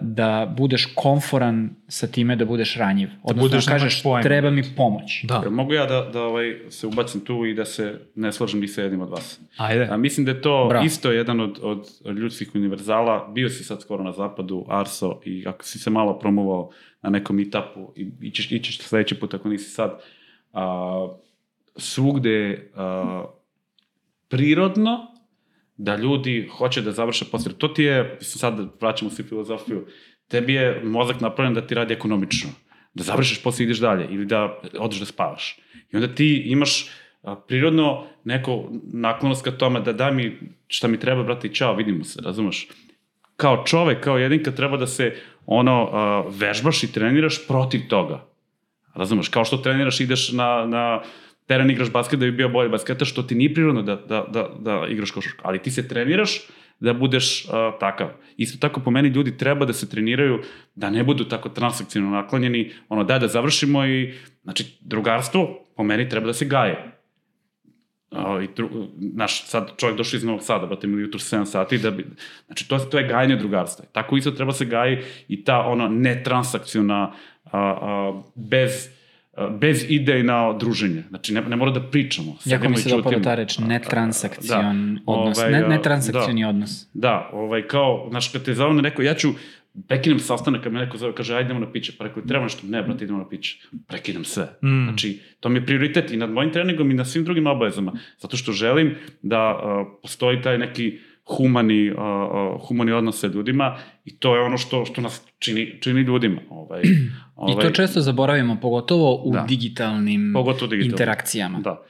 da 0.01 0.55
budeš 0.57 0.85
konforan 0.95 1.71
sa 1.89 2.07
time 2.07 2.37
da 2.37 2.45
budeš 2.45 2.77
ranjiv. 2.77 3.09
Odnosno 3.23 3.49
budeš, 3.49 3.67
da 3.67 3.73
kažeš 3.73 4.03
pojma. 4.03 4.23
treba 4.23 4.51
mi 4.51 4.63
pomoć. 4.77 5.25
Da, 5.25 5.41
Jel 5.43 5.51
mogu 5.51 5.73
ja 5.73 5.87
da, 5.87 6.11
da 6.13 6.23
ovaj, 6.23 6.59
se 6.69 6.87
ubacim 6.87 7.21
tu 7.21 7.47
i 7.47 7.55
da 7.55 7.65
se 7.65 8.01
ne 8.15 8.33
slažem 8.33 8.61
ni 8.61 8.69
sa 8.69 8.83
jednim 8.83 9.01
od 9.01 9.11
vas? 9.11 9.41
ajde. 9.57 9.89
A, 9.91 9.97
mislim 9.97 10.27
da 10.27 10.31
je 10.33 10.41
to 10.43 10.67
Bravo. 10.69 10.85
isto 10.85 11.13
jedan 11.13 11.41
od, 11.41 11.59
od 11.63 11.89
ljudskih 12.17 12.51
univerzala. 12.55 13.29
Bio 13.35 13.49
si 13.49 13.65
sad 13.65 13.83
skoro 13.83 14.05
na 14.05 14.13
zapadu, 14.13 14.65
Arso, 14.69 15.21
i 15.25 15.45
ako 15.47 15.65
si 15.65 15.79
se 15.79 15.91
malo 15.91 16.19
promovao 16.19 16.71
na 17.03 17.11
nekom 17.11 17.37
meetupu, 17.37 17.93
i 17.97 18.11
ićeš, 18.21 18.53
ićeš 18.53 18.79
sledeći 18.79 19.15
put 19.21 19.35
ako 19.35 19.49
nisi 19.49 19.71
sad, 19.71 20.01
a, 20.53 21.09
svugde 21.77 22.71
a, 22.77 23.25
prirodno 24.29 25.18
da 25.79 25.97
ljudi 25.97 26.49
hoće 26.59 26.83
da 26.83 26.93
završe 26.93 27.25
posle. 27.31 27.53
To 27.59 27.69
ti 27.69 27.83
je, 27.83 28.17
sad 28.21 28.55
vraćamo 28.81 29.11
se 29.11 29.23
u 29.23 29.25
filozofiju, 29.25 29.87
tebi 30.29 30.55
je 30.55 30.81
mozak 30.85 31.21
napravljen 31.21 31.55
da 31.55 31.67
ti 31.67 31.75
radi 31.75 31.95
ekonomično. 31.95 32.51
Da 32.95 33.05
završiš 33.05 33.43
posle 33.43 33.63
i 33.63 33.67
ideš 33.67 33.79
dalje 33.79 34.09
ili 34.11 34.27
da 34.27 34.61
odeš 34.79 34.99
da 34.99 35.07
spavaš. 35.07 35.59
I 35.93 35.97
onda 35.97 36.15
ti 36.15 36.43
imaš 36.47 36.91
prirodno 37.49 38.07
neko 38.25 38.71
naklonost 38.93 39.45
ka 39.45 39.51
tome 39.51 39.81
da 39.81 39.93
daj 39.93 40.13
mi 40.13 40.39
šta 40.67 40.89
mi 40.89 41.01
treba, 41.01 41.23
brate, 41.23 41.47
i 41.49 41.55
čao, 41.55 41.75
vidimo 41.75 42.05
se, 42.05 42.21
razumeš? 42.25 42.69
Kao 43.37 43.65
čovek, 43.67 44.01
kao 44.05 44.19
jedinka 44.19 44.51
treba 44.51 44.77
da 44.77 44.87
se 44.87 45.15
ono 45.47 45.91
vežbaš 46.29 46.83
i 46.83 46.93
treniraš 46.93 47.47
protiv 47.47 47.81
toga. 47.89 48.25
Razumeš? 48.95 49.29
Kao 49.29 49.45
što 49.45 49.57
treniraš, 49.57 50.01
ideš 50.01 50.33
na, 50.33 50.67
na 50.67 51.01
teren, 51.49 51.71
igraš 51.71 51.93
basket 51.93 52.21
da 52.21 52.27
bi 52.27 52.33
bio 52.33 52.49
bolji 52.49 52.69
basketa, 52.69 53.05
što 53.05 53.23
ti 53.23 53.35
nije 53.35 53.55
prirodno 53.55 53.83
da, 53.83 53.97
da, 53.97 54.25
da, 54.33 54.49
da 54.59 54.87
igraš 54.91 55.11
košarku. 55.11 55.41
Ali 55.45 55.63
ti 55.63 55.71
se 55.71 55.89
treniraš 55.89 56.41
da 56.81 56.93
budeš 56.93 57.45
uh, 57.45 57.51
takav. 57.81 58.09
Isto 58.37 58.59
tako 58.69 58.81
po 58.81 58.91
meni 58.91 59.09
ljudi 59.09 59.37
treba 59.37 59.67
da 59.67 59.73
se 59.73 59.89
treniraju 59.91 60.43
da 60.75 60.91
ne 60.91 61.05
budu 61.05 61.25
tako 61.25 61.49
transakcijno 61.49 62.11
naklanjeni, 62.11 62.71
ono 62.89 63.05
daj 63.05 63.19
da 63.19 63.29
završimo 63.29 63.87
i 63.87 64.15
znači 64.43 64.79
drugarstvo 64.81 65.65
po 65.77 65.83
meni 65.83 66.09
treba 66.09 66.27
da 66.27 66.33
se 66.33 66.45
gaje. 66.45 66.93
Uh, 68.11 68.45
i 68.45 68.49
dru, 68.57 68.69
naš, 68.97 69.45
sad 69.47 69.73
čovjek 69.77 69.99
došao 69.99 70.17
iz 70.17 70.25
Novog 70.25 70.43
Sada, 70.43 70.67
brate, 70.67 70.87
mi 70.87 71.03
jutro 71.03 71.21
7 71.21 71.45
sati, 71.45 71.79
da 71.79 71.91
bi, 71.91 72.07
znači 72.47 72.69
to, 72.69 72.79
to 72.79 72.99
je 72.99 73.09
gajanje 73.09 73.37
drugarstva. 73.37 73.85
Tako 73.93 74.17
isto 74.17 74.31
treba 74.31 74.53
se 74.53 74.65
gaji 74.65 74.99
i 75.29 75.45
ta 75.45 75.59
ono 75.61 75.89
netransakcijona, 75.89 77.13
a, 77.45 77.59
a, 77.59 78.23
bez, 78.35 78.98
bez 79.61 79.85
idejna 79.89 80.53
druženje. 80.53 81.03
Znači 81.09 81.35
ne, 81.35 81.41
ne 81.41 81.57
mora 81.57 81.71
da 81.71 81.81
pričamo. 81.81 82.37
Jako 82.45 82.69
mi 82.69 82.77
se 82.77 82.89
dopala 82.89 83.23
ta 83.23 83.35
reč, 83.35 83.59
netransakcion 83.59 84.95
Da. 84.95 85.13
odnos, 85.13 85.39
Ovaj, 85.39 85.53
ne, 85.53 85.65
a, 85.65 85.69
netransakcioni 85.69 86.45
odnos. 86.45 86.87
Da, 86.95 87.31
ovaj, 87.33 87.63
kao, 87.63 88.07
znaš, 88.11 88.29
kad 88.29 88.43
te 88.43 88.55
zove 88.55 88.83
neko, 88.83 89.03
ja 89.03 89.15
ću, 89.15 89.29
prekinem 89.87 90.19
sastanak 90.19 90.63
kad 90.63 90.73
me 90.73 90.81
neko 90.81 90.99
zove, 90.99 91.15
kaže, 91.15 91.35
ajde 91.35 91.47
idemo 91.47 91.61
na 91.61 91.73
piće, 91.73 91.93
pa 91.99 92.05
rekao, 92.05 92.23
treba 92.23 92.43
nešto, 92.43 92.67
ne, 92.67 92.83
brate, 92.83 93.05
idemo 93.05 93.19
na 93.19 93.29
piće. 93.29 93.59
Prekinem 93.87 94.25
sve. 94.25 94.45
Mm. 94.63 94.85
Znači, 94.85 95.21
to 95.41 95.49
mi 95.49 95.59
je 95.59 95.67
prioritet 95.67 96.11
i 96.11 96.17
nad 96.17 96.31
mojim 96.31 96.53
treningom 96.53 96.91
i 96.91 96.95
na 96.95 97.05
svim 97.05 97.25
drugim 97.25 97.47
obavezama, 97.47 97.93
zato 98.19 98.37
što 98.37 98.53
želim 98.53 98.95
da 99.23 99.55
uh, 99.55 99.87
postoji 100.03 100.43
taj 100.43 100.59
neki 100.59 100.99
humani, 101.29 101.91
uh, 101.91 101.97
uh, 101.99 102.69
humani 102.69 102.93
odnos 102.93 103.21
sa 103.21 103.27
ljudima 103.27 103.77
i 104.05 104.19
to 104.19 104.37
je 104.37 104.43
ono 104.43 104.59
što, 104.59 104.85
što 104.85 105.01
nas 105.01 105.23
čini, 105.39 105.79
čini 105.81 106.01
ljudima. 106.01 106.41
Ovaj, 106.51 106.83
ovaj, 107.37 107.53
I 107.59 107.63
to 107.63 107.71
često 107.71 108.01
zaboravimo, 108.01 108.57
pogotovo 108.63 109.15
u 109.15 109.33
Da. 109.33 109.45
digitalnim 109.49 110.31
Pogotovo 110.35 110.67
digitalno. 110.67 110.93
interakcijama. 110.93 111.59
Da. 111.59 111.83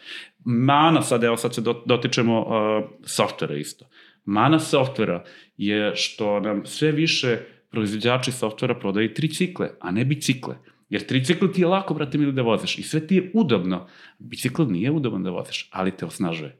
Mana, 0.45 1.03
sad 1.03 1.25
evo 1.25 1.37
sad 1.37 1.55
se 1.55 1.61
do- 1.61 1.83
dotičemo 1.87 2.41
uh, 2.41 2.47
softvera 3.05 3.57
isto. 3.57 3.85
Mana 4.25 4.59
softvera 4.59 5.25
je 5.57 5.93
što 5.97 6.41
nam 6.41 6.67
sve 6.67 6.93
više 6.93 7.39
proizvođači 7.71 8.33
softvera 8.33 8.75
prodaju 8.75 9.15
tricikle, 9.15 9.69
a 9.81 9.91
ne 9.91 10.05
bicikle. 10.05 10.55
Jer 10.89 11.07
tricikl 11.07 11.47
ti 11.47 11.61
je 11.61 11.67
lako, 11.67 11.95
brate, 11.95 12.19
mili 12.19 12.33
da 12.33 12.43
voziš 12.43 12.79
i 12.79 12.83
sve 12.83 13.07
ti 13.07 13.15
je 13.17 13.31
udobno. 13.35 13.87
Bicikl 14.19 14.63
nije 14.63 14.91
udoban 14.91 15.23
da 15.23 15.31
voziš, 15.31 15.69
ali 15.73 15.91
te 15.91 16.07
osnažuje. 16.07 16.59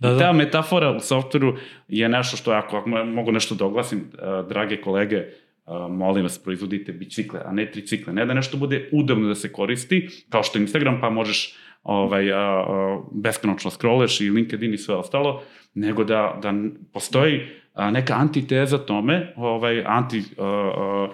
Da, 0.00 0.08
I 0.08 0.12
da. 0.12 0.18
ta 0.18 0.32
metafora 0.32 0.90
u 0.90 1.00
softveru 1.00 1.56
je 1.88 2.08
nešto 2.08 2.36
što, 2.36 2.50
ako, 2.50 2.76
ako 2.76 2.88
mogu 2.88 3.32
nešto 3.32 3.54
da 3.54 3.64
oglasim, 3.64 3.98
uh, 3.98 4.48
drage 4.48 4.80
kolege, 4.80 5.24
uh, 5.66 5.90
molim 5.90 6.22
vas, 6.22 6.38
proizvodite 6.38 6.92
bicikle, 6.92 7.40
a 7.44 7.52
ne 7.52 7.70
tricikle. 7.70 8.12
Ne 8.12 8.26
da 8.26 8.34
nešto 8.34 8.56
bude 8.56 8.88
udobno 8.92 9.28
da 9.28 9.34
se 9.34 9.52
koristi, 9.52 10.08
kao 10.28 10.42
što 10.42 10.58
je 10.58 10.62
Instagram, 10.62 11.00
pa 11.00 11.10
možeš 11.10 11.54
ovaj, 11.82 12.32
a, 12.32 12.38
a, 12.38 13.00
beskonačno 13.12 13.70
scrolleš 13.70 14.20
i 14.20 14.30
LinkedIn 14.30 14.74
i 14.74 14.78
sve 14.78 14.94
ostalo, 14.94 15.42
nego 15.74 16.04
da, 16.04 16.38
da 16.42 16.54
postoji 16.92 17.40
a, 17.74 17.90
neka 17.90 18.14
antiteza 18.14 18.78
tome, 18.78 19.32
ovaj, 19.36 19.84
anti, 19.86 20.22
a, 20.38 20.44
a, 20.44 21.08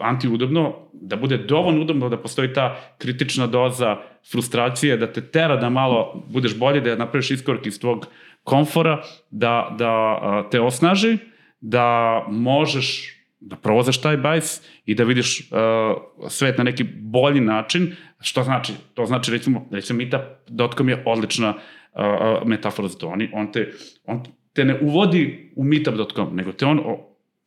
antiudobno, 0.00 0.74
da 0.92 1.16
bude 1.16 1.38
dovoljno 1.38 1.80
udobno 1.80 2.08
da 2.08 2.16
postoji 2.16 2.52
ta 2.52 2.76
kritična 2.98 3.46
doza 3.46 3.96
frustracije, 4.32 4.96
da 4.96 5.12
te 5.12 5.20
tera 5.20 5.56
da 5.56 5.70
malo 5.70 6.24
budeš 6.28 6.58
bolje, 6.58 6.80
da 6.80 6.96
napraviš 6.96 7.30
iskorak 7.30 7.66
iz 7.66 7.80
tvog 7.80 8.06
komfora, 8.44 9.02
da, 9.30 9.74
da 9.78 10.48
te 10.50 10.60
osnaži, 10.60 11.18
da 11.60 12.24
možeš 12.28 13.16
da 13.40 13.56
provozaš 13.56 14.00
taj 14.00 14.16
bajs 14.16 14.62
i 14.86 14.94
da 14.94 15.04
vidiš 15.04 15.40
uh, 15.40 16.28
svet 16.28 16.58
na 16.58 16.64
neki 16.64 16.84
bolji 17.00 17.40
način. 17.40 17.96
Što 18.20 18.42
znači? 18.42 18.72
To 18.94 19.06
znači, 19.06 19.30
recimo, 19.30 19.68
recimo 19.70 19.96
Meetup.com 19.96 20.88
je 20.88 21.02
odlična 21.06 21.54
uh, 21.54 22.02
metafora 22.46 22.88
za 22.88 22.98
to. 22.98 23.08
On, 23.08 23.28
on, 23.32 23.52
te, 23.52 23.72
on 24.04 24.22
te 24.52 24.64
ne 24.64 24.78
uvodi 24.80 25.52
u 25.56 25.64
Meetup.com, 25.64 26.36
nego 26.36 26.52
te 26.52 26.66
on 26.66 26.80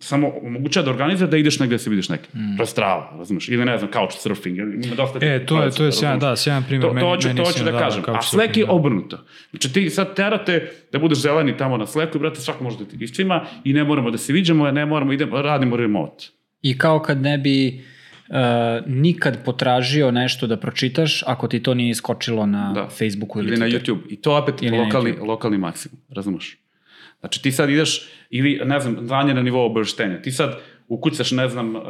samo 0.03 0.31
omogućava 0.43 0.85
da 0.85 0.91
organizuje 0.91 1.27
da 1.27 1.37
ideš 1.37 1.59
negde 1.59 1.73
da 1.75 1.79
se 1.79 1.89
vidiš 1.89 2.09
neki. 2.09 2.29
Mm. 2.37 2.57
To 2.57 2.63
je 2.63 2.67
strava, 2.67 3.13
razumeš? 3.17 3.49
Ili 3.49 3.65
ne 3.65 3.77
znam, 3.77 3.91
couchsurfing, 3.91 4.57
ima 4.57 4.95
dosta... 4.95 5.19
E, 5.21 5.45
to 5.45 5.63
je, 5.63 5.71
to 5.71 5.85
je 5.85 5.91
sjajan, 5.91 6.19
da, 6.19 6.35
sjajan 6.35 6.63
primjer. 6.63 6.93
To, 6.93 6.99
to, 6.99 7.07
hoću, 7.07 7.35
to 7.35 7.43
hoću 7.45 7.63
da, 7.63 7.71
da 7.71 7.79
kažem. 7.79 8.03
A 8.07 8.21
Slack 8.21 8.57
je 8.57 8.65
obrnuto. 8.69 9.25
Znači 9.49 9.73
ti 9.73 9.89
sad 9.89 10.15
terate 10.15 10.71
da 10.91 10.99
budeš 10.99 11.17
zeleni 11.17 11.57
tamo 11.57 11.77
na 11.77 11.87
Slacku, 11.87 12.19
brate, 12.19 12.41
svako 12.41 12.63
može 12.63 12.77
da 12.77 12.85
ti 12.85 12.97
iscima 12.99 13.45
i 13.63 13.73
ne 13.73 13.83
moramo 13.83 14.11
da 14.11 14.17
se 14.17 14.33
viđamo, 14.33 14.71
ne 14.71 14.85
moramo, 14.85 15.13
idemo, 15.13 15.41
radimo 15.41 15.77
remote. 15.77 16.25
I 16.61 16.77
kao 16.77 16.99
kad 16.99 17.21
ne 17.21 17.37
bi 17.37 17.83
uh, 18.29 18.35
nikad 18.87 19.43
potražio 19.45 20.11
nešto 20.11 20.47
da 20.47 20.57
pročitaš 20.57 21.23
ako 21.27 21.47
ti 21.47 21.63
to 21.63 21.73
nije 21.73 21.89
iskočilo 21.89 22.45
na 22.45 22.73
da. 22.73 22.89
Facebooku 22.89 23.39
ili, 23.39 23.47
ili 23.47 23.57
na 23.57 23.65
YouTube. 23.65 23.99
I 24.09 24.15
to 24.21 24.37
opet 24.37 24.61
ili 24.61 24.77
lokalni, 24.77 25.11
lokalni 25.11 25.57
maksimum, 25.57 25.99
razumeš? 26.15 26.62
Znači 27.24 27.41
ti 27.41 27.51
sad 27.51 27.69
ideš, 27.69 28.09
ili 28.30 28.61
ne 28.65 28.80
znam, 28.80 28.97
znanje 29.07 29.34
na 29.34 29.41
nivou 29.41 29.65
obaveštenja. 29.65 30.21
Ti 30.21 30.32
sad 30.32 30.59
ukucaš, 30.88 31.32
ne 31.32 31.49
znam, 31.49 31.76
uh, 31.76 31.84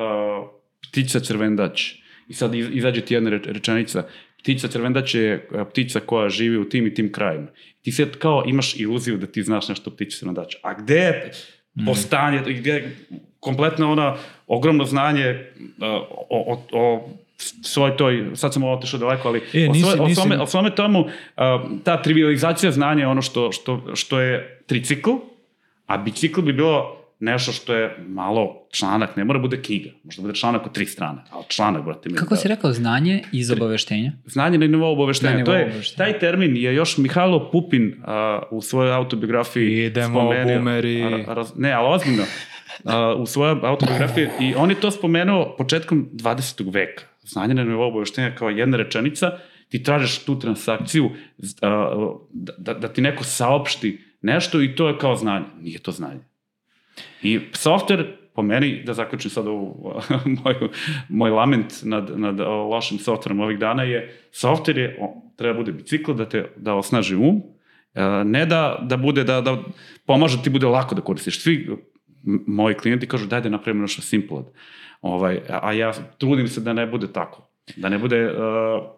ptica 0.90 1.20
crvendać 1.20 1.94
i 2.28 2.34
sad 2.34 2.56
izađe 2.56 3.02
ti 3.02 3.14
jedna 3.14 3.30
rečenica. 3.30 4.04
Ptica 4.40 4.68
crvendać 4.68 5.16
je 5.16 5.48
uh, 5.52 5.68
ptica 5.70 6.00
koja 6.00 6.30
živi 6.30 6.58
u 6.58 6.70
tim 6.70 6.88
i 6.88 6.94
tim 6.94 7.12
krajima. 7.12 7.48
Ti 7.82 7.92
sad 7.92 8.18
kao 8.18 8.44
imaš 8.48 8.80
iluziju 8.80 9.18
da 9.18 9.26
ti 9.26 9.44
znaš 9.44 9.68
nešto 9.68 9.90
o 9.90 9.94
ptici 9.94 10.18
crvendača. 10.18 10.58
A 10.64 10.74
gde 10.74 10.96
je 10.96 11.32
mm. 11.74 11.86
postanje, 11.86 12.54
gde 12.54 12.72
je 12.72 12.96
kompletno 13.40 13.92
ona 13.92 14.16
ogromno 14.48 14.86
znanje 14.86 15.52
uh, 15.60 15.88
o, 16.30 16.54
o, 16.54 16.66
o 16.72 17.10
svoj 17.64 17.98
toj, 17.98 18.32
sad 18.36 18.54
sam 18.54 18.64
otišao 18.64 19.00
daleko, 19.00 19.28
ali 19.28 19.41
e, 19.54 19.68
nisi, 19.68 19.86
o, 19.86 19.96
svoj, 19.96 20.08
nisi, 20.08 20.20
o, 20.20 20.24
svome, 20.24 20.41
o 20.41 20.46
svome 20.46 20.76
tomu, 20.76 21.00
uh, 21.00 21.10
ta 21.84 22.02
trivializacija 22.02 22.72
znanja 22.72 23.02
je 23.02 23.08
ono 23.08 23.22
što, 23.22 23.52
što, 23.52 23.82
što 23.94 24.20
je 24.20 24.62
tricikl, 24.68 25.12
a 25.86 25.98
bicikl 25.98 26.41
bi 26.41 26.54
bilo 26.54 27.04
nešto 27.24 27.52
što 27.52 27.74
je 27.74 27.98
malo 28.08 28.68
članak, 28.72 29.16
ne 29.16 29.24
mora 29.24 29.39
bude 29.39 29.62
knjiga, 29.62 29.89
možda 30.04 30.22
bude 30.22 30.34
članak 30.36 30.66
od 30.66 30.74
tri 30.74 30.86
strane, 30.86 31.22
ali 31.30 31.44
članak, 31.48 31.84
brate. 31.86 32.10
Mi 32.10 32.16
Kako 32.16 32.36
da, 32.36 32.41
si 32.41 32.48
rekao, 32.48 32.74
znanje 32.74 33.24
iz 33.32 33.52
obaveštenja? 33.52 34.12
Znanje 34.26 34.58
na 34.58 34.68
nivou 34.68 34.94
obaveštenja. 34.94 35.38
Na 35.38 35.46
to 35.46 35.54
je, 35.54 35.66
obaveštenja. 35.66 35.98
taj 35.98 36.20
termin 36.20 36.58
je 36.58 36.76
još 36.76 36.98
Mihajlo 36.98 37.52
Pupin 37.52 37.88
uh, 37.88 38.58
u 38.58 38.62
svojoj 38.62 38.94
autobiografiji 38.94 39.86
Idemo, 39.86 40.20
spomenuo. 40.20 40.58
Bumeri. 40.58 41.04
A, 41.04 41.32
a, 41.32 41.44
ne, 41.56 41.72
ali 41.72 41.96
ozbiljno. 41.96 42.24
Uh, 42.84 42.91
u 43.22 43.26
svojoj 43.26 43.60
autobiografiji 43.64 44.28
i 44.39 44.54
on 44.56 44.70
je 44.70 44.76
to 44.76 44.91
spomenuo 44.91 45.56
početkom 45.58 46.10
20. 46.14 46.74
veka. 46.74 47.12
Znanje 47.24 47.54
na 47.54 47.64
nivou 47.64 47.88
obaveštenja 47.88 48.36
kao 48.36 48.50
jedna 48.50 48.78
rečenica, 48.78 49.32
ti 49.70 49.84
tražiš 49.84 50.20
tu 50.26 50.40
transakciju 50.40 51.10
da, 51.62 51.94
da, 52.58 52.74
da 52.74 52.88
ti 52.88 53.02
neko 53.02 53.24
saopšti 53.24 54.00
nešto 54.22 54.62
i 54.62 54.76
to 54.76 54.88
je 54.88 54.98
kao 54.98 55.16
znanje. 55.16 55.46
Nije 55.62 55.80
to 55.80 55.92
znanje. 55.92 56.20
I 57.24 57.40
software, 57.52 58.06
po 58.36 58.42
meni, 58.42 58.84
da 58.86 58.94
zaključim 58.94 59.32
sad 59.32 59.48
ovu 59.48 59.94
moju, 60.44 60.70
moj 61.10 61.32
lament 61.32 61.74
nad, 61.84 62.20
nad 62.20 62.40
lošim 62.40 63.00
softverom 63.00 63.40
ovih 63.40 63.60
dana 63.60 63.84
je, 63.84 64.20
software 64.32 64.78
je, 64.78 65.00
treba 65.36 65.58
bude 65.58 65.72
bicikl 65.72 66.14
da 66.14 66.30
te 66.30 66.52
da 66.56 66.74
osnaži 66.74 67.16
um, 67.16 67.42
ne 68.26 68.46
da, 68.46 68.80
da 68.82 68.98
bude, 68.98 69.24
da, 69.24 69.42
da 69.42 69.64
pomaže 70.06 70.44
ti 70.44 70.50
bude 70.50 70.68
lako 70.68 70.96
da 70.96 71.02
koristiš. 71.02 71.42
Svi 71.42 71.70
moji 72.48 72.76
klijenti 72.76 73.08
kažu 73.08 73.28
daj 73.28 73.42
da 73.42 73.50
napravimo 73.50 73.82
nešto 73.82 74.02
simple. 74.02 74.44
Ovaj, 75.04 75.39
a 75.49 75.74
ja 75.74 75.93
trudim 76.18 76.47
se 76.47 76.62
da 76.62 76.74
ne 76.74 76.88
bude 76.88 77.08
tako. 77.14 77.47
Da 77.76 77.89
ne 77.89 77.97
bude 77.97 78.26
uh, 78.26 78.34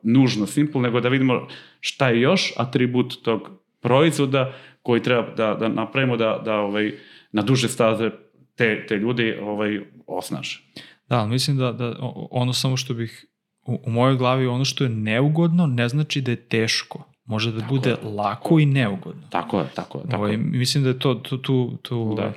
nužno 0.04 0.46
simple, 0.48 0.82
nego 0.82 1.00
da 1.00 1.10
vidimo 1.10 1.48
šta 1.80 2.10
je 2.10 2.22
još 2.22 2.54
atribut 2.58 3.14
tog 3.24 3.50
proizvoda 3.82 4.54
koji 4.82 5.04
treba 5.04 5.36
da, 5.38 5.54
da 5.60 5.68
napravimo 5.68 6.18
da, 6.18 6.42
da 6.46 6.56
ovaj, 6.56 6.92
na 7.32 7.42
duže 7.42 7.70
staze 7.70 8.12
te, 8.56 8.86
te 8.88 8.96
ljudi 8.96 9.38
ovaj, 9.42 9.80
osnaže. 10.08 10.62
Da, 11.10 11.26
mislim 11.26 11.58
da, 11.58 11.72
da 11.72 11.96
ono 12.32 12.54
samo 12.54 12.78
što 12.78 12.94
bih 12.94 13.26
u, 13.66 13.80
u 13.86 13.90
mojoj 13.90 14.16
glavi 14.16 14.48
ono 14.48 14.66
što 14.66 14.84
je 14.84 14.90
neugodno 14.90 15.68
ne 15.68 15.90
znači 15.90 16.22
da 16.22 16.32
je 16.32 16.48
teško. 16.48 17.04
Može 17.26 17.52
da 17.52 17.60
tako 17.60 17.76
bude 17.76 17.90
je. 17.90 17.98
lako 18.04 18.60
i 18.60 18.66
neugodno. 18.66 19.28
Tako 19.30 19.60
je, 19.60 19.66
tako 19.76 19.98
je. 19.98 20.04
Tako 20.04 20.24
ovaj, 20.24 20.38
mislim 20.38 20.84
da 20.84 20.90
je 20.90 21.00
to 21.00 21.16
tu... 21.16 21.38
tu, 21.38 21.78
tu 21.82 22.14
da. 22.18 22.34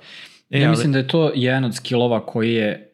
E, 0.50 0.60
ja 0.60 0.68
ali... 0.68 0.70
mislim 0.70 0.92
da 0.92 0.98
je 0.98 1.08
to 1.08 1.32
jedan 1.34 1.64
od 1.64 1.74
skillova 1.74 2.26
koji 2.26 2.54
je 2.54 2.87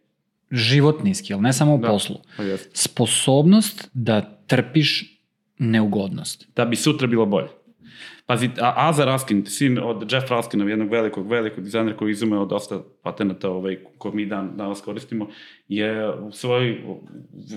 životni 0.55 1.15
skill, 1.15 1.41
ne 1.41 1.53
samo 1.53 1.75
u 1.75 1.79
da, 1.79 1.89
poslu. 1.89 2.17
Pa 2.37 2.43
Sposobnost 2.73 3.91
da 3.93 4.21
trpiš 4.47 5.21
neugodnost. 5.59 6.49
Da 6.57 6.65
bi 6.65 6.77
sutra 6.77 7.07
bilo 7.07 7.27
bolje. 7.27 7.49
Pazi, 8.27 8.51
Aza 8.61 9.05
Raskin, 9.05 9.47
sin 9.47 9.79
od 9.79 10.13
Jeff 10.13 10.31
Raskinov, 10.31 10.69
jednog 10.69 10.91
velikog, 10.91 11.31
velikog 11.31 11.65
dizajnera 11.65 11.97
koji 11.97 12.11
izumeo 12.11 12.45
dosta 12.45 12.83
patenata 13.05 13.51
ovaj, 13.51 13.79
koje 13.99 14.15
mi 14.15 14.27
dan, 14.27 14.51
danas 14.57 14.81
koristimo, 14.81 15.29
je 15.69 16.11
u 16.11 16.33
svoj 16.33 16.81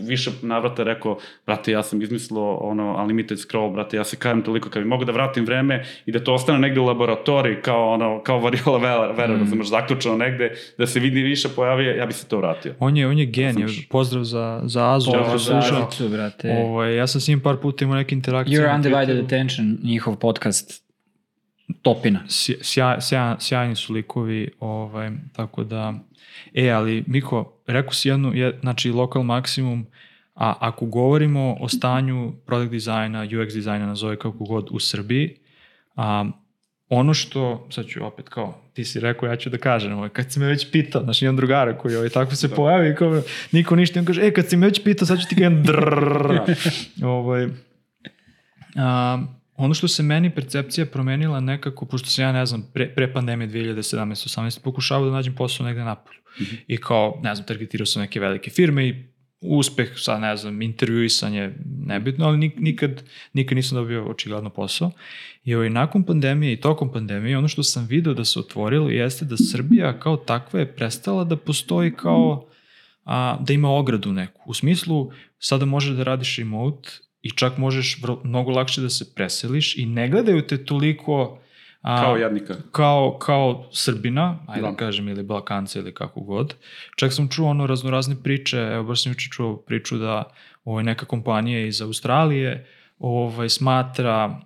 više 0.08 0.32
navrata 0.42 0.84
rekao, 0.84 1.18
brate, 1.46 1.72
ja 1.72 1.84
sam 1.84 2.02
izmislio 2.02 2.56
ono 2.56 3.04
unlimited 3.04 3.40
scroll, 3.40 3.74
brate, 3.74 3.98
ja 3.98 4.04
se 4.04 4.16
kajem 4.16 4.42
toliko 4.42 4.70
kad 4.70 4.84
bi 4.84 4.90
mogu 4.90 5.06
da 5.06 5.12
vratim 5.12 5.46
vreme 5.46 5.86
i 6.06 6.12
da 6.12 6.24
to 6.24 6.34
ostane 6.34 6.60
negde 6.60 6.80
u 6.80 6.86
laboratoriji 6.86 7.56
kao 7.62 7.90
ono, 7.94 8.22
kao 8.24 8.40
variola 8.40 8.78
vera, 8.78 9.12
vera 9.12 9.36
mm. 9.36 9.40
razumeš, 9.40 9.68
zaključeno 9.68 10.18
negde, 10.18 10.52
da 10.78 10.88
se 10.88 11.00
vidi 11.00 11.22
više 11.22 11.50
pojavije, 11.56 11.98
ja 11.98 12.06
bi 12.06 12.14
se 12.14 12.28
to 12.28 12.38
vratio. 12.38 12.74
On 12.80 12.98
je, 12.98 13.08
on 13.08 13.18
je 13.18 13.26
genij, 13.26 13.68
pozdrav 13.90 14.24
za, 14.24 14.62
za 14.66 14.94
Azu. 14.96 15.12
Pozdrav 15.12 15.38
za 15.38 15.88
Azu, 15.88 16.10
brate. 16.10 16.52
Ovo, 16.52 16.74
ovaj, 16.74 16.96
ja 16.96 17.08
sam 17.08 17.22
s 17.22 17.28
njim 17.28 17.40
par 17.40 17.58
puta 17.58 17.86
imao 17.86 17.98
neke 17.98 18.16
interakcije. 18.16 18.62
Your 18.62 18.76
Undivided 18.76 19.26
Attention, 19.26 19.78
njihov 19.84 20.16
podcast, 20.16 20.87
topina. 21.82 22.20
Sjaj, 22.62 23.02
sjaj, 23.02 23.36
sjajni 23.40 23.76
su 23.76 23.94
likovi, 23.94 24.52
ovaj, 24.60 25.12
tako 25.34 25.64
da... 25.64 25.94
E, 26.54 26.70
ali 26.70 27.04
Miko, 27.08 27.54
rekao 27.68 27.94
si 27.94 28.10
jednu, 28.10 28.34
je, 28.34 28.60
znači 28.62 28.92
lokal 28.92 29.24
maksimum, 29.24 29.86
a 30.36 30.54
ako 30.60 30.86
govorimo 30.86 31.58
o 31.60 31.70
stanju 31.70 32.34
product 32.46 32.72
dizajna, 32.72 33.26
UX 33.26 33.54
dizajna, 33.54 33.86
nazove 33.86 34.20
kako 34.20 34.38
god 34.46 34.68
u 34.72 34.80
Srbiji, 34.80 35.38
a, 35.96 36.26
ono 36.90 37.14
što, 37.14 37.68
sad 37.72 37.86
ću 37.86 38.06
opet 38.06 38.30
kao, 38.30 38.62
ti 38.74 38.86
si 38.86 39.00
rekao, 39.00 39.30
ja 39.30 39.36
ću 39.36 39.50
da 39.50 39.58
kažem, 39.58 39.94
ovaj, 39.94 40.10
kad 40.10 40.32
si 40.32 40.40
me 40.40 40.46
već 40.46 40.72
pitao, 40.72 41.04
znači 41.04 41.26
imam 41.26 41.36
drugara 41.36 41.78
koji 41.78 41.96
ovaj, 41.96 42.10
tako 42.10 42.36
se 42.36 42.48
da. 42.48 42.56
pojavi, 42.56 42.96
kao, 42.96 43.22
niko 43.52 43.76
ništa, 43.76 44.00
on 44.00 44.06
kaže, 44.06 44.22
e, 44.22 44.34
kad 44.34 44.50
si 44.50 44.58
me 44.58 44.68
već 44.68 44.84
pitao, 44.84 45.06
sad 45.06 45.20
ću 45.22 45.28
ti 45.28 45.36
kažem 45.36 45.64
drrrr. 45.64 46.40
ovaj, 47.04 47.48
a, 48.76 49.20
ono 49.58 49.74
što 49.74 49.88
se 49.88 50.04
meni 50.04 50.30
percepcija 50.30 50.86
promenila 50.86 51.40
nekako, 51.40 51.86
pošto 51.86 52.10
sam 52.10 52.24
ja, 52.24 52.32
ne 52.32 52.46
znam, 52.46 52.70
pre, 52.74 52.96
pre 52.96 53.14
pandemije 53.14 53.50
2017-18, 53.50 54.60
pokušavao 54.64 55.06
da 55.06 55.12
nađem 55.12 55.36
posao 55.36 55.66
negde 55.66 55.84
napolju. 55.84 56.20
Mm 56.20 56.44
-hmm. 56.44 56.58
I 56.68 56.78
kao, 56.78 57.20
ne 57.24 57.36
znam, 57.36 57.48
targetirao 57.48 57.86
sam 57.86 58.02
neke 58.02 58.20
velike 58.20 58.50
firme 58.50 58.88
i 58.88 59.04
uspeh, 59.42 59.90
sad 59.96 60.22
ne 60.22 60.38
znam, 60.38 60.62
intervjuisanje, 60.62 61.54
nebitno, 61.86 62.26
ali 62.26 62.52
nikad, 62.58 63.04
nikad 63.34 63.56
nisam 63.56 63.76
dobio 63.78 64.10
očigledno 64.10 64.50
posao. 64.50 64.92
I 65.44 65.56
ovaj, 65.56 65.70
nakon 65.70 66.04
pandemije 66.04 66.54
i 66.54 66.62
tokom 66.62 66.92
pandemije, 66.92 67.38
ono 67.38 67.48
što 67.48 67.64
sam 67.64 67.86
video 67.86 68.14
da 68.14 68.26
se 68.26 68.40
otvorilo 68.40 68.90
jeste 68.90 69.26
da 69.26 69.38
Srbija 69.38 70.00
kao 70.00 70.18
takva 70.18 70.60
je 70.60 70.76
prestala 70.76 71.24
da 71.24 71.38
postoji 71.38 71.92
kao 71.92 72.50
a, 73.06 73.38
da 73.42 73.54
ima 73.54 73.70
ogradu 73.70 74.14
neku. 74.14 74.42
U 74.46 74.54
smislu, 74.54 75.12
sada 75.40 75.66
možeš 75.66 75.96
da 75.96 76.04
radiš 76.04 76.38
remote 76.38 76.90
i 77.28 77.32
čak 77.32 77.58
možeš 77.58 78.02
mnogo 78.24 78.52
lakše 78.52 78.82
da 78.82 78.90
se 78.90 79.14
preseliš 79.16 79.78
i 79.78 79.86
ne 79.86 80.10
gledaju 80.10 80.48
te 80.48 80.66
toliko 80.66 81.40
a, 81.82 82.02
kao 82.04 82.18
jadnika. 82.18 82.56
Kao, 82.72 83.18
kao 83.20 83.70
Srbina, 83.72 84.40
ajde 84.48 84.68
da. 84.68 84.76
kažem, 84.76 85.08
ili 85.08 85.24
Balkanca 85.24 85.80
ili 85.80 85.94
kako 85.94 86.22
god. 86.22 86.56
Čak 86.96 87.14
sam 87.14 87.30
čuo 87.30 87.50
ono 87.50 87.68
raznorazne 87.68 88.16
priče, 88.24 88.58
evo 88.58 88.84
baš 88.84 89.04
sam 89.04 89.12
juče 89.12 89.30
čuo 89.32 89.58
priču 89.58 89.98
da 89.98 90.24
ovaj, 90.66 90.84
neka 90.84 91.06
kompanija 91.06 91.66
iz 91.66 91.82
Australije 91.82 92.68
ovaj, 93.00 93.50
smatra 93.50 94.40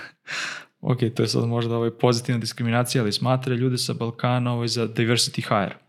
ok, 0.80 0.98
to 1.14 1.22
je 1.22 1.28
sad 1.28 1.48
možda 1.48 1.76
ovaj 1.76 1.90
pozitivna 1.90 2.38
diskriminacija, 2.38 3.02
ali 3.02 3.12
smatra 3.12 3.54
ljude 3.54 3.78
sa 3.78 3.92
Balkana 3.92 4.52
ovaj, 4.52 4.68
za 4.68 4.88
diversity 4.88 5.42
hire. 5.42 5.81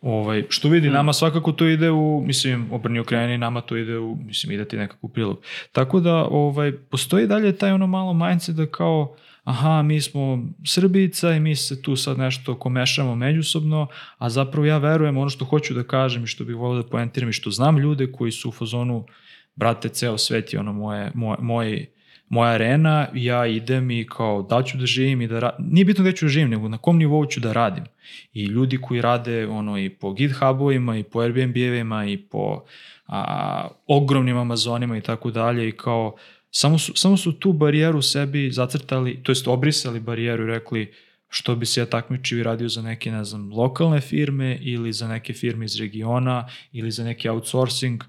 Ovaj, 0.00 0.44
što 0.48 0.68
vidi, 0.68 0.86
hmm. 0.86 0.94
nama 0.94 1.12
svakako 1.12 1.52
to 1.52 1.68
ide 1.68 1.90
u, 1.90 2.22
mislim, 2.26 2.72
obrni 2.72 2.98
okreni, 2.98 3.38
nama 3.38 3.60
to 3.60 3.76
ide 3.76 3.98
u, 3.98 4.16
mislim, 4.26 4.52
ide 4.52 4.64
ti 4.64 4.76
nekako 4.76 5.08
prilog. 5.08 5.42
Tako 5.72 6.00
da, 6.00 6.14
ovaj, 6.24 6.72
postoji 6.72 7.26
dalje 7.26 7.56
taj 7.56 7.72
ono 7.72 7.86
malo 7.86 8.12
mindset 8.14 8.56
da 8.56 8.66
kao, 8.66 9.16
aha, 9.44 9.82
mi 9.82 10.00
smo 10.00 10.48
Srbica 10.66 11.32
i 11.32 11.40
mi 11.40 11.56
se 11.56 11.82
tu 11.82 11.96
sad 11.96 12.18
nešto 12.18 12.58
komešamo 12.58 13.14
međusobno, 13.14 13.86
a 14.18 14.30
zapravo 14.30 14.66
ja 14.66 14.78
verujem 14.78 15.16
ono 15.16 15.30
što 15.30 15.44
hoću 15.44 15.74
da 15.74 15.82
kažem 15.82 16.24
i 16.24 16.26
što 16.26 16.44
bih 16.44 16.56
volio 16.56 16.82
da 16.82 16.88
poentiram 16.88 17.30
i 17.30 17.32
što 17.32 17.50
znam 17.50 17.78
ljude 17.78 18.12
koji 18.12 18.32
su 18.32 18.48
u 18.48 18.52
fazonu, 18.52 19.06
brate, 19.54 19.88
ceo 19.88 20.18
svet 20.18 20.52
je 20.52 20.60
ono 20.60 20.72
moje, 20.72 21.10
moje, 21.14 21.38
moje 21.40 21.86
moja 22.30 22.50
arena, 22.50 23.08
ja 23.14 23.46
idem 23.46 23.90
i 23.90 24.06
kao 24.06 24.42
da 24.42 24.62
ću 24.62 24.78
da 24.78 24.86
živim 24.86 25.22
i 25.22 25.26
da 25.28 25.40
radim, 25.40 25.66
nije 25.70 25.84
bitno 25.84 26.04
gde 26.04 26.12
ću 26.12 26.24
da 26.24 26.28
živim, 26.28 26.50
nego 26.50 26.68
na 26.68 26.78
kom 26.78 26.98
nivou 26.98 27.26
ću 27.26 27.40
da 27.40 27.52
radim. 27.52 27.84
I 28.32 28.44
ljudi 28.44 28.78
koji 28.80 29.00
rade 29.00 29.46
ono 29.46 29.78
i 29.78 29.88
po 29.90 30.12
GitHubovima 30.12 30.96
i 30.98 31.02
po 31.02 31.18
Airbnb-evima 31.18 32.12
i 32.12 32.16
po 32.16 32.64
a, 33.06 33.68
ogromnim 33.86 34.36
Amazonima 34.36 34.96
i 34.96 35.00
tako 35.00 35.30
dalje 35.30 35.68
i 35.68 35.72
kao 35.72 36.16
samo 36.50 36.78
su, 36.78 36.92
samo 36.96 37.16
su 37.16 37.32
tu 37.32 37.52
barijeru 37.52 38.02
sebi 38.02 38.50
zacrtali, 38.50 39.22
to 39.22 39.32
jest 39.32 39.48
obrisali 39.48 40.00
barijeru 40.00 40.44
i 40.44 40.46
rekli 40.46 40.92
što 41.28 41.56
bi 41.56 41.66
se 41.66 41.80
ja 41.80 41.86
takmičio 41.86 42.38
i 42.38 42.42
radio 42.42 42.68
za 42.68 42.82
neke, 42.82 43.12
ne 43.12 43.24
znam, 43.24 43.52
lokalne 43.52 44.00
firme 44.00 44.58
ili 44.60 44.92
za 44.92 45.08
neke 45.08 45.32
firme 45.32 45.64
iz 45.64 45.80
regiona 45.80 46.48
ili 46.72 46.90
za 46.90 47.04
neki 47.04 47.28
outsourcing, 47.28 48.04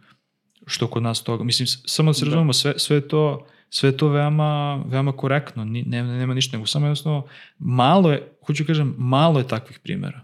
što 0.68 0.88
kod 0.88 1.04
nas 1.04 1.24
toga. 1.24 1.44
Mislim, 1.44 1.68
samo 1.68 2.10
da 2.10 2.14
se 2.14 2.26
Da. 2.26 2.30
razumemo, 2.30 2.54
sve, 2.54 2.74
sve 2.78 3.08
to 3.08 3.48
sve 3.74 3.90
je 3.90 3.98
to 3.98 4.08
veoma, 4.08 4.84
veoma 4.86 5.12
korektno, 5.12 5.66
Ni, 5.66 5.84
nema, 5.84 6.12
nema 6.12 6.34
ništa, 6.34 6.58
nego 6.58 6.68
samo 6.68 6.86
jednostavno 6.86 7.24
malo 7.60 8.12
je, 8.12 8.32
hoću 8.46 8.66
kažem, 8.66 8.96
malo 8.98 9.40
je 9.40 9.48
takvih 9.48 9.80
primjera. 9.80 10.22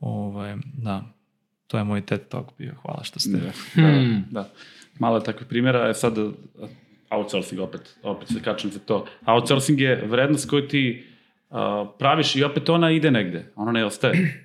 Ovaj, 0.00 0.56
da, 0.76 1.04
to 1.66 1.78
je 1.78 1.84
moj 1.84 2.06
TED 2.06 2.28
Talk 2.28 2.48
bio, 2.58 2.74
hvala 2.82 3.04
što 3.04 3.20
ste. 3.20 3.30
Da, 3.30 3.52
da, 3.82 4.20
da. 4.30 4.48
Malo 4.98 5.16
je 5.16 5.24
takvih 5.24 5.48
primjera, 5.48 5.88
e 5.88 5.94
sad 5.94 6.14
outsourcing 7.10 7.60
opet, 7.60 7.96
opet 8.02 8.28
se 8.28 8.42
kačem 8.42 8.70
za 8.70 8.78
to. 8.78 9.06
Outsourcing 9.26 9.80
je 9.80 10.06
vrednost 10.06 10.50
koju 10.50 10.68
ti 10.68 11.04
uh, 11.50 11.58
praviš 11.98 12.36
i 12.36 12.44
opet 12.44 12.68
ona 12.68 12.90
ide 12.90 13.10
negde, 13.10 13.52
ona 13.56 13.72
ne 13.72 13.84
ostaje. 13.84 14.44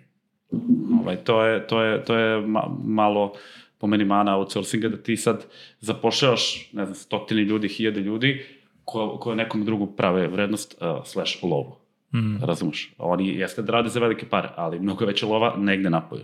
Ovaj, 1.01 1.15
to 1.15 1.45
je, 1.45 1.68
to 1.68 1.84
je, 1.84 2.06
to 2.06 2.18
je 2.18 2.41
ma, 2.41 2.64
malo 2.84 3.34
po 3.80 3.88
meni 3.88 4.06
mana 4.06 4.38
outsourcinga, 4.38 4.89
da 4.89 4.97
ti 4.97 5.18
sad 5.18 5.45
zapošljavaš, 5.80 6.69
ne 6.73 6.85
znam, 6.85 6.95
stotini 6.95 7.41
ljudi, 7.41 7.68
hiljade 7.68 7.99
ljudi, 7.99 8.45
ko, 8.85 9.18
koje 9.22 9.35
nekom 9.35 9.65
drugom 9.65 9.95
prave 9.95 10.27
vrednost 10.27 10.81
uh, 10.81 11.06
slash 11.06 11.43
lovu. 11.43 11.76
Mm. 12.14 12.43
Razumeš? 12.43 12.93
Oni 12.97 13.27
jeste 13.27 13.61
da 13.61 13.72
rade 13.72 13.89
za 13.89 13.99
velike 13.99 14.26
pare, 14.30 14.49
ali 14.56 14.80
mnogo 14.80 15.06
veća 15.06 15.26
lova 15.27 15.56
negde 15.57 15.89
napolju. 15.89 16.23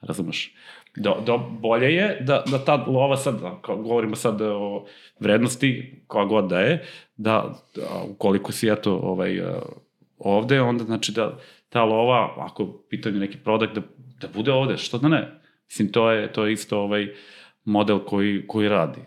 Razumeš? 0.00 0.54
Do, 0.96 1.16
do, 1.26 1.38
bolje 1.38 1.94
je 1.94 2.20
da, 2.20 2.44
da 2.50 2.64
ta 2.64 2.84
lova 2.86 3.16
sad, 3.16 3.40
kao 3.62 3.76
govorimo 3.76 4.16
sad 4.16 4.40
o 4.42 4.86
vrednosti, 5.20 6.02
koja 6.06 6.24
god 6.24 6.48
da 6.48 6.60
je, 6.60 6.84
da, 7.16 7.54
da 7.74 8.02
ukoliko 8.08 8.52
si 8.52 8.68
eto 8.68 8.96
ovaj, 8.96 9.38
eh, 9.38 9.60
ovde, 10.18 10.60
onda 10.60 10.84
znači 10.84 11.12
da 11.12 11.38
ta 11.68 11.84
lova, 11.84 12.34
ako 12.36 12.62
je 12.62 12.68
u 12.68 12.82
pitanju 12.88 13.18
neki 13.18 13.38
produkt, 13.38 13.74
da, 13.74 13.80
da 14.20 14.28
bude 14.34 14.52
ovde, 14.52 14.76
što 14.76 14.98
da 14.98 15.08
ne? 15.08 15.39
Mislim, 15.70 15.92
to 15.92 16.10
je, 16.10 16.32
to 16.32 16.46
je 16.46 16.52
isto 16.52 16.80
ovaj 16.80 17.08
model 17.64 17.98
koji, 17.98 18.46
koji 18.46 18.68
radi. 18.68 19.00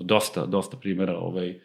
Dosta, 0.00 0.46
dosta 0.46 0.76
primjera 0.76 1.18
ovaj, 1.18 1.60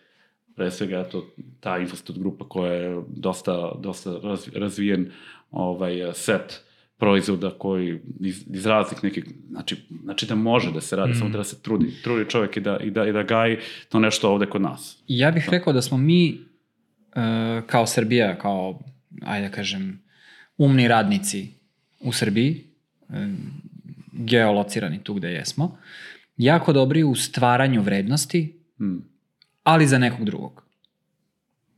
pre 0.55 0.71
svega 0.71 0.99
eto, 0.99 1.25
ta 1.59 1.77
Infostat 1.77 2.17
grupa 2.17 2.49
koja 2.49 2.73
je 2.73 3.01
dosta, 3.07 3.71
dosta 3.79 4.19
raz, 4.23 4.47
razvijen 4.55 5.11
ovaj, 5.51 6.13
set 6.13 6.61
proizvoda 6.97 7.49
koji 7.49 7.99
iz, 8.19 8.43
iz 8.53 8.65
raznih 8.65 9.03
nekih, 9.03 9.25
znači, 9.49 9.75
znači 10.03 10.25
da 10.25 10.35
može 10.35 10.71
da 10.71 10.81
se 10.81 10.95
radi, 10.95 11.11
mm. 11.11 11.15
samo 11.15 11.29
treba 11.29 11.43
se 11.43 11.61
trudi, 11.61 11.93
trudi 12.03 12.29
čovjek 12.29 12.57
i 12.57 12.59
da, 12.59 12.77
i, 12.83 12.89
da, 12.91 13.07
i 13.07 13.11
da 13.11 13.23
gaji 13.23 13.57
to 13.89 13.99
nešto 13.99 14.31
ovde 14.31 14.45
kod 14.45 14.61
nas. 14.61 15.03
Ja 15.07 15.31
bih 15.31 15.49
rekao 15.49 15.73
da 15.73 15.81
smo 15.81 15.97
mi 15.97 16.29
e, 16.29 16.37
kao 17.67 17.87
Srbija, 17.87 18.37
kao, 18.37 18.79
ajde 19.21 19.47
da 19.47 19.53
kažem, 19.53 20.01
umni 20.57 20.87
radnici 20.87 21.47
u 21.99 22.13
Srbiji, 22.13 22.63
e, 23.09 23.27
geolocirani 24.19 25.03
tu 25.03 25.13
gde 25.13 25.31
jesmo, 25.31 25.77
jako 26.37 26.73
dobri 26.73 27.03
u 27.03 27.15
stvaranju 27.15 27.81
vrednosti, 27.81 28.55
Mm. 28.79 28.97
ali 29.63 29.87
za 29.87 29.97
nekog 29.97 30.25
drugog. 30.25 30.63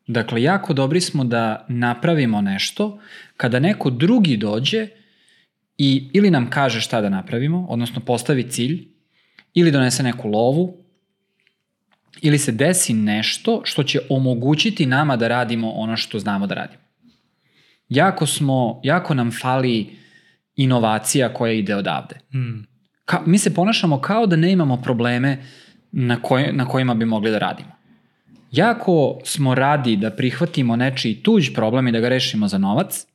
Dakle, 0.07 0.41
jako 0.41 0.73
dobri 0.73 1.01
smo 1.01 1.23
da 1.23 1.65
napravimo 1.69 2.41
nešto 2.41 2.99
kada 3.37 3.59
neko 3.59 3.89
drugi 3.89 4.37
dođe 4.37 4.87
i 5.77 6.09
ili 6.13 6.31
nam 6.31 6.49
kaže 6.49 6.81
šta 6.81 7.01
da 7.01 7.09
napravimo, 7.09 7.65
odnosno 7.69 7.99
postavi 7.99 8.49
cilj, 8.49 8.87
ili 9.53 9.71
donese 9.71 10.03
neku 10.03 10.27
lovu, 10.27 10.77
ili 12.21 12.37
se 12.37 12.51
desi 12.51 12.93
nešto 12.93 13.61
što 13.63 13.83
će 13.83 13.99
omogućiti 14.09 14.85
nama 14.85 15.17
da 15.17 15.27
radimo 15.27 15.71
ono 15.71 15.97
što 15.97 16.19
znamo 16.19 16.47
da 16.47 16.55
radimo. 16.55 16.81
Jako 17.89 18.25
smo, 18.25 18.81
jako 18.83 19.13
nam 19.13 19.31
fali 19.31 19.95
inovacija 20.55 21.33
koja 21.33 21.53
ide 21.53 21.75
odavde. 21.75 22.15
Mm. 22.33 22.63
Ka, 23.05 23.21
mi 23.25 23.37
se 23.37 23.53
ponašamo 23.53 24.01
kao 24.01 24.25
da 24.25 24.35
ne 24.35 24.51
imamo 24.51 24.77
probleme 24.77 25.43
na, 25.91 26.21
koje, 26.21 26.53
na 26.53 26.65
kojima 26.65 26.93
bi 26.93 27.05
mogli 27.05 27.31
da 27.31 27.37
radimo. 27.37 27.69
Jako 28.51 29.19
smo 29.23 29.55
radi 29.55 29.95
da 29.95 30.09
prihvatimo 30.11 30.75
nečiji 30.75 31.15
tuđ 31.15 31.49
problem 31.53 31.87
i 31.87 31.91
da 31.91 31.99
ga 31.99 32.09
rešimo 32.09 32.47
za 32.47 32.57
novac, 32.57 33.05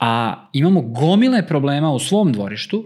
a 0.00 0.34
imamo 0.52 0.80
gomile 0.80 1.46
problema 1.46 1.92
u 1.92 1.98
svom 1.98 2.32
dvorištu 2.32 2.84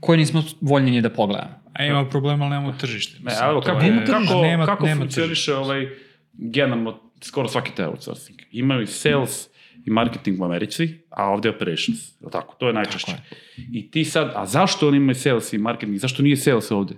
koje 0.00 0.18
nismo 0.18 0.42
voljni 0.60 0.90
ni 0.90 1.00
da 1.00 1.10
pogledamo. 1.10 1.54
A 1.72 1.84
ima 1.84 2.08
problema, 2.08 2.44
ali 2.44 2.50
nemamo 2.50 2.72
tržište. 2.72 3.18
Ne, 3.18 3.24
Mislim, 3.24 3.48
evo, 3.50 3.60
to 3.60 3.66
kako, 3.66 3.80
je- 3.80 4.04
kako, 4.06 4.42
nema, 4.42 4.66
kako 4.66 4.86
nema 4.86 5.00
funkcioniše 5.00 5.54
ovaj, 5.54 5.88
generalno 6.32 7.00
skoro 7.22 7.48
svaki 7.48 7.72
taj 7.72 7.86
outsourcing. 7.86 8.38
Imaju 8.50 8.82
i 8.82 8.86
sales 8.86 9.48
i 9.84 9.90
marketing 9.90 10.40
u 10.40 10.44
Americi, 10.44 10.88
a 11.10 11.30
ovde 11.30 11.48
je 11.48 11.54
operations. 11.54 12.20
Je 12.20 12.30
tako? 12.30 12.54
To 12.58 12.66
je 12.66 12.72
najčešće. 12.72 13.12
Tako 13.12 13.34
I 13.72 13.90
ti 13.90 14.04
sad, 14.04 14.32
a 14.34 14.46
zašto 14.46 14.88
oni 14.88 14.96
imaju 14.96 15.14
sales 15.14 15.52
i 15.52 15.58
marketing? 15.58 15.98
Zašto 15.98 16.22
nije 16.22 16.36
sales 16.36 16.70
ovde? 16.70 16.94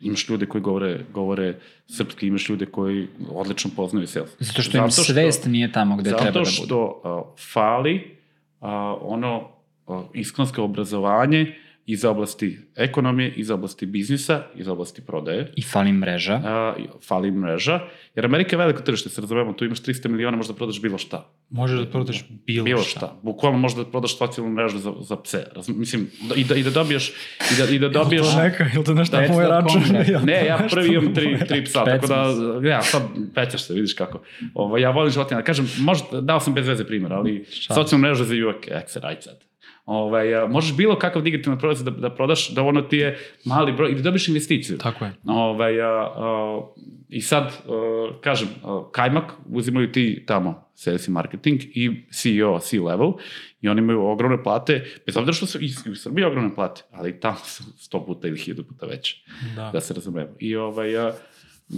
Imaš 0.00 0.28
ljude 0.28 0.46
koji 0.46 0.62
govore, 0.62 1.00
govore 1.12 1.58
srpski, 1.86 2.26
imaš 2.26 2.48
ljude 2.48 2.66
koji 2.66 3.08
odlično 3.28 3.70
poznaju 3.76 4.06
sales. 4.06 4.30
Zato 4.38 4.62
što 4.62 4.78
im 4.78 4.90
svest 4.90 5.46
nije 5.46 5.72
tamo 5.72 5.96
gde 5.96 6.10
treba 6.10 6.24
da 6.24 6.30
bude. 6.30 6.50
Zato 6.50 6.64
što 6.64 7.02
uh, 7.04 7.40
fali 7.52 8.18
uh, 8.60 8.68
ono 9.00 9.50
uh, 9.86 10.02
iskonsko 10.14 10.62
obrazovanje 10.62 11.54
iz 11.86 12.04
oblasti 12.04 12.58
ekonomije, 12.76 13.32
iz 13.36 13.50
oblasti 13.50 13.86
biznisa, 13.86 14.42
iz 14.54 14.68
oblasti 14.68 15.02
prodaje. 15.06 15.52
I 15.56 15.62
fali 15.62 15.92
mreža. 15.92 16.40
A, 16.44 16.74
fali 17.08 17.30
mreža, 17.30 17.80
jer 18.14 18.24
Amerika 18.24 18.56
je 18.56 18.58
veliko 18.58 18.82
tržište, 18.82 19.08
se 19.08 19.20
razumemo, 19.20 19.52
tu 19.52 19.64
imaš 19.64 19.82
300 19.82 20.08
miliona, 20.08 20.36
možda 20.36 20.54
prodaš 20.54 20.82
bilo 20.82 20.98
šta. 20.98 21.30
Možeš 21.50 21.78
da 21.80 21.86
prodaš 21.86 22.24
bilo, 22.46 22.64
Bilo 22.64 22.82
šta. 22.82 22.98
šta. 22.98 23.20
Bukvalno 23.22 23.58
možeš 23.58 23.76
da 23.76 23.84
prodaš 23.84 24.18
socijalnu 24.18 24.52
mrežu 24.52 24.78
za, 24.78 24.92
za 25.00 25.16
pse. 25.16 25.46
Razum, 25.54 25.78
mislim, 25.78 26.10
da, 26.28 26.34
i, 26.34 26.44
da, 26.44 26.54
i 26.54 26.62
da 26.62 26.70
dobiješ, 26.70 27.08
i 27.52 27.56
da, 27.58 27.74
i 27.74 27.78
da 27.78 27.88
dobiješ... 27.88 28.26
Jel 28.26 28.32
to 28.32 28.42
neka, 28.42 28.64
jel 28.74 28.84
to 28.84 28.94
nešto 28.94 29.16
Da, 29.16 29.22
na 29.22 29.34
moj 29.34 29.44
račun? 29.44 29.82
to 29.82 30.20
Ne, 30.24 30.46
ja 30.46 30.66
prvi 30.70 30.94
imam 30.94 31.14
tri, 31.14 31.38
tri 31.48 31.64
psa, 31.64 31.84
tako 31.84 32.06
da, 32.06 32.34
ja, 32.68 32.82
sad 32.82 33.02
pećaš 33.34 33.62
se, 33.62 33.74
vidiš 33.74 33.94
kako. 33.94 34.22
Ovo, 34.54 34.78
ja 34.78 34.90
volim 34.90 35.12
životinja, 35.12 35.42
kažem, 35.42 35.68
možda, 35.78 36.20
dao 36.20 36.40
sam 36.40 36.54
bez 36.54 36.68
veze 36.68 36.84
primjer, 36.86 37.12
ali 37.12 37.44
socijalna 37.48 38.08
mreža 38.08 38.24
za 38.24 38.34
UX, 38.34 39.08
right 39.08 39.22
sad. 39.22 39.53
Ovaj, 39.84 40.48
možeš 40.48 40.76
bilo 40.76 40.98
kakav 40.98 41.22
digitalni 41.22 41.58
proizvod 41.58 41.94
da, 41.94 42.00
da 42.00 42.14
prodaš, 42.14 42.50
da 42.50 42.62
ono 42.62 42.82
ti 42.82 42.96
je 42.96 43.18
mali 43.44 43.72
broj, 43.72 43.90
i 43.90 43.94
da 43.94 44.02
dobiš 44.02 44.28
investiciju. 44.28 44.78
Tako 44.78 45.04
je. 45.04 45.12
Ovaj, 45.26 45.80
a, 45.82 45.86
a, 45.86 46.60
I 47.08 47.20
sad, 47.20 47.44
a, 47.68 48.08
kažem, 48.20 48.48
a, 48.64 48.84
kajmak 48.92 49.32
uzimaju 49.46 49.92
ti 49.92 50.24
tamo 50.26 50.68
sales 50.74 51.08
i 51.08 51.10
marketing 51.10 51.60
i 51.64 52.06
CEO, 52.10 52.58
C-level 52.58 53.12
i 53.60 53.68
oni 53.68 53.80
imaju 53.80 54.06
ogromne 54.06 54.42
plate, 54.42 54.84
bez 55.06 55.16
obzira 55.16 55.32
što 55.32 55.46
su 55.46 55.60
i, 55.60 55.70
i 55.86 55.90
u 55.90 55.94
Srbiji 55.96 56.24
ogromne 56.24 56.54
plate, 56.54 56.82
ali 56.92 57.20
tamo 57.20 57.36
su 57.36 57.62
100 57.62 58.06
puta 58.06 58.28
ili 58.28 58.36
1000 58.36 58.68
puta 58.68 58.86
veće 58.86 59.16
Da. 59.56 59.70
da 59.72 59.80
se 59.80 59.94
razumemo. 59.94 60.30
I 60.38 60.56
ovaj, 60.56 60.96
a, 60.98 61.12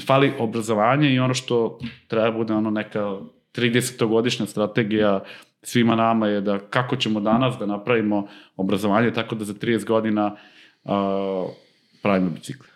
fali 0.07 0.33
obrazovanje 0.39 1.15
i 1.15 1.19
ono 1.19 1.35
što 1.35 1.79
treba 2.09 2.31
bude 2.31 2.53
ono 2.55 2.71
neka 2.71 3.19
30-godišnja 3.55 4.47
strategija 4.47 5.25
svima 5.67 5.97
nama 5.97 6.27
je 6.27 6.41
da 6.41 6.59
kako 6.59 6.97
ćemo 6.97 7.21
danas 7.21 7.55
da 7.59 7.67
napravimo 7.67 8.27
obrazovanje 8.57 9.11
tako 9.11 9.35
da 9.35 9.45
za 9.45 9.55
30 9.55 9.85
godina 9.85 10.37
a, 10.85 11.47
pravimo 12.03 12.31
bicikle. 12.31 12.69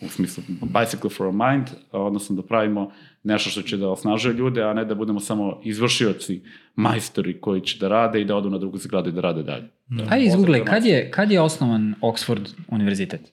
U 0.00 0.08
smislu 0.08 0.42
bicycle 0.60 1.16
for 1.16 1.26
a 1.26 1.32
mind, 1.32 1.66
odnosno 1.92 2.36
da 2.36 2.42
pravimo 2.42 2.90
nešto 3.22 3.50
što 3.50 3.62
će 3.62 3.76
da 3.76 3.88
osnažuje 3.88 4.34
ljude, 4.34 4.62
a 4.62 4.72
ne 4.72 4.84
da 4.84 4.94
budemo 4.94 5.20
samo 5.20 5.60
izvršioci, 5.64 6.42
majstori 6.74 7.40
koji 7.40 7.60
će 7.60 7.78
da 7.78 7.88
rade 7.88 8.20
i 8.20 8.24
da 8.24 8.36
odu 8.36 8.50
na 8.50 8.58
drugu 8.58 8.78
zgradu 8.78 9.08
i 9.08 9.12
da 9.12 9.20
rade 9.20 9.42
dalje. 9.42 9.68
Ajde 10.10 10.26
izgooglej, 10.26 10.64
kad 10.64 10.84
je, 10.84 11.10
kad 11.10 11.30
je 11.30 11.40
osnovan 11.40 11.94
Oxford 12.00 12.48
univerzitet? 12.68 13.32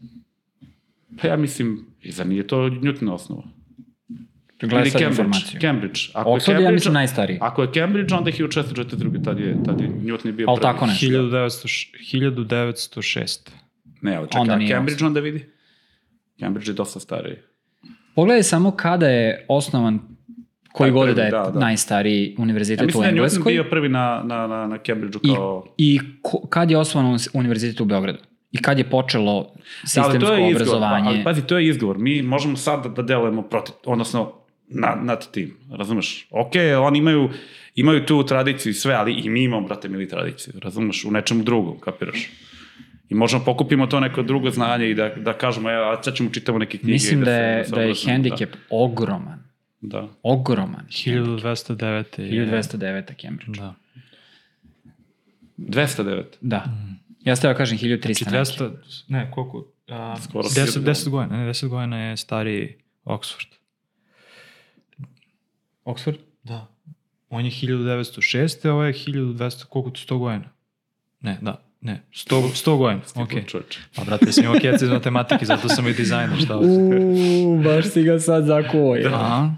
Pa 1.21 1.27
ja 1.27 1.37
mislim, 1.37 1.85
i 2.01 2.11
zar 2.11 2.27
nije 2.27 2.47
to 2.47 2.57
Newton 2.57 3.13
osnova? 3.13 3.43
Gledaj 4.59 4.81
Ili 4.81 4.91
Cambridge. 4.91 5.09
informaciju. 5.09 5.61
Cambridge. 5.61 5.99
Ako 6.13 6.29
Oxford 6.29 6.49
je, 6.49 6.53
ja 6.53 6.57
Cambridge, 6.57 6.73
mislim, 6.73 6.93
najstariji. 6.93 7.37
Ako 7.41 7.61
je 7.61 7.73
Cambridge, 7.73 8.15
onda 8.15 8.29
je 8.29 8.35
1442. 8.35 9.23
Tad 9.23 9.39
je, 9.39 9.57
tad 9.65 9.81
je 9.81 9.87
Newton 9.87 10.25
je 10.25 10.31
bio 10.33 10.45
Ali 10.49 10.59
prvi. 10.59 10.73
tako 10.73 10.85
nešto. 10.85 11.05
1900, 11.05 11.87
1906. 12.13 13.49
Ne, 14.01 14.15
ali 14.15 14.27
čekaj, 14.27 14.41
Onda 14.41 14.53
a 14.53 14.57
nije 14.57 14.75
Cambridge 14.75 15.05
onda 15.05 15.19
vidi? 15.19 15.45
Cambridge 16.39 16.69
je 16.69 16.73
dosta 16.73 16.99
stariji. 16.99 17.35
Pogledaj 18.15 18.43
samo 18.43 18.71
kada 18.71 19.07
je 19.07 19.45
osnovan 19.49 19.99
koji 20.71 20.91
god 20.91 21.15
da 21.15 21.21
je 21.21 21.31
da, 21.31 21.51
da. 21.53 21.59
najstariji 21.59 22.35
Ja 22.37 22.43
univerzitet 22.43 22.85
mislim 22.85 22.99
u 22.99 23.01
da 23.01 23.07
je 23.07 23.13
Newton 23.13 23.17
Engleskoj 23.17 23.53
bio 23.53 23.63
prvi 23.69 23.89
na, 23.89 24.21
na, 24.25 24.47
na, 24.47 24.67
na 24.67 24.77
Cambridgeu 24.77 25.21
i, 25.23 25.35
kao... 25.35 25.65
i 25.77 25.99
ko, 26.21 26.47
kad 26.49 26.71
je 26.71 26.77
osnovan 26.77 27.17
univerzitet 27.33 27.81
u 27.81 27.85
Beogradu 27.85 28.19
i 28.51 28.61
kad 28.61 28.77
je 28.77 28.89
počelo 28.89 29.31
ali 29.31 29.47
sistemsko 29.85 30.19
to 30.19 30.33
je 30.33 30.49
izgovor, 30.49 30.55
obrazovanje. 30.55 31.03
Pa, 31.03 31.09
ali 31.09 31.23
pazi, 31.23 31.47
to 31.47 31.57
je 31.57 31.67
izgovor. 31.67 31.97
Mi 31.97 32.21
možemo 32.21 32.57
sad 32.57 32.83
da, 32.83 32.89
da 32.89 33.01
delujemo 33.01 33.41
protiv, 33.41 33.75
odnosno 33.85 34.38
na, 34.69 34.97
nad 34.97 35.31
tim, 35.31 35.57
razumeš? 35.71 36.27
Ok, 36.31 36.51
oni 36.81 36.99
imaju, 36.99 37.29
imaju 37.75 38.05
tu 38.05 38.23
tradiciju 38.23 38.69
i 38.69 38.75
sve, 38.75 38.93
ali 38.93 39.13
i 39.13 39.29
mi 39.29 39.43
imamo, 39.43 39.67
brate, 39.67 39.89
mili 39.89 40.07
tradiciju, 40.07 40.53
razumeš? 40.59 41.05
U 41.05 41.11
nečemu 41.11 41.43
drugom, 41.43 41.79
kapiraš? 41.79 42.29
I 43.09 43.15
možemo 43.15 43.43
pokupimo 43.45 43.87
to 43.87 43.99
neko 43.99 44.23
drugo 44.23 44.49
znanje 44.49 44.89
i 44.89 44.95
da, 44.95 45.09
da 45.09 45.33
kažemo, 45.33 45.71
evo, 45.71 45.83
a 45.83 46.03
sad 46.03 46.15
ćemo 46.15 46.29
čitamo 46.29 46.57
neke 46.57 46.77
knjige. 46.77 46.93
Mislim 46.93 47.19
da 47.19 47.25
se- 47.25 47.31
je, 47.31 47.65
se 47.65 47.75
da 47.75 47.81
je 47.81 47.93
hendikep 48.05 48.55
ogroman. 48.69 49.39
Da, 49.81 49.97
da. 49.97 50.07
Ogroman. 50.23 50.85
1209. 50.87 52.19
je- 52.19 52.29
1209. 52.31 53.13
Cambridge. 53.17 53.59
Da. 53.59 53.75
209. 55.57 56.23
Da. 56.41 56.65
Ja 57.21 57.35
ste 57.35 57.47
da 57.47 57.53
kažem 57.53 57.77
1300 57.77 58.13
Znači 58.13 58.25
neki. 58.25 58.73
200, 58.73 58.77
ne, 59.07 59.31
koliko? 59.31 59.65
A, 59.87 60.15
Skoro 60.19 60.43
10, 60.45 60.65
1000 60.65 60.79
10 60.81 61.09
godina, 61.09 61.37
ne, 61.37 61.45
10 61.45 61.67
godina 61.67 61.97
je 61.99 62.17
stariji 62.17 62.75
Oxford. 63.05 63.47
Oxford? 65.89 66.17
Da. 66.43 66.67
On 67.29 67.45
je 67.45 67.51
1906, 67.51 68.67
a 68.69 68.73
ovo 68.73 68.83
je 68.83 68.93
1200, 68.93 69.65
koliko 69.65 69.89
to 69.89 70.15
100 70.15 70.17
godina? 70.17 70.49
Ne, 71.21 71.37
da, 71.41 71.61
ne, 71.81 72.03
100, 72.11 72.41
100 72.65 72.77
godina, 72.77 73.01
ok. 73.15 73.29
Pa 73.95 74.03
brate, 74.03 74.31
sam 74.31 74.43
imao 74.43 74.59
kjec 74.61 74.81
iz 74.81 74.89
matematike, 74.89 75.45
zato 75.45 75.69
sam 75.69 75.87
i 75.87 75.93
dizajner, 75.93 76.37
šta 76.45 76.55
vas. 76.55 76.65
Uuu, 76.65 77.63
baš 77.63 77.89
si 77.89 78.03
ga 78.03 78.19
sad 78.19 78.45
zakuvoj. 78.45 79.05
Aha. 79.05 79.51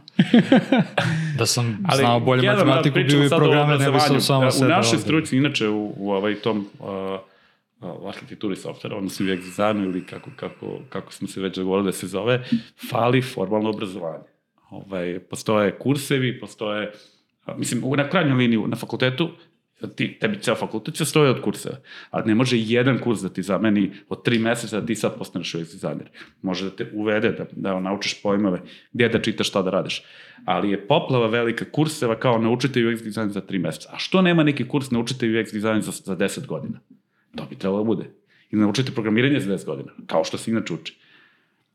Da 1.37 1.45
sam 1.45 1.85
znao 1.95 2.19
bolje 2.19 2.51
matematiku, 2.51 2.93
pričamo 2.93 3.21
bio 3.21 3.35
o 3.35 3.39
programer, 3.39 3.79
ne 3.79 3.91
bi 3.91 3.99
sam 3.99 4.21
samo 4.21 4.47
U 4.47 4.51
sebe 4.51 4.69
našoj 4.69 4.95
ovde. 4.95 5.01
struci, 5.01 5.37
inače 5.37 5.67
u, 5.67 5.93
u 5.97 6.11
ovaj 6.11 6.35
tom 6.35 6.67
uh, 6.79 6.87
uh, 7.81 8.07
arhitekturi 8.07 8.55
softvera, 8.55 8.95
odnosno 8.95 9.25
u 9.25 9.29
UX 9.29 9.41
dizajnu 9.43 9.83
ili 9.83 10.05
kako, 10.05 10.29
kako, 10.35 10.79
kako 10.89 11.13
smo 11.13 11.27
se 11.27 11.41
već 11.41 11.55
dogovorili 11.55 11.87
da 11.87 11.91
se 11.91 12.07
zove, 12.07 12.43
fali 12.89 13.21
formalno 13.21 13.69
obrazovanje. 13.69 14.30
Ovaj, 14.71 15.19
postoje 15.19 15.71
kursevi, 15.79 16.39
postoje, 16.39 16.91
a, 17.45 17.55
mislim, 17.57 17.83
na 17.97 18.09
krajnjoj 18.09 18.37
liniju 18.37 18.67
na 18.67 18.75
fakultetu, 18.75 19.29
ti, 19.95 20.17
tebi 20.19 20.39
ceo 20.39 20.55
fakultet 20.55 20.95
će 20.95 21.05
stoji 21.05 21.29
od 21.29 21.41
kurseva, 21.41 21.77
ali 22.09 22.27
ne 22.27 22.35
može 22.35 22.57
jedan 22.57 22.99
kurs 22.99 23.21
da 23.21 23.29
ti 23.29 23.43
zameni 23.43 23.91
od 24.09 24.23
tri 24.23 24.39
meseca 24.39 24.79
da 24.79 24.85
ti 24.85 24.95
sad 24.95 25.17
postaneš 25.17 25.53
UX 25.53 25.71
dizajner. 25.71 26.09
Može 26.41 26.69
da 26.69 26.75
te 26.75 26.91
uvede, 26.93 27.31
da, 27.31 27.45
da 27.51 27.79
naučiš 27.79 28.21
pojmove, 28.21 28.61
gdje 28.93 29.09
da 29.09 29.21
čitaš, 29.21 29.49
šta 29.49 29.61
da 29.61 29.69
radiš. 29.69 30.03
Ali 30.45 30.71
je 30.71 30.87
poplava 30.87 31.27
velika 31.27 31.65
kurseva 31.71 32.19
kao 32.19 32.37
naučite 32.37 32.79
UX 32.79 33.03
dizajn 33.03 33.29
za 33.29 33.41
tri 33.41 33.59
meseca. 33.59 33.89
A 33.93 33.97
što 33.97 34.21
nema 34.21 34.43
neki 34.43 34.67
kurs 34.67 34.91
naučite 34.91 35.25
UX 35.25 35.53
dizajn 35.53 35.81
za, 35.81 35.91
za 35.91 36.15
10 36.15 36.47
godina? 36.47 36.79
To 37.35 37.45
bi 37.49 37.55
trebalo 37.55 37.83
da 37.83 37.87
bude. 37.87 38.05
I 38.51 38.55
naučite 38.55 38.91
programiranje 38.91 39.39
za 39.39 39.53
10 39.53 39.65
godina, 39.65 39.91
kao 40.07 40.23
što 40.23 40.37
se 40.37 40.51
inače 40.51 40.73
uči. 40.73 41.00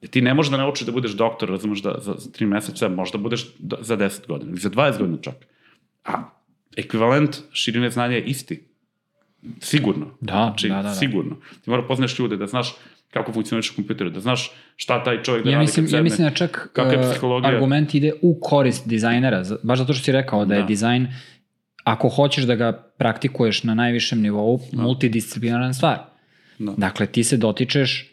Jer 0.07 0.11
ti 0.11 0.23
ne 0.23 0.35
možeš 0.35 0.51
da 0.51 0.57
naučiš 0.57 0.87
da 0.87 0.93
budeš 0.93 1.13
doktor, 1.13 1.49
razumeš, 1.51 1.83
da, 1.83 1.95
za, 1.99 2.15
za 2.15 2.31
3 2.31 2.47
meseca, 2.47 2.89
možda 2.89 3.19
budeš 3.19 3.47
do, 3.59 3.77
za 3.81 3.97
10 3.97 4.27
godina, 4.27 4.51
ili 4.51 4.61
za 4.61 4.71
20 4.71 4.99
godina 4.99 5.19
čak. 5.21 5.35
A 6.05 6.31
ekvivalent 6.77 7.37
širine 7.53 7.91
znanja 7.91 8.15
je 8.15 8.23
isti. 8.25 8.63
Sigurno. 9.61 10.07
Da, 10.21 10.33
znači, 10.33 10.69
da, 10.69 10.75
da, 10.75 10.83
da. 10.83 10.95
sigurno. 10.95 11.37
Ti 11.65 11.71
mora 11.71 11.83
poznaš 11.83 12.19
ljude, 12.19 12.37
da 12.37 12.47
znaš 12.47 12.75
kako 13.11 13.33
funkcioniš 13.33 13.71
kompjuter, 13.71 14.11
da 14.11 14.21
znaš 14.21 14.51
šta 14.77 15.05
taj 15.05 15.23
čovjek 15.23 15.45
da 15.45 15.51
Ja 15.51 15.55
radi 15.55 15.65
mislim, 15.65 15.85
kad 15.87 15.89
ja 15.89 15.91
sedne. 15.91 16.03
mislim 16.03 16.29
da 16.29 16.35
čak 16.35 16.71
je 16.77 16.99
uh, 16.99 17.45
argument 17.45 17.95
ide 17.95 18.13
u 18.23 18.39
korist 18.41 18.89
dizajnera, 18.89 19.45
za- 19.45 19.59
baš 19.63 19.79
zato 19.79 19.93
što 19.93 20.05
si 20.05 20.13
rekao 20.13 20.45
da, 20.45 20.55
je 20.55 20.61
Da. 20.61 20.67
dizajn, 20.67 21.09
ako 21.85 22.09
hoćeš 22.09 22.45
da 22.45 22.55
ga 22.55 22.73
praktikuješ 22.99 23.63
na 23.63 23.75
najvišem 23.75 24.21
nivou, 24.21 24.61
multidisciplinaran 24.73 25.75
stvar. 25.75 25.99
Da. 26.59 26.75
Dakle, 26.77 27.07
ti 27.07 27.25
se 27.25 27.37
dotičeš 27.37 28.11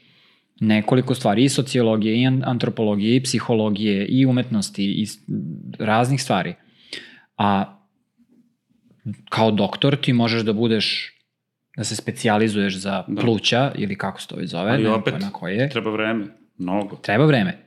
nekoliko 0.66 1.16
stvari, 1.16 1.44
i 1.44 1.50
sociologije, 1.50 2.22
i 2.22 2.28
an- 2.28 2.44
antropologije, 2.46 3.16
i 3.16 3.24
psihologije, 3.24 4.06
i 4.06 4.26
umetnosti, 4.26 4.86
i 4.86 5.06
raznih 5.80 6.22
stvari. 6.22 6.54
A 7.38 7.80
kao 9.30 9.52
doktor 9.52 9.96
ti 9.96 10.14
možeš 10.14 10.42
da 10.42 10.54
budeš 10.54 11.10
da 11.78 11.84
se 11.84 11.96
specijalizuješ 11.96 12.78
za 12.78 13.04
Da. 13.08 13.22
pluća 13.22 13.72
ili 13.76 13.96
kako 13.98 14.22
se 14.22 14.28
to 14.28 14.36
već 14.36 14.50
zove, 14.50 14.72
Ali 14.72 14.88
opet, 14.88 15.14
pojma 15.14 15.30
koje. 15.32 15.70
Treba 15.70 15.92
vreme. 15.92 16.26
Mnogo. 16.58 16.96
Treba 16.96 17.26
vreme. 17.26 17.58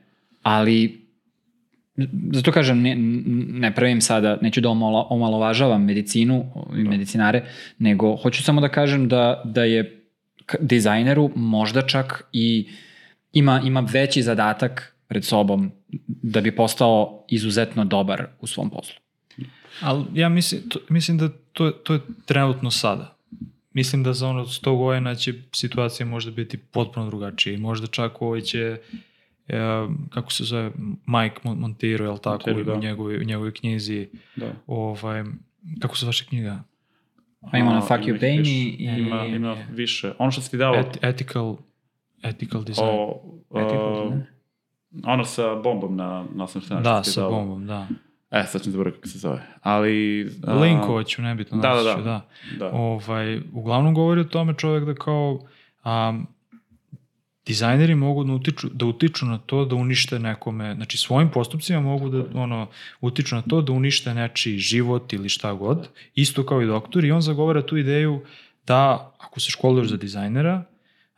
Ali 0.43 1.07
zato 2.33 2.53
kažem, 2.53 2.83
ne, 2.83 2.95
ne 3.61 3.75
pravim 3.75 4.01
sada, 4.01 4.39
neću 4.43 4.61
da 4.61 4.69
omalo, 4.69 5.07
omalovažavam 5.11 5.85
medicinu 5.85 6.45
i 6.77 6.83
medicinare, 6.83 7.45
nego 7.79 8.17
hoću 8.17 8.43
samo 8.43 8.61
da 8.61 8.69
kažem 8.69 9.09
da, 9.09 9.43
da 9.45 9.65
je 9.65 10.03
dizajneru 10.61 11.31
možda 11.35 11.83
čak 11.83 12.25
i 12.33 12.69
ima, 13.39 13.61
ima 13.65 13.81
veći 13.81 14.23
zadatak 14.23 14.97
pred 15.09 15.25
sobom 15.25 15.71
da 16.07 16.41
bi 16.41 16.57
postao 16.57 17.25
izuzetno 17.29 17.85
dobar 17.85 18.27
u 18.41 18.47
svom 18.47 18.71
poslu. 18.71 18.95
Ali 19.81 20.05
ja 20.15 20.29
mislim, 20.29 20.69
to, 20.69 20.79
mislim 20.89 21.19
da 21.19 21.29
to, 21.53 21.71
to 21.71 21.95
je 21.95 22.01
trenutno 22.25 22.71
sada. 22.71 23.17
Mislim 23.73 24.03
da 24.03 24.13
za 24.13 24.29
ono 24.29 24.45
100 24.45 24.77
godina 24.79 25.15
će 25.15 25.35
situacija 25.53 26.07
možda 26.07 26.31
biti 26.31 26.59
potpuno 26.59 27.07
drugačija 27.07 27.55
i 27.55 27.59
možda 27.59 27.87
čak 27.87 28.23
ovaj 28.23 28.41
će 28.41 28.79
e, 29.49 29.59
kako 30.11 30.33
se 30.33 30.45
zove, 30.45 30.71
Mike 31.07 31.37
Mon- 31.45 31.59
Monteiro, 31.59 32.05
je 32.05 32.11
li 32.11 32.19
tako, 32.19 32.51
Monteiro, 32.51 32.73
u, 32.73 32.75
da. 32.75 32.81
njegovoj, 32.81 33.17
u 33.17 33.25
njegovoj 33.25 33.53
knjizi, 33.55 34.09
Da. 34.37 34.53
ovaj, 34.67 35.25
kako 35.81 35.97
se 35.97 36.07
vaša 36.07 36.25
knjiga? 36.25 36.63
Pa 37.53 37.59
ima 37.59 37.71
na 37.71 37.79
A, 37.79 37.81
Fuck 37.81 38.01
You. 38.01 38.23
Me 38.23 38.51
i... 38.51 38.77
Ima, 39.01 39.25
ima 39.27 39.57
više. 39.73 40.13
Ono 40.19 40.31
što 40.31 40.41
si 40.41 40.51
ti 40.51 40.57
dao 40.57 40.75
Et, 40.75 40.99
ethical, 41.05 41.57
ethical 42.29 42.65
design. 42.65 42.89
o, 42.89 43.21
Ethical 43.55 44.05
design. 44.05 44.23
ono 45.05 45.25
sa 45.25 45.55
bombom 45.55 45.97
na, 45.97 46.25
na 46.35 46.45
osnovu 46.45 46.83
da, 46.83 47.03
što 47.03 47.03
ti 47.03 47.11
sa 47.11 47.21
dao. 47.21 47.31
bombom, 47.31 47.67
da. 47.67 47.89
E, 48.31 48.45
sad 48.47 48.63
ću 48.63 48.71
zaboraviti 48.71 49.01
kako 49.01 49.09
se 49.09 49.19
zove. 49.19 49.43
Ali... 49.63 50.27
a, 50.47 50.55
Linkovaću, 50.55 51.23
nebitno. 51.23 51.59
Da, 51.59 51.75
da, 51.75 51.83
da. 51.83 51.95
ću, 51.95 52.03
da. 52.03 52.29
Da. 52.59 52.71
Ovaj, 52.73 53.41
uglavnom 53.53 53.95
govori 53.95 54.21
o 54.21 54.25
tome 54.25 54.55
čovjek 54.55 54.85
da 54.85 54.95
kao 54.95 55.41
um, 55.85 56.27
dizajneri 57.47 57.95
mogu 57.95 58.25
da 58.25 58.33
utiču, 58.33 58.69
da 58.69 58.87
utiču 58.87 59.27
na 59.27 59.39
to 59.39 59.65
da 59.65 59.75
unište 59.75 60.19
nekome, 60.19 60.75
znači 60.75 60.99
svojim 60.99 61.31
postupcima 61.31 61.81
mogu 61.81 62.09
da 62.09 62.25
ono, 62.35 62.67
utiču 63.01 63.37
na 63.37 63.43
to 63.43 63.61
da 63.63 63.73
unište 63.73 64.15
nečiji 64.15 64.59
život 64.59 65.13
ili 65.13 65.29
šta 65.29 65.53
god, 65.53 65.89
isto 66.15 66.47
kao 66.47 66.63
i 66.63 66.67
doktor 66.67 67.05
i 67.05 67.13
on 67.13 67.21
zagovara 67.21 67.63
tu 67.63 67.77
ideju 67.77 68.21
da 68.67 69.13
ako 69.19 69.41
se 69.41 69.51
školuješ 69.51 69.89
za 69.89 69.97
dizajnera, 69.97 70.65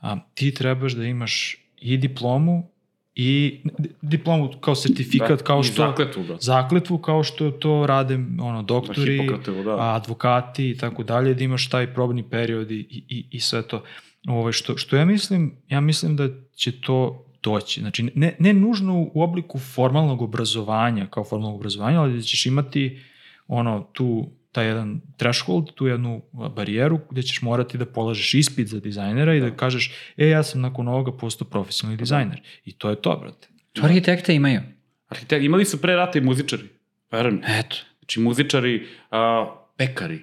a, 0.01 0.17
ti 0.35 0.55
trebaš 0.55 0.93
da 0.93 1.05
imaš 1.05 1.57
i 1.81 1.97
diplomu 1.97 2.69
i 3.15 3.61
di- 3.79 3.91
diplomu 4.03 4.51
kao 4.61 4.75
sertifikat, 4.75 5.43
kao 5.43 5.61
I 5.61 5.65
što 5.65 5.75
zakletvu, 5.75 6.23
da. 6.25 6.37
zakletvu 6.41 6.99
kao 6.99 7.23
što 7.23 7.51
to 7.51 7.87
rade 7.87 8.15
ono 8.41 8.63
doktori, 8.63 9.19
Hipokratovu, 9.19 9.65
da. 9.65 9.95
advokati 9.95 10.71
i 10.71 10.77
tako 10.77 11.03
dalje, 11.03 11.35
da 11.35 11.45
imaš 11.45 11.69
taj 11.69 11.95
probni 11.95 12.23
period 12.23 12.71
i, 12.71 12.87
i, 13.09 13.27
i 13.31 13.41
sve 13.41 13.63
to. 13.63 13.83
Ovo, 14.29 14.53
što, 14.53 14.77
što 14.77 14.97
ja 14.97 15.05
mislim, 15.05 15.55
ja 15.69 15.81
mislim 15.81 16.17
da 16.17 16.29
će 16.57 16.81
to 16.81 17.25
doći. 17.43 17.81
Znači, 17.81 18.11
ne, 18.15 18.37
ne 18.39 18.53
nužno 18.53 19.09
u 19.15 19.23
obliku 19.23 19.59
formalnog 19.59 20.23
obrazovanja, 20.23 21.07
kao 21.07 21.25
formalnog 21.25 21.61
obrazovanja, 21.61 22.01
ali 22.01 22.17
da 22.17 22.23
ćeš 22.23 22.47
imati 22.47 23.01
ono, 23.49 23.87
tu, 23.93 24.31
taj 24.59 24.67
jedan 24.67 25.01
threshold, 25.17 25.71
tu 25.75 25.87
jednu 25.87 26.23
barijeru 26.57 27.01
gde 27.11 27.23
ćeš 27.23 27.43
morati 27.43 27.79
da 27.79 27.87
polažeš 27.87 28.35
ispit 28.35 28.69
za 28.69 28.81
dizajnera 28.81 29.35
i 29.35 29.41
da 29.41 29.51
kažeš, 29.51 29.93
e, 30.17 30.29
ja 30.29 30.43
sam 30.43 30.61
nakon 30.61 30.89
ovoga 30.89 31.13
postao 31.17 31.49
profesionalni 31.49 31.99
dizajner. 31.99 32.41
I 32.65 32.73
to 32.73 32.91
je 32.91 32.97
to, 33.03 33.17
brate. 33.17 33.49
To 33.73 33.85
arhitekte 33.85 34.35
imaju. 34.35 34.61
Arhitek, 35.09 35.43
imali 35.45 35.65
su 35.65 35.81
pre 35.81 35.95
rata 35.97 36.19
i 36.19 36.23
muzičari. 36.23 36.63
Verujem. 37.13 37.41
Eto. 37.47 37.77
Znači 37.99 38.21
muzičari, 38.21 38.87
a, 39.11 39.47
pekari. 39.77 40.19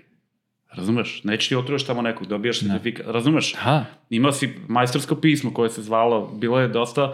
Razumeš? 0.71 1.21
Neće 1.23 1.49
ti 1.49 1.55
otruješ 1.55 1.85
tamo 1.85 2.01
nekog, 2.01 2.27
dobijaš 2.27 2.59
Da. 2.59 2.67
sertifikat. 2.69 3.05
Razumeš? 3.07 3.53
Da. 3.53 3.85
Imao 4.09 4.31
si 4.31 4.49
majstorsko 4.67 5.15
pismo 5.15 5.53
koje 5.53 5.69
se 5.69 5.81
zvalo, 5.81 6.27
bilo 6.27 6.59
je 6.59 6.67
dosta 6.67 7.13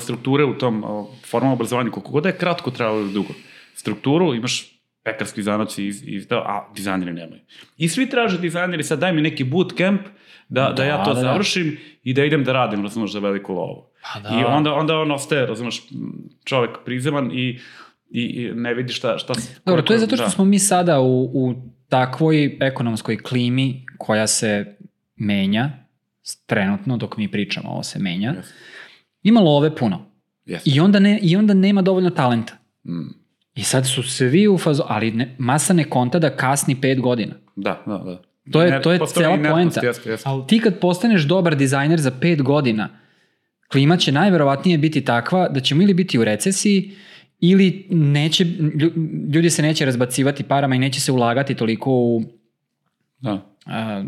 strukture 0.00 0.44
u 0.44 0.58
tom 0.58 0.84
formalnom 1.26 1.54
obrazovanju, 1.54 1.90
koliko 1.90 2.10
god 2.10 2.22
da 2.22 2.28
je 2.28 2.38
kratko 2.38 2.70
trebalo 2.70 3.00
ili 3.00 3.12
dugo. 3.12 3.34
Strukturu 3.74 4.34
imaš 4.34 4.71
pekarski 5.02 5.42
zanac 5.42 5.78
i, 5.78 5.92
i 6.04 6.20
da, 6.20 6.36
a 6.36 6.68
dizajneri 6.74 7.12
nemaju. 7.12 7.40
I 7.76 7.88
svi 7.88 8.10
traže 8.10 8.38
dizajneri, 8.38 8.82
sad 8.82 8.98
daj 8.98 9.12
mi 9.12 9.22
neki 9.22 9.44
bootcamp 9.44 10.00
da, 10.48 10.62
da, 10.62 10.72
Da, 10.72 10.84
ja 10.84 11.04
to 11.04 11.14
da, 11.14 11.14
da. 11.14 11.20
završim 11.20 11.76
i 12.02 12.14
da 12.14 12.24
idem 12.24 12.44
da 12.44 12.52
radim, 12.52 12.82
razumeš, 12.82 13.12
za 13.12 13.18
veliku 13.18 13.52
lovu. 13.52 13.86
Pa 14.02 14.20
da. 14.20 14.28
I 14.40 14.44
onda, 14.44 14.74
onda 14.74 14.98
on 14.98 15.10
ostaje, 15.10 15.46
razumeš, 15.46 15.82
čovek 16.44 16.70
prizeman 16.84 17.30
i, 17.32 17.58
i, 18.10 18.22
i 18.22 18.50
ne 18.54 18.74
vidi 18.74 18.92
šta... 18.92 19.18
šta 19.18 19.32
Dobro, 19.66 19.82
to 19.82 19.92
je 19.92 19.98
zato 19.98 20.16
što 20.16 20.24
da. 20.24 20.30
smo 20.30 20.44
mi 20.44 20.58
sada 20.58 21.00
u, 21.00 21.30
u 21.34 21.54
takvoj 21.88 22.58
ekonomskoj 22.60 23.22
klimi 23.22 23.86
koja 23.98 24.26
se 24.26 24.76
menja, 25.16 25.70
trenutno 26.46 26.96
dok 26.96 27.16
mi 27.16 27.30
pričamo, 27.30 27.70
ovo 27.70 27.82
se 27.82 27.98
menja. 27.98 28.30
Jeste. 28.36 28.54
Ima 29.22 29.40
love 29.40 29.76
puno. 29.76 30.10
Jeste. 30.44 30.70
I 30.70 30.80
onda, 30.80 30.98
ne, 30.98 31.18
I 31.22 31.36
onda 31.36 31.54
nema 31.54 31.82
dovoljno 31.82 32.10
talenta. 32.10 32.54
Mm. 32.84 33.21
I 33.54 33.62
sad 33.62 33.86
su 33.86 34.02
svi 34.02 34.48
u 34.48 34.58
fazu, 34.58 34.82
ali 34.86 35.10
ne, 35.10 35.34
masa 35.38 35.72
ne 35.72 35.84
konta 35.84 36.18
da 36.18 36.30
kasni 36.30 36.80
pet 36.80 37.00
godina. 37.00 37.34
Da, 37.56 37.82
da, 37.86 37.98
da. 37.98 38.22
To 38.52 38.62
je- 38.62 38.82
to 38.82 38.92
je 38.92 38.98
postoji 38.98 39.24
cela 39.24 39.50
poenta. 39.50 39.80
Jeste, 39.82 40.10
jeste. 40.10 40.28
Ali 40.28 40.46
Ti 40.46 40.58
kad 40.58 40.78
postaneš 40.78 41.22
dobar 41.22 41.56
dizajner 41.56 42.00
za 42.00 42.10
pet 42.12 42.42
godina, 42.42 42.88
klima 43.68 43.96
će 43.96 44.12
najverovatnije 44.12 44.78
biti 44.78 45.00
takva 45.00 45.48
da 45.48 45.60
ćemo 45.60 45.82
ili 45.82 45.94
biti 45.94 46.18
u 46.18 46.24
recesiji 46.24 46.90
ili 47.40 47.86
neće, 47.90 48.44
lju- 48.44 48.92
ljudi 49.34 49.50
se 49.50 49.62
neće 49.62 49.84
razbacivati 49.84 50.42
parama 50.42 50.74
i 50.74 50.80
neće 50.80 51.00
se 51.00 51.12
ulagati 51.12 51.54
toliko 51.54 51.90
u 51.90 52.22
Da. 53.20 53.40
a, 53.66 54.04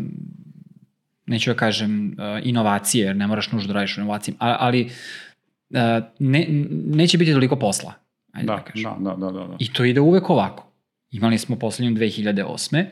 neću 1.25 1.49
da 1.49 1.55
kažem 1.55 2.15
a, 2.17 2.39
inovacije, 2.43 3.05
jer 3.05 3.15
ne 3.15 3.27
moraš 3.27 3.51
nužno 3.51 3.67
da 3.67 3.73
radiš 3.73 3.97
u 3.97 4.01
inovacijama, 4.01 4.37
ali 4.59 4.89
a, 5.73 6.01
ne, 6.19 6.45
neće 6.85 7.17
biti 7.17 7.33
toliko 7.33 7.55
posla. 7.55 7.93
Ajde 8.35 8.47
da, 8.47 8.55
Da, 8.55 8.61
kažem. 8.61 8.91
da, 8.99 9.09
da, 9.11 9.31
da, 9.31 9.47
da. 9.47 9.55
I 9.59 9.73
to 9.73 9.85
ide 9.85 9.99
uvek 10.01 10.29
ovako. 10.29 10.71
Imali 11.11 11.37
smo 11.37 11.55
poslednju 11.55 11.91
2008. 11.91 12.85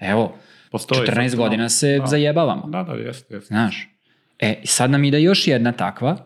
Evo, 0.00 0.34
Postoji 0.70 1.00
14 1.00 1.28
sad, 1.28 1.38
godina 1.38 1.62
da. 1.62 1.68
se 1.68 1.98
Da. 1.98 2.06
zajebavamo. 2.06 2.66
Da, 2.66 2.82
da, 2.82 2.92
jeste, 2.92 3.34
jeste. 3.34 3.46
Znaš. 3.46 3.88
E, 4.38 4.60
sad 4.64 4.90
nam 4.90 5.04
ide 5.04 5.22
još 5.22 5.46
jedna 5.46 5.72
takva, 5.72 6.16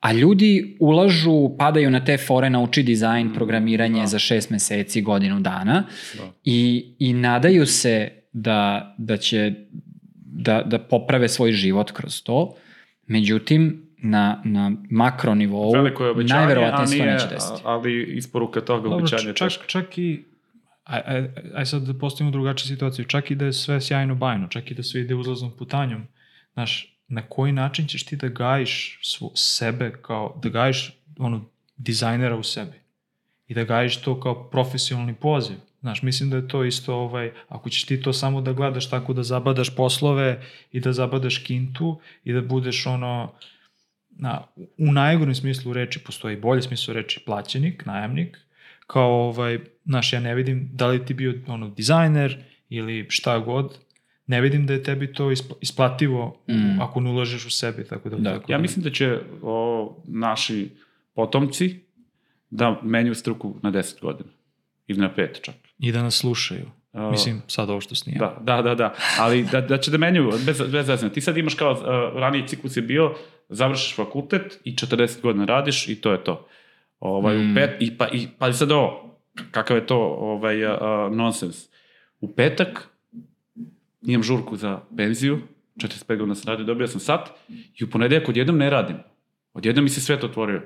a 0.00 0.12
ljudi 0.12 0.76
ulažu, 0.80 1.56
padaju 1.58 1.90
na 1.90 2.04
te 2.04 2.16
fore, 2.16 2.50
nauči 2.50 2.82
dizajn, 2.82 3.34
programiranje 3.34 4.00
da. 4.00 4.06
za 4.06 4.18
šest 4.18 4.50
meseci, 4.50 5.02
godinu 5.02 5.40
dana 5.40 5.84
Da. 6.16 6.32
i, 6.44 6.86
i 6.98 7.12
nadaju 7.12 7.66
se 7.66 8.10
da, 8.32 8.94
da 8.98 9.16
će 9.16 9.52
da, 10.24 10.62
da 10.62 10.78
poprave 10.78 11.28
svoj 11.28 11.52
život 11.52 11.90
kroz 11.90 12.22
to. 12.22 12.54
Međutim, 13.06 13.87
na, 14.02 14.42
na 14.44 14.72
makro 14.90 15.34
nivou 15.34 15.72
Veliko 15.72 16.04
je 16.04 16.10
obećanje, 16.10 16.40
a 16.40 16.46
najverovatnije 16.46 16.86
se 16.86 16.98
to 16.98 17.04
nije, 17.04 17.12
neće 17.12 17.26
desiti. 17.26 17.60
ali 17.64 18.02
isporuka 18.02 18.60
toga 18.60 18.82
Dobro, 18.82 18.98
obećanja 18.98 19.28
je 19.28 19.34
čak, 19.34 19.48
teška. 19.48 19.64
čak 19.66 19.98
i 19.98 20.24
aj, 20.84 21.02
aj, 21.06 21.28
aj 21.54 21.66
sad 21.66 21.82
da 21.82 21.94
postavimo 21.94 22.30
drugačiju 22.30 22.68
situaciju, 22.68 23.04
čak 23.04 23.30
i 23.30 23.34
da 23.34 23.44
je 23.44 23.52
sve 23.52 23.80
sjajno 23.80 24.14
bajno, 24.14 24.48
čak 24.48 24.70
i 24.70 24.74
da 24.74 24.82
sve 24.82 25.00
ide 25.00 25.14
uzlaznom 25.14 25.52
putanjom, 25.58 26.06
znaš, 26.52 26.98
na 27.08 27.22
koji 27.22 27.52
način 27.52 27.86
ćeš 27.86 28.04
ti 28.04 28.16
da 28.16 28.28
gajiš 28.28 28.98
svo, 29.02 29.30
sebe 29.34 29.92
kao, 30.02 30.40
da 30.42 30.48
gajiš 30.48 30.92
ono, 31.18 31.44
dizajnera 31.76 32.36
u 32.36 32.42
sebi 32.42 32.80
i 33.48 33.54
da 33.54 33.64
gajiš 33.64 33.96
to 33.96 34.20
kao 34.20 34.48
profesionalni 34.50 35.14
poziv. 35.14 35.56
Znaš, 35.80 36.02
mislim 36.02 36.30
da 36.30 36.36
je 36.36 36.48
to 36.48 36.64
isto, 36.64 36.94
ovaj, 36.94 37.32
ako 37.48 37.70
ćeš 37.70 37.84
ti 37.84 38.02
to 38.02 38.12
samo 38.12 38.40
da 38.40 38.52
gledaš 38.52 38.90
tako 38.90 39.12
da 39.12 39.22
zabadaš 39.22 39.76
poslove 39.76 40.42
i 40.72 40.80
da 40.80 40.92
zabadaš 40.92 41.38
kintu 41.38 42.00
i 42.24 42.32
da 42.32 42.40
budeš 42.40 42.86
ono, 42.86 43.32
na, 44.18 44.44
u 44.78 44.92
najgorem 44.92 45.34
smislu 45.34 45.72
reči, 45.72 45.98
postoji 45.98 46.36
bolji 46.36 46.62
smislu 46.62 46.94
reči, 46.94 47.20
plaćenik, 47.26 47.86
najamnik, 47.86 48.38
kao 48.86 49.10
ovaj, 49.10 49.58
znaš, 49.84 50.12
ja 50.12 50.20
ne 50.20 50.34
vidim 50.34 50.68
da 50.72 50.86
li 50.86 51.06
ti 51.06 51.14
bio 51.14 51.34
ono, 51.46 51.68
dizajner 51.68 52.44
ili 52.68 53.06
šta 53.08 53.38
god, 53.38 53.78
ne 54.26 54.40
vidim 54.40 54.66
da 54.66 54.72
je 54.72 54.82
tebi 54.82 55.12
to 55.12 55.24
isp- 55.26 55.54
isplativo 55.60 56.40
Mm. 56.48 56.80
ako 56.80 57.00
ne 57.00 57.10
ulažeš 57.10 57.46
u 57.46 57.50
sebe, 57.50 57.84
tako 57.84 58.08
da... 58.08 58.16
Da. 58.16 58.32
tako 58.32 58.52
Ja 58.52 58.58
mislim 58.58 58.82
da 58.82 58.90
će 58.90 59.18
o, 59.42 59.96
naši 60.04 60.70
potomci 61.14 61.80
da 62.50 62.80
menju 62.82 63.14
struku 63.14 63.56
na 63.62 63.72
10 63.72 64.00
godina. 64.00 64.30
Ili 64.86 65.00
na 65.00 65.10
5 65.16 65.40
čak. 65.42 65.54
I 65.78 65.92
da 65.92 66.02
nas 66.02 66.14
slušaju. 66.14 66.66
A, 66.92 67.10
Mislim, 67.10 67.42
sad 67.46 67.70
ovo 67.70 67.80
što 67.80 67.94
snijam. 67.94 68.18
Da, 68.18 68.36
da, 68.40 68.62
da, 68.62 68.74
da. 68.74 68.94
Ali 69.18 69.44
da, 69.52 69.60
da 69.60 69.78
će 69.78 69.90
da 69.90 69.98
menjaju, 69.98 70.30
bez, 70.46 70.58
bez 70.72 70.86
zezanja. 70.86 71.12
Ti 71.12 71.20
sad 71.20 71.36
imaš 71.36 71.54
kao, 71.54 71.72
uh, 71.72 71.78
raniji 72.20 72.46
ciklus 72.46 72.76
je 72.76 72.82
bio, 72.82 73.14
završiš 73.48 73.96
fakultet 73.96 74.60
i 74.64 74.72
40 74.74 75.20
godina 75.22 75.44
radiš 75.44 75.88
i 75.88 76.00
to 76.00 76.12
je 76.12 76.24
to. 76.24 76.48
Ovaj, 77.00 77.36
Mm. 77.36 77.50
u 77.52 77.54
pet, 77.54 77.70
i, 77.80 77.96
pa, 77.98 78.08
i, 78.08 78.28
pa 78.38 78.52
sad 78.52 78.72
ovo, 78.72 79.18
kakav 79.50 79.76
je 79.76 79.86
to 79.86 79.96
ovaj, 79.98 80.64
uh, 80.64 80.72
nonsens. 81.12 81.66
U 82.20 82.34
petak 82.34 82.88
imam 84.02 84.22
žurku 84.22 84.56
za 84.56 84.80
penziju, 84.96 85.40
45 85.76 86.06
godina 86.16 86.34
sam 86.34 86.50
radio, 86.52 86.64
dobio 86.66 86.86
sam 86.86 87.00
sat 87.00 87.28
i 87.80 87.84
u 87.84 87.90
ponedeljak 87.90 88.28
odjednom 88.28 88.58
ne 88.58 88.70
radim. 88.70 88.96
Odjednom 89.52 89.84
mi 89.84 89.88
se 89.90 90.00
svet 90.00 90.24
otvorio. 90.24 90.62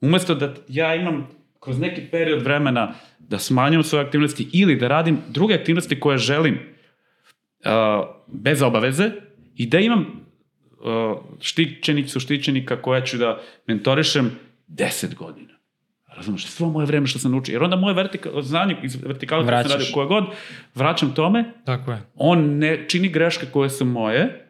Umesto 0.00 0.34
da 0.34 0.54
ja 0.68 0.94
imam 0.94 1.28
kroz 1.64 1.78
neki 1.78 2.00
period 2.10 2.42
vremena 2.42 2.94
da 3.18 3.38
smanjujem 3.38 3.82
svoje 3.82 4.04
aktivnosti 4.04 4.48
ili 4.52 4.76
da 4.76 4.88
radim 4.88 5.18
druge 5.28 5.54
aktivnosti 5.54 6.00
koje 6.00 6.18
želim 6.18 6.54
uh, 6.54 7.70
bez 8.26 8.62
obaveze 8.62 9.10
i 9.56 9.66
da 9.66 9.78
imam 9.78 10.00
uh, 10.00 11.18
štićenicu, 11.40 12.20
štićenika 12.20 12.82
koja 12.82 13.00
ću 13.04 13.18
da 13.18 13.40
mentorišem 13.66 14.30
10 14.68 15.14
godina. 15.14 15.54
Razumeš, 16.16 16.46
svo 16.46 16.68
moje 16.68 16.86
vreme 16.86 17.06
što 17.06 17.18
sam 17.18 17.30
naučio. 17.30 17.52
Jer 17.52 17.62
onda 17.62 17.76
moje 17.76 17.94
vertika, 17.94 18.30
znanje 18.42 18.76
iz 18.82 18.96
vertikale 19.02 19.46
koje 19.46 19.62
sam 19.62 19.72
radio 19.72 19.86
koje 19.94 20.06
god, 20.06 20.24
vraćam 20.74 21.14
tome, 21.14 21.44
Tako 21.64 21.92
je. 21.92 22.02
on 22.14 22.58
ne 22.58 22.88
čini 22.88 23.08
greške 23.08 23.46
koje 23.52 23.70
su 23.70 23.84
moje, 23.84 24.48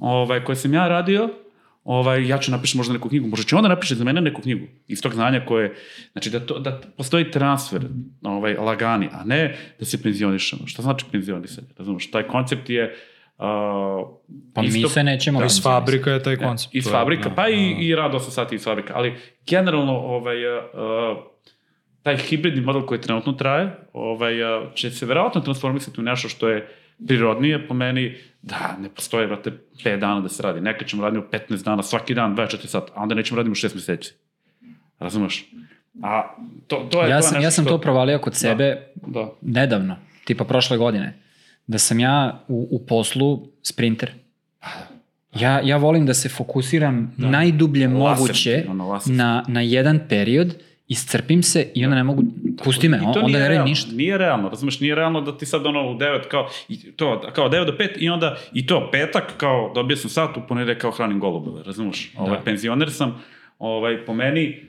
ovaj, 0.00 0.44
koje 0.44 0.56
sam 0.56 0.74
ja 0.74 0.88
radio, 0.88 1.30
ovaj, 1.86 2.28
ja 2.28 2.38
ću 2.38 2.50
napišem 2.50 2.78
možda 2.78 2.92
neku 2.92 3.08
knjigu, 3.08 3.28
možda 3.28 3.46
će 3.46 3.56
onda 3.56 3.68
napiše 3.68 3.94
za 3.94 4.04
mene 4.04 4.20
neku 4.20 4.42
knjigu 4.42 4.66
iz 4.88 5.02
tog 5.02 5.14
znanja 5.14 5.44
koje, 5.46 5.74
znači 6.12 6.30
da, 6.30 6.40
to, 6.40 6.58
da 6.58 6.80
postoji 6.96 7.30
transfer 7.30 7.82
ovaj, 8.22 8.54
lagani, 8.54 9.08
a 9.12 9.24
ne 9.24 9.56
da 9.78 9.84
se 9.84 10.02
penzionišemo. 10.02 10.66
Šta 10.66 10.82
znači 10.82 11.04
penzionisanje? 11.12 11.66
Razumeš, 11.78 12.10
taj 12.10 12.22
koncept 12.22 12.70
je 12.70 12.94
uh, 13.38 13.44
Pa 14.54 14.62
mi 14.62 14.68
isto- 14.68 14.88
se 14.88 15.02
nećemo... 15.02 15.38
Iz 15.38 15.42
penzionisati. 15.42 15.62
fabrika 15.62 16.10
je 16.10 16.22
taj 16.22 16.36
koncept. 16.36 16.74
iz 16.74 16.84
to 16.84 16.90
je, 16.90 16.92
fabrika, 16.92 17.28
da, 17.28 17.34
pa 17.34 17.48
i, 17.48 17.74
da. 17.74 17.80
i 17.80 17.94
rad 17.94 18.12
8 18.12 18.20
sati 18.30 18.54
iz 18.54 18.64
fabrika, 18.64 18.92
ali 18.96 19.14
generalno 19.46 19.92
ovaj, 19.92 20.36
uh, 20.56 20.62
taj 22.02 22.16
hibridni 22.16 22.60
model 22.60 22.82
koji 22.86 23.00
trenutno 23.00 23.32
traje 23.32 23.70
ovaj, 23.92 24.42
uh, 24.42 24.74
će 24.74 24.90
se 24.90 25.06
verovatno 25.06 25.40
transformisati 25.40 26.00
u 26.00 26.04
nešto 26.04 26.28
što 26.28 26.48
je 26.48 26.68
prirodnije 27.06 27.68
po 27.68 27.74
meni, 27.74 28.14
da 28.42 28.76
ne 28.78 28.88
postoje, 28.88 29.26
vrate, 29.26 29.50
5 29.76 29.98
dana 29.98 30.20
da 30.20 30.28
se 30.28 30.42
radi. 30.42 30.60
Nekad 30.60 30.88
ćemo 30.88 31.02
raditi 31.02 31.26
15 31.50 31.64
dana, 31.64 31.82
svaki 31.82 32.14
dan, 32.14 32.36
24 32.36 32.66
sata, 32.66 32.92
a 32.94 33.02
onda 33.02 33.14
nećemo 33.14 33.36
raditi 33.36 33.56
6 33.58 33.74
meseci. 33.74 34.12
Razumeš? 34.98 35.44
A 36.02 36.22
to, 36.66 36.88
to 36.90 37.02
je, 37.02 37.10
Ja 37.10 37.16
to 37.16 37.22
sam, 37.22 37.34
nešto 37.34 37.44
ja 37.44 37.50
sam 37.50 37.64
što- 37.64 37.70
to 37.70 37.80
provalio 37.80 38.18
kod 38.18 38.34
sebe 38.34 38.82
Da. 38.96 39.30
nedavno, 39.42 39.96
tipa 40.24 40.44
prošle 40.44 40.76
godine, 40.76 41.18
da 41.66 41.78
sam 41.78 42.00
ja 42.00 42.44
u, 42.48 42.68
u 42.70 42.86
poslu 42.86 43.48
sprinter. 43.62 44.12
Ja, 45.34 45.60
ja 45.60 45.76
volim 45.76 46.06
da 46.06 46.14
se 46.14 46.28
fokusiram 46.28 47.14
da. 47.16 47.26
najdublje 47.28 47.88
Laser, 47.88 48.20
moguće 48.20 48.66
ono, 48.68 48.88
laser. 48.88 49.14
na, 49.14 49.44
na 49.48 49.60
jedan 49.60 50.00
period, 50.08 50.54
iscrpim 50.88 51.42
se 51.42 51.72
i 51.74 51.84
onda 51.84 51.96
ne 51.96 52.04
mogu, 52.04 52.22
pusti 52.64 52.88
me, 52.88 53.00
onda 53.16 53.38
ne 53.38 53.48
radim 53.48 53.64
ništa. 53.64 53.92
Nije 53.92 54.18
realno, 54.18 54.48
razumeš, 54.48 54.80
nije 54.80 54.94
realno 54.94 55.20
da 55.20 55.38
ti 55.38 55.46
sad 55.46 55.66
ono 55.66 55.90
u 55.90 55.94
9 55.94 56.28
kao, 56.28 56.48
i 56.68 56.92
to, 56.92 57.20
kao 57.34 57.48
9 57.48 57.66
do 57.66 57.72
5 57.72 57.88
i 57.98 58.08
onda 58.08 58.36
i 58.52 58.66
to 58.66 58.88
petak 58.92 59.36
kao 59.36 59.72
dobio 59.74 59.96
sam 59.96 60.10
sat 60.10 60.36
u 60.36 60.40
kao 60.78 60.90
hranim 60.90 61.20
golubove, 61.20 61.62
razumeš? 61.62 62.12
Ovaj, 62.16 62.38
penzioner 62.44 62.90
sam, 62.90 63.22
ovaj, 63.58 64.04
po 64.04 64.14
meni 64.14 64.64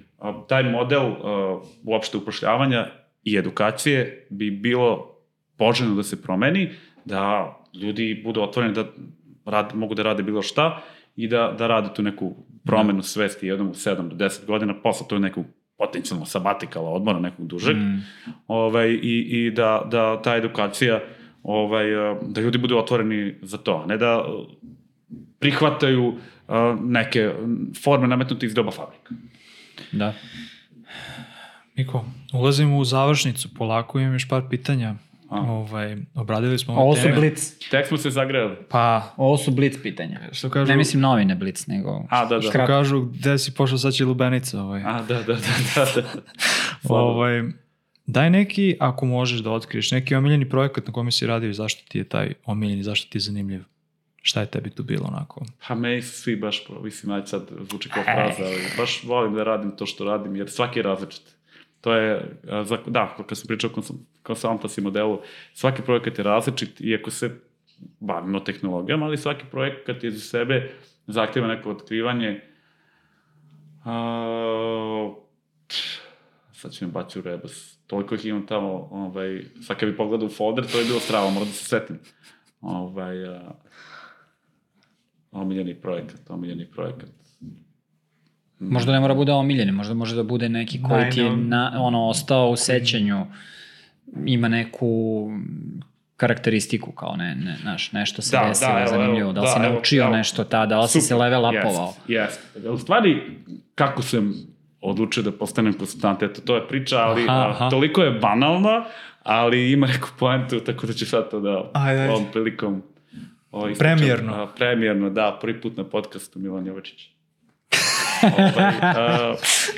taj 0.48 0.64
model 0.64 1.02
a, 1.02 1.61
uopšte 1.84 2.18
upošljavanja 2.18 2.88
i 3.23 3.38
edukacije 3.38 4.27
bi 4.30 4.52
bilo 4.52 5.15
poželjno 5.57 5.95
da 5.95 6.03
se 6.03 6.22
promeni, 6.22 6.69
da 7.06 7.53
ljudi 7.73 8.22
budu 8.23 8.41
otvoreni 8.41 8.73
da 8.73 8.85
rad, 9.45 9.76
mogu 9.76 9.95
da 9.95 10.03
rade 10.03 10.23
bilo 10.23 10.41
šta 10.41 10.81
i 11.15 11.27
da, 11.27 11.56
da 11.57 11.68
rade 11.68 11.89
tu 11.94 12.02
neku 12.03 12.35
promenu 12.65 13.03
svesti 13.03 13.48
jednom 13.48 13.68
u 13.69 13.73
7 13.73 14.10
do 14.10 14.26
10 14.26 14.45
godina, 14.45 14.81
posle 14.81 15.07
to 15.07 15.19
nekog 15.19 15.45
potencijalno 15.78 16.26
sabatikala 16.26 16.90
odmora 16.90 17.20
nekog 17.20 17.48
dužeg, 17.48 17.78
Mm. 17.78 18.04
ovaj, 18.48 18.90
i, 18.90 19.26
i 19.30 19.52
da, 19.52 19.88
da 19.91 20.22
ta 20.22 20.36
edukacija, 20.36 20.99
ovaj, 21.44 22.12
eh, 22.12 22.16
da 22.22 22.41
ljudi 22.41 22.58
budu 22.58 22.78
otvoreni 22.78 23.36
za 23.41 23.58
to, 23.58 23.82
a 23.84 23.86
ne 23.86 23.98
da 23.98 24.26
eh, 24.28 24.56
prihvataju 25.40 26.14
eh, 26.48 26.54
neke 26.82 27.32
forme 27.84 28.08
nametnute 28.08 28.45
iz 28.45 28.54
doba 28.54 28.72
fabrika. 28.72 29.14
Da. 29.91 30.14
Miko, 31.76 32.06
ulazimo 32.34 32.78
u 32.78 32.84
završnicu, 32.86 33.54
polako 33.54 33.99
imam 33.99 34.14
još 34.14 34.28
par 34.30 34.44
pitanja. 34.49 34.95
A. 35.30 35.41
Ovaj, 35.41 35.98
obradili 36.16 36.60
smo 36.60 36.74
Ovo 36.74 36.95
su 36.95 37.08
blic, 37.16 37.70
Tek 37.72 37.88
smo 37.88 37.98
se 37.98 38.10
zagreli. 38.10 38.56
Pa, 38.70 39.14
ovo 39.18 39.38
su 39.38 39.52
blic 39.52 39.78
pitanja. 39.84 40.20
što 40.32 40.49
kažu, 40.49 40.72
Ne 40.72 40.78
mislim 40.78 41.02
novine 41.02 41.36
blic, 41.36 41.68
nego... 41.68 42.06
A, 42.10 42.26
da, 42.26 42.36
da. 42.36 42.41
što 42.41 42.52
Kratko. 42.52 42.68
kažu, 42.68 43.02
gde 43.02 43.38
si 43.38 43.54
pošao 43.54 43.78
sad 43.78 43.94
će 43.94 44.06
lubenica. 44.06 44.62
Ovaj. 44.62 44.82
A, 44.86 45.02
da, 45.08 45.14
da, 45.16 45.22
da, 45.24 45.34
da. 45.76 46.02
da. 46.02 46.08
ovaj, 46.95 47.44
daj 48.06 48.30
neki, 48.30 48.78
ako 48.80 49.06
možeš 49.06 49.40
da 49.40 49.52
otkriješ, 49.52 49.91
neki 49.91 50.16
omiljeni 50.16 50.49
projekat 50.49 50.88
na 50.88 50.94
kome 50.94 51.12
si 51.12 51.28
radio 51.28 51.49
i 51.49 51.54
zašto 51.54 51.84
ti 51.90 51.98
je 51.98 52.04
taj 52.04 52.34
omiljen 52.45 52.80
i 52.80 52.84
zašto 52.84 53.10
ti 53.12 53.18
je 53.18 53.22
zanimljiv. 53.22 53.64
Šta 54.22 54.40
je 54.41 54.45
tebi 54.45 54.70
tu 54.70 54.84
bilo 54.84 55.06
onako? 55.08 55.45
Pa 55.68 55.76
meni 55.76 56.02
su 56.02 56.22
svi 56.22 56.36
baš, 56.36 56.66
pro- 56.68 56.82
mislim, 56.82 57.12
ajde 57.12 57.28
sad 57.28 57.41
zvuči 57.70 57.90
kao 57.90 58.04
fraza, 58.04 58.44
ali 58.44 58.62
baš 58.78 59.04
volim 59.04 59.34
da 59.34 59.44
radim 59.44 59.72
to 59.72 59.86
što 59.86 60.04
radim, 60.06 60.36
jer 60.36 60.49
svaki 60.49 60.80
je 60.80 60.84
različit. 60.84 61.36
To 61.88 61.93
je, 61.95 62.39
za, 62.64 62.77
da, 62.88 63.15
kad 63.27 63.38
sam 63.38 63.47
pričao 63.47 63.69
o 63.69 63.81
konsultancy 64.23 64.81
modelu, 64.81 65.22
svaki 65.53 65.81
projekat 65.81 66.18
je 66.18 66.23
različit, 66.23 66.81
iako 66.81 67.11
se 67.11 67.39
bavimo 67.99 68.39
tehnologijama, 68.39 69.05
ali 69.05 69.18
svaki 69.18 69.45
projekat 69.51 70.03
je 70.03 70.11
za 70.11 70.19
sebe 70.19 70.72
zahtjeva 71.07 71.47
neko 71.47 71.72
otkrivanje. 71.72 72.41
A, 73.85 75.14
sad 76.53 76.73
ću 76.73 76.85
mi 76.85 76.91
baći 76.91 77.19
u 77.19 77.22
rebus. 77.22 77.77
Toliko 77.88 78.15
ih 78.15 78.26
imam 78.26 78.45
tamo, 78.45 78.88
ovaj, 78.91 79.43
sad 79.61 79.77
kad 79.77 79.89
bi 79.89 79.97
pogledao 79.97 80.27
u 80.27 80.31
folder, 80.31 80.72
to 80.72 80.80
je 80.80 80.85
bilo 80.85 80.99
strava, 80.99 81.30
moram 81.30 81.47
da 81.47 81.53
se 81.53 81.65
setim. 81.65 81.99
Ovaj, 82.61 83.26
a, 83.26 83.51
omiljeni 85.31 85.81
projekat, 85.81 86.30
omiljeni 86.30 86.72
projekat. 86.72 87.27
Možda 88.60 88.92
ne 88.92 89.00
mora 89.00 89.14
bude 89.14 89.32
omiljeni, 89.32 89.72
možda 89.72 89.94
može 89.94 90.16
da 90.16 90.24
bude 90.24 90.50
neki 90.50 90.82
koji 90.84 91.10
ti 91.10 91.20
je 91.20 91.38
na, 91.38 91.74
ono, 91.78 92.08
ostao 92.08 92.50
u 92.50 92.56
sećanju, 92.56 93.26
ima 94.26 94.48
neku 94.48 95.30
karakteristiku 96.18 96.92
kao 96.92 97.16
ne, 97.16 97.36
ne, 97.36 97.56
znaš, 97.62 97.92
nešto 97.92 98.22
se 98.22 98.38
Da, 98.38 98.48
desilo 98.48 98.72
da, 98.74 98.80
evo, 98.80 98.88
zanimljivo, 98.88 99.34
da 99.34 99.42
li 99.42 99.48
da, 99.48 99.54
si 99.54 99.60
naučio 99.60 100.04
evo. 100.04 100.12
nešto 100.16 100.44
tada, 100.44 100.66
da 100.66 100.82
li 100.82 100.88
si 100.88 101.02
se 101.02 101.16
level 101.16 101.42
upovao. 101.46 101.94
Yes, 102.08 102.28
yes. 102.56 102.70
U 102.70 102.78
stvari, 102.78 103.22
kako 103.76 104.02
sam 104.02 104.34
odlučio 104.82 105.24
da 105.24 105.32
postanem 105.32 105.74
konsultant. 105.74 106.24
Eto, 106.24 106.42
to 106.42 106.56
je 106.56 106.68
priča, 106.68 106.98
ali 106.98 107.24
Aha, 107.24 107.34
a, 107.34 107.50
aha. 107.50 107.70
toliko 107.70 108.02
je 108.02 108.12
banalna, 108.12 108.86
ali 109.24 109.72
ima 109.72 109.88
neku 109.88 110.10
poentu, 110.20 110.60
tako 110.60 110.88
da 110.88 110.94
ću 110.94 111.06
sad 111.06 111.32
to 111.32 111.40
da 111.40 111.72
Ajde, 111.74 112.02
ajde. 112.02 112.14
ovom 112.14 112.26
prilikom 112.34 112.84
ispričam. 113.72 113.78
Premijerno. 113.80 114.34
A, 114.34 114.48
premijerno, 114.58 115.10
da, 115.10 115.38
prvi 115.42 115.62
put 115.62 115.78
na 115.78 115.84
podcastu 115.84 116.40
Milan 116.40 116.66
Jovačić. 116.68 117.16
Ovaj, 118.23 118.73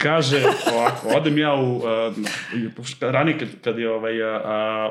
kaže 0.02 0.44
ovako, 0.74 1.08
odem 1.18 1.38
ja 1.38 1.54
u, 1.56 1.82
na- 3.02 3.12
ranije 3.12 3.40
kad, 3.40 3.48
kad 3.64 3.80
je 3.80 3.92
ovaj, 3.92 4.24
a, 4.24 4.42
a, 4.46 4.90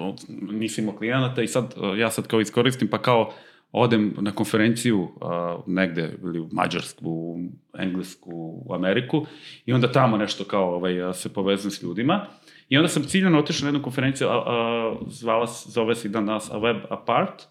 o, 0.00 0.14
nisam 0.52 0.84
imao 0.84 0.96
klijenata 0.96 1.42
i 1.42 1.48
sad, 1.48 1.74
ja 1.98 2.10
sad 2.10 2.26
kao 2.26 2.40
iskoristim, 2.40 2.88
pa 2.88 2.98
kao 2.98 3.32
odem 3.72 4.14
na 4.18 4.32
konferenciju 4.32 5.08
a, 5.20 5.58
negde 5.66 6.18
ili 6.22 6.40
u 6.40 6.48
Mađarsku, 6.52 7.00
u 7.04 7.38
Englesku, 7.78 8.30
u 8.66 8.74
Ameriku 8.74 9.26
i 9.66 9.72
onda 9.72 9.92
tamo 9.92 10.16
nešto 10.16 10.44
kao 10.44 10.74
ovaj, 10.74 10.94
se 11.14 11.32
povezujem 11.32 11.70
s 11.70 11.82
ljudima. 11.82 12.26
I 12.68 12.76
onda 12.76 12.88
sam 12.88 13.02
ciljano 13.04 13.38
otišao 13.38 13.64
na 13.64 13.68
jednu 13.68 13.82
konferenciju, 13.82 14.28
a, 14.28 14.94
zvala, 15.06 15.46
zove 15.66 15.94
se 15.94 16.08
i 16.08 16.10
dan 16.10 16.26
danas 16.26 16.50
A 16.50 16.58
Web 16.58 16.76
Apart, 16.90 17.42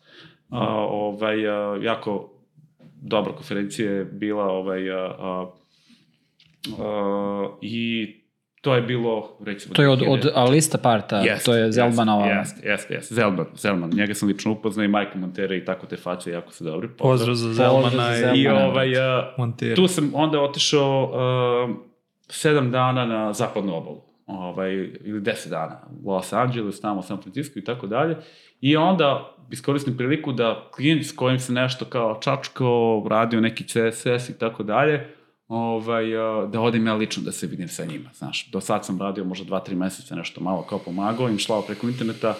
a, 0.49 0.67
ovaj, 0.77 1.47
a, 1.49 1.77
jako 1.81 2.40
dobra 3.01 3.33
konferencija 3.33 3.91
je 3.91 4.05
bila 4.05 4.43
ovaj, 4.43 4.91
a, 4.91 5.15
a, 5.19 5.51
a, 6.79 7.47
i 7.61 8.07
to 8.61 8.75
je 8.75 8.81
bilo 8.81 9.37
recimo 9.45 9.73
To 9.75 9.81
je 9.81 9.89
od, 9.89 9.99
2000 9.99 10.09
od 10.09 10.31
Alista 10.35 10.77
Parta, 10.77 11.17
Jeste, 11.17 11.45
to 11.45 11.55
je 11.55 11.71
Zelmanova. 11.71 12.25
Jeste, 12.25 12.69
jeste, 12.69 12.93
jeste. 12.93 13.15
Zelman, 13.15 13.45
Zelman. 13.55 13.89
Njega 13.93 14.13
sam 14.13 14.27
lično 14.27 14.51
upoznao 14.51 14.83
i 14.83 14.87
Majka 14.87 15.17
Montere 15.17 15.57
i 15.57 15.65
tako 15.65 15.85
te 15.87 15.97
face 15.97 16.31
jako 16.31 16.51
su 16.51 16.63
dobri. 16.63 16.89
Pozdrav 16.97 17.35
za 17.35 17.47
Pozdrav 17.47 17.71
Zelmana 17.71 18.15
za 18.15 18.33
i 18.33 18.39
I 18.39 18.43
Zelmana. 18.43 18.65
ovaj, 18.65 18.97
a, 18.99 19.33
Montira. 19.37 19.75
tu 19.75 19.87
sam 19.87 20.11
onda 20.13 20.39
otišao 20.41 21.03
uh, 21.03 21.75
sedam 22.29 22.71
dana 22.71 23.05
na 23.05 23.33
zapadnu 23.33 23.75
obalu. 23.77 24.01
Ovaj, 24.25 24.73
ili 25.03 25.21
deset 25.21 25.49
dana. 25.51 25.81
Los 26.05 26.33
Angeles, 26.33 26.81
tamo 26.81 27.01
San 27.01 27.21
Francisco 27.21 27.59
i 27.59 27.63
tako 27.63 27.87
dalje. 27.87 28.15
I 28.61 28.77
onda 28.77 29.35
iskoristim 29.51 29.97
priliku 29.97 30.31
da 30.31 30.69
klijent 30.71 31.05
s 31.05 31.11
kojim 31.11 31.39
se 31.39 31.53
nešto 31.53 31.85
kao 31.85 32.19
čačko, 32.21 32.67
radio 33.09 33.41
neki 33.41 33.63
CSS 33.63 34.29
i 34.29 34.39
tako 34.39 34.63
dalje, 34.63 35.07
ovaj, 35.47 36.17
a, 36.17 36.47
da 36.47 36.61
odem 36.61 36.87
ja 36.87 36.93
lično 36.93 37.23
da 37.23 37.31
se 37.31 37.47
vidim 37.47 37.67
sa 37.67 37.85
njima, 37.85 38.09
znaš. 38.13 38.47
Do 38.47 38.61
sad 38.61 38.85
sam 38.85 39.01
radio 39.01 39.23
možda 39.23 39.45
dva, 39.45 39.59
tri 39.59 39.75
meseca 39.75 40.15
nešto 40.15 40.41
malo 40.41 40.61
kao 40.61 40.79
pomagao, 40.79 41.29
im 41.29 41.37
šlao 41.37 41.61
preko 41.61 41.87
interneta, 41.87 42.35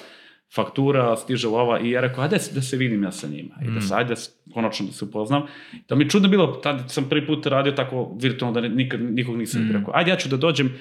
faktura, 0.49 1.15
stiže 1.17 1.47
lova 1.47 1.79
i 1.79 1.89
ja 1.89 2.01
rekao, 2.01 2.23
ajde 2.23 2.38
da 2.51 2.61
se 2.61 2.77
vidim 2.77 3.03
ja 3.03 3.11
sa 3.11 3.27
njima 3.27 3.55
i 3.61 3.71
da 3.71 3.81
se, 3.81 3.95
ajde 3.95 4.15
s- 4.15 4.29
konačno 4.53 4.85
da 4.85 4.91
se 4.91 5.05
upoznam. 5.05 5.41
Da 5.89 5.95
mi 5.95 6.03
je 6.03 6.09
čudno 6.09 6.29
bilo, 6.29 6.47
tad 6.47 6.83
sam 6.88 7.03
prvi 7.05 7.27
put 7.27 7.45
radio 7.45 7.71
tako 7.71 8.11
virtualno 8.15 8.61
da 8.61 8.67
nikad 8.67 9.01
nikog 9.01 9.38
nisam 9.38 9.61
Mm. 9.61 9.71
rekao, 9.71 9.93
ajde 9.95 10.11
ja 10.11 10.17
ću 10.17 10.29
da 10.29 10.38
dođem, 10.38 10.73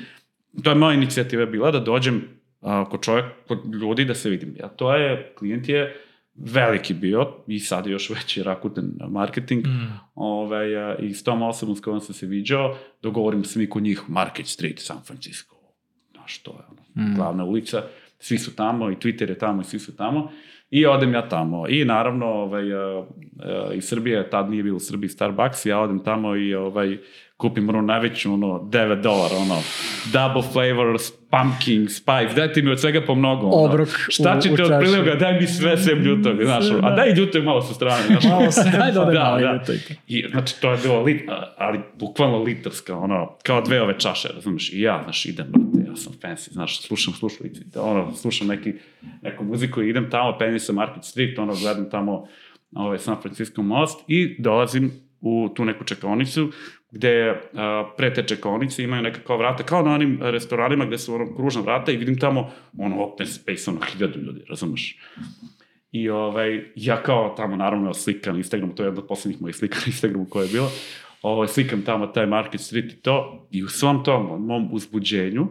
to 0.63 0.71
je 0.71 0.77
moja 0.77 0.95
inicijativa 0.95 1.47
bila 1.47 1.71
da 1.71 1.81
dođem 1.81 2.23
a, 2.61 2.85
kod 2.85 3.03
čovjek, 3.03 3.25
kod 3.49 3.75
ljudi 3.75 4.05
da 4.05 4.15
se 4.15 4.31
vidim. 4.31 4.57
Ja, 4.59 4.69
to 4.69 4.95
je, 4.95 5.33
klijent 5.39 5.69
je 5.69 5.97
veliki 6.35 6.95
bio 6.95 7.27
i 7.47 7.59
sad 7.59 7.87
je 7.87 7.93
još 7.93 8.11
veći 8.11 8.43
Rakuten 8.43 8.93
marketing. 9.09 9.67
Mm. 9.67 9.93
Ovaj, 10.15 10.77
a, 10.77 10.97
I 10.99 11.15
s 11.15 11.25
tom 11.25 11.43
osobom 11.43 11.77
s 11.77 11.81
kojom 11.81 12.01
sam 12.01 12.15
se 12.15 12.27
viđao, 12.27 12.77
dogovorim 13.03 13.45
se 13.45 13.59
mi 13.59 13.69
kod 13.69 13.83
njih 13.83 14.03
Market 14.09 14.47
Street, 14.47 14.79
San 14.79 15.03
Francisco. 15.07 15.57
Znaš, 16.13 16.43
to 16.43 16.51
je 16.51 16.65
ono, 16.71 16.81
Mm. 16.97 17.15
glavna 17.17 17.45
ulica. 17.45 17.83
Svi 18.19 18.39
su 18.39 18.57
tamo 18.57 18.91
i 18.91 18.95
Twitter 18.97 19.29
je 19.29 19.39
tamo 19.39 19.61
i 19.61 19.65
svi 19.65 19.79
su 19.79 19.97
tamo. 19.97 20.31
I 20.71 20.87
odem 20.87 21.15
ja 21.15 21.29
tamo. 21.29 21.69
I 21.69 21.85
naravno, 21.85 22.27
ovaj, 22.27 22.73
a, 22.75 23.05
a, 23.43 23.73
iz 23.75 23.85
Srbije, 23.85 24.31
tad 24.31 24.51
nije 24.51 24.63
bilo 24.63 24.77
u 24.77 24.81
Srbiji 24.81 25.09
Starbucks, 25.09 25.67
ja 25.67 25.81
odem 25.81 26.05
tamo 26.05 26.37
i 26.37 26.55
ovaj, 26.55 26.99
kupim 27.37 27.69
ono 27.69 27.83
najveću, 27.83 28.33
ono, 28.33 28.47
9 28.47 29.01
dolara, 29.03 29.37
ono, 29.37 29.59
double 30.13 30.43
flavors, 30.53 31.03
pumpkin, 31.31 31.89
spice, 31.89 32.35
dajte 32.37 32.63
mi 32.63 32.71
od 32.71 32.81
svega 32.81 33.01
po 33.01 33.15
mnogo, 33.15 33.47
ono. 33.47 33.65
Obrok 33.65 33.89
Šta 34.09 34.37
u- 34.39 34.43
ćete 34.43 34.51
u 34.53 34.65
od 34.65 34.71
čaši. 34.71 34.81
priloga, 34.81 35.15
daj 35.15 35.41
mi 35.41 35.47
sve 35.49 35.77
sem 35.77 35.99
ljutog, 35.99 36.43
znaš, 36.43 36.67
Sve, 36.67 36.77
ono. 36.77 36.87
a 36.87 36.91
da. 36.91 36.97
daj 36.97 37.13
ljutog 37.13 37.45
malo 37.45 37.63
sa 37.63 37.75
strane, 37.75 38.03
znaš. 38.07 38.25
Malo 38.25 38.51
se, 38.51 38.61
ajde 38.85 38.99
ode 39.01 39.13
Da, 39.13 39.21
malo 39.21 39.41
da. 39.41 39.59
to. 39.59 39.73
I, 40.09 40.25
znači, 40.31 40.61
to 40.61 40.71
je 40.71 40.79
bilo 40.79 41.03
lit, 41.03 41.23
ali 41.59 41.81
bukvalno 41.95 42.39
litarska, 42.39 42.97
ono, 42.97 43.37
kao 43.43 43.61
dve 43.61 43.83
ove 43.83 43.99
čaše, 43.99 44.29
razumiješ, 44.29 44.73
i 44.73 44.81
ja, 44.81 45.01
znaš, 45.05 45.27
idem, 45.27 45.47
brate, 45.49 45.91
ja 45.91 45.97
sam 45.97 46.13
fancy, 46.15 46.53
znaš, 46.53 46.81
slušam 46.81 47.15
slušalice, 47.15 47.61
ono, 47.77 48.15
slušam 48.15 48.47
neki, 48.47 48.73
neku 49.23 49.45
muziku 49.45 49.83
i 49.83 49.89
idem 49.89 50.11
tamo, 50.11 50.39
penjem 50.39 50.59
sa 50.59 50.73
Market 50.73 51.05
Street, 51.05 51.39
ono, 51.39 51.55
gledam 51.55 51.91
tamo, 51.91 52.27
ovaj, 52.73 52.99
San 52.99 53.17
Francisco 53.23 53.63
most 53.63 53.99
i 54.09 54.37
dolazim 54.39 54.91
u 55.21 55.49
tu 55.51 55.65
neku 55.65 55.85
čekaonicu, 55.85 56.51
gde 56.91 57.41
a, 57.55 57.91
pre 57.97 58.15
te 58.15 58.23
čekaonice 58.23 58.83
imaju 58.83 59.03
neka 59.03 59.21
kao 59.21 59.37
vrata, 59.37 59.63
kao 59.63 59.83
na 59.83 59.95
onim 59.95 60.19
restoranima 60.23 60.85
gde 60.85 60.99
su 60.99 61.15
ono 61.15 61.37
kružna 61.37 61.63
vrata 61.63 61.93
i 61.93 61.97
vidim 61.97 62.19
tamo 62.19 62.51
ono 62.79 63.05
open 63.05 63.27
space, 63.27 63.71
ono 63.71 63.81
hiljadu 63.81 64.21
ljudi, 64.21 64.45
razumeš? 64.49 64.99
I 65.93 66.09
ovaj, 66.09 66.65
ja 66.75 67.03
kao 67.03 67.35
tamo 67.37 67.57
naravno 67.57 67.95
slikam 67.95 68.37
Instagram, 68.37 68.75
to 68.75 68.83
je 68.83 68.87
jedna 68.87 69.01
od 69.01 69.09
poslednjih 69.09 69.43
mojih 69.43 69.57
slika 69.57 69.79
na 69.79 69.87
Instagramu 69.87 70.27
koja 70.31 70.43
je 70.43 70.49
bila, 70.53 70.69
ovaj, 71.23 71.49
slikam 71.49 71.83
tamo 71.83 72.07
taj 72.07 72.27
Market 72.27 72.61
Street 72.61 72.93
i 72.93 72.97
to, 72.97 73.49
i 73.51 73.65
u 73.65 73.69
svom 73.69 74.05
tom 74.05 74.47
mom 74.47 74.69
uzbuđenju, 74.73 75.47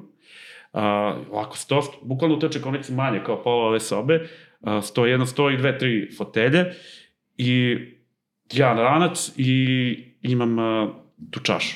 a, 0.73 1.15
ovako 1.31 1.57
sto, 1.57 1.81
bukvalno 2.01 2.35
u 2.35 2.39
toj 2.39 2.49
čekonici 2.49 2.93
manje 2.93 3.21
kao 3.25 3.43
pola 3.43 3.67
ove 3.67 3.79
sobe, 3.79 4.27
a, 4.61 4.81
sto 4.81 5.05
jedno, 5.05 5.25
sto 5.25 5.49
i 5.49 5.57
dve, 5.57 5.77
tri 5.77 6.11
fotelje 6.17 6.65
i 7.37 7.77
ja 8.53 8.73
na 8.73 8.83
ranac 8.83 9.31
i 9.37 10.13
imam 10.21 10.59
a, 10.59 10.93
tu 11.31 11.39
čašu. 11.39 11.75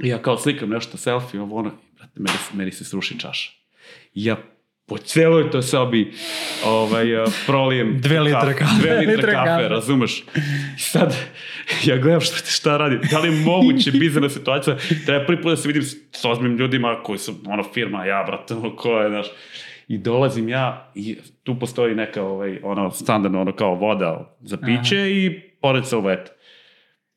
I 0.00 0.08
ja 0.08 0.18
kao 0.18 0.38
slikam 0.38 0.68
nešto, 0.68 0.96
selfie, 0.96 1.40
ovo 1.40 1.56
ono, 1.56 1.68
i, 1.68 1.96
brate, 1.96 2.12
meni, 2.16 2.38
se- 2.38 2.56
meni 2.56 2.72
se 2.72 2.84
sruši 2.84 3.18
čaša. 3.18 3.50
I 4.14 4.24
ja 4.24 4.36
po 4.86 4.98
celoj 4.98 5.50
toj 5.50 5.62
sobi 5.62 6.12
ovaj, 6.64 7.16
a, 7.16 7.24
prolijem 7.46 7.98
Dve 8.02 8.20
litre 8.20 8.54
kafe. 8.54 8.74
Dve 8.80 8.90
litre 8.92 9.14
Litre 9.14 9.32
kafe, 9.32 9.46
kafe. 9.46 9.68
razumeš? 9.68 10.18
I 10.76 10.80
sad, 10.80 11.16
ja 11.84 11.96
gledam 11.96 12.20
šta, 12.20 12.36
šta 12.46 12.76
radi. 12.76 12.98
Da 13.10 13.18
li 13.18 13.28
je 13.28 13.44
moguće 13.44 13.90
bizarna 14.00 14.28
situacija? 14.28 14.76
Treba 15.06 15.26
prvi 15.26 15.42
put 15.42 15.50
da 15.50 15.56
se 15.56 15.68
vidim 15.68 15.82
s, 15.82 15.96
s 16.12 16.24
ozbiljnim 16.24 16.58
ljudima 16.58 17.00
koji 17.02 17.18
su, 17.18 17.34
ono, 17.46 17.62
firma, 17.64 18.04
ja, 18.04 18.24
brate, 18.26 18.54
ono, 18.54 18.76
ko 18.76 19.00
je, 19.00 19.08
znaš. 19.08 19.26
I 19.88 19.98
dolazim 19.98 20.48
ja 20.48 20.92
i 20.94 21.16
tu 21.42 21.58
postoji 21.58 21.94
neka, 21.94 22.22
ovaj, 22.22 22.58
ono, 22.62 22.90
standardno, 22.90 23.40
ono, 23.40 23.52
kao 23.52 23.74
voda 23.74 24.36
za 24.40 24.56
piće 24.56 24.96
Aha. 24.96 25.06
i 25.06 25.40
pored 25.60 25.86
salveta. 25.86 26.30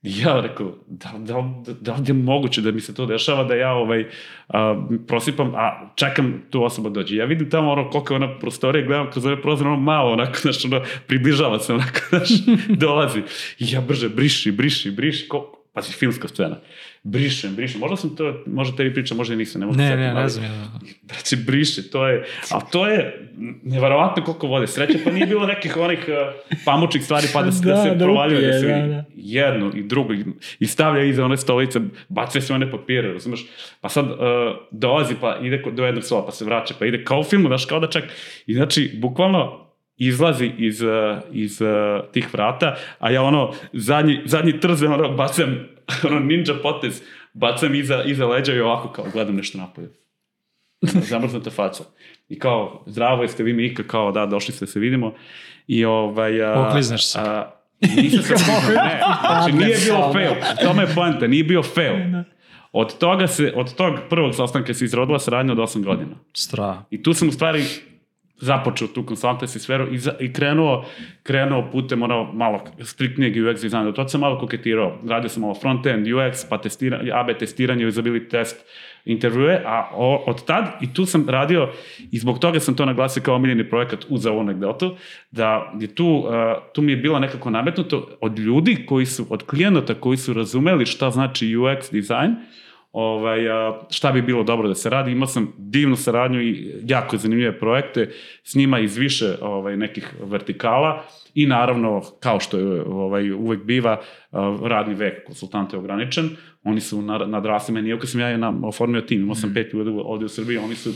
Ja 0.06 0.40
rekao, 0.40 0.76
da, 0.88 1.14
da, 1.18 1.34
da, 1.82 1.91
da 1.98 2.03
je 2.07 2.14
moguće 2.14 2.61
da 2.61 2.72
mi 2.72 2.80
se 2.80 2.94
to 2.94 3.06
dešava, 3.06 3.44
da 3.44 3.56
ja 3.56 3.73
ovaj, 3.73 4.06
a, 4.48 4.88
prosipam, 5.07 5.56
a 5.56 5.90
čekam 5.95 6.41
tu 6.49 6.64
osobu 6.64 6.90
da 6.90 6.94
dođe. 6.94 7.15
Ja 7.15 7.26
vidim 7.26 7.49
tamo 7.49 7.72
ono 7.72 7.90
koliko 7.90 8.14
je 8.14 8.15
ona 8.15 8.40
prostorija, 8.40 8.86
gledam 8.86 9.11
kroz 9.11 9.26
ove 9.26 9.41
prozor, 9.41 9.68
ono 9.68 9.80
malo, 9.80 10.11
onako, 10.11 10.40
znaš, 10.41 10.65
ono, 10.65 10.82
približava 11.07 11.60
se, 11.60 11.73
onako, 11.73 11.99
znaš, 12.10 12.30
dolazi. 12.69 13.19
I 13.60 13.72
ja 13.72 13.82
brže, 13.82 14.10
briši, 14.10 14.52
briši, 14.52 14.91
briši, 14.91 15.27
ko, 15.27 15.65
pazi, 15.76 15.92
filmska 15.94 16.28
scena. 16.28 16.56
Brišem, 17.04 17.56
brišem. 17.56 17.80
Možda 17.80 17.98
sam 17.98 18.16
to, 18.16 18.44
možda 18.46 18.78
tebi 18.78 18.94
pričam, 18.94 19.18
možda 19.18 19.34
i 19.34 19.38
nisam, 19.38 19.60
ne 19.62 19.66
mogu 19.68 19.78
Ne, 19.78 19.88
se 19.90 19.96
ne, 19.96 20.14
ne 20.14 20.30
znam. 20.30 20.46
ja. 20.46 20.66
Znači, 21.08 21.36
briše, 21.36 21.90
to 21.90 22.08
je, 22.08 22.26
ali 22.52 22.64
to 22.72 22.88
je 22.88 23.30
nevarovatno 23.64 24.24
koliko 24.24 24.48
vode. 24.48 24.68
Sreća 24.68 24.98
pa 25.04 25.12
nije 25.12 25.26
bilo 25.26 25.48
nekih 25.48 25.78
onih 25.78 26.00
uh, 26.08 26.16
pamučnih 26.66 27.04
stvari 27.04 27.28
pa 27.34 27.42
da 27.44 27.52
se, 27.52 27.66
da, 27.66 27.72
Da, 27.72 27.84
se 27.84 27.90
da 27.90 28.06
provaljuje, 28.06 28.48
da 28.48 28.60
se 28.60 28.68
da, 28.68 28.74
vidi. 28.76 28.88
da. 28.88 29.04
Jedno 29.16 29.72
i 29.76 29.84
drugo 29.84 30.14
i, 30.14 30.26
i 30.60 30.68
stavlja 30.68 31.04
iza 31.04 31.26
one 31.26 31.38
stolice, 31.38 31.80
baca 32.10 32.42
sve 32.42 32.56
one 32.56 32.72
papire, 32.72 33.14
razumeš? 33.14 33.46
Pa 33.82 33.90
sad 33.90 34.06
uh, 34.06 34.16
dolazi 34.72 35.16
pa 35.22 35.38
ide 35.42 35.64
do 35.72 35.86
jednog 35.86 36.04
slova 36.04 36.26
pa 36.26 36.32
se 36.32 36.46
vraća, 36.46 36.74
pa 36.80 36.86
ide 36.86 37.04
kao 37.04 37.20
u 37.20 37.24
filmu, 37.24 37.48
znaš, 37.48 37.66
kao 37.66 37.80
da 37.80 37.88
čeka. 37.88 38.08
I 38.48 38.54
znači, 38.54 38.92
bukvalno 38.98 39.65
izlazi 39.98 40.52
iz, 40.58 40.82
uh, 40.82 41.18
iz 41.32 41.62
uh, 41.62 41.68
tih 42.12 42.34
vrata, 42.34 42.76
a 43.00 43.12
ja 43.12 43.24
ono, 43.24 43.54
zadnji, 43.74 44.22
zadnji 44.26 44.60
trze, 44.60 44.88
ono, 44.88 45.12
bacam, 45.12 45.68
ono, 46.08 46.20
ninja 46.20 46.54
potez, 46.64 47.02
bacam 47.34 47.76
iza, 47.76 48.04
iza 48.04 48.28
leđa 48.28 48.54
i 48.54 48.60
ovako 48.60 48.92
kao 48.92 49.06
gledam 49.14 49.36
nešto 49.36 49.58
napolje 49.58 49.90
zamrznuta 50.82 51.50
faca. 51.50 51.84
I 52.30 52.40
kao, 52.40 52.84
zdravo 52.86 53.22
jeste 53.22 53.44
vi 53.44 53.54
Mika, 53.54 53.84
kao 53.84 54.12
da, 54.12 54.26
došli 54.26 54.54
ste 54.54 54.66
da 54.66 54.72
se 54.72 54.80
vidimo. 54.80 55.14
I 55.68 55.86
ovaj... 55.86 56.44
A, 56.44 56.68
Oklizneš 56.68 57.06
se. 57.06 57.20
A, 57.20 57.52
nisam 57.82 58.24
se 58.24 58.34
okliznuo, 58.34 58.84
ne. 58.84 59.02
Znači, 59.22 59.52
nije 59.52 59.78
bilo 59.86 60.14
fail. 60.14 60.32
Tome 60.64 60.84
je 60.84 60.96
poenta, 60.96 61.28
nije 61.28 61.44
bio 61.44 61.64
fail. 61.64 61.96
Od 62.72 62.98
toga 62.98 63.28
se, 63.28 63.54
od 63.56 63.76
tog 63.76 63.96
prvog 64.10 64.36
sastanka 64.36 64.74
se 64.74 64.86
izrodila 64.86 65.20
saradnja 65.20 65.52
od 65.52 65.58
8 65.58 65.84
godina. 65.84 66.16
Stra. 66.34 66.84
I 66.90 67.04
tu 67.04 67.14
sam 67.14 67.28
u 67.28 67.32
stvari 67.32 67.64
započeo 68.40 68.88
tu 68.88 69.03
consultancy 69.03 69.60
sferu 69.60 69.94
i, 69.94 69.98
za, 69.98 70.14
i 70.20 70.34
krenuo, 70.34 70.86
krenuo 71.24 71.70
putem 71.72 72.03
ono 72.03 72.34
malo 72.34 72.64
striktnijeg 72.82 73.36
UX 73.36 73.62
dizajna. 73.62 73.91
To 73.91 74.07
sam 74.07 74.22
malo 74.22 74.40
koketirao. 74.40 74.99
Radio 75.07 75.30
sam 75.30 75.41
malo 75.41 75.53
front-end, 75.53 76.07
UX, 76.07 76.49
pa 76.49 76.57
testiranje, 76.57 77.12
AB 77.14 77.38
testiranje, 77.40 77.86
usability 77.86 78.30
test, 78.30 78.66
intervjue, 79.06 79.62
a 79.66 79.90
o, 79.94 80.24
od 80.28 80.45
tad, 80.45 80.66
i 80.82 80.94
tu 80.94 81.06
sam 81.06 81.30
radio, 81.30 81.70
i 82.12 82.20
zbog 82.20 82.40
toga 82.40 82.60
sam 82.60 82.76
to 82.76 82.86
naglasio 82.86 83.24
kao 83.24 83.36
omiljeni 83.36 83.70
projekat 83.70 84.06
uz 84.10 84.26
ovu 84.26 84.40
anegdotu, 84.40 84.95
da 85.32 85.74
je 85.80 85.95
tu, 85.95 86.07
uh, 86.07 86.34
tu 86.74 86.82
mi 86.82 86.91
je 86.91 86.98
bilo 86.98 87.20
nekako 87.20 87.49
nametnuto 87.49 88.18
od 88.22 88.40
ljudi 88.40 88.86
koji 88.86 89.06
su, 89.06 89.26
od 89.30 89.44
klijenata 89.44 89.94
koji 89.94 90.18
su 90.18 90.34
razumeli 90.34 90.86
šta 90.86 91.10
znači 91.12 91.48
UX 91.48 91.91
dizajn, 91.91 92.36
ovaj, 92.98 93.50
a, 93.50 93.82
šta 93.90 94.12
bi 94.12 94.22
bilo 94.22 94.44
dobro 94.44 94.68
da 94.68 94.76
se 94.76 94.90
radi. 94.90 95.12
Imao 95.12 95.28
sam 95.28 95.54
divnu 95.58 95.96
saradnju 95.96 96.42
i 96.42 96.74
jako 96.88 97.18
zanimljive 97.18 97.60
projekte 97.60 98.10
s 98.44 98.56
njima 98.56 98.80
iz 98.80 98.98
više 98.98 99.36
ovaj, 99.42 99.78
nekih 99.78 100.14
vertikala 100.24 101.04
i 101.34 101.46
naravno, 101.46 102.02
kao 102.20 102.40
što 102.40 102.58
je 102.58 102.82
ovaj, 102.82 103.32
uvek 103.32 103.64
biva, 103.64 104.02
radni 104.64 104.94
vek 104.94 105.26
konsultanta 105.26 105.76
je 105.76 105.80
ograničen. 105.80 106.30
Oni 106.64 106.82
su 106.82 107.02
nadrasli 107.28 107.74
meni, 107.74 107.90
iako 107.90 108.08
sam 108.08 108.22
ja 108.22 108.38
nam 108.38 108.64
oformio 108.64 109.02
tim, 109.02 109.22
imao 109.22 109.36
sam 109.36 109.54
pet 109.54 109.74
ljudi 109.74 109.92
ovde 110.04 110.26
u 110.26 110.30
Srbiji, 110.30 110.58
oni 110.58 110.76
su 110.76 110.90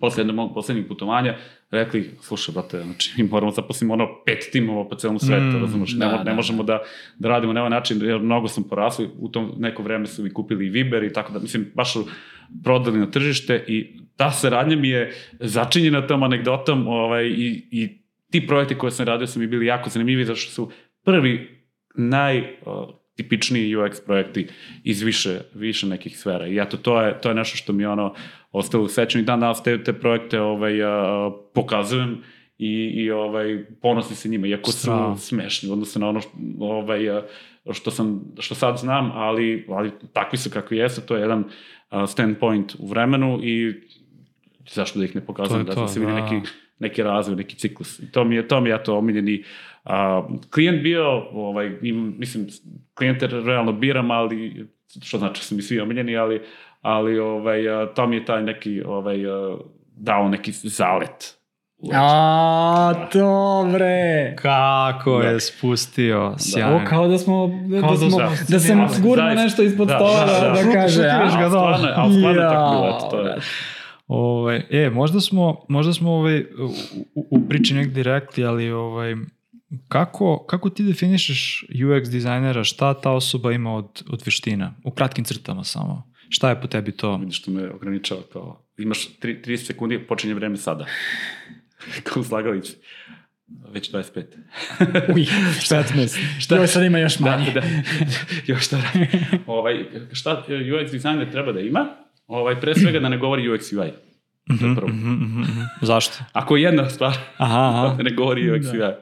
posle 0.00 0.20
jednog 0.20 0.36
mog 0.36 0.54
poslednjih 0.54 0.86
putovanja 0.86 1.36
rekli, 1.74 2.10
slušaj, 2.20 2.52
brate, 2.52 2.82
znači, 2.82 3.12
mi 3.16 3.28
moramo 3.28 3.50
da 3.50 3.54
zaposliti 3.54 3.92
ono 3.92 4.08
pet 4.26 4.48
timova 4.52 4.88
po 4.88 4.96
celom 4.96 5.18
svetu, 5.18 5.58
mm, 5.58 5.60
razumeš, 5.60 5.92
da, 5.92 6.12
ne, 6.12 6.18
ne 6.18 6.24
da, 6.24 6.34
možemo 6.34 6.62
da. 6.62 6.72
da, 6.72 6.82
da 7.18 7.28
radimo 7.28 7.52
na 7.52 7.60
ovaj 7.60 7.70
način, 7.70 8.02
jer 8.02 8.18
mnogo 8.18 8.48
smo 8.48 8.68
porasli, 8.68 9.08
u 9.18 9.28
tom 9.28 9.52
neko 9.58 9.82
vreme 9.82 10.06
su 10.06 10.26
i 10.26 10.32
kupili 10.32 10.66
i 10.66 10.70
Viber 10.70 11.04
i 11.04 11.12
tako 11.12 11.32
da, 11.32 11.38
mislim, 11.38 11.70
baš 11.74 11.92
su 11.92 12.06
prodali 12.64 12.98
na 12.98 13.10
tržište 13.10 13.64
i 13.68 14.00
ta 14.16 14.30
saradnja 14.30 14.76
mi 14.76 14.88
je 14.88 15.12
začinjena 15.40 16.06
tom 16.06 16.22
anegdotom 16.22 16.88
ovaj, 16.88 17.26
i, 17.26 17.68
i 17.70 18.04
ti 18.30 18.46
projekti 18.46 18.74
koje 18.74 18.90
sam 18.90 19.06
radio 19.06 19.26
su 19.26 19.40
mi 19.40 19.46
bili 19.46 19.66
jako 19.66 19.90
zanimljivi, 19.90 20.24
zato 20.24 20.36
što 20.36 20.52
su 20.52 20.70
prvi 21.04 21.64
naj 21.94 22.38
uh, 22.38 22.44
tipičniji 23.16 23.76
UX 23.76 24.04
projekti 24.06 24.46
iz 24.84 25.02
više, 25.02 25.40
više 25.54 25.86
nekih 25.86 26.18
sfera. 26.18 26.46
I 26.46 26.58
eto, 26.58 26.76
to 26.76 27.02
je, 27.02 27.20
to 27.20 27.28
je 27.28 27.34
nešto 27.34 27.56
što 27.56 27.72
mi 27.72 27.86
ono 27.86 28.14
ostalo 28.54 28.84
u 28.84 28.88
sećanju 28.88 29.22
i 29.22 29.26
dan 29.26 29.40
danas 29.40 29.62
te, 29.62 29.84
te 29.84 29.92
projekte 29.92 30.40
ovaj, 30.40 30.82
a, 30.82 31.30
pokazujem 31.54 32.22
i, 32.58 32.92
i 32.94 33.10
ovaj, 33.10 33.64
ponosim 33.82 34.16
se 34.16 34.28
njima, 34.28 34.46
iako 34.46 34.72
su 34.72 34.90
da. 34.90 35.16
smešni, 35.18 35.70
odnosno 35.70 36.00
na 36.00 36.08
ono 36.08 36.20
što, 36.20 36.30
ovaj, 36.60 37.10
a, 37.10 37.22
što, 37.72 37.90
sam, 37.90 38.34
što 38.38 38.54
sad 38.54 38.78
znam, 38.78 39.10
ali, 39.14 39.66
ali 39.68 39.90
takvi 40.12 40.38
su 40.38 40.50
kakvi 40.50 40.76
jesu, 40.76 41.06
to 41.06 41.16
je 41.16 41.20
jedan 41.20 41.44
a, 41.88 42.06
standpoint 42.06 42.74
u 42.78 42.86
vremenu 42.86 43.40
i 43.42 43.74
zašto 44.70 44.98
da 44.98 45.04
ih 45.04 45.14
ne 45.14 45.26
pokazujem, 45.26 45.64
da 45.64 45.88
se 45.88 46.00
vidi 46.00 46.12
da. 46.12 46.20
neki, 46.20 46.48
neki 46.78 47.02
razvoj, 47.02 47.36
neki 47.36 47.56
ciklus. 47.56 47.98
I 47.98 48.12
to 48.12 48.24
mi 48.24 48.36
je, 48.36 48.48
to 48.48 48.60
mi 48.60 48.70
je 48.70 48.82
to 48.82 48.98
omiljeni 48.98 49.44
A, 49.84 50.28
klijent 50.50 50.82
bio, 50.82 51.28
ovaj, 51.32 51.78
im, 51.82 52.14
mislim, 52.18 52.46
klijente 52.94 53.26
realno 53.26 53.72
biram, 53.72 54.10
ali, 54.10 54.66
što 55.02 55.18
znači 55.18 55.40
da 55.40 55.44
su 55.44 55.54
mi 55.54 55.62
svi 55.62 55.80
omiljeni, 55.80 56.16
ali, 56.16 56.42
ali 56.84 57.18
ovaj, 57.18 57.60
to 57.94 58.06
mi 58.06 58.16
je 58.16 58.24
taj 58.24 58.42
neki, 58.42 58.82
ovaj, 58.86 59.16
dao 59.96 60.28
neki 60.28 60.52
zalet. 60.52 61.38
A, 61.92 62.92
dobre. 63.12 64.34
Kako 64.36 65.18
da. 65.18 65.28
je 65.28 65.40
spustio, 65.40 66.34
sjajno. 66.38 66.78
Da, 66.78 66.84
kao 66.84 67.08
da 67.08 67.18
smo, 67.18 67.50
kao 67.80 67.96
da, 67.96 68.04
da, 68.04 68.10
smo, 68.10 68.18
da, 68.18 68.30
da 68.48 68.60
sam 68.60 68.88
gurno 69.02 69.34
nešto 69.34 69.62
ispod 69.62 69.88
da, 69.88 69.96
stola 69.96 70.26
da, 70.26 70.32
da, 70.32 70.48
da, 70.48 70.62
da 70.62 70.72
kaže. 70.72 71.02
A, 71.02 71.30
stvarno, 71.30 71.88
a 71.96 72.10
stvarno 72.12 72.42
ja, 72.42 72.50
tako 72.50 72.70
bilo, 72.70 73.08
to 73.10 73.20
je. 73.20 73.36
Ovaj, 74.06 74.62
e, 74.70 74.90
možda 74.90 75.20
smo, 75.20 75.64
možda 75.68 75.92
smo 75.92 76.12
ovaj, 76.12 76.40
u, 76.40 76.44
u, 77.14 77.26
u 77.30 77.48
priči 77.48 77.74
negdje 77.74 78.02
rekli, 78.02 78.44
ali 78.44 78.70
ovaj, 78.70 79.14
Kako, 79.88 80.44
kako 80.46 80.70
ti 80.70 80.84
definišeš 80.84 81.64
UX 81.70 82.10
dizajnera, 82.10 82.64
šta 82.64 82.94
ta 82.94 83.10
osoba 83.10 83.52
ima 83.52 83.74
od, 83.74 84.02
od 84.10 84.22
veština? 84.24 84.74
U 84.84 84.90
kratkim 84.90 85.24
crtama 85.24 85.64
samo. 85.64 86.13
Šta 86.28 86.48
je 86.48 86.60
po 86.60 86.66
tebi 86.66 86.92
to? 86.92 87.16
Vidiš 87.16 87.40
što 87.40 87.50
me 87.50 87.70
ograničava 87.70 88.22
kao, 88.32 88.66
imaš 88.78 89.18
30 89.22 89.56
sekundi, 89.56 89.98
počinje 89.98 90.34
vreme 90.34 90.56
sada. 90.56 90.86
kao 92.08 92.24
slagalić. 92.24 92.70
Već 93.68 93.92
25. 93.92 94.24
Uj, 95.14 95.22
15. 95.70 96.40
šta? 96.40 96.56
Još 96.56 96.70
sad 96.70 96.84
ima 96.84 96.98
još 96.98 97.16
da, 97.16 97.30
manje. 97.30 97.50
Da, 97.50 97.60
da. 97.60 97.66
još 98.52 98.66
šta 98.66 98.82
ovaj, 99.46 99.84
šta 100.12 100.44
UX 100.48 100.90
dizajner 100.90 101.30
treba 101.30 101.52
da 101.52 101.60
ima? 101.60 101.86
Ovaj, 102.26 102.60
pre 102.60 102.74
svega 102.74 103.00
da 103.00 103.08
ne 103.08 103.18
govori 103.18 103.48
UX 103.48 103.78
UI. 103.78 103.92
Mm 104.50 104.54
-hmm, 104.54 104.76
prvo. 104.76 104.88
Mm 104.88 105.44
-hmm, 105.44 105.66
Zašto? 105.82 106.24
Ako 106.32 106.56
je 106.56 106.62
jedna 106.62 106.90
stvar, 106.90 107.16
aha, 107.36 107.68
aha. 107.68 108.02
ne 108.02 108.10
govori 108.10 108.50
UX 108.50 108.62
da. 108.62 108.70
UI. 108.70 108.94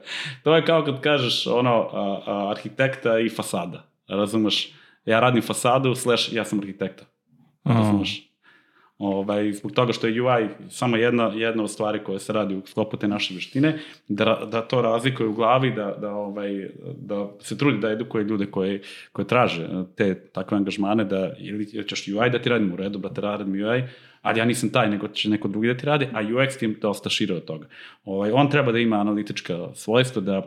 To 0.43 0.55
je 0.55 0.65
kao 0.65 0.85
kad 0.85 1.01
kažeš 1.01 1.47
ono, 1.47 1.89
a, 1.93 2.21
a, 2.25 2.51
arhitekta 2.51 3.19
i 3.19 3.29
fasada. 3.29 3.89
Razumeš? 4.07 4.73
Ja 5.05 5.19
radim 5.19 5.41
fasadu, 5.41 5.95
slash 5.95 6.33
ja 6.33 6.45
sam 6.45 6.59
arhitekta. 6.59 7.05
Razumeš? 7.63 8.33
Ovaj, 8.97 9.53
zbog 9.53 9.71
toga 9.71 9.93
što 9.93 10.07
je 10.07 10.21
UI 10.21 10.47
samo 10.69 10.97
jedna, 10.97 11.31
jedna 11.35 11.63
od 11.63 11.71
stvari 11.71 11.99
koja 12.03 12.19
se 12.19 12.33
radi 12.33 12.55
u 12.55 12.61
sklopu 12.65 12.97
te 12.97 13.07
naše 13.07 13.33
veštine, 13.33 13.79
da, 14.07 14.47
da 14.51 14.61
to 14.61 14.81
razlikuje 14.81 15.29
u 15.29 15.33
glavi, 15.33 15.71
da, 15.71 15.95
da, 16.01 16.11
ovaj, 16.11 16.69
da 16.97 17.27
se 17.39 17.57
trudi 17.57 17.77
da 17.77 17.91
edukuje 17.91 18.23
ljude 18.23 18.45
koje, 18.45 18.81
koje 19.11 19.27
traže 19.27 19.67
te 19.95 20.25
takve 20.25 20.57
angažmane, 20.57 21.03
da 21.03 21.33
ili 21.39 21.87
ćeš 21.87 22.07
UI 22.07 22.29
da 22.29 22.39
ti 22.39 22.49
radim 22.49 22.73
u 22.73 22.75
redu, 22.75 22.99
brate, 22.99 23.21
radim 23.21 23.53
UI, 23.53 23.83
ali 24.21 24.39
ja 24.39 24.45
nisam 24.45 24.69
taj, 24.69 24.89
nego 24.89 25.07
će 25.07 25.29
neko 25.29 25.47
drugi 25.47 25.67
da 25.67 25.77
ti 25.77 25.85
radi, 25.85 26.07
a 26.13 26.23
UX 26.23 26.59
tim 26.59 26.77
dosta 26.81 27.09
šire 27.09 27.35
od 27.35 27.45
toga. 27.45 27.67
Ovaj, 28.05 28.31
on 28.31 28.49
treba 28.49 28.71
da 28.71 28.79
ima 28.79 28.95
analitička 28.95 29.69
svojstva, 29.73 30.21
da 30.21 30.41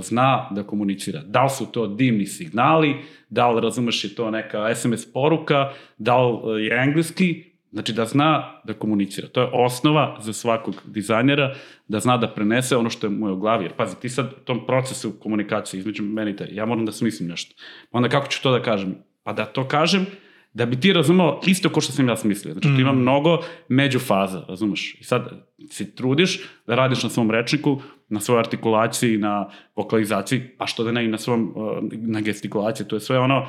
zna 0.00 0.48
da 0.50 0.62
komunicira. 0.62 1.22
Da 1.26 1.42
li 1.42 1.50
su 1.50 1.66
to 1.66 1.86
dimni 1.86 2.26
signali, 2.26 2.96
da 3.28 3.50
li 3.50 3.60
razumeš 3.60 4.04
je 4.04 4.14
to 4.14 4.30
neka 4.30 4.74
SMS 4.74 5.12
poruka, 5.12 5.70
da 5.98 6.26
li 6.26 6.64
je 6.64 6.82
engleski, 6.82 7.56
Znači 7.76 7.92
da 7.92 8.04
zna 8.04 8.60
da 8.64 8.72
komunicira. 8.72 9.28
To 9.28 9.40
je 9.40 9.48
osnova 9.52 10.16
za 10.20 10.32
svakog 10.32 10.74
dizajnera, 10.86 11.54
da 11.88 12.00
zna 12.00 12.16
da 12.16 12.28
prenese 12.34 12.76
ono 12.76 12.90
što 12.90 13.06
je 13.06 13.10
mu 13.10 13.28
je 13.28 13.32
u 13.32 13.38
glavi. 13.38 13.64
Jer 13.64 13.72
pazi, 13.72 13.96
ti 14.00 14.08
sad 14.08 14.26
u 14.26 14.44
tom 14.44 14.66
procesu 14.66 15.12
komunikacije 15.20 15.80
između 15.80 16.02
meni 16.02 16.30
i 16.30 16.36
te, 16.36 16.48
ja 16.50 16.66
moram 16.66 16.86
da 16.86 16.92
smislim 16.92 17.28
nešto. 17.28 17.54
Onda 17.92 18.08
kako 18.08 18.28
ću 18.28 18.42
to 18.42 18.52
da 18.52 18.62
kažem? 18.62 18.94
Pa 19.22 19.32
da 19.32 19.44
to 19.44 19.68
kažem 19.68 20.06
da 20.54 20.66
bi 20.66 20.80
ti 20.80 20.92
razumao 20.92 21.40
isto 21.46 21.68
ko 21.68 21.80
što 21.80 21.92
sam 21.92 22.08
ja 22.08 22.16
smislio. 22.16 22.52
Znači, 22.52 22.68
mm. 22.68 22.74
tu 22.74 22.80
ima 22.80 22.92
mm. 22.92 23.00
mnogo 23.00 23.38
međufaza, 23.68 24.44
razumeš? 24.48 24.94
I 25.00 25.04
sad 25.04 25.30
se 25.70 25.94
trudiš 25.94 26.40
da 26.66 26.74
radiš 26.74 27.02
na 27.02 27.10
svom 27.10 27.30
rečniku, 27.30 27.80
na 28.08 28.20
svojoj 28.20 28.40
artikulaciji, 28.40 29.18
na 29.18 29.48
vokalizaciji, 29.76 30.48
pa 30.58 30.66
što 30.66 30.84
da 30.84 30.92
ne 30.92 31.04
i 31.04 31.08
na 31.08 31.18
svom, 31.18 31.52
uh, 31.56 31.78
na 31.90 32.20
gestikulaciji, 32.20 32.88
to 32.88 32.96
je 32.96 33.00
sve 33.00 33.18
ono 33.18 33.46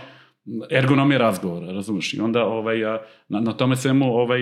ergonomija 0.72 1.18
razgovora, 1.18 1.72
razumeš? 1.72 2.14
I 2.14 2.20
onda 2.20 2.46
ovaj, 2.46 2.80
na, 3.28 3.40
na 3.40 3.54
tome 3.54 3.76
svemu 3.76 4.16
ovaj, 4.16 4.40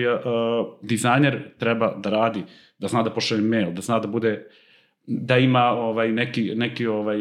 dizajner 0.82 1.42
treba 1.58 1.94
da 1.96 2.10
radi, 2.10 2.42
da 2.78 2.88
zna 2.88 3.02
da 3.02 3.10
pošalje 3.10 3.42
mail, 3.42 3.72
da 3.72 3.82
zna 3.82 3.98
da 3.98 4.08
bude 4.08 4.46
da 5.06 5.38
ima 5.38 5.64
ovaj 5.64 6.12
neki 6.12 6.54
neki 6.54 6.86
ovaj 6.86 7.18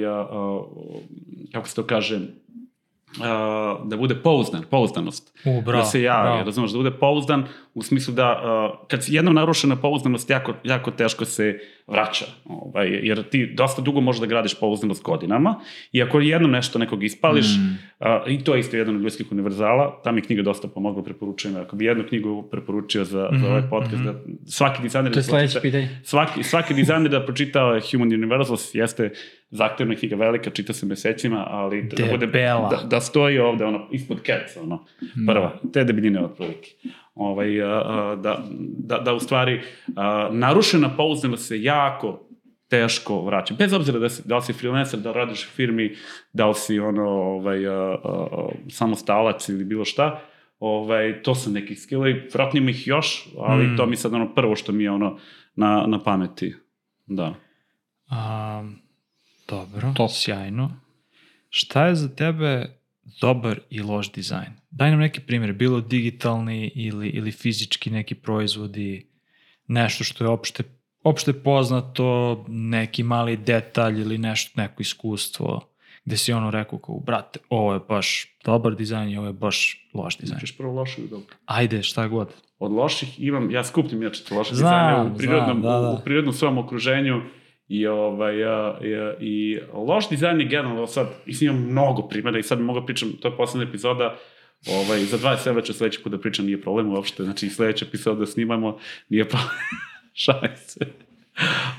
kako 1.51 1.67
se 1.67 1.75
to 1.75 1.83
kaže 1.83 2.15
uh, 2.15 3.87
da 3.87 3.97
bude 3.97 4.15
pouzdan, 4.15 4.63
pouzdanost. 4.69 5.37
U, 5.45 5.61
bravo, 5.61 5.79
da 5.79 5.85
se 5.85 6.01
javi, 6.01 6.43
razumeš, 6.45 6.71
da 6.71 6.77
bude 6.77 6.91
pouzdan 6.91 7.45
u 7.75 7.83
smislu 7.83 8.13
da 8.13 8.31
uh, 8.31 8.87
kad 8.87 9.05
jednom 9.07 9.35
narušena 9.35 9.75
pouzdanost 9.75 10.29
jako, 10.29 10.53
jako 10.63 10.91
teško 10.91 11.25
se 11.25 11.59
vraća. 11.87 12.25
Ovaj, 12.45 12.89
jer 12.89 13.23
ti 13.29 13.53
dosta 13.57 13.81
dugo 13.81 14.01
možeš 14.01 14.19
da 14.19 14.25
gradiš 14.25 14.59
pouzdanost 14.59 15.03
godinama 15.03 15.55
i 15.91 16.03
ako 16.03 16.19
jednom 16.19 16.51
nešto 16.51 16.79
nekog 16.79 17.03
ispališ, 17.03 17.45
mm. 17.45 17.77
uh, 17.99 18.31
i 18.33 18.43
to 18.43 18.53
je 18.53 18.59
isto 18.59 18.77
jedan 18.77 18.95
od 18.95 19.01
ljudskih 19.01 19.31
univerzala, 19.31 20.01
ta 20.03 20.11
mi 20.11 20.21
knjiga 20.21 20.41
dosta 20.41 20.67
pomogla, 20.67 21.03
preporučujem. 21.03 21.57
Ako 21.57 21.75
bi 21.75 21.85
jednu 21.85 22.03
knjigu 22.07 22.47
preporučio 22.51 23.03
za, 23.03 23.29
mm 23.31 23.35
-hmm, 23.35 23.41
za 23.41 23.47
ovaj 23.47 23.69
podcast, 23.69 24.03
mm 24.03 24.07
-hmm. 24.07 24.37
da 24.45 24.51
svaki 24.51 24.81
dizajner... 24.81 25.13
To 25.13 25.19
je 25.19 25.21
da 25.21 25.27
sledeće 25.27 25.61
pitanje. 25.61 25.89
Svaki, 26.03 26.43
svaki 26.43 26.73
dizajner 26.73 27.11
da 27.11 27.25
pročitao 27.25 27.79
Human 27.91 28.07
Universals 28.07 28.75
jeste 28.75 29.11
zahtevna 29.49 29.95
knjiga 29.95 30.15
velika, 30.15 30.49
čita 30.49 30.73
se 30.73 30.85
mesecima, 30.85 31.45
ali 31.47 31.83
da, 31.83 32.05
bude, 32.11 32.27
da, 32.27 32.83
da 32.89 33.01
stoji 33.01 33.39
ovde, 33.39 33.65
ono, 33.65 33.87
ispod 33.91 34.21
keca, 34.21 34.61
ono, 34.61 34.85
mm. 35.01 35.25
prva, 35.25 35.59
te 35.73 35.83
debiljine 35.83 36.19
od 36.19 36.35
prilike 36.37 36.69
ovaj, 37.15 37.57
da, 38.21 38.43
da, 38.77 38.97
da 38.97 39.13
u 39.13 39.19
stvari 39.19 39.61
narušena 40.31 40.95
pouzdanost 40.97 41.47
se 41.47 41.63
jako 41.63 42.25
teško 42.69 43.21
vraća. 43.21 43.53
Bez 43.53 43.73
obzira 43.73 43.99
da, 43.99 44.09
si, 44.09 44.21
da 44.25 44.35
li 44.35 44.41
si 44.41 44.53
freelancer, 44.53 44.99
da 44.99 45.11
radiš 45.11 45.45
u 45.45 45.49
firmi, 45.49 45.95
da 46.33 46.47
li 46.47 46.55
si 46.55 46.79
ono, 46.79 47.09
ovaj, 47.09 47.67
a, 47.67 47.95
a, 48.03 48.49
samostalac 48.69 49.49
ili 49.49 49.63
bilo 49.63 49.85
šta, 49.85 50.21
ovaj, 50.59 51.21
to 51.23 51.35
su 51.35 51.51
neki 51.51 51.75
skillovi, 51.75 52.29
vratno 52.33 52.57
ima 52.57 52.69
ih 52.69 52.87
još, 52.87 53.27
ali 53.37 53.67
mm. 53.67 53.77
to 53.77 53.85
mi 53.85 53.95
sad 53.95 54.13
ono 54.13 54.33
prvo 54.33 54.55
što 54.55 54.71
mi 54.71 54.83
je 54.83 54.91
ono 54.91 55.17
na, 55.55 55.85
na 55.87 56.03
pameti. 56.03 56.55
Da. 57.05 57.33
A, 58.09 58.63
dobro, 59.47 59.93
to. 59.95 60.09
sjajno. 60.09 60.71
Šta 61.49 61.85
je 61.85 61.95
za 61.95 62.15
tebe 62.15 62.65
dobar 63.21 63.59
i 63.69 63.81
loš 63.81 64.11
dizajn? 64.11 64.53
Daj 64.77 64.91
nam 64.91 64.99
neki 64.99 65.21
primjer, 65.21 65.53
bilo 65.53 65.81
digitalni 65.81 66.71
ili, 66.75 67.09
ili 67.09 67.31
fizički 67.31 67.89
neki 67.89 68.15
proizvodi, 68.15 69.09
nešto 69.67 70.03
što 70.03 70.23
je 70.23 70.29
opšte 70.29 70.63
opšte 71.05 71.33
poznato, 71.33 72.45
neki 72.47 73.03
mali 73.03 73.37
detalj 73.37 74.01
ili 74.01 74.17
nešto, 74.17 74.61
neko 74.61 74.81
iskustvo, 74.81 75.61
gde 76.05 76.17
si 76.17 76.33
ono 76.33 76.51
rekao 76.51 76.79
kao, 76.79 76.99
brate, 76.99 77.39
ovo 77.49 77.73
je 77.73 77.79
baš 77.89 78.37
dobar 78.45 78.75
dizajn 78.75 79.09
i 79.09 79.17
ovo 79.17 79.27
je 79.27 79.33
baš 79.33 79.87
loš 79.93 80.17
dizajn. 80.17 80.39
Ćeš 80.39 80.57
prvo 80.57 80.73
loše 80.73 81.01
ili 81.01 81.09
dobro. 81.09 81.35
Ajde, 81.45 81.83
šta 81.83 82.07
god. 82.07 82.33
Od 82.59 82.71
loših 82.71 83.23
imam, 83.23 83.51
ja 83.51 83.63
skupim 83.63 84.01
inače 84.01 84.23
te 84.23 84.35
loše 84.35 84.51
dizajne 84.51 85.11
u 85.11 85.17
prirodnom, 85.17 85.61
znam, 85.61 85.61
da, 85.61 85.79
da. 85.79 85.97
u 86.01 86.03
prirodnom 86.03 86.33
svom 86.33 86.57
okruženju 86.57 87.21
i, 87.67 87.87
ovaj, 87.87 88.43
a, 88.43 88.77
i, 88.81 89.25
i 89.25 89.59
loš 89.73 90.09
dizajn 90.09 90.39
je 90.39 90.47
generalno 90.47 90.87
sad, 90.87 91.07
mislim 91.25 91.51
imam 91.51 91.71
mnogo 91.71 92.07
primjera 92.07 92.39
i 92.39 92.43
sad 92.43 92.61
mogu 92.61 92.79
da 92.79 92.85
pričam, 92.85 93.11
to 93.21 93.27
je 93.27 93.37
poslednja 93.37 93.69
epizoda, 93.69 94.17
ovaj, 94.67 94.99
za 94.99 95.17
20 95.17 95.47
evra 95.47 95.61
ću 95.61 95.73
sledeći 95.73 96.03
put 96.03 96.11
da 96.11 96.19
pričam, 96.19 96.45
nije 96.45 96.61
problem 96.61 96.89
uopšte, 96.89 97.23
znači 97.23 97.49
sledeća 97.49 97.85
epizoda 97.85 98.19
da 98.19 98.25
snimamo, 98.25 98.77
nije 99.09 99.29
problem, 99.29 99.49
šalim 100.23 100.57
se. 100.57 100.85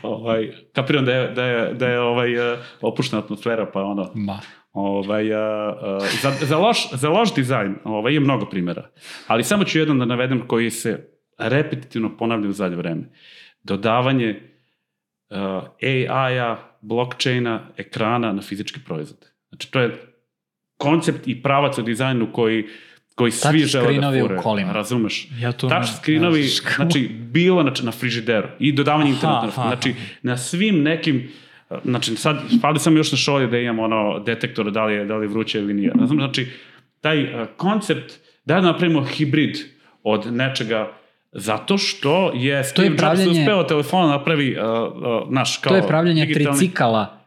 ovaj, 0.03 0.53
kapiram 0.73 1.05
da 1.05 1.13
je, 1.13 1.31
da 1.31 1.45
je, 1.45 1.75
da 1.75 1.89
je 1.89 2.01
ovaj, 2.01 2.53
uh, 2.53 2.59
opuštena 2.81 3.23
atmosfera, 3.23 3.67
pa 3.73 3.83
ono, 3.83 4.11
Ma. 4.15 4.41
Ovaj, 4.73 5.35
a, 5.35 5.39
a, 5.39 6.01
za, 6.23 6.33
za, 6.47 6.59
loš, 6.59 6.93
za 6.93 7.09
loš 7.09 7.35
dizajn 7.35 7.75
ovaj, 7.85 8.15
je 8.15 8.21
mnogo 8.21 8.47
primjera. 8.47 8.91
Ali 9.27 9.45
samo 9.45 9.65
ću 9.65 9.79
jedan 9.79 9.99
da 9.99 10.05
navedem 10.05 10.47
koji 10.47 10.71
se 10.71 11.09
repetitivno 11.39 12.17
ponavlja 12.17 12.49
u 12.49 12.53
zadnje 12.53 12.77
vreme. 12.77 13.03
Dodavanje 13.63 14.41
uh, 15.31 15.37
AI-a, 15.83 16.57
blockchaina, 16.81 17.69
ekrana 17.77 18.33
na 18.33 18.43
fizički 18.43 18.81
proizvod. 18.85 19.31
Znači, 19.49 19.71
to 19.71 19.81
je 19.81 20.16
koncept 20.77 21.29
i 21.29 21.43
pravac 21.43 21.79
u 21.79 21.83
dizajnu 21.83 22.33
koji 22.33 22.65
koji 23.15 23.31
svi 23.33 23.43
Touch 23.51 23.67
žele 23.67 23.83
da 23.83 23.89
screenovi 23.89 24.19
u 24.19 24.23
fure. 24.23 24.37
kolima. 24.37 24.73
Razumeš? 24.73 25.29
Ja 25.33 25.53
to 25.53 25.69
Touch 25.69 25.81
ne- 25.83 25.87
screenovi, 25.95 26.43
znači, 26.77 27.09
bilo 27.11 27.63
na, 27.63 27.73
na 27.83 27.93
frižideru 27.93 28.49
i 28.59 28.73
dodavanje 28.73 29.11
interneta. 29.11 29.47
aha, 29.49 29.63
Znači, 29.63 29.95
na 30.23 30.37
svim 30.37 30.83
nekim 30.83 31.29
Znači, 31.85 32.17
sad, 32.17 32.37
fali 32.61 32.79
sam 32.79 32.97
još 32.97 33.13
na 33.13 33.19
šolje 33.19 33.47
da 33.47 33.59
imam 33.59 33.79
ono 33.81 34.19
detektor 34.19 34.71
da 34.71 34.85
li 34.85 34.95
je, 34.95 35.05
da 35.05 35.17
li 35.17 35.25
je 35.25 35.29
vruće 35.29 35.59
ili 35.59 35.75
nije. 35.75 35.91
Razumeš? 35.91 36.25
Znači, 36.25 36.47
taj 37.01 37.23
uh, 37.25 37.47
koncept 37.57 38.13
da 38.45 38.61
napravimo 38.61 39.03
hibrid 39.03 39.57
od 40.03 40.33
nečega 40.33 40.93
zato 41.33 41.79
što 41.79 42.33
je 42.35 42.65
Steve 42.65 42.89
Jobs 42.89 43.27
uspeo 43.31 43.63
telefon 43.63 44.09
napravi 44.09 44.57
uh, 44.57 44.65
uh, 45.23 45.33
naš 45.33 45.57
kao 45.57 45.71
To 45.71 45.77
je 45.77 45.89
pravljanje 45.89 46.23
digitalni- 46.23 46.59
tricikala, 46.59 47.19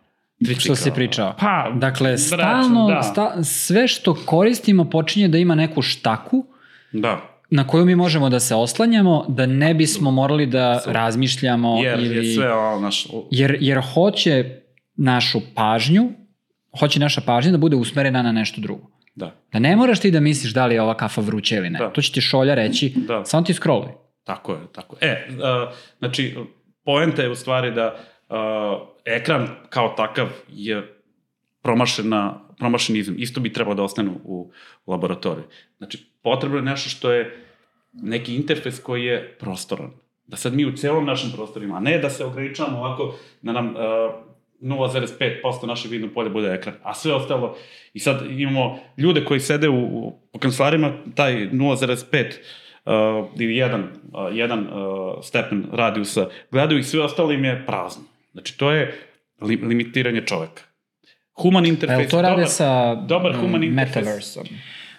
tricikala. 0.45 0.75
što 0.75 0.83
si 0.83 0.91
pričao. 0.91 1.35
Pa, 1.39 1.71
Dakle, 1.75 2.17
stalno, 2.17 2.87
da. 2.87 3.03
sta, 3.03 3.43
sve 3.43 3.87
što 3.87 4.13
koristimo 4.25 4.89
počinje 4.89 5.27
da 5.27 5.37
ima 5.37 5.55
neku 5.55 5.81
štaku 5.81 6.45
Da, 6.91 7.21
na 7.49 7.67
koju 7.67 7.85
mi 7.85 7.95
možemo 7.95 8.29
da 8.29 8.39
se 8.39 8.55
oslanjamo, 8.55 9.25
da 9.27 9.45
ne 9.45 9.73
bismo 9.73 10.11
morali 10.11 10.45
da 10.45 10.81
razmišljamo 10.85 11.79
jer 11.83 11.99
ili... 11.99 12.27
je 12.27 12.35
sve 12.35 12.53
ono, 12.53 12.79
naš, 12.79 13.07
Jer, 13.31 13.57
jer 13.59 13.81
hoće 13.93 14.61
našu 14.95 15.39
pažnju, 15.55 16.09
hoće 16.79 16.99
naša 16.99 17.21
pažnja 17.21 17.51
da 17.51 17.57
bude 17.57 17.75
usmerena 17.75 18.21
na 18.21 18.31
nešto 18.31 18.61
drugo. 18.61 18.87
da, 19.15 19.35
Da 19.53 19.59
ne 19.59 19.75
moraš 19.75 19.99
ti 19.99 20.11
da 20.11 20.19
misliš 20.19 20.53
da 20.53 20.65
li 20.65 20.75
je 20.75 20.81
ova 20.81 20.97
kafa 20.97 21.21
vruća 21.21 21.55
ili 21.55 21.69
ne. 21.69 21.79
Da. 21.79 21.89
To 21.89 22.01
će 22.01 22.11
ti 22.11 22.21
šolja 22.21 22.55
reći, 22.55 22.93
Da. 23.07 23.25
samo 23.25 23.43
ti 23.43 23.53
scrolluj. 23.53 23.91
Tako 24.23 24.51
je, 24.53 24.59
tako 24.75 24.95
je. 25.01 25.11
E, 25.11 25.27
uh, 25.31 25.73
znači, 25.99 26.35
poenta 26.85 27.21
je 27.21 27.29
u 27.29 27.35
stvari 27.35 27.71
da 27.71 27.95
uh, 28.29 28.87
ekran 29.05 29.47
kao 29.69 29.93
takav 29.97 30.27
je 30.47 30.95
promašena, 31.61 32.39
promašen 32.57 32.95
izum. 32.95 33.15
Isto 33.17 33.39
bi 33.39 33.53
trebalo 33.53 33.75
da 33.75 33.83
ostane 33.83 34.11
u, 34.23 34.51
u 34.85 34.91
laboratoriji. 34.91 35.45
Znači, 35.77 36.05
potrebno 36.23 36.57
je 36.57 36.63
nešto 36.63 36.89
što 36.89 37.11
je 37.11 37.45
neki 37.93 38.35
interfejs 38.35 38.79
koji 38.79 39.05
je 39.05 39.37
prostoran. 39.39 39.91
Da 40.27 40.37
sad 40.37 40.53
mi 40.53 40.65
u 40.65 40.75
celom 40.75 41.05
našem 41.05 41.31
prostorima, 41.35 41.77
a 41.77 41.79
ne 41.79 41.97
da 41.97 42.09
se 42.09 42.25
ograničavamo 42.25 42.77
ovako 42.77 43.15
da 43.41 43.51
nam 43.51 43.67
uh, 43.67 43.75
0,5% 44.61 45.67
naše 45.67 45.87
vidno 45.87 46.09
polje 46.13 46.29
bude 46.29 46.47
ekran, 46.47 46.75
a 46.83 46.93
sve 46.93 47.13
ostalo, 47.13 47.55
i 47.93 47.99
sad 47.99 48.25
imamo 48.31 48.79
ljude 48.97 49.25
koji 49.25 49.39
sede 49.39 49.69
u, 49.69 49.79
u, 49.79 50.19
u 50.33 50.39
kancelarima, 50.39 50.93
taj 51.15 51.33
0,5 51.33 52.25
uh, 52.85 53.29
ili 53.39 53.55
jedan, 53.55 53.81
uh, 53.81 53.89
jedan 54.31 54.59
uh, 54.59 55.15
stepen 55.23 55.65
radijusa, 55.71 56.29
gledaju 56.51 56.79
i 56.79 56.83
sve 56.83 57.01
ostalo 57.01 57.31
im 57.31 57.45
je 57.45 57.63
prazno. 57.65 58.03
Znači, 58.31 58.57
to 58.57 58.71
je 58.71 58.99
li, 59.41 59.55
limitiranje 59.55 60.21
čoveka. 60.21 60.63
Human 61.33 61.65
interfejs, 61.65 61.99
jel 61.99 62.09
to 62.09 62.21
rade 62.21 62.35
dobar, 62.35 62.49
sa 62.49 62.95
dobar 62.95 63.35
human 63.35 63.61
mm, 63.61 63.63
interfejs. 63.63 63.95
metaversom? 63.95 64.43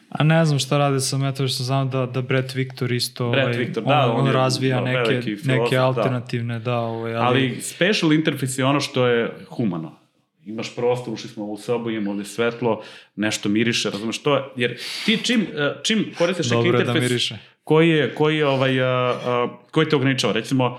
A 0.08 0.24
ne 0.24 0.44
znam 0.44 0.58
šta 0.58 0.78
rade 0.78 1.00
sa 1.00 1.18
Metaversom, 1.18 1.66
znam 1.66 1.90
da, 1.90 2.06
da 2.06 2.22
Brett 2.22 2.54
Victor 2.54 2.92
isto 2.92 3.30
Brett 3.30 3.46
ovaj, 3.46 3.58
Victor, 3.58 3.82
on, 3.82 3.88
da, 3.88 4.06
on, 4.06 4.20
on 4.20 4.26
je 4.26 4.32
razvija 4.32 4.80
veliki 4.80 5.14
neke, 5.14 5.36
filozof, 5.36 5.46
neke 5.64 5.76
da. 5.76 5.84
alternativne, 5.86 6.58
da, 6.58 6.78
ovaj, 6.78 7.14
ali, 7.14 7.26
Ali 7.26 7.60
special 7.60 8.12
interface 8.12 8.60
je 8.60 8.66
ono 8.66 8.80
što 8.80 9.06
je 9.06 9.30
humano. 9.48 9.92
Imaš 10.46 10.74
prostor, 10.76 11.14
ušli 11.14 11.30
smo 11.30 11.44
u 11.44 11.58
sobu, 11.58 11.90
imamo 11.90 12.10
ovde 12.10 12.24
svetlo, 12.24 12.82
nešto 13.16 13.48
miriše, 13.48 13.90
razumeš 13.90 14.18
to? 14.18 14.36
je- 14.36 14.42
Jer 14.56 14.76
ti 15.06 15.18
čim, 15.22 15.46
eh, 15.54 15.74
čim 15.82 16.14
koristiš 16.18 16.50
neki 16.50 16.66
je 16.66 16.72
da 16.72 16.78
interfejs 16.78 17.02
miriše. 17.02 17.38
koji 17.64 17.88
je, 17.88 18.14
koji 18.14 18.36
je 18.36 18.46
ovaj, 18.46 18.82
a, 18.82 18.86
a, 18.86 19.48
koji 19.70 19.88
te 19.88 19.96
ograničava, 19.96 20.32
recimo 20.32 20.78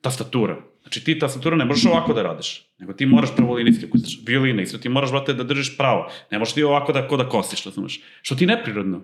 tastatura. 0.00 0.56
Znači 0.92 1.04
ti 1.04 1.18
tastatura 1.18 1.56
ne 1.56 1.64
možeš 1.64 1.86
ovako 1.86 2.12
da 2.12 2.22
radiš, 2.22 2.62
nego 2.78 2.92
ti 2.92 3.06
moraš 3.06 3.30
prvo 3.36 3.54
linijski, 3.54 3.86
ako 3.86 3.98
ćeš 3.98 4.18
violina, 4.26 4.62
isto 4.62 4.78
ti 4.78 4.88
moraš, 4.88 5.10
brate, 5.10 5.32
da 5.32 5.44
držiš 5.44 5.76
pravo. 5.76 6.10
Ne 6.30 6.38
možeš 6.38 6.54
ti 6.54 6.62
ovako 6.62 6.92
da, 6.92 7.08
ko 7.08 7.16
da 7.16 7.28
kostiš, 7.28 7.64
razumeš? 7.64 8.00
Što 8.22 8.34
ti 8.34 8.46
neprirodno. 8.46 9.00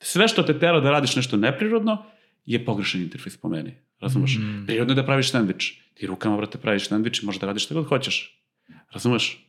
Sve 0.00 0.28
što 0.28 0.42
te 0.42 0.58
tera 0.58 0.80
da 0.80 0.90
radiš 0.90 1.16
nešto 1.16 1.36
neprirodno 1.36 2.04
je 2.46 2.64
pogrešan 2.64 3.00
interfejs 3.00 3.36
po 3.36 3.48
meni. 3.48 3.74
Razumeš? 4.00 4.38
Mm. 4.38 4.64
Prirodno 4.66 4.92
je 4.92 4.96
da 4.96 5.04
praviš 5.04 5.30
sandvič. 5.30 5.74
Ti 5.94 6.06
rukama, 6.06 6.36
brate, 6.36 6.58
praviš 6.58 6.88
sandvič 6.88 7.22
i 7.22 7.26
možeš 7.26 7.40
da 7.40 7.46
radiš 7.46 7.64
šta 7.64 7.74
god 7.74 7.86
hoćeš. 7.86 8.40
Razumeš? 8.92 9.46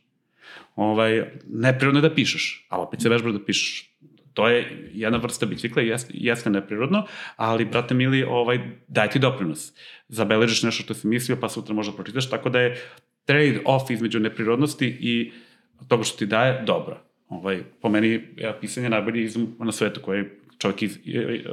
Ovaj, 0.76 1.24
neprirodno 1.46 2.00
je 2.00 2.08
da 2.08 2.14
pišeš, 2.14 2.66
ali 2.68 2.82
opet 2.82 3.02
se 3.02 3.08
vežbaš 3.08 3.32
da 3.32 3.44
pišeš. 3.44 3.87
To 4.38 4.48
je 4.48 4.90
jedna 4.94 5.18
vrsta 5.18 5.46
bicikla, 5.46 5.82
jeste, 5.82 6.12
jeste 6.14 6.50
neprirodno, 6.50 7.06
ali, 7.36 7.64
brate 7.64 7.94
mili, 7.94 8.22
ovaj, 8.22 8.58
daj 8.88 9.10
ti 9.10 9.18
doprinos. 9.18 9.72
Zabeležiš 10.08 10.62
nešto 10.62 10.82
što 10.82 10.94
si 10.94 11.06
mislio, 11.06 11.36
pa 11.40 11.48
sutra 11.48 11.74
možda 11.74 11.92
pročitaš, 11.92 12.30
tako 12.30 12.48
da 12.48 12.60
je 12.60 12.82
trade-off 13.26 13.90
između 13.90 14.20
neprirodnosti 14.20 14.86
i 14.86 15.32
toga 15.88 16.04
što 16.04 16.18
ti 16.18 16.26
daje 16.26 16.62
dobro. 16.66 17.00
Ovaj, 17.28 17.62
po 17.80 17.88
meni 17.88 18.08
je 18.36 18.54
pisanje 18.60 18.88
najbolji 18.88 19.24
izum 19.24 19.56
na 19.58 19.72
svetu 19.72 20.00
koji 20.00 20.24
čovjek 20.58 20.82
iz, 20.82 20.96
i, 21.04 21.10
i, 21.10 21.44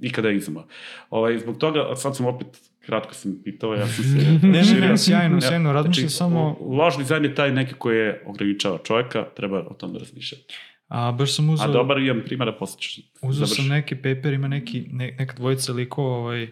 ikada 0.00 0.30
izumao. 0.30 0.64
Ovaj, 1.10 1.38
zbog 1.38 1.58
toga, 1.58 1.96
sad 1.96 2.16
sam 2.16 2.26
opet, 2.26 2.46
kratko 2.86 3.14
sam 3.14 3.40
pitao, 3.44 3.74
ja 3.74 3.86
sam 3.86 4.04
se... 4.04 4.16
Ne, 4.48 4.62
ne, 4.62 4.88
ne, 4.88 4.98
sjajno, 4.98 5.36
Ja, 5.36 5.40
sjajno, 5.40 5.72
razmišljam 5.72 6.08
znači, 6.08 6.16
samo, 6.16 6.56
Loš 6.60 6.96
dizajn 6.98 7.24
je 7.24 7.34
taj 7.34 7.52
neki 7.52 7.74
koji 7.74 7.98
je 7.98 8.22
ograničava 8.26 8.78
čovjeka, 8.84 9.24
treba 9.36 9.58
o 9.58 9.74
tome 9.74 9.98
razmišljati. 9.98 10.54
A 10.88 11.12
baš 11.12 11.34
sam 11.34 11.50
uzeo, 11.50 11.68
A 11.68 11.72
dobar 11.72 11.98
imam 11.98 12.22
primjera, 12.24 12.52
posle 12.52 12.80
ćeš 12.80 13.00
uzeo 13.22 13.46
sam 13.46 13.68
neki 13.68 13.94
paper, 13.94 14.32
ima 14.32 14.48
neki, 14.48 14.84
ne, 14.90 15.16
neka 15.18 15.34
dvojica 15.34 15.72
likova, 15.72 16.08
ovaj, 16.08 16.48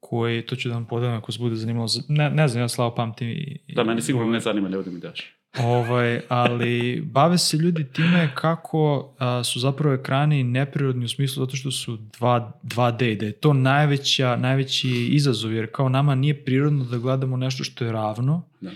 koji, 0.00 0.42
to 0.42 0.56
ću 0.56 0.68
da 0.68 0.74
vam 0.74 0.84
podelim 0.84 1.16
ako 1.16 1.32
se 1.32 1.38
bude 1.38 1.56
zanimalo, 1.56 1.88
za- 1.88 2.02
ne, 2.08 2.30
ne 2.30 2.48
znam, 2.48 2.62
ja 2.62 2.68
slavo 2.68 2.94
pamtim 2.94 3.28
i, 3.28 3.58
Da, 3.68 3.84
mene 3.84 4.02
sigurno 4.02 4.32
ne 4.32 4.40
zanima, 4.40 4.68
ne 4.68 4.78
da 4.78 4.90
mi 4.90 5.00
daš. 5.00 5.20
Ovaj, 5.58 6.20
ali 6.28 7.02
bave 7.02 7.38
se 7.38 7.56
ljudi 7.56 7.84
time 7.86 8.30
kako 8.34 9.14
a, 9.18 9.44
su 9.44 9.60
zapravo 9.60 9.94
ekrani 9.94 10.44
neprirodni 10.44 11.04
u 11.04 11.08
smislu 11.08 11.44
zato 11.44 11.56
što 11.56 11.70
su 11.70 11.98
2, 12.10 12.50
2D 12.64 13.04
i 13.04 13.16
da 13.16 13.26
je 13.26 13.32
to 13.32 13.52
najveća, 13.52 14.36
najveći 14.36 14.88
izazov 15.06 15.52
jer 15.52 15.68
kao 15.72 15.88
nama 15.88 16.14
nije 16.14 16.44
prirodno 16.44 16.84
da 16.84 16.98
gledamo 16.98 17.36
nešto 17.36 17.64
što 17.64 17.84
je 17.84 17.92
ravno 17.92 18.42
Da. 18.60 18.70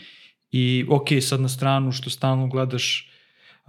i 0.52 0.86
ok, 0.88 1.06
sad 1.20 1.40
na 1.40 1.48
stranu 1.48 1.92
što 1.92 2.10
stalno 2.10 2.46
gledaš 2.46 3.10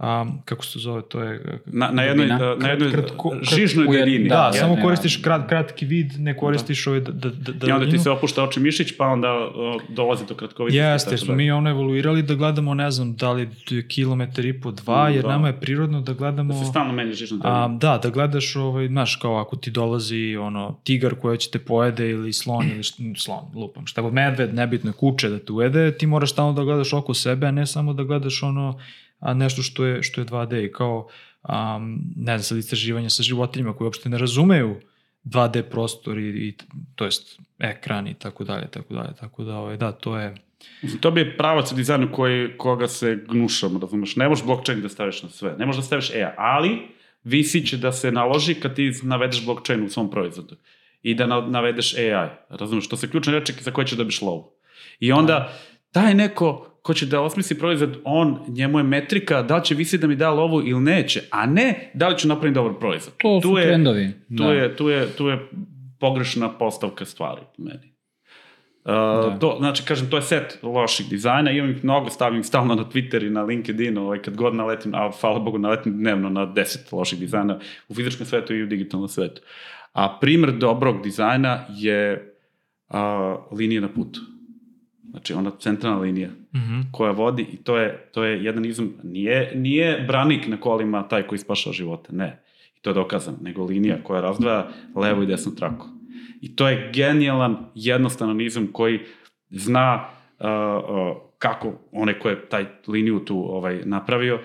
um, 0.00 0.38
kako 0.44 0.64
se 0.64 0.72
to 0.72 0.78
zove, 0.78 1.02
to 1.02 1.20
je 1.20 1.60
Na, 1.66 1.90
na 1.90 2.02
jednoj, 2.02 2.26
Dubina. 2.26 2.54
na 2.56 2.68
jednoj 2.68 2.88
Kratko- 2.90 3.56
žižnoj 3.56 3.86
daljini. 3.88 4.28
da, 4.28 4.36
Da, 4.36 4.52
samo 4.52 4.74
ne, 4.74 4.82
koristiš 4.82 5.16
krat, 5.16 5.48
kratki 5.48 5.86
vid, 5.86 6.12
ne 6.18 6.36
koristiš 6.36 6.86
ovaj 6.86 7.00
da, 7.00 7.12
da, 7.12 7.30
da, 7.52 7.66
I 7.66 7.72
onda 7.72 7.90
ti 7.90 7.98
se 7.98 8.10
opušta 8.10 8.42
oči 8.44 8.60
mišić, 8.60 8.96
pa 8.96 9.06
onda 9.06 9.28
o, 9.30 9.80
dolazi 9.88 10.24
do 10.26 10.34
kratkovitosti. 10.34 10.76
Jeste, 10.78 11.16
smo 11.18 11.34
mi 11.34 11.50
ono 11.50 11.70
evoluirali 11.70 12.22
da 12.22 12.34
gledamo, 12.34 12.74
ne 12.74 12.90
znam, 12.90 13.14
da 13.14 13.32
li 13.32 13.48
kilometar 13.88 14.44
i 14.44 14.60
po, 14.60 14.70
dva, 14.72 15.08
Mm, 15.08 15.12
jer 15.12 15.22
da. 15.22 15.28
nama 15.28 15.46
je 15.46 15.60
prirodno 15.60 16.00
da 16.00 16.12
gledamo... 16.12 16.54
Da 16.54 16.58
se 16.58 16.66
stalno 16.66 16.92
menja 16.92 17.12
žižna 17.12 17.38
A, 17.38 17.50
daljina. 17.50 17.78
da, 17.78 17.98
da 17.98 18.10
gledaš, 18.10 18.56
ovaj, 18.56 18.86
znaš, 18.88 19.16
kao 19.16 19.36
ako 19.36 19.56
ti 19.56 19.70
dolazi 19.70 20.08
ono, 20.36 20.78
tigar 20.84 21.14
koja 21.14 21.36
će 21.36 21.50
te 21.50 21.58
pojede 21.60 22.10
ili 22.10 22.32
slon 22.32 22.66
ili 22.66 22.82
šta, 22.82 22.96
slon, 23.16 23.40
lupam, 23.54 23.86
šta 23.86 24.02
god, 24.02 24.12
medved, 24.14 24.54
nebitno, 24.54 24.92
kuće 24.92 25.28
da 25.28 25.38
te 25.38 25.52
ujede, 25.52 25.92
ti 25.92 26.06
moraš 26.06 26.32
stalno 26.32 26.52
da 26.52 26.64
gledaš 26.64 26.92
oko 26.92 27.14
sebe, 27.14 27.46
a 27.46 27.50
ne 27.50 27.66
samo 27.66 27.92
da 27.92 28.02
gledaš 28.02 28.42
ono, 28.42 28.78
a 29.18 29.34
nešto 29.34 29.62
što 29.62 29.84
je, 29.84 30.02
što 30.02 30.20
je 30.20 30.26
2D 30.26 30.64
i 30.64 30.72
kao, 30.72 31.08
um, 31.48 32.00
ne 32.16 32.38
znam, 32.38 32.42
sad 32.42 32.58
istraživanja 32.58 33.10
sa 33.10 33.22
životinjima 33.22 33.76
koji 33.76 33.86
uopšte 33.86 34.08
ne 34.08 34.18
razumeju 34.18 34.80
2D 35.24 35.62
prostor 35.62 36.18
i, 36.18 36.28
i 36.28 36.56
to 36.94 37.04
jest 37.04 37.40
ekran 37.58 38.08
i 38.08 38.14
tako 38.14 38.44
dalje, 38.44 38.70
tako 38.70 38.94
dalje, 38.94 39.14
tako 39.20 39.44
da, 39.44 39.56
ovaj, 39.56 39.76
da, 39.76 39.92
to 39.92 40.18
je, 40.18 40.34
To 41.00 41.10
bi 41.10 41.20
je 41.20 41.36
pravac 41.36 41.72
u 41.72 41.74
dizajnu 41.74 42.08
koji, 42.12 42.58
koga 42.58 42.88
se 42.88 43.18
gnušamo, 43.28 43.78
razumeš? 43.78 44.16
Ne 44.16 44.28
možeš 44.28 44.44
blockchain 44.44 44.82
da 44.82 44.88
staviš 44.88 45.22
na 45.22 45.28
sve, 45.28 45.54
ne 45.58 45.66
možeš 45.66 45.78
da 45.78 45.86
staviš 45.86 46.10
EA, 46.14 46.34
ali 46.36 46.78
visi 47.24 47.66
će 47.66 47.76
da 47.76 47.92
se 47.92 48.12
naloži 48.12 48.54
kad 48.54 48.74
ti 48.74 48.92
navedeš 49.02 49.44
blockchain 49.44 49.84
u 49.84 49.88
svom 49.88 50.10
proizvodu 50.10 50.56
i 51.02 51.14
da 51.14 51.26
na, 51.26 51.40
navedeš 51.40 51.94
AI, 51.94 52.28
razumeš? 52.48 52.88
To 52.88 52.96
se 52.96 53.10
ključne 53.10 53.32
reči 53.32 53.52
za 53.60 53.70
koje 53.70 53.86
će 53.86 53.96
dobiš 53.96 54.20
low. 54.20 54.44
I 55.00 55.12
onda 55.12 55.52
taj 55.92 56.14
neko 56.14 56.67
ko 56.88 56.94
će 56.94 57.06
da 57.06 57.20
osmisli 57.20 57.58
proizvod, 57.58 57.98
on, 58.04 58.38
njemu 58.48 58.78
je 58.78 58.82
metrika 58.82 59.42
da 59.42 59.56
li 59.56 59.64
će 59.64 59.74
visi 59.74 59.98
da 59.98 60.06
mi 60.06 60.16
da 60.16 60.30
lovu 60.30 60.62
ili 60.68 60.80
neće, 60.80 61.22
a 61.30 61.46
ne 61.46 61.90
da 61.94 62.08
li 62.08 62.18
ću 62.18 62.28
napraviti 62.28 62.54
dobar 62.54 62.72
proizvod. 62.80 63.14
To 63.18 63.40
su 63.40 63.48
tu 63.48 63.58
je, 63.58 63.64
trendovi. 63.64 64.10
Tu, 64.28 64.42
da. 64.42 64.52
je, 64.52 64.76
tu, 64.76 64.88
je, 64.88 65.06
tu 65.06 65.28
je 65.28 65.48
pogrešna 66.00 66.48
postavka 66.48 67.04
stvari 67.04 67.40
po 67.56 67.62
meni. 67.62 67.92
Uh, 68.84 68.92
Da. 69.32 69.36
to, 69.40 69.56
znači, 69.58 69.84
kažem, 69.84 70.10
to 70.10 70.16
je 70.16 70.22
set 70.22 70.58
loših 70.62 71.08
dizajna, 71.10 71.50
imam 71.50 71.70
ih 71.70 71.84
mnogo, 71.84 72.10
stavim 72.10 72.44
stalno 72.44 72.74
na 72.74 72.84
Twitter 72.84 73.26
i 73.26 73.30
na 73.30 73.42
LinkedIn, 73.42 73.98
ovaj, 73.98 74.22
kad 74.22 74.36
god 74.36 74.54
naletim, 74.54 74.94
a 74.94 75.10
hvala 75.20 75.38
Bogu, 75.38 75.58
naletim 75.58 75.98
dnevno 75.98 76.28
na 76.28 76.46
10 76.46 76.92
loših 76.92 77.18
dizajna 77.18 77.58
u 77.88 77.94
fizičkom 77.94 78.26
svetu 78.26 78.54
i 78.54 78.62
u 78.62 78.66
digitalnom 78.66 79.08
svetu. 79.08 79.42
A 79.92 80.18
primer 80.20 80.52
dobrog 80.52 81.02
dizajna 81.02 81.66
je 81.68 82.34
a, 82.88 83.36
linija 83.52 83.80
na 83.80 83.88
putu. 83.88 84.20
Znači, 85.10 85.32
ona 85.34 85.50
centralna 85.50 85.98
linija 86.00 86.28
Mhm. 86.54 86.80
koja 86.92 87.10
vodi 87.10 87.46
i 87.52 87.56
to 87.56 87.76
je, 87.76 88.08
to 88.12 88.24
je 88.24 88.44
jedan 88.44 88.64
izum, 88.64 88.92
nije, 89.02 89.52
nije 89.54 90.04
branik 90.08 90.46
na 90.46 90.56
kolima 90.56 91.08
taj 91.08 91.22
koji 91.22 91.38
spašava 91.38 91.74
živote, 91.74 92.12
ne. 92.12 92.42
I 92.76 92.80
to 92.80 92.90
je 92.90 92.94
dokazano, 92.94 93.38
nego 93.42 93.64
linija 93.64 94.02
koja 94.02 94.20
razdvaja 94.20 94.68
levo 94.96 95.22
i 95.22 95.26
desnu 95.26 95.54
traku. 95.54 95.86
I 96.40 96.56
to 96.56 96.68
je 96.68 96.90
genijalan, 96.94 97.56
jednostavan 97.74 98.40
izum 98.40 98.68
koji 98.72 99.00
zna 99.50 100.04
uh, 100.38 100.46
uh, 100.46 101.16
kako 101.38 101.72
onaj 101.92 102.18
ko 102.18 102.28
je 102.28 102.48
taj 102.48 102.64
liniju 102.86 103.18
tu 103.20 103.54
ovaj, 103.54 103.80
napravio, 103.84 104.40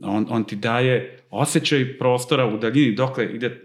on, 0.00 0.26
on 0.30 0.44
ti 0.44 0.56
daje 0.56 1.18
osjećaj 1.30 1.98
prostora 1.98 2.46
u 2.46 2.58
daljini 2.58 2.94
dokle 2.94 3.26
ide, 3.26 3.60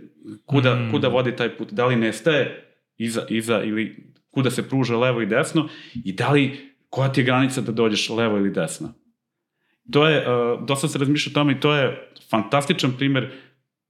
kuda, 0.45 0.75
Mm. 0.75 0.91
kuda 0.91 1.07
vodi 1.07 1.35
taj 1.35 1.57
put, 1.57 1.71
da 1.71 1.85
li 1.85 1.95
nestaje 1.95 2.65
iza, 2.97 3.21
iza 3.29 3.63
ili 3.63 4.08
kuda 4.31 4.51
se 4.51 4.69
pruža 4.69 4.97
levo 4.97 5.21
i 5.21 5.25
desno 5.25 5.67
i 6.05 6.13
da 6.13 6.29
li, 6.29 6.73
koja 6.89 7.11
ti 7.11 7.21
je 7.21 7.25
granica 7.25 7.61
da 7.61 7.71
dođeš 7.71 8.09
levo 8.09 8.37
ili 8.37 8.51
desno. 8.51 8.93
To 9.91 10.07
je, 10.07 10.19
uh, 10.19 10.65
dosta 10.65 10.87
se 10.87 10.97
razmišlja 10.97 11.31
o 11.31 11.33
tome 11.33 11.53
i 11.53 11.59
to 11.59 11.73
je 11.75 12.11
fantastičan 12.29 12.91
primer 12.97 13.31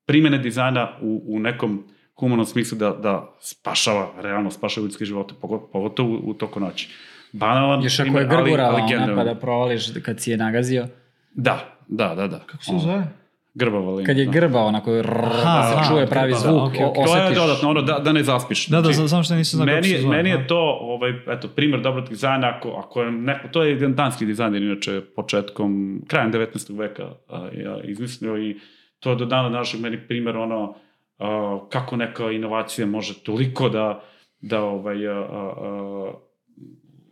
primene 0.06 0.38
dizajna 0.38 0.98
u, 1.02 1.24
u 1.28 1.40
nekom 1.40 1.84
humanom 2.16 2.46
smislu 2.46 2.78
da, 2.78 2.90
da 2.90 3.36
spašava, 3.42 4.12
realno 4.22 4.52
spašava 4.52 4.86
ljudske 4.86 5.06
živote, 5.06 5.34
pogo- 5.42 5.72
pogotovo 5.72 6.10
u, 6.10 6.30
u 6.30 6.34
toku 6.34 6.60
noći. 6.60 6.90
Banalan 7.32 7.84
Još 7.84 8.00
ako 8.00 8.04
primer, 8.04 8.22
je 8.22 8.28
grburala 8.28 8.70
ali, 8.70 8.96
ali 8.96 9.04
ona 9.04 9.16
pa 9.16 9.24
da 9.24 9.36
provališ 9.36 9.88
kad 10.04 10.20
si 10.20 10.32
je 10.32 10.38
nagazio. 10.38 10.88
Da, 11.32 11.78
da, 11.88 12.16
da, 12.16 12.28
da. 12.28 12.40
Kako 12.40 12.64
se 12.64 12.72
zove? 12.82 13.08
Grbava 13.54 13.90
linija. 13.90 14.06
Kad 14.06 14.18
je 14.18 14.26
da. 14.26 14.32
grba 14.32 14.60
onako 14.62 14.92
rrr, 14.94 15.18
Aha, 15.18 15.58
da 15.58 15.64
se 15.64 15.76
aha, 15.76 15.88
čuje 15.88 16.08
pravi 16.08 16.28
grba, 16.28 16.40
zvuk, 16.42 16.62
okej, 16.64 16.86
okej. 16.86 17.04
o- 17.04 17.08
To 17.08 17.18
je 17.18 17.36
dodatno, 17.36 17.70
ono, 17.70 17.82
da, 17.82 17.94
da 17.96 18.12
ne 18.12 18.24
zaspiš. 18.24 18.68
Da, 18.68 18.78
da, 18.78 18.82
Znači, 18.82 18.96
znam, 18.96 19.08
znam 19.08 19.24
što 19.24 19.36
nisam 19.36 19.58
znao 19.58 19.68
kako 19.68 19.76
meni, 19.78 19.98
zove. 19.98 20.18
meni 20.18 20.30
je 20.30 20.48
to, 20.48 20.58
ovaj, 20.82 21.12
eto, 21.28 21.48
primer 21.48 21.82
dobrog 21.82 22.10
dizajna, 22.10 22.48
ako, 22.50 22.70
ako 22.72 23.02
je 23.02 23.12
neko, 23.12 23.48
to 23.48 23.64
je 23.64 23.72
jedan 23.72 23.94
danski 23.94 24.26
dizajner, 24.26 24.62
inače, 24.62 25.02
početkom, 25.16 25.70
krajem 26.08 26.32
19. 26.32 26.46
veka 26.72 27.10
a, 27.30 27.48
ja, 27.56 27.78
izmislio 27.84 28.38
i 28.40 28.60
to 29.00 29.10
je 29.10 29.16
do 29.16 29.26
dana 29.26 29.50
našeg 29.50 29.82
meni 29.82 29.98
primer 30.00 30.38
ono, 30.38 30.74
a, 31.20 31.60
kako 31.70 31.96
neka 31.96 32.32
inovacija 32.32 32.88
može 32.88 33.14
toliko 33.16 33.70
da, 33.70 34.02
da 34.42 34.62
ovaj, 34.62 35.08
a, 35.08 35.12
a, 35.12 35.54
a, 35.58 36.12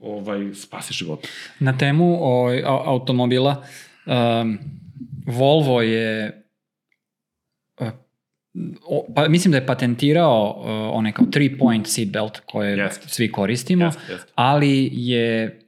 ovaj, 0.01 0.53
spasi 0.53 0.93
život. 0.93 1.19
Na 1.59 1.73
temu 1.73 2.17
o, 2.21 2.47
a- 2.47 2.81
automobila, 2.85 3.63
um, 4.05 4.57
Volvo 5.27 5.81
je 5.81 6.43
o, 8.87 9.05
pa, 9.15 9.27
mislim 9.27 9.51
da 9.51 9.57
je 9.57 9.65
patentirao 9.65 10.55
uh, 10.59 10.65
onaj 10.97 11.11
kao 11.11 11.25
three 11.25 11.57
point 11.57 11.87
seatbelt 11.87 12.39
koje 12.39 12.77
Jeste. 12.77 13.09
svi 13.09 13.31
koristimo, 13.31 13.85
Jeste, 13.85 14.01
jeste. 14.11 14.31
ali 14.35 14.89
je 14.93 15.59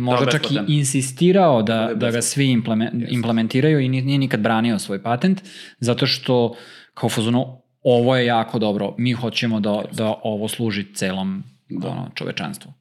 možda 0.00 0.24
Da, 0.24 0.30
čak 0.30 0.50
i 0.52 0.58
insistirao 0.68 1.62
da, 1.62 1.86
Da, 1.86 1.94
da 1.94 2.10
ga 2.10 2.22
svi 2.22 2.50
implemen, 2.50 3.00
Jeste. 3.00 3.14
implementiraju 3.14 3.80
i 3.80 3.88
nije, 3.88 4.18
nikad 4.18 4.40
branio 4.40 4.78
svoj 4.78 5.02
patent, 5.02 5.42
zato 5.78 6.06
što 6.06 6.56
kao 6.94 7.08
fazonu 7.08 7.62
ovo 7.82 8.16
je 8.16 8.26
jako 8.26 8.58
dobro, 8.58 8.94
mi 8.98 9.12
hoćemo 9.12 9.60
da, 9.60 9.82
da 9.92 10.14
ovo 10.22 10.48
služi 10.48 10.94
celom 10.94 11.44
Da. 11.68 11.88
ono, 11.88 12.10
čovečanstvu. 12.14 12.72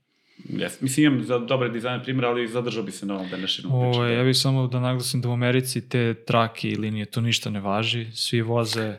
Yes. 0.50 0.72
Mislim, 0.82 1.06
imam 1.06 1.24
za 1.24 1.40
dobre 1.40 1.70
dizajne 1.70 2.04
primjere, 2.04 2.28
ali 2.28 2.48
zadržao 2.48 2.84
bi 2.84 2.92
se 2.92 3.06
na 3.06 3.16
ovom 3.16 3.30
da 3.30 3.38
ne 3.38 3.48
širim 3.48 3.72
priču. 3.72 3.78
Ovo, 3.78 4.06
ja 4.06 4.24
bih 4.24 4.38
samo 4.38 4.68
da 4.68 4.80
naglasim 4.80 5.22
da 5.22 5.30
u 5.30 5.34
Americi 5.34 5.82
te 5.82 6.14
trake 6.16 6.70
i 6.70 6.76
linije 6.76 7.06
to 7.06 7.22
ništa 7.22 7.50
ne 7.50 7.60
važi, 7.60 8.08
svi 8.14 8.42
voze, 8.42 8.96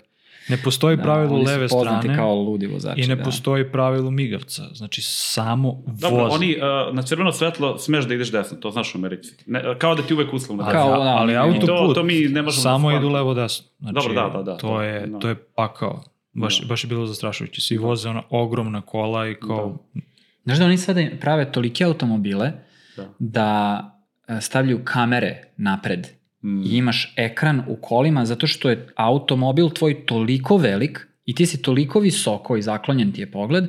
ne 0.48 0.56
postoji 0.56 0.96
Da, 0.96 1.02
pravilo 1.02 1.38
leve 1.38 1.68
strane 1.68 2.16
kao 2.16 2.34
ludi 2.34 2.66
vozači. 2.66 3.00
i 3.00 3.06
ne 3.06 3.16
da. 3.16 3.22
postoji 3.22 3.72
pravilo 3.72 4.10
migavca, 4.10 4.62
znači 4.72 5.02
samo 5.02 5.82
Dobro, 5.86 6.18
voz. 6.18 6.32
oni 6.32 6.56
uh, 6.88 6.94
na 6.94 7.02
crveno 7.02 7.32
svetlo 7.32 7.78
smeš 7.78 8.04
da 8.04 8.14
ideš 8.14 8.32
desno, 8.32 8.56
to 8.56 8.70
znaš 8.70 8.94
u 8.94 8.98
Americi. 8.98 9.32
Ne, 9.46 9.78
kao 9.78 9.94
da 9.94 10.02
ti 10.02 10.14
uvek 10.14 10.32
uslovno. 10.34 10.62
ali, 10.64 10.72
Kao, 10.72 10.90
da, 10.90 11.10
ali 11.10 11.36
autoput, 11.36 11.66
To- 11.68 11.92
to 11.94 12.02
mi 12.02 12.14
ne 12.14 12.42
možemo 12.42 12.62
samo 12.62 12.90
da 12.90 12.96
idu 12.96 13.08
levo 13.08 13.34
desno. 13.34 13.66
Znači, 13.78 13.94
Dobro, 13.94 14.14
da, 14.14 14.28
da, 14.28 14.42
da, 14.42 14.52
To, 14.52 14.66
to- 14.66 14.82
je, 14.82 15.06
da. 15.06 15.18
to 15.18 15.28
je 15.28 15.34
pakao. 15.34 16.02
Baš, 16.32 16.60
Da. 16.60 16.66
baš 16.66 16.84
je 16.84 16.88
bilo 16.88 17.06
zastrašujuće. 17.06 17.60
Svi 17.60 17.76
voze 17.76 18.08
ona 18.08 18.22
ogromna 18.30 18.80
kola 18.80 19.28
i 19.28 19.34
kao... 19.36 19.78
Znaš 20.48 20.58
da 20.58 20.64
oni 20.64 20.78
sada 20.78 21.04
prave 21.20 21.52
tolike 21.52 21.84
automobile 21.84 22.52
Da. 22.96 23.08
da 23.18 23.48
e, 24.28 24.40
stavljaju 24.40 24.80
kamere 24.84 25.42
napred 25.56 26.06
Mm. 26.42 26.62
i 26.62 26.68
imaš 26.68 27.12
ekran 27.16 27.62
u 27.66 27.76
kolima 27.76 28.24
zato 28.24 28.46
što 28.46 28.70
je 28.70 28.86
automobil 28.96 29.68
tvoj 29.68 30.06
toliko 30.06 30.56
velik 30.56 30.98
i 31.24 31.34
ti 31.34 31.46
si 31.46 31.62
toliko 31.62 32.00
visoko 32.00 32.56
i 32.56 32.62
zaklonjen 32.62 33.12
ti 33.12 33.20
je 33.20 33.30
pogled 33.30 33.64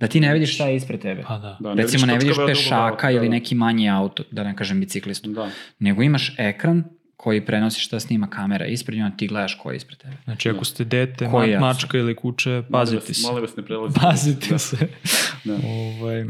da 0.00 0.06
ti 0.06 0.20
ne 0.20 0.32
vidiš 0.32 0.54
šta 0.54 0.66
je 0.66 0.76
ispred 0.76 1.00
tebe. 1.00 1.22
Pa 1.22 1.38
da. 1.38 1.56
Da, 1.60 1.72
Recimo 1.72 2.06
ne 2.06 2.12
vidiš 2.14 2.36
pešaka 2.46 2.86
drugog, 3.06 3.16
ili 3.16 3.28
da, 3.28 3.32
neki 3.32 3.54
manji 3.54 3.90
auto, 3.90 4.24
da 4.30 4.44
ne 4.44 4.56
kažem 4.56 4.80
biciklistu, 4.80 5.30
Da. 5.30 5.50
nego 5.78 6.02
imaš 6.02 6.34
ekran 6.38 6.84
koji 7.20 7.46
prenosi 7.46 7.80
šta 7.80 8.00
snima 8.00 8.26
kamera 8.26 8.66
ispred 8.66 8.98
onda 8.98 9.16
ti 9.16 9.26
gledaš 9.26 9.54
ko 9.54 9.70
je 9.70 9.76
ispred 9.76 9.98
tebe. 9.98 10.16
Znači, 10.24 10.50
ako 10.50 10.64
ste 10.64 10.84
dete, 10.84 11.28
Koji 11.30 11.54
ma, 11.54 11.60
mačka 11.60 11.98
ili 11.98 12.16
kuće, 12.16 12.62
pazite 12.72 12.96
vas- 13.08 13.16
se. 13.16 13.26
Molim 13.26 13.42
vas 13.42 13.56
ne 13.56 13.64
prelazite. 13.64 14.00
Pazite 14.00 14.46
Da. 14.50 14.58
se. 14.58 14.76
Da. 15.44 15.54
ovaj, 15.64 16.22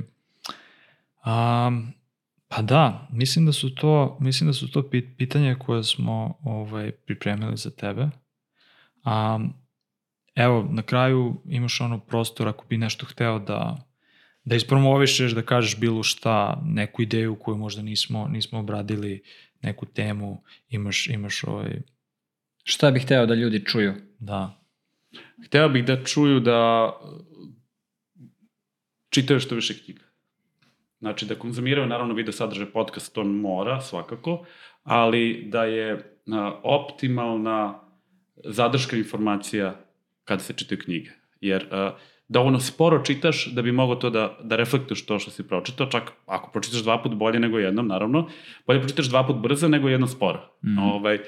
um, 1.26 1.92
pa 2.48 2.62
da, 2.62 3.08
mislim 3.12 3.46
da 3.46 3.52
su 3.52 3.74
to, 3.74 4.18
mislim 4.20 4.48
da 4.48 4.52
su 4.52 4.70
to 4.70 4.82
pit- 4.82 5.16
pitanja 5.16 5.54
koje 5.54 5.84
smo 5.84 6.38
ovaj, 6.42 6.90
pripremili 6.92 7.56
za 7.56 7.70
tebe. 7.70 8.08
Um, 9.04 9.54
evo, 10.34 10.68
na 10.70 10.82
kraju 10.82 11.42
imaš 11.48 11.80
ono 11.80 11.98
prostor 12.00 12.48
ako 12.48 12.64
bi 12.66 12.76
nešto 12.78 13.06
hteo 13.06 13.38
da 13.38 13.84
da 14.44 14.54
ispromovišeš, 14.56 15.32
da 15.32 15.42
kažeš 15.42 15.78
bilo 15.78 16.02
šta, 16.02 16.62
neku 16.64 17.02
ideju 17.02 17.36
koju 17.36 17.56
možda 17.56 17.82
nismo, 17.82 18.28
nismo 18.28 18.58
obradili, 18.58 19.22
neku 19.62 19.86
temu, 19.86 20.42
imaš, 20.68 21.08
imaš 21.08 21.44
ovaj, 21.44 21.82
Šta 22.64 22.90
bih 22.90 23.02
hteo 23.02 23.26
da 23.26 23.34
ljudi 23.34 23.64
čuju? 23.64 23.94
da, 24.18 24.58
Hteo 25.46 25.68
bih 25.68 25.84
da 25.84 26.04
čuju 26.04 26.40
da 26.40 26.92
čitaju 29.10 29.40
što 29.40 29.54
više 29.54 29.84
knjiga. 29.84 30.04
Znači 30.98 31.26
da 31.26 31.34
konzumiraju 31.34 31.86
naravno 31.86 32.14
video 32.14 32.32
sadržaj 32.32 32.72
podcast, 32.72 33.14
to 33.14 33.24
mora 33.24 33.80
svakako, 33.80 34.44
ali 34.82 35.48
da 35.48 35.64
je 35.64 36.18
a, 36.32 36.60
optimalna 36.62 37.80
zadrška 38.44 38.96
informacija 38.96 39.84
kada 40.24 40.42
se 40.42 40.52
čitaju 40.52 40.80
knjige. 40.84 41.10
Jer 41.40 41.68
a, 41.70 41.96
dovoljno 42.28 42.60
sporo 42.60 43.04
čitaš 43.04 43.46
da 43.46 43.62
bi 43.62 43.72
mogao 43.72 43.96
to 43.96 44.10
da, 44.10 44.38
da 44.42 44.56
reflektuješ 44.56 45.06
to 45.06 45.18
što 45.18 45.30
si 45.30 45.48
pročitao, 45.48 45.86
čak 45.86 46.12
ako 46.26 46.50
pročitaš 46.52 46.82
dva 46.82 47.02
put 47.02 47.14
bolje 47.14 47.40
nego 47.40 47.58
jednom, 47.58 47.86
naravno, 47.86 48.28
bolje 48.66 48.80
pročitaš 48.80 49.06
dva 49.06 49.26
put 49.26 49.36
brzo 49.36 49.68
nego 49.68 49.88
jednom 49.88 50.08
sporo. 50.08 50.40
Mhm. 50.64 50.78
Ovaj, 50.78 51.18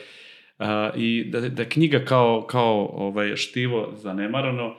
a, 0.58 0.90
I 0.96 1.24
da, 1.24 1.40
da 1.40 1.64
knjiga 1.64 2.04
kao, 2.04 2.46
kao 2.46 2.86
ovaj, 2.92 3.36
štivo 3.36 3.92
zanemarano, 3.96 4.74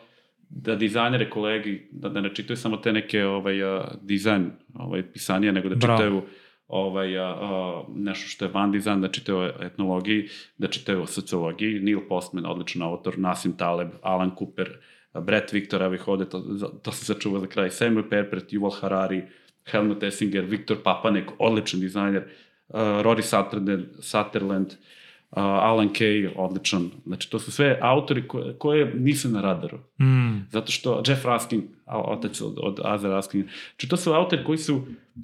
da 0.49 0.75
dizajnere, 0.75 1.29
kolegi, 1.29 1.87
da, 1.91 2.09
da 2.09 2.21
ne 2.21 2.35
čitaju 2.35 2.57
samo 2.57 2.77
te 2.77 2.93
neke 2.93 3.25
ovaj, 3.25 3.63
a, 3.63 3.91
dizajn 4.01 4.51
ovaj, 4.73 5.03
pisanije, 5.13 5.53
nego 5.53 5.69
da 5.69 5.75
Bravo. 5.75 5.97
čitaju 5.97 6.21
ovaj, 6.67 7.17
a, 7.17 7.23
a, 7.23 7.83
nešto 7.95 8.27
što 8.27 8.45
je 8.45 8.51
van 8.51 8.71
dizajn, 8.71 9.01
da 9.01 9.07
čitaju 9.07 9.37
o 9.37 9.65
etnologiji, 9.65 10.27
da 10.57 10.67
čitaju 10.67 11.01
o 11.01 11.05
sociologiji. 11.05 11.79
Neil 11.79 11.99
Postman, 12.09 12.45
odličan 12.45 12.81
autor, 12.81 13.19
Nassim 13.19 13.57
Taleb, 13.57 13.89
Alan 14.01 14.31
Cooper, 14.39 14.69
Brett 15.13 15.53
Victor, 15.53 15.81
evo 15.81 15.93
ih 15.93 16.07
ovde, 16.07 16.25
to, 16.29 16.39
to 16.81 16.91
se 16.91 17.05
sačuva 17.05 17.39
za 17.39 17.47
kraj, 17.47 17.69
Samuel 17.69 18.09
Perpret, 18.09 18.53
Yuval 18.53 18.79
Harari, 18.81 19.23
Helmut 19.71 20.03
Essinger, 20.03 20.45
Viktor 20.45 20.77
Papanek, 20.83 21.31
odličan 21.39 21.79
dizajner, 21.79 22.23
uh, 22.67 22.79
Rory 22.79 23.21
Sutherland, 23.21 23.85
Sutherland 23.99 24.67
uh, 24.67 25.43
Alan 25.43 25.89
Kay, 25.89 26.29
odličan. 26.35 26.89
Znači, 27.05 27.29
to 27.29 27.39
su 27.39 27.51
sve 27.51 27.77
autori 27.81 28.27
koje, 28.27 28.53
koje 28.57 28.93
nisu 28.95 29.29
na 29.29 29.41
radaru. 29.41 29.77
mm, 30.01 30.47
Zato 30.51 30.71
što 30.71 31.03
Jeff 31.07 31.25
Raskin, 31.25 31.67
otac 31.85 32.41
od, 32.41 32.57
od 32.57 32.79
Aza 32.83 33.09
Raskin, 33.09 33.49
znači 33.71 33.89
to 33.89 33.97
su 33.97 34.13
autori 34.13 34.43
koji 34.43 34.57
su 34.57 34.81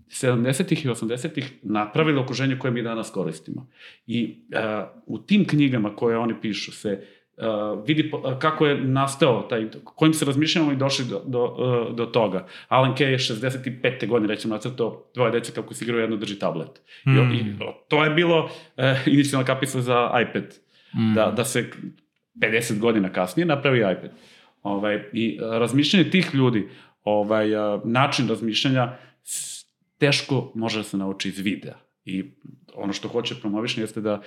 70-ih 0.08 0.86
i 0.86 0.90
80-ih 0.90 1.54
napravili 1.64 2.20
okruženje 2.20 2.60
koje 2.60 2.72
mi 2.72 2.82
danas 2.82 3.10
koristimo. 3.10 3.68
I 4.08 4.38
uh, 4.52 4.88
u 5.06 5.20
tim 5.20 5.48
knjigama 5.48 5.96
koje 5.96 6.18
oni 6.18 6.34
pišu 6.42 6.72
se 6.72 6.92
uh, 6.92 7.17
vidi 7.86 8.12
po- 8.12 8.18
uh, 8.18 8.40
kako 8.40 8.68
je 8.68 8.84
nastao 8.84 9.42
taj, 9.42 9.68
kojim 9.84 10.14
se 10.14 10.26
razmišljamo 10.26 10.72
i 10.72 10.76
došli 10.76 11.06
do, 11.06 11.22
do, 11.26 11.44
uh, 11.44 11.96
do 11.96 12.06
toga. 12.06 12.48
Alan 12.68 12.96
Kay 12.96 13.04
je 13.04 13.18
65. 13.18 14.08
godine, 14.08 14.34
recimo, 14.34 14.54
nacrtao 14.54 15.04
dvoje 15.14 15.32
dece 15.32 15.52
kako 15.52 15.74
se 15.74 15.86
igraju, 15.86 16.02
jedno 16.02 16.18
drži 16.18 16.40
tablet. 16.40 16.82
Mm. 17.06 17.18
I. 17.18 17.38
I 17.38 17.56
to 17.88 18.04
je 18.04 18.10
bilo 18.10 18.44
uh, 18.46 18.84
inicijalna 19.14 19.46
kapica 19.46 19.82
za 19.82 20.12
iPad. 20.22 20.44
Mm. 20.96 21.14
Da, 21.14 21.32
da 21.32 21.46
se 21.46 21.70
50 22.40 22.80
godina 22.80 23.10
kasnije 23.10 23.46
napravi 23.46 23.80
iPad. 23.80 24.12
Ovaj, 24.64 25.04
I 25.14 25.40
a, 25.42 25.58
razmišljanje 25.58 26.10
tih 26.10 26.30
ljudi, 26.34 26.70
ovaj, 27.04 27.56
a, 27.56 27.82
način 27.86 28.28
razmišljanja 28.28 28.94
teško 29.98 30.52
može 30.56 30.78
da 30.78 30.84
se 30.84 30.98
nauči 30.98 31.30
iz 31.30 31.40
videa. 31.40 31.76
I 32.06 32.24
ono 32.74 32.94
što 32.94 33.08
hoće 33.08 33.36
promovišen 33.42 33.84
jeste 33.84 34.02
da 34.02 34.22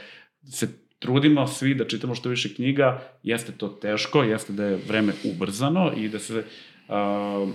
se 0.45 0.69
trudimo 1.01 1.47
svi 1.47 1.75
da 1.75 1.85
čitamo 1.85 2.15
što 2.15 2.29
više 2.29 2.55
knjiga, 2.55 3.03
jeste 3.23 3.53
to 3.53 3.69
teško, 3.69 4.23
jeste 4.23 4.53
da 4.53 4.65
je 4.65 4.79
vreme 4.89 5.13
ubrzano 5.25 5.93
i 5.97 6.09
da 6.09 6.19
se 6.19 6.45
a, 6.89 7.47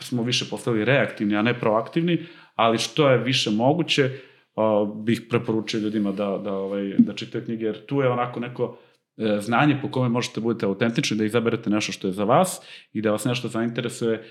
smo 0.00 0.22
više 0.22 0.44
postali 0.50 0.84
reaktivni, 0.84 1.36
a 1.36 1.42
ne 1.42 1.60
proaktivni, 1.60 2.18
ali 2.54 2.78
što 2.78 3.10
je 3.10 3.18
više 3.18 3.50
moguće, 3.50 4.10
a, 4.56 4.86
bih 4.96 5.22
preporučio 5.30 5.80
ljudima 5.80 6.12
da, 6.12 6.40
da, 6.44 6.52
ovaj, 6.52 6.94
da 6.98 7.14
čitaju 7.14 7.44
knjige, 7.44 7.64
jer 7.64 7.86
tu 7.86 8.00
je 8.00 8.08
onako 8.08 8.40
neko 8.40 8.78
e, 9.16 9.38
znanje 9.40 9.78
po 9.82 9.90
kome 9.90 10.08
možete 10.08 10.40
da 10.40 10.44
budete 10.44 10.66
autentični, 10.66 11.16
da 11.16 11.24
izaberete 11.24 11.70
nešto 11.70 11.92
što 11.92 12.06
je 12.06 12.12
za 12.12 12.24
vas 12.24 12.60
i 12.92 13.02
da 13.02 13.10
vas 13.10 13.24
nešto 13.24 13.48
zainteresuje 13.48 14.14
e, 14.14 14.22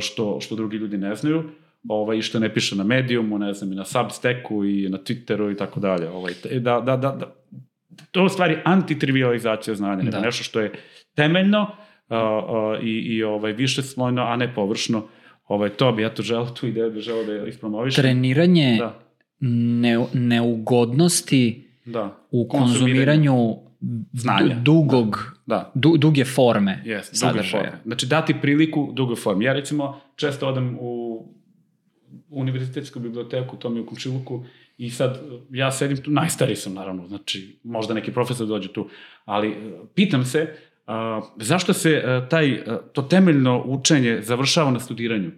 što, 0.00 0.40
što 0.40 0.56
drugi 0.56 0.76
ljudi 0.76 0.98
ne 0.98 1.14
znaju 1.14 1.50
ovaj, 1.88 2.18
i 2.18 2.22
što 2.22 2.38
ne 2.38 2.54
piše 2.54 2.76
na 2.76 2.84
Mediumu, 2.84 3.38
ne 3.38 3.54
znam, 3.54 3.72
i 3.72 3.74
na 3.74 3.84
Substacku 3.84 4.64
i 4.64 4.88
na 4.88 4.98
Twitteru 4.98 5.52
i 5.52 5.56
tako 5.56 5.80
dalje. 5.80 6.08
Ovaj, 6.08 6.32
da, 6.44 6.80
da, 6.80 6.96
da, 6.96 6.96
da, 6.96 7.34
to 8.10 8.20
je 8.20 8.26
u 8.26 8.28
stvari 8.28 8.56
antitrivializacija 8.64 9.74
znanja, 9.74 10.02
Da. 10.02 10.20
nešto 10.20 10.44
što 10.44 10.60
je 10.60 10.72
temeljno 11.14 11.62
uh, 11.62 12.16
uh, 12.16 12.84
i, 12.84 12.90
i 12.90 13.22
ovaj, 13.22 13.52
više 13.52 13.82
slojno, 13.82 14.22
a 14.22 14.36
ne 14.36 14.54
površno. 14.54 15.06
Ovaj, 15.46 15.68
to 15.70 15.92
bi 15.92 16.02
ja 16.02 16.10
to 16.10 16.22
želeo, 16.22 16.46
tu 16.46 16.66
ideju 16.66 16.90
bi 16.90 17.00
želeo 17.00 17.24
da 17.24 17.32
je 17.32 17.48
ispromovišem. 17.48 18.02
Treniranje 18.02 18.76
Da, 18.78 18.98
ne, 19.40 19.98
neugodnosti 20.14 21.64
da. 21.84 22.16
u 22.30 22.48
konzumiranju 22.48 23.56
Znanja. 24.12 24.54
du- 24.54 24.60
dugog, 24.62 25.34
Da. 25.46 25.72
du, 25.74 25.96
duge 25.96 26.24
forme 26.24 26.82
Yes, 26.82 26.86
duge 26.86 27.02
sadržaja. 27.12 27.64
forme. 27.64 27.80
Znači 27.84 28.06
dati 28.06 28.34
priliku 28.34 28.90
dugoj 28.92 29.16
formi. 29.16 29.44
Ja 29.44 29.52
recimo 29.52 30.00
često 30.16 30.48
odem 30.48 30.76
u 30.80 31.24
univerzitetsku 32.30 33.00
biblioteku, 33.00 33.56
to 33.56 33.70
mi 33.70 33.76
je 33.76 33.82
u 33.82 33.86
Komšiluku, 33.86 34.44
i 34.80 34.90
sad 34.90 35.20
ja 35.50 35.72
sedim 35.72 35.96
tu, 35.96 36.10
najstariji 36.10 36.56
sam 36.56 36.74
naravno, 36.74 37.06
znači 37.06 37.58
možda 37.64 37.94
neki 37.94 38.12
profesor 38.12 38.46
dođe 38.46 38.68
tu, 38.72 38.88
ali 39.24 39.48
e, 39.48 39.54
pitam 39.94 40.24
se 40.24 40.54
a, 40.86 41.20
zašto 41.36 41.72
se 41.72 42.02
a, 42.04 42.28
taj, 42.28 42.62
a, 42.66 42.78
to 42.92 43.02
temeljno 43.02 43.62
učenje 43.66 44.18
završava 44.22 44.70
na 44.70 44.80
studiranju? 44.80 45.30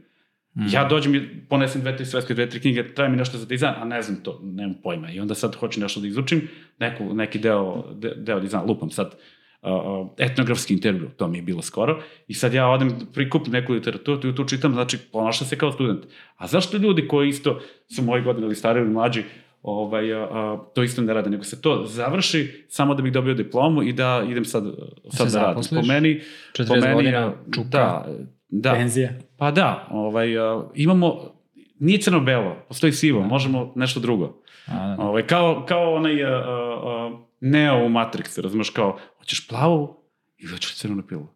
Mm. 0.55 0.66
Ja 0.73 0.85
dođem 0.89 1.14
i 1.14 1.28
ponesem 1.48 1.81
dve, 1.81 1.97
tri 1.97 2.06
sveske, 2.06 2.35
dve, 2.35 2.48
tri 2.48 2.60
knjige, 2.60 2.94
traje 2.94 3.10
mi 3.10 3.16
nešto 3.16 3.39
za 3.39 3.47
dizajn, 3.47 3.74
a 3.77 3.85
ne 3.85 4.02
znam 4.02 4.23
to, 4.23 4.40
nemam 4.43 4.74
pojma. 4.82 5.10
I 5.10 5.20
onda 5.20 5.35
sad 5.35 5.55
hoću 5.55 5.81
nešto 5.81 6.01
da 6.01 6.06
izučim, 6.06 6.48
neku, 6.78 7.14
neki 7.14 7.39
deo, 7.39 7.85
de, 7.94 8.14
deo 8.16 8.40
dizajna, 8.40 8.66
lupam 8.66 8.90
sad, 8.90 9.06
uh, 9.06 9.14
uh, 9.63 10.09
etnografski 10.19 10.75
intervju, 10.75 11.11
to 11.17 11.29
mi 11.29 11.39
je 11.39 11.43
bilo 11.43 11.63
skoro, 11.63 12.03
i 12.29 12.35
sad 12.35 12.55
ja 12.55 12.69
odem, 12.69 12.91
prikupim 13.13 13.53
neku 13.53 13.73
literaturu, 13.73 14.21
tu, 14.21 14.35
tu 14.35 14.45
čitam, 14.45 14.73
znači, 14.73 14.99
ponašam 15.13 15.47
se 15.47 15.59
kao 15.59 15.73
student. 15.73 16.05
A 16.37 16.47
zašto 16.47 16.77
ljudi 16.77 17.09
koji 17.09 17.29
isto 17.29 17.61
su 17.95 18.03
moji 18.03 18.23
godine 18.23 18.47
ili 18.47 18.55
stariji 18.55 18.83
ili 18.83 18.93
mlađi, 18.93 19.25
ovaj, 19.63 20.15
a, 20.15 20.23
a, 20.23 20.59
to 20.75 20.83
isto 20.83 21.03
ne 21.03 21.15
rade, 21.15 21.31
nego 21.31 21.45
se 21.45 21.61
to 21.61 21.85
završi 21.87 22.65
samo 22.69 22.95
da 22.95 23.03
bih 23.03 23.13
dobio 23.13 23.35
diplomu 23.35 23.83
i 23.83 23.93
da 23.93 24.25
idem 24.31 24.45
sad, 24.45 24.65
sad 25.11 25.31
se 25.31 25.39
da 25.39 25.45
radim. 25.45 25.63
Po 25.81 25.87
meni, 25.87 26.21
40 26.53 26.69
po 26.69 26.75
meni, 26.75 26.95
godina, 26.95 27.33
čuka, 27.55 27.69
da, 27.69 28.07
da, 28.49 28.73
penzija. 28.73 29.11
Pa 29.37 29.51
da, 29.51 29.89
ovaj, 29.91 30.39
a, 30.39 30.65
imamo, 30.75 31.21
nije 31.79 31.99
crno-belo, 32.01 32.57
postoji 32.69 32.93
sivo, 32.93 33.23
možemo 33.23 33.73
nešto 33.77 34.01
drugo. 34.01 34.43
A, 34.67 34.97
Ovaj, 34.99 35.27
kao, 35.27 35.65
kao 35.69 35.95
onaj 35.95 36.25
a, 36.25 36.29
a, 36.29 36.81
a, 36.85 37.11
Neo 37.44 37.86
u 37.86 37.89
Matrixu, 37.89 38.40
razumeš, 38.40 38.70
kao, 38.70 38.98
hoćeš 39.19 39.48
plavu 39.48 39.97
ili 40.39 40.52
hoćeš 40.52 40.74
crvenu 40.74 41.02
pilu? 41.02 41.28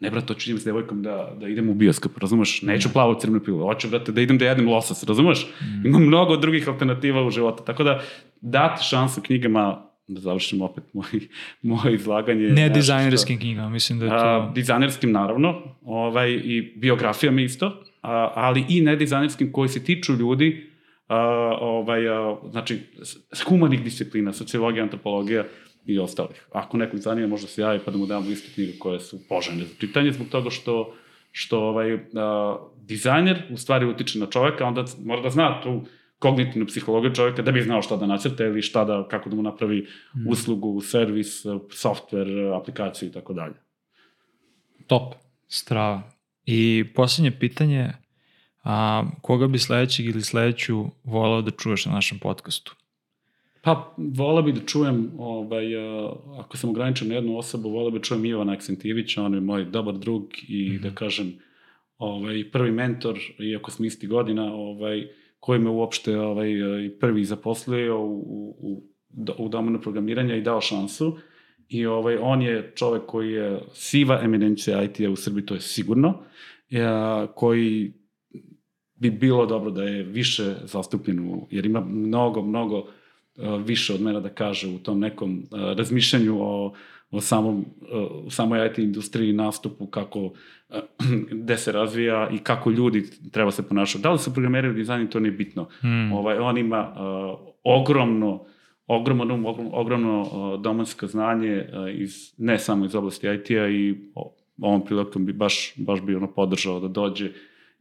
Ne, 0.00 0.10
brate, 0.10 0.34
hoću 0.34 0.50
idem 0.50 0.60
s 0.60 0.64
devojkom 0.64 1.02
da, 1.02 1.36
da 1.40 1.48
idem 1.48 1.70
u 1.70 1.74
bioskop, 1.74 2.18
razumeš? 2.18 2.62
Neću 2.62 2.92
plavu 2.92 3.20
crvenu 3.20 3.40
pilu, 3.44 3.66
hoću, 3.66 3.88
brate, 3.88 4.12
da 4.12 4.20
idem 4.20 4.38
da 4.38 4.44
jedem 4.44 4.68
losas, 4.68 5.04
razumeš? 5.04 5.46
Mm. 5.60 5.86
Ima 5.86 5.98
mnogo 5.98 6.36
drugih 6.36 6.68
alternativa 6.68 7.26
u 7.26 7.30
životu, 7.30 7.62
tako 7.66 7.84
da 7.84 8.02
dati 8.40 8.84
šansu 8.84 9.20
knjigama, 9.20 9.82
da 10.06 10.20
završim 10.20 10.62
opet 10.62 10.84
moj, 10.92 11.04
moje 11.62 11.94
izlaganje. 11.94 12.48
Ne 12.48 12.68
dizajnerskim 12.68 13.38
knjigama, 13.38 13.68
mislim 13.68 13.98
da 13.98 14.04
je 14.04 14.10
A, 14.14 14.18
to... 14.18 14.52
dizajnerskim 14.54 15.12
naravno, 15.12 15.62
ovaj, 15.82 16.30
i 16.30 16.72
biografijama 16.76 17.40
isto, 17.40 17.66
a, 18.02 18.32
ali 18.34 18.64
i 18.68 18.80
nedizajnerskim 18.80 19.52
koji 19.52 19.68
se 19.68 19.84
tiču 19.84 20.14
ljudi, 20.14 20.70
a, 20.70 20.73
ovaj, 21.60 22.08
a, 22.08 22.36
znači, 22.50 22.80
humanih 23.48 23.82
disciplina, 23.84 24.32
sociologija, 24.32 24.82
antropologija 24.82 25.44
i 25.86 25.98
ostalih. 25.98 26.46
Ako 26.52 26.76
nekog 26.76 27.00
zanima, 27.00 27.28
možda 27.28 27.48
se 27.48 27.62
javi 27.62 27.80
pa 27.84 27.90
da 27.90 27.98
mu 27.98 28.06
dam 28.06 28.28
listu 28.28 28.50
knjiga 28.54 28.72
koje 28.78 29.00
su 29.00 29.28
poželjne 29.28 29.64
za 29.64 29.74
čitanje, 29.78 30.12
zbog 30.12 30.28
toga 30.28 30.50
što, 30.50 30.94
što 31.32 31.58
ovaj, 31.58 31.98
a, 32.14 32.56
dizajner 32.76 33.42
u 33.50 33.56
stvari 33.56 33.86
utiče 33.86 34.18
na 34.18 34.26
čoveka, 34.26 34.64
onda 34.64 34.84
mora 35.04 35.22
da 35.22 35.30
zna 35.30 35.60
tu 35.62 35.82
kognitivnu 36.18 36.66
psihologiju 36.66 37.14
čoveka 37.14 37.42
da 37.42 37.52
bi 37.52 37.62
znao 37.62 37.82
šta 37.82 37.96
da 37.96 38.06
nacrta 38.06 38.44
ili 38.44 38.62
šta 38.62 38.84
da, 38.84 39.08
kako 39.10 39.30
da 39.30 39.36
mu 39.36 39.42
napravi 39.42 39.86
uslugu, 40.28 40.80
servis, 40.80 41.44
software, 41.68 42.56
aplikaciju 42.60 43.08
i 43.08 43.12
tako 43.12 43.32
dalje. 43.32 43.54
top. 44.86 45.14
Strava. 45.48 46.02
I 46.46 46.84
posljednje 46.94 47.30
pitanje, 47.30 47.92
a, 48.64 49.04
koga 49.22 49.46
bi 49.46 49.58
sledećeg 49.58 50.06
ili 50.06 50.22
sledeću 50.22 50.84
volao 51.04 51.42
da 51.42 51.50
čuješ 51.50 51.86
na 51.86 51.92
našem 51.92 52.18
podcastu? 52.18 52.74
Pa, 53.62 53.94
vola 53.96 54.42
bi 54.42 54.52
da 54.52 54.60
čujem, 54.60 55.10
ovaj, 55.18 55.76
uh, 55.76 56.12
ako 56.38 56.56
sam 56.56 56.70
ograničen 56.70 57.08
na 57.08 57.14
jednu 57.14 57.38
osobu, 57.38 57.70
vola 57.70 57.90
bi 57.90 57.98
da 57.98 58.04
čujem 58.04 58.24
Ivana 58.24 58.52
Aksentijevića, 58.52 59.22
on 59.22 59.34
je 59.34 59.40
moj 59.40 59.64
dobar 59.64 59.94
drug 59.98 60.22
i 60.48 60.68
mm 60.68 60.72
-hmm. 60.72 60.82
da 60.82 60.90
kažem, 60.90 61.32
ovaj, 61.98 62.50
prvi 62.52 62.70
mentor, 62.70 63.18
iako 63.38 63.70
smo 63.70 63.84
isti 63.84 64.06
godina, 64.06 64.54
ovaj, 64.54 65.08
koji 65.40 65.60
me 65.60 65.70
uopšte 65.70 66.18
ovaj, 66.18 66.50
i 66.86 66.90
prvi 67.00 67.24
zaposlio 67.24 68.00
u, 68.00 68.18
u, 68.18 68.82
u, 69.16 69.44
u 69.44 69.48
domenu 69.48 69.80
programiranja 69.80 70.36
i 70.36 70.42
dao 70.42 70.60
šansu. 70.60 71.18
I 71.68 71.86
ovaj, 71.86 72.16
on 72.20 72.42
je 72.42 72.72
čovek 72.74 73.02
koji 73.06 73.32
je 73.32 73.60
siva 73.72 74.20
eminencija 74.22 74.82
IT-a 74.82 75.10
u 75.10 75.16
Srbiji, 75.16 75.46
to 75.46 75.54
je 75.54 75.60
sigurno, 75.60 76.22
ja, 76.70 77.26
koji 77.34 77.92
bi 78.96 79.10
bilo 79.10 79.46
dobro 79.46 79.70
da 79.70 79.82
je 79.82 80.02
više 80.02 80.54
zastupljen, 80.64 81.18
u, 81.20 81.46
jer 81.50 81.66
ima 81.66 81.80
mnogo, 81.80 82.42
mnogo 82.42 82.78
uh, 82.78 82.86
više 83.64 83.94
od 83.94 84.00
mene 84.00 84.20
da 84.20 84.28
kaže 84.28 84.68
u 84.68 84.78
tom 84.78 85.00
nekom 85.00 85.38
uh, 85.38 85.60
razmišljanju 85.76 86.36
o, 86.40 86.74
o 87.10 87.20
samom, 87.20 87.64
uh, 87.80 88.32
samoj 88.32 88.66
IT 88.66 88.78
industriji, 88.78 89.32
nastupu, 89.32 89.86
kako, 89.86 90.20
uh, 90.20 90.32
gde 91.42 91.56
se 91.56 91.72
razvija 91.72 92.30
i 92.32 92.38
kako 92.38 92.70
ljudi 92.70 93.04
treba 93.32 93.50
se 93.50 93.68
ponašati. 93.68 94.02
Da 94.02 94.12
li 94.12 94.18
su 94.18 94.34
programeri 94.34 94.66
ili 94.66 94.76
dizajni, 94.76 95.10
to 95.10 95.20
nije 95.20 95.32
bitno. 95.32 95.68
Hmm. 95.80 96.12
Ovaj, 96.12 96.38
on 96.38 96.58
ima 96.58 96.88
uh, 96.88 97.38
ogromno 97.64 98.44
ogromno, 98.86 99.24
ogromno, 99.24 99.70
ogromno 99.72 100.20
uh, 100.20 100.60
domansko 100.60 101.06
znanje 101.06 101.56
uh, 101.56 102.00
iz, 102.00 102.34
ne 102.38 102.58
samo 102.58 102.84
iz 102.84 102.94
oblasti 102.94 103.26
IT-a 103.26 103.68
i 103.68 103.94
o, 104.14 104.34
ovom 104.60 104.84
prilikom 104.84 105.26
bi 105.26 105.32
baš, 105.32 105.72
baš 105.76 106.02
bi 106.02 106.14
ono 106.14 106.26
podržao 106.26 106.80
da 106.80 106.88
dođe 106.88 107.32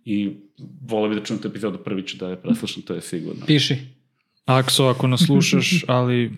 i 0.05 0.35
volio 0.81 1.09
bi 1.09 1.15
da 1.15 1.23
čujem 1.25 1.41
tu 1.41 1.47
epizodu 1.47 1.77
prvi 1.77 2.07
ću 2.07 2.17
da 2.17 2.27
je 2.29 2.41
preslušam, 2.41 2.83
to 2.83 2.93
je 2.93 3.01
sigurno. 3.01 3.45
Piši. 3.45 3.77
Akso, 4.45 4.85
ako 4.85 5.07
nas 5.07 5.21
slušaš, 5.25 5.83
ali 5.87 6.31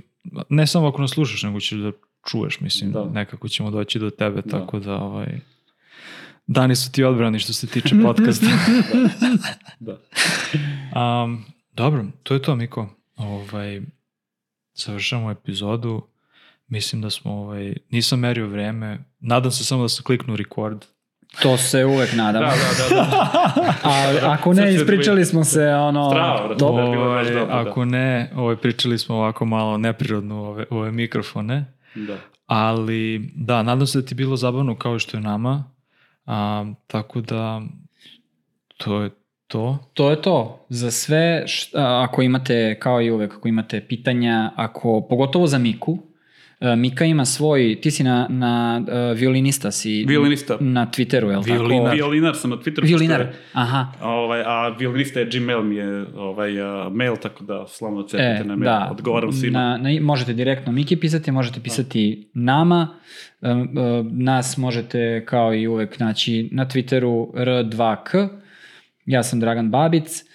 ne 0.50 0.68
samo 0.68 0.88
ako 0.88 1.02
nas 1.02 1.12
slušaš, 1.12 1.44
nego 1.44 1.60
ćeš 1.60 1.78
da 1.80 1.92
čuješ, 2.30 2.60
mislim, 2.60 2.92
Da. 2.92 3.00
da. 3.00 3.10
nekako 3.10 3.48
ćemo 3.50 3.72
doći 3.72 4.00
do 4.00 4.10
tebe, 4.10 4.42
Da. 4.42 4.60
tako 4.60 4.80
da, 4.80 4.96
ovaj, 4.96 5.40
dani 6.48 6.76
su 6.76 6.92
ti 6.92 7.04
odbrani 7.04 7.40
što 7.40 7.54
se 7.54 7.68
tiče 7.68 7.96
podcasta. 8.06 8.46
Da. 9.80 9.98
um, 11.24 11.46
dobro, 11.74 12.06
to 12.24 12.34
je 12.34 12.42
to, 12.42 12.56
Miko. 12.56 12.90
Ovaj, 13.18 13.82
završamo 14.76 15.32
epizodu. 15.32 16.02
Mislim 16.68 17.02
da 17.02 17.10
smo, 17.10 17.32
ovaj, 17.32 17.74
nisam 17.90 18.20
merio 18.20 18.48
vreme. 18.48 19.04
Nadam 19.20 19.52
se 19.52 19.64
samo 19.64 19.82
da 19.82 19.90
se 19.90 20.04
kliknu 20.04 20.36
record. 20.36 20.86
To 21.42 21.58
se 21.58 21.86
uvek 21.86 22.14
nadam. 22.14 22.42
Da, 22.42 22.50
da, 22.50 22.96
da, 22.96 22.96
da. 22.96 23.30
A 23.90 24.34
ako 24.34 24.54
ne, 24.54 24.74
ispričali 24.76 25.26
smo 25.26 25.44
se 25.44 25.68
ono... 25.68 26.10
Strava, 26.10 26.56
dobro. 26.56 26.92
bilo 26.92 27.10
baš 27.10 27.28
dobro, 27.28 27.46
da. 27.46 27.60
ako 27.60 27.86
ne, 27.86 28.32
ovaj, 28.36 28.56
pričali 28.56 28.98
smo 28.98 29.16
ovako 29.16 29.46
malo 29.46 29.78
neprirodno 29.78 30.44
ove, 30.44 30.66
ove 30.70 30.92
mikrofone. 30.92 31.66
da. 31.96 32.18
Ali 32.46 33.32
da, 33.36 33.64
nadam 33.64 33.88
se 33.88 34.02
da 34.02 34.06
ti 34.06 34.14
je 34.14 34.16
bilo 34.16 34.36
zabavno 34.36 34.76
kao 34.76 35.00
što 35.00 35.18
je 35.18 35.22
nama. 35.22 35.64
A, 36.26 36.66
tako 36.88 37.22
da 37.22 37.62
to 38.78 39.02
je 39.02 39.10
to. 39.48 39.78
To 39.94 40.10
je 40.10 40.22
to. 40.22 40.66
Za 40.70 40.92
sve, 40.92 41.44
šta, 41.48 42.04
ako 42.10 42.22
imate, 42.22 42.80
kao 42.80 43.02
i 43.02 43.12
uvek, 43.12 43.34
ako 43.34 43.48
imate 43.48 43.86
pitanja, 43.88 44.52
ako, 44.56 45.08
pogotovo 45.10 45.48
za 45.48 45.58
Miku, 45.58 45.98
Mika 46.78 47.06
ima 47.06 47.26
svoj, 47.26 47.78
ti 47.82 47.92
si 47.92 48.04
na, 48.04 48.28
na 48.30 48.82
uh, 48.82 49.18
violinista 49.18 49.72
si 49.72 50.06
Violinista. 50.08 50.58
na 50.60 50.88
Twitteru, 50.88 51.26
je 51.26 51.38
li 51.38 51.44
Violinar. 51.46 51.84
tako? 51.84 51.96
Violinar 51.96 52.36
sam 52.36 52.50
na 52.50 52.56
Twitteru. 52.58 52.84
Violinar, 52.84 53.22
je- 53.22 53.34
aha. 53.54 53.88
Ovaj, 54.02 54.42
a 54.42 54.70
violinista 54.70 55.20
je 55.20 55.26
Gmail 55.28 55.62
mi 55.62 55.76
je 55.76 56.06
ovaj, 56.16 56.62
a, 56.62 56.90
mail, 56.90 57.16
tako 57.16 57.44
da 57.44 57.66
slavno 57.68 58.04
cepite 58.04 58.24
E, 58.24 58.40
na 58.40 58.56
mail. 58.56 58.64
da, 58.64 58.90
Odgovaram 58.92 59.32
svima. 59.32 59.60
Na, 59.60 59.78
na, 59.80 60.02
možete 60.02 60.34
direktno 60.34 60.72
Miki 60.72 60.96
pisati, 60.96 61.32
možete 61.32 61.60
pisati 61.60 62.30
nama, 62.34 62.88
e, 63.42 63.48
e, 63.48 63.54
nas 64.12 64.58
možete 64.58 65.26
kao 65.26 65.54
i 65.54 65.68
uvek 65.68 66.00
naći 66.00 66.50
na 66.52 66.66
Twitteru 66.66 67.32
R2K, 67.34 68.28
ja 69.06 69.24
sam 69.24 69.40
Dragan 69.40 69.70
Babic, 69.70 70.22
e, 70.22 70.26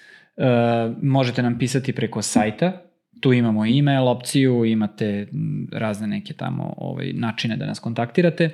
možete 1.02 1.42
nam 1.42 1.58
pisati 1.58 1.92
preko 1.92 2.22
sajta, 2.22 2.82
tu 3.20 3.32
imamo 3.32 3.66
e-mail 3.66 4.08
opciju, 4.08 4.64
imate 4.64 5.26
razne 5.72 6.06
neke 6.06 6.32
tamo 6.32 6.74
ovaj, 6.76 7.12
načine 7.12 7.56
da 7.56 7.66
nas 7.66 7.78
kontaktirate, 7.78 8.50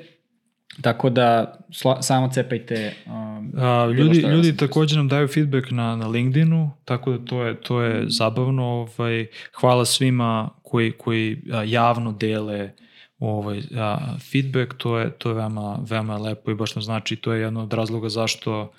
tako 0.80 1.10
da 1.10 1.59
sla, 1.72 2.02
samo 2.02 2.28
cepajte 2.32 2.94
um, 3.06 3.52
A, 3.56 3.86
ljudi, 3.86 4.18
ljudi 4.18 4.56
takođe 4.56 4.97
nam 4.97 5.09
daju 5.09 5.28
feedback 5.28 5.70
na, 5.70 5.97
na 5.97 6.06
LinkedInu, 6.06 6.70
tako 6.84 7.12
da 7.12 7.24
to 7.24 7.43
je, 7.43 7.60
to 7.60 7.82
je 7.82 8.05
zabavno. 8.09 8.64
Ovaj, 8.64 9.26
hvala 9.60 9.84
svima 9.84 10.51
koji, 10.62 10.93
koji 10.93 11.43
a, 11.52 11.62
javno 11.62 12.12
dele 12.12 12.70
ovaj, 13.18 13.62
a, 13.76 13.98
feedback, 14.32 14.74
to 14.76 14.98
je, 14.98 15.10
to 15.10 15.28
je 15.28 15.34
veoma, 15.34 15.78
veoma 15.90 16.16
lepo 16.16 16.51
i 16.51 16.55
baš 16.55 16.74
nam 16.74 16.82
znači, 16.82 17.16
to 17.16 17.32
je 17.32 17.40
jedno 17.40 17.62
od 17.62 17.72
razloga 17.72 18.09
zašto 18.09 18.72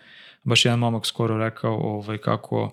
baš 0.44 0.66
jedan 0.66 0.80
momak 0.80 1.06
skoro 1.06 1.38
rekao 1.38 1.76
ovaj, 1.76 2.18
kako 2.18 2.72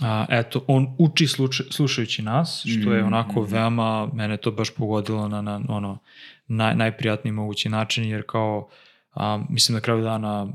a, 0.00 0.26
eto, 0.30 0.64
on 0.66 0.94
uči 0.98 1.26
sluča, 1.26 1.64
slušajući 1.70 2.22
nas, 2.22 2.66
što 2.66 2.92
je 2.92 3.02
Mm, 3.02 3.06
onako 3.06 3.42
veoma, 3.42 4.08
mene 4.12 4.36
to 4.36 4.50
baš 4.50 4.74
pogodilo 4.74 5.28
na, 5.28 5.42
na 5.42 5.60
ono, 5.68 5.98
naj, 6.46 6.74
najprijatniji 6.74 7.32
mogući 7.32 7.68
način, 7.68 8.04
jer 8.04 8.22
kao, 8.26 8.68
a, 9.14 9.44
mislim 9.48 9.74
na 9.74 9.80
kraju 9.80 10.02
dana 10.02 10.48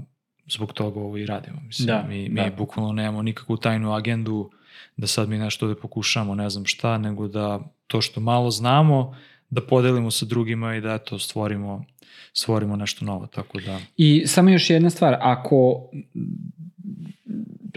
zbog 0.51 0.73
toga 0.73 0.99
ovo 0.99 1.17
i 1.17 1.25
radimo. 1.25 1.61
Mislim, 1.61 1.87
Da, 1.87 2.05
mi, 2.09 2.29
mi 2.29 2.35
da. 2.35 2.51
bukvalno 2.57 2.93
nemamo 2.93 3.21
nikakvu 3.21 3.57
tajnu 3.57 3.93
agendu 3.93 4.51
da 4.97 5.07
sad 5.07 5.29
mi 5.29 5.37
nešto 5.37 5.67
da 5.67 5.75
pokušamo, 5.75 6.35
ne 6.35 6.49
znam 6.49 6.65
šta, 6.65 6.97
nego 6.97 7.27
da 7.27 7.59
to 7.87 8.01
što 8.01 8.19
malo 8.19 8.51
znamo, 8.51 9.17
da 9.49 9.61
podelimo 9.61 10.11
sa 10.11 10.25
drugima 10.25 10.75
i 10.75 10.81
da 10.81 10.93
eto, 10.93 11.19
stvorimo, 11.19 11.85
stvorimo 12.33 12.75
nešto 12.75 13.05
novo, 13.05 13.27
tako 13.27 13.59
da... 13.59 13.79
I 13.97 14.23
samo 14.27 14.49
još 14.49 14.69
jedna 14.69 14.89
stvar, 14.89 15.17
ako 15.21 15.89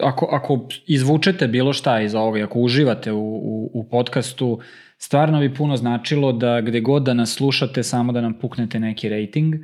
ako, 0.00 0.28
ako 0.30 0.68
izvučete 0.86 1.48
bilo 1.48 1.72
šta 1.72 2.00
iz 2.00 2.14
ovoga, 2.14 2.44
ako 2.44 2.58
uživate 2.58 3.12
u, 3.12 3.36
u, 3.36 3.70
u 3.74 3.84
podcastu, 3.84 4.58
stvarno 4.98 5.40
bi 5.40 5.54
puno 5.54 5.76
značilo 5.76 6.32
da 6.32 6.60
gde 6.60 6.80
god 6.80 7.02
da 7.02 7.14
nas 7.14 7.34
slušate, 7.34 7.82
samo 7.82 8.12
da 8.12 8.20
nam 8.20 8.34
puknete 8.34 8.80
neki 8.80 9.08
rating, 9.08 9.54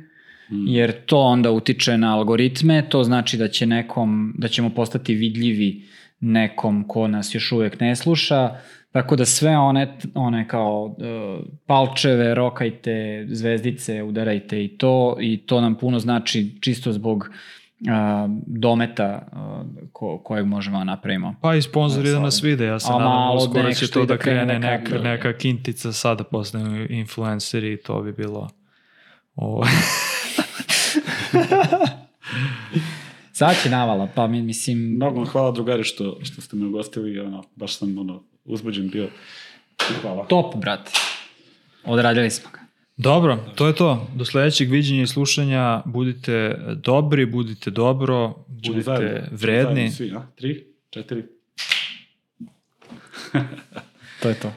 Mm. 0.51 0.67
jer 0.67 0.91
to 1.05 1.19
onda 1.19 1.51
utiče 1.51 1.97
na 1.97 2.15
algoritme, 2.15 2.89
to 2.89 3.03
znači 3.03 3.37
da 3.37 3.47
će 3.47 3.65
nekom, 3.65 4.33
da 4.37 4.47
ćemo 4.47 4.69
postati 4.69 5.15
vidljivi 5.15 5.83
nekom 6.19 6.87
ko 6.87 7.07
nas 7.07 7.35
još 7.35 7.51
uvek 7.51 7.79
ne 7.79 7.95
sluša, 7.95 8.49
tako 8.91 9.15
da 9.15 9.25
sve 9.25 9.57
one, 9.57 9.97
one 10.15 10.47
kao 10.47 10.85
uh, 10.85 11.45
palčeve, 11.65 12.35
rokajte, 12.35 13.25
zvezdice, 13.29 14.03
udarajte 14.03 14.63
i 14.63 14.67
to, 14.67 15.17
i 15.21 15.37
to 15.37 15.61
nam 15.61 15.75
puno 15.75 15.99
znači 15.99 16.61
čisto 16.61 16.91
zbog 16.91 17.17
uh, 17.29 17.35
dometa 18.45 19.27
ko, 19.93 20.17
kojeg 20.23 20.45
možemo 20.45 20.77
da 20.77 20.83
napravimo. 20.83 21.35
Pa 21.41 21.55
i 21.55 21.61
sponzori 21.61 22.11
da 22.11 22.19
nas 22.19 22.43
vide, 22.43 22.65
ja 22.65 22.79
se 22.79 22.87
A 22.89 22.91
nadam 22.91 23.07
malo 23.07 23.43
uskoro 23.43 23.73
će 23.73 23.91
to 23.91 23.99
da 23.99 24.05
da 24.05 24.17
krene 24.17 24.45
krene 24.45 24.59
neka, 24.59 24.97
neka 24.97 25.37
kintica 25.37 25.91
sad 25.91 26.17
da 26.17 26.23
postanu 26.23 26.85
influenceri 26.89 27.73
i 27.73 27.77
to 27.77 28.01
bi 28.01 28.13
bilo 28.13 28.49
ovo, 29.35 29.65
Sad 33.33 33.55
će 33.63 33.69
navala, 33.69 34.07
pa 34.15 34.27
mi, 34.27 34.41
mislim, 34.41 34.77
Mnogo 34.77 35.19
vam 35.19 35.27
hvala 35.27 35.51
drugari 35.51 35.83
što, 35.83 36.19
što 36.23 36.41
ste 36.41 36.55
me 36.55 36.67
ugostili, 36.67 37.19
ono, 37.19 37.43
baš 37.55 37.77
sam 37.77 37.97
ono, 37.97 38.23
uzbuđen 38.45 38.89
bio. 38.89 39.09
Hvala. 40.01 40.25
top, 40.25 40.55
brate. 40.55 40.91
Odradili 41.83 42.29
smo 42.29 42.49
ga. 42.53 42.60
Dobro, 43.01 43.37
to 43.55 43.67
je 43.67 43.75
to. 43.75 44.07
Do 44.15 44.25
sledećeg 44.25 44.71
viđenja 44.71 45.03
i 45.03 45.07
slušanja 45.07 45.81
budite 45.85 46.57
dobri, 46.75 47.25
budite 47.25 47.71
dobro, 47.71 48.33
budite 48.47 48.81
zajedno. 48.81 49.27
Vredni. 49.31 49.91
zajedno 49.91 49.91
Svi, 49.91 50.11
a? 50.15 50.27
Tri, 50.35 50.65
četiri. 50.89 51.23
To 54.21 54.29
je 54.29 54.35
to. 54.35 54.53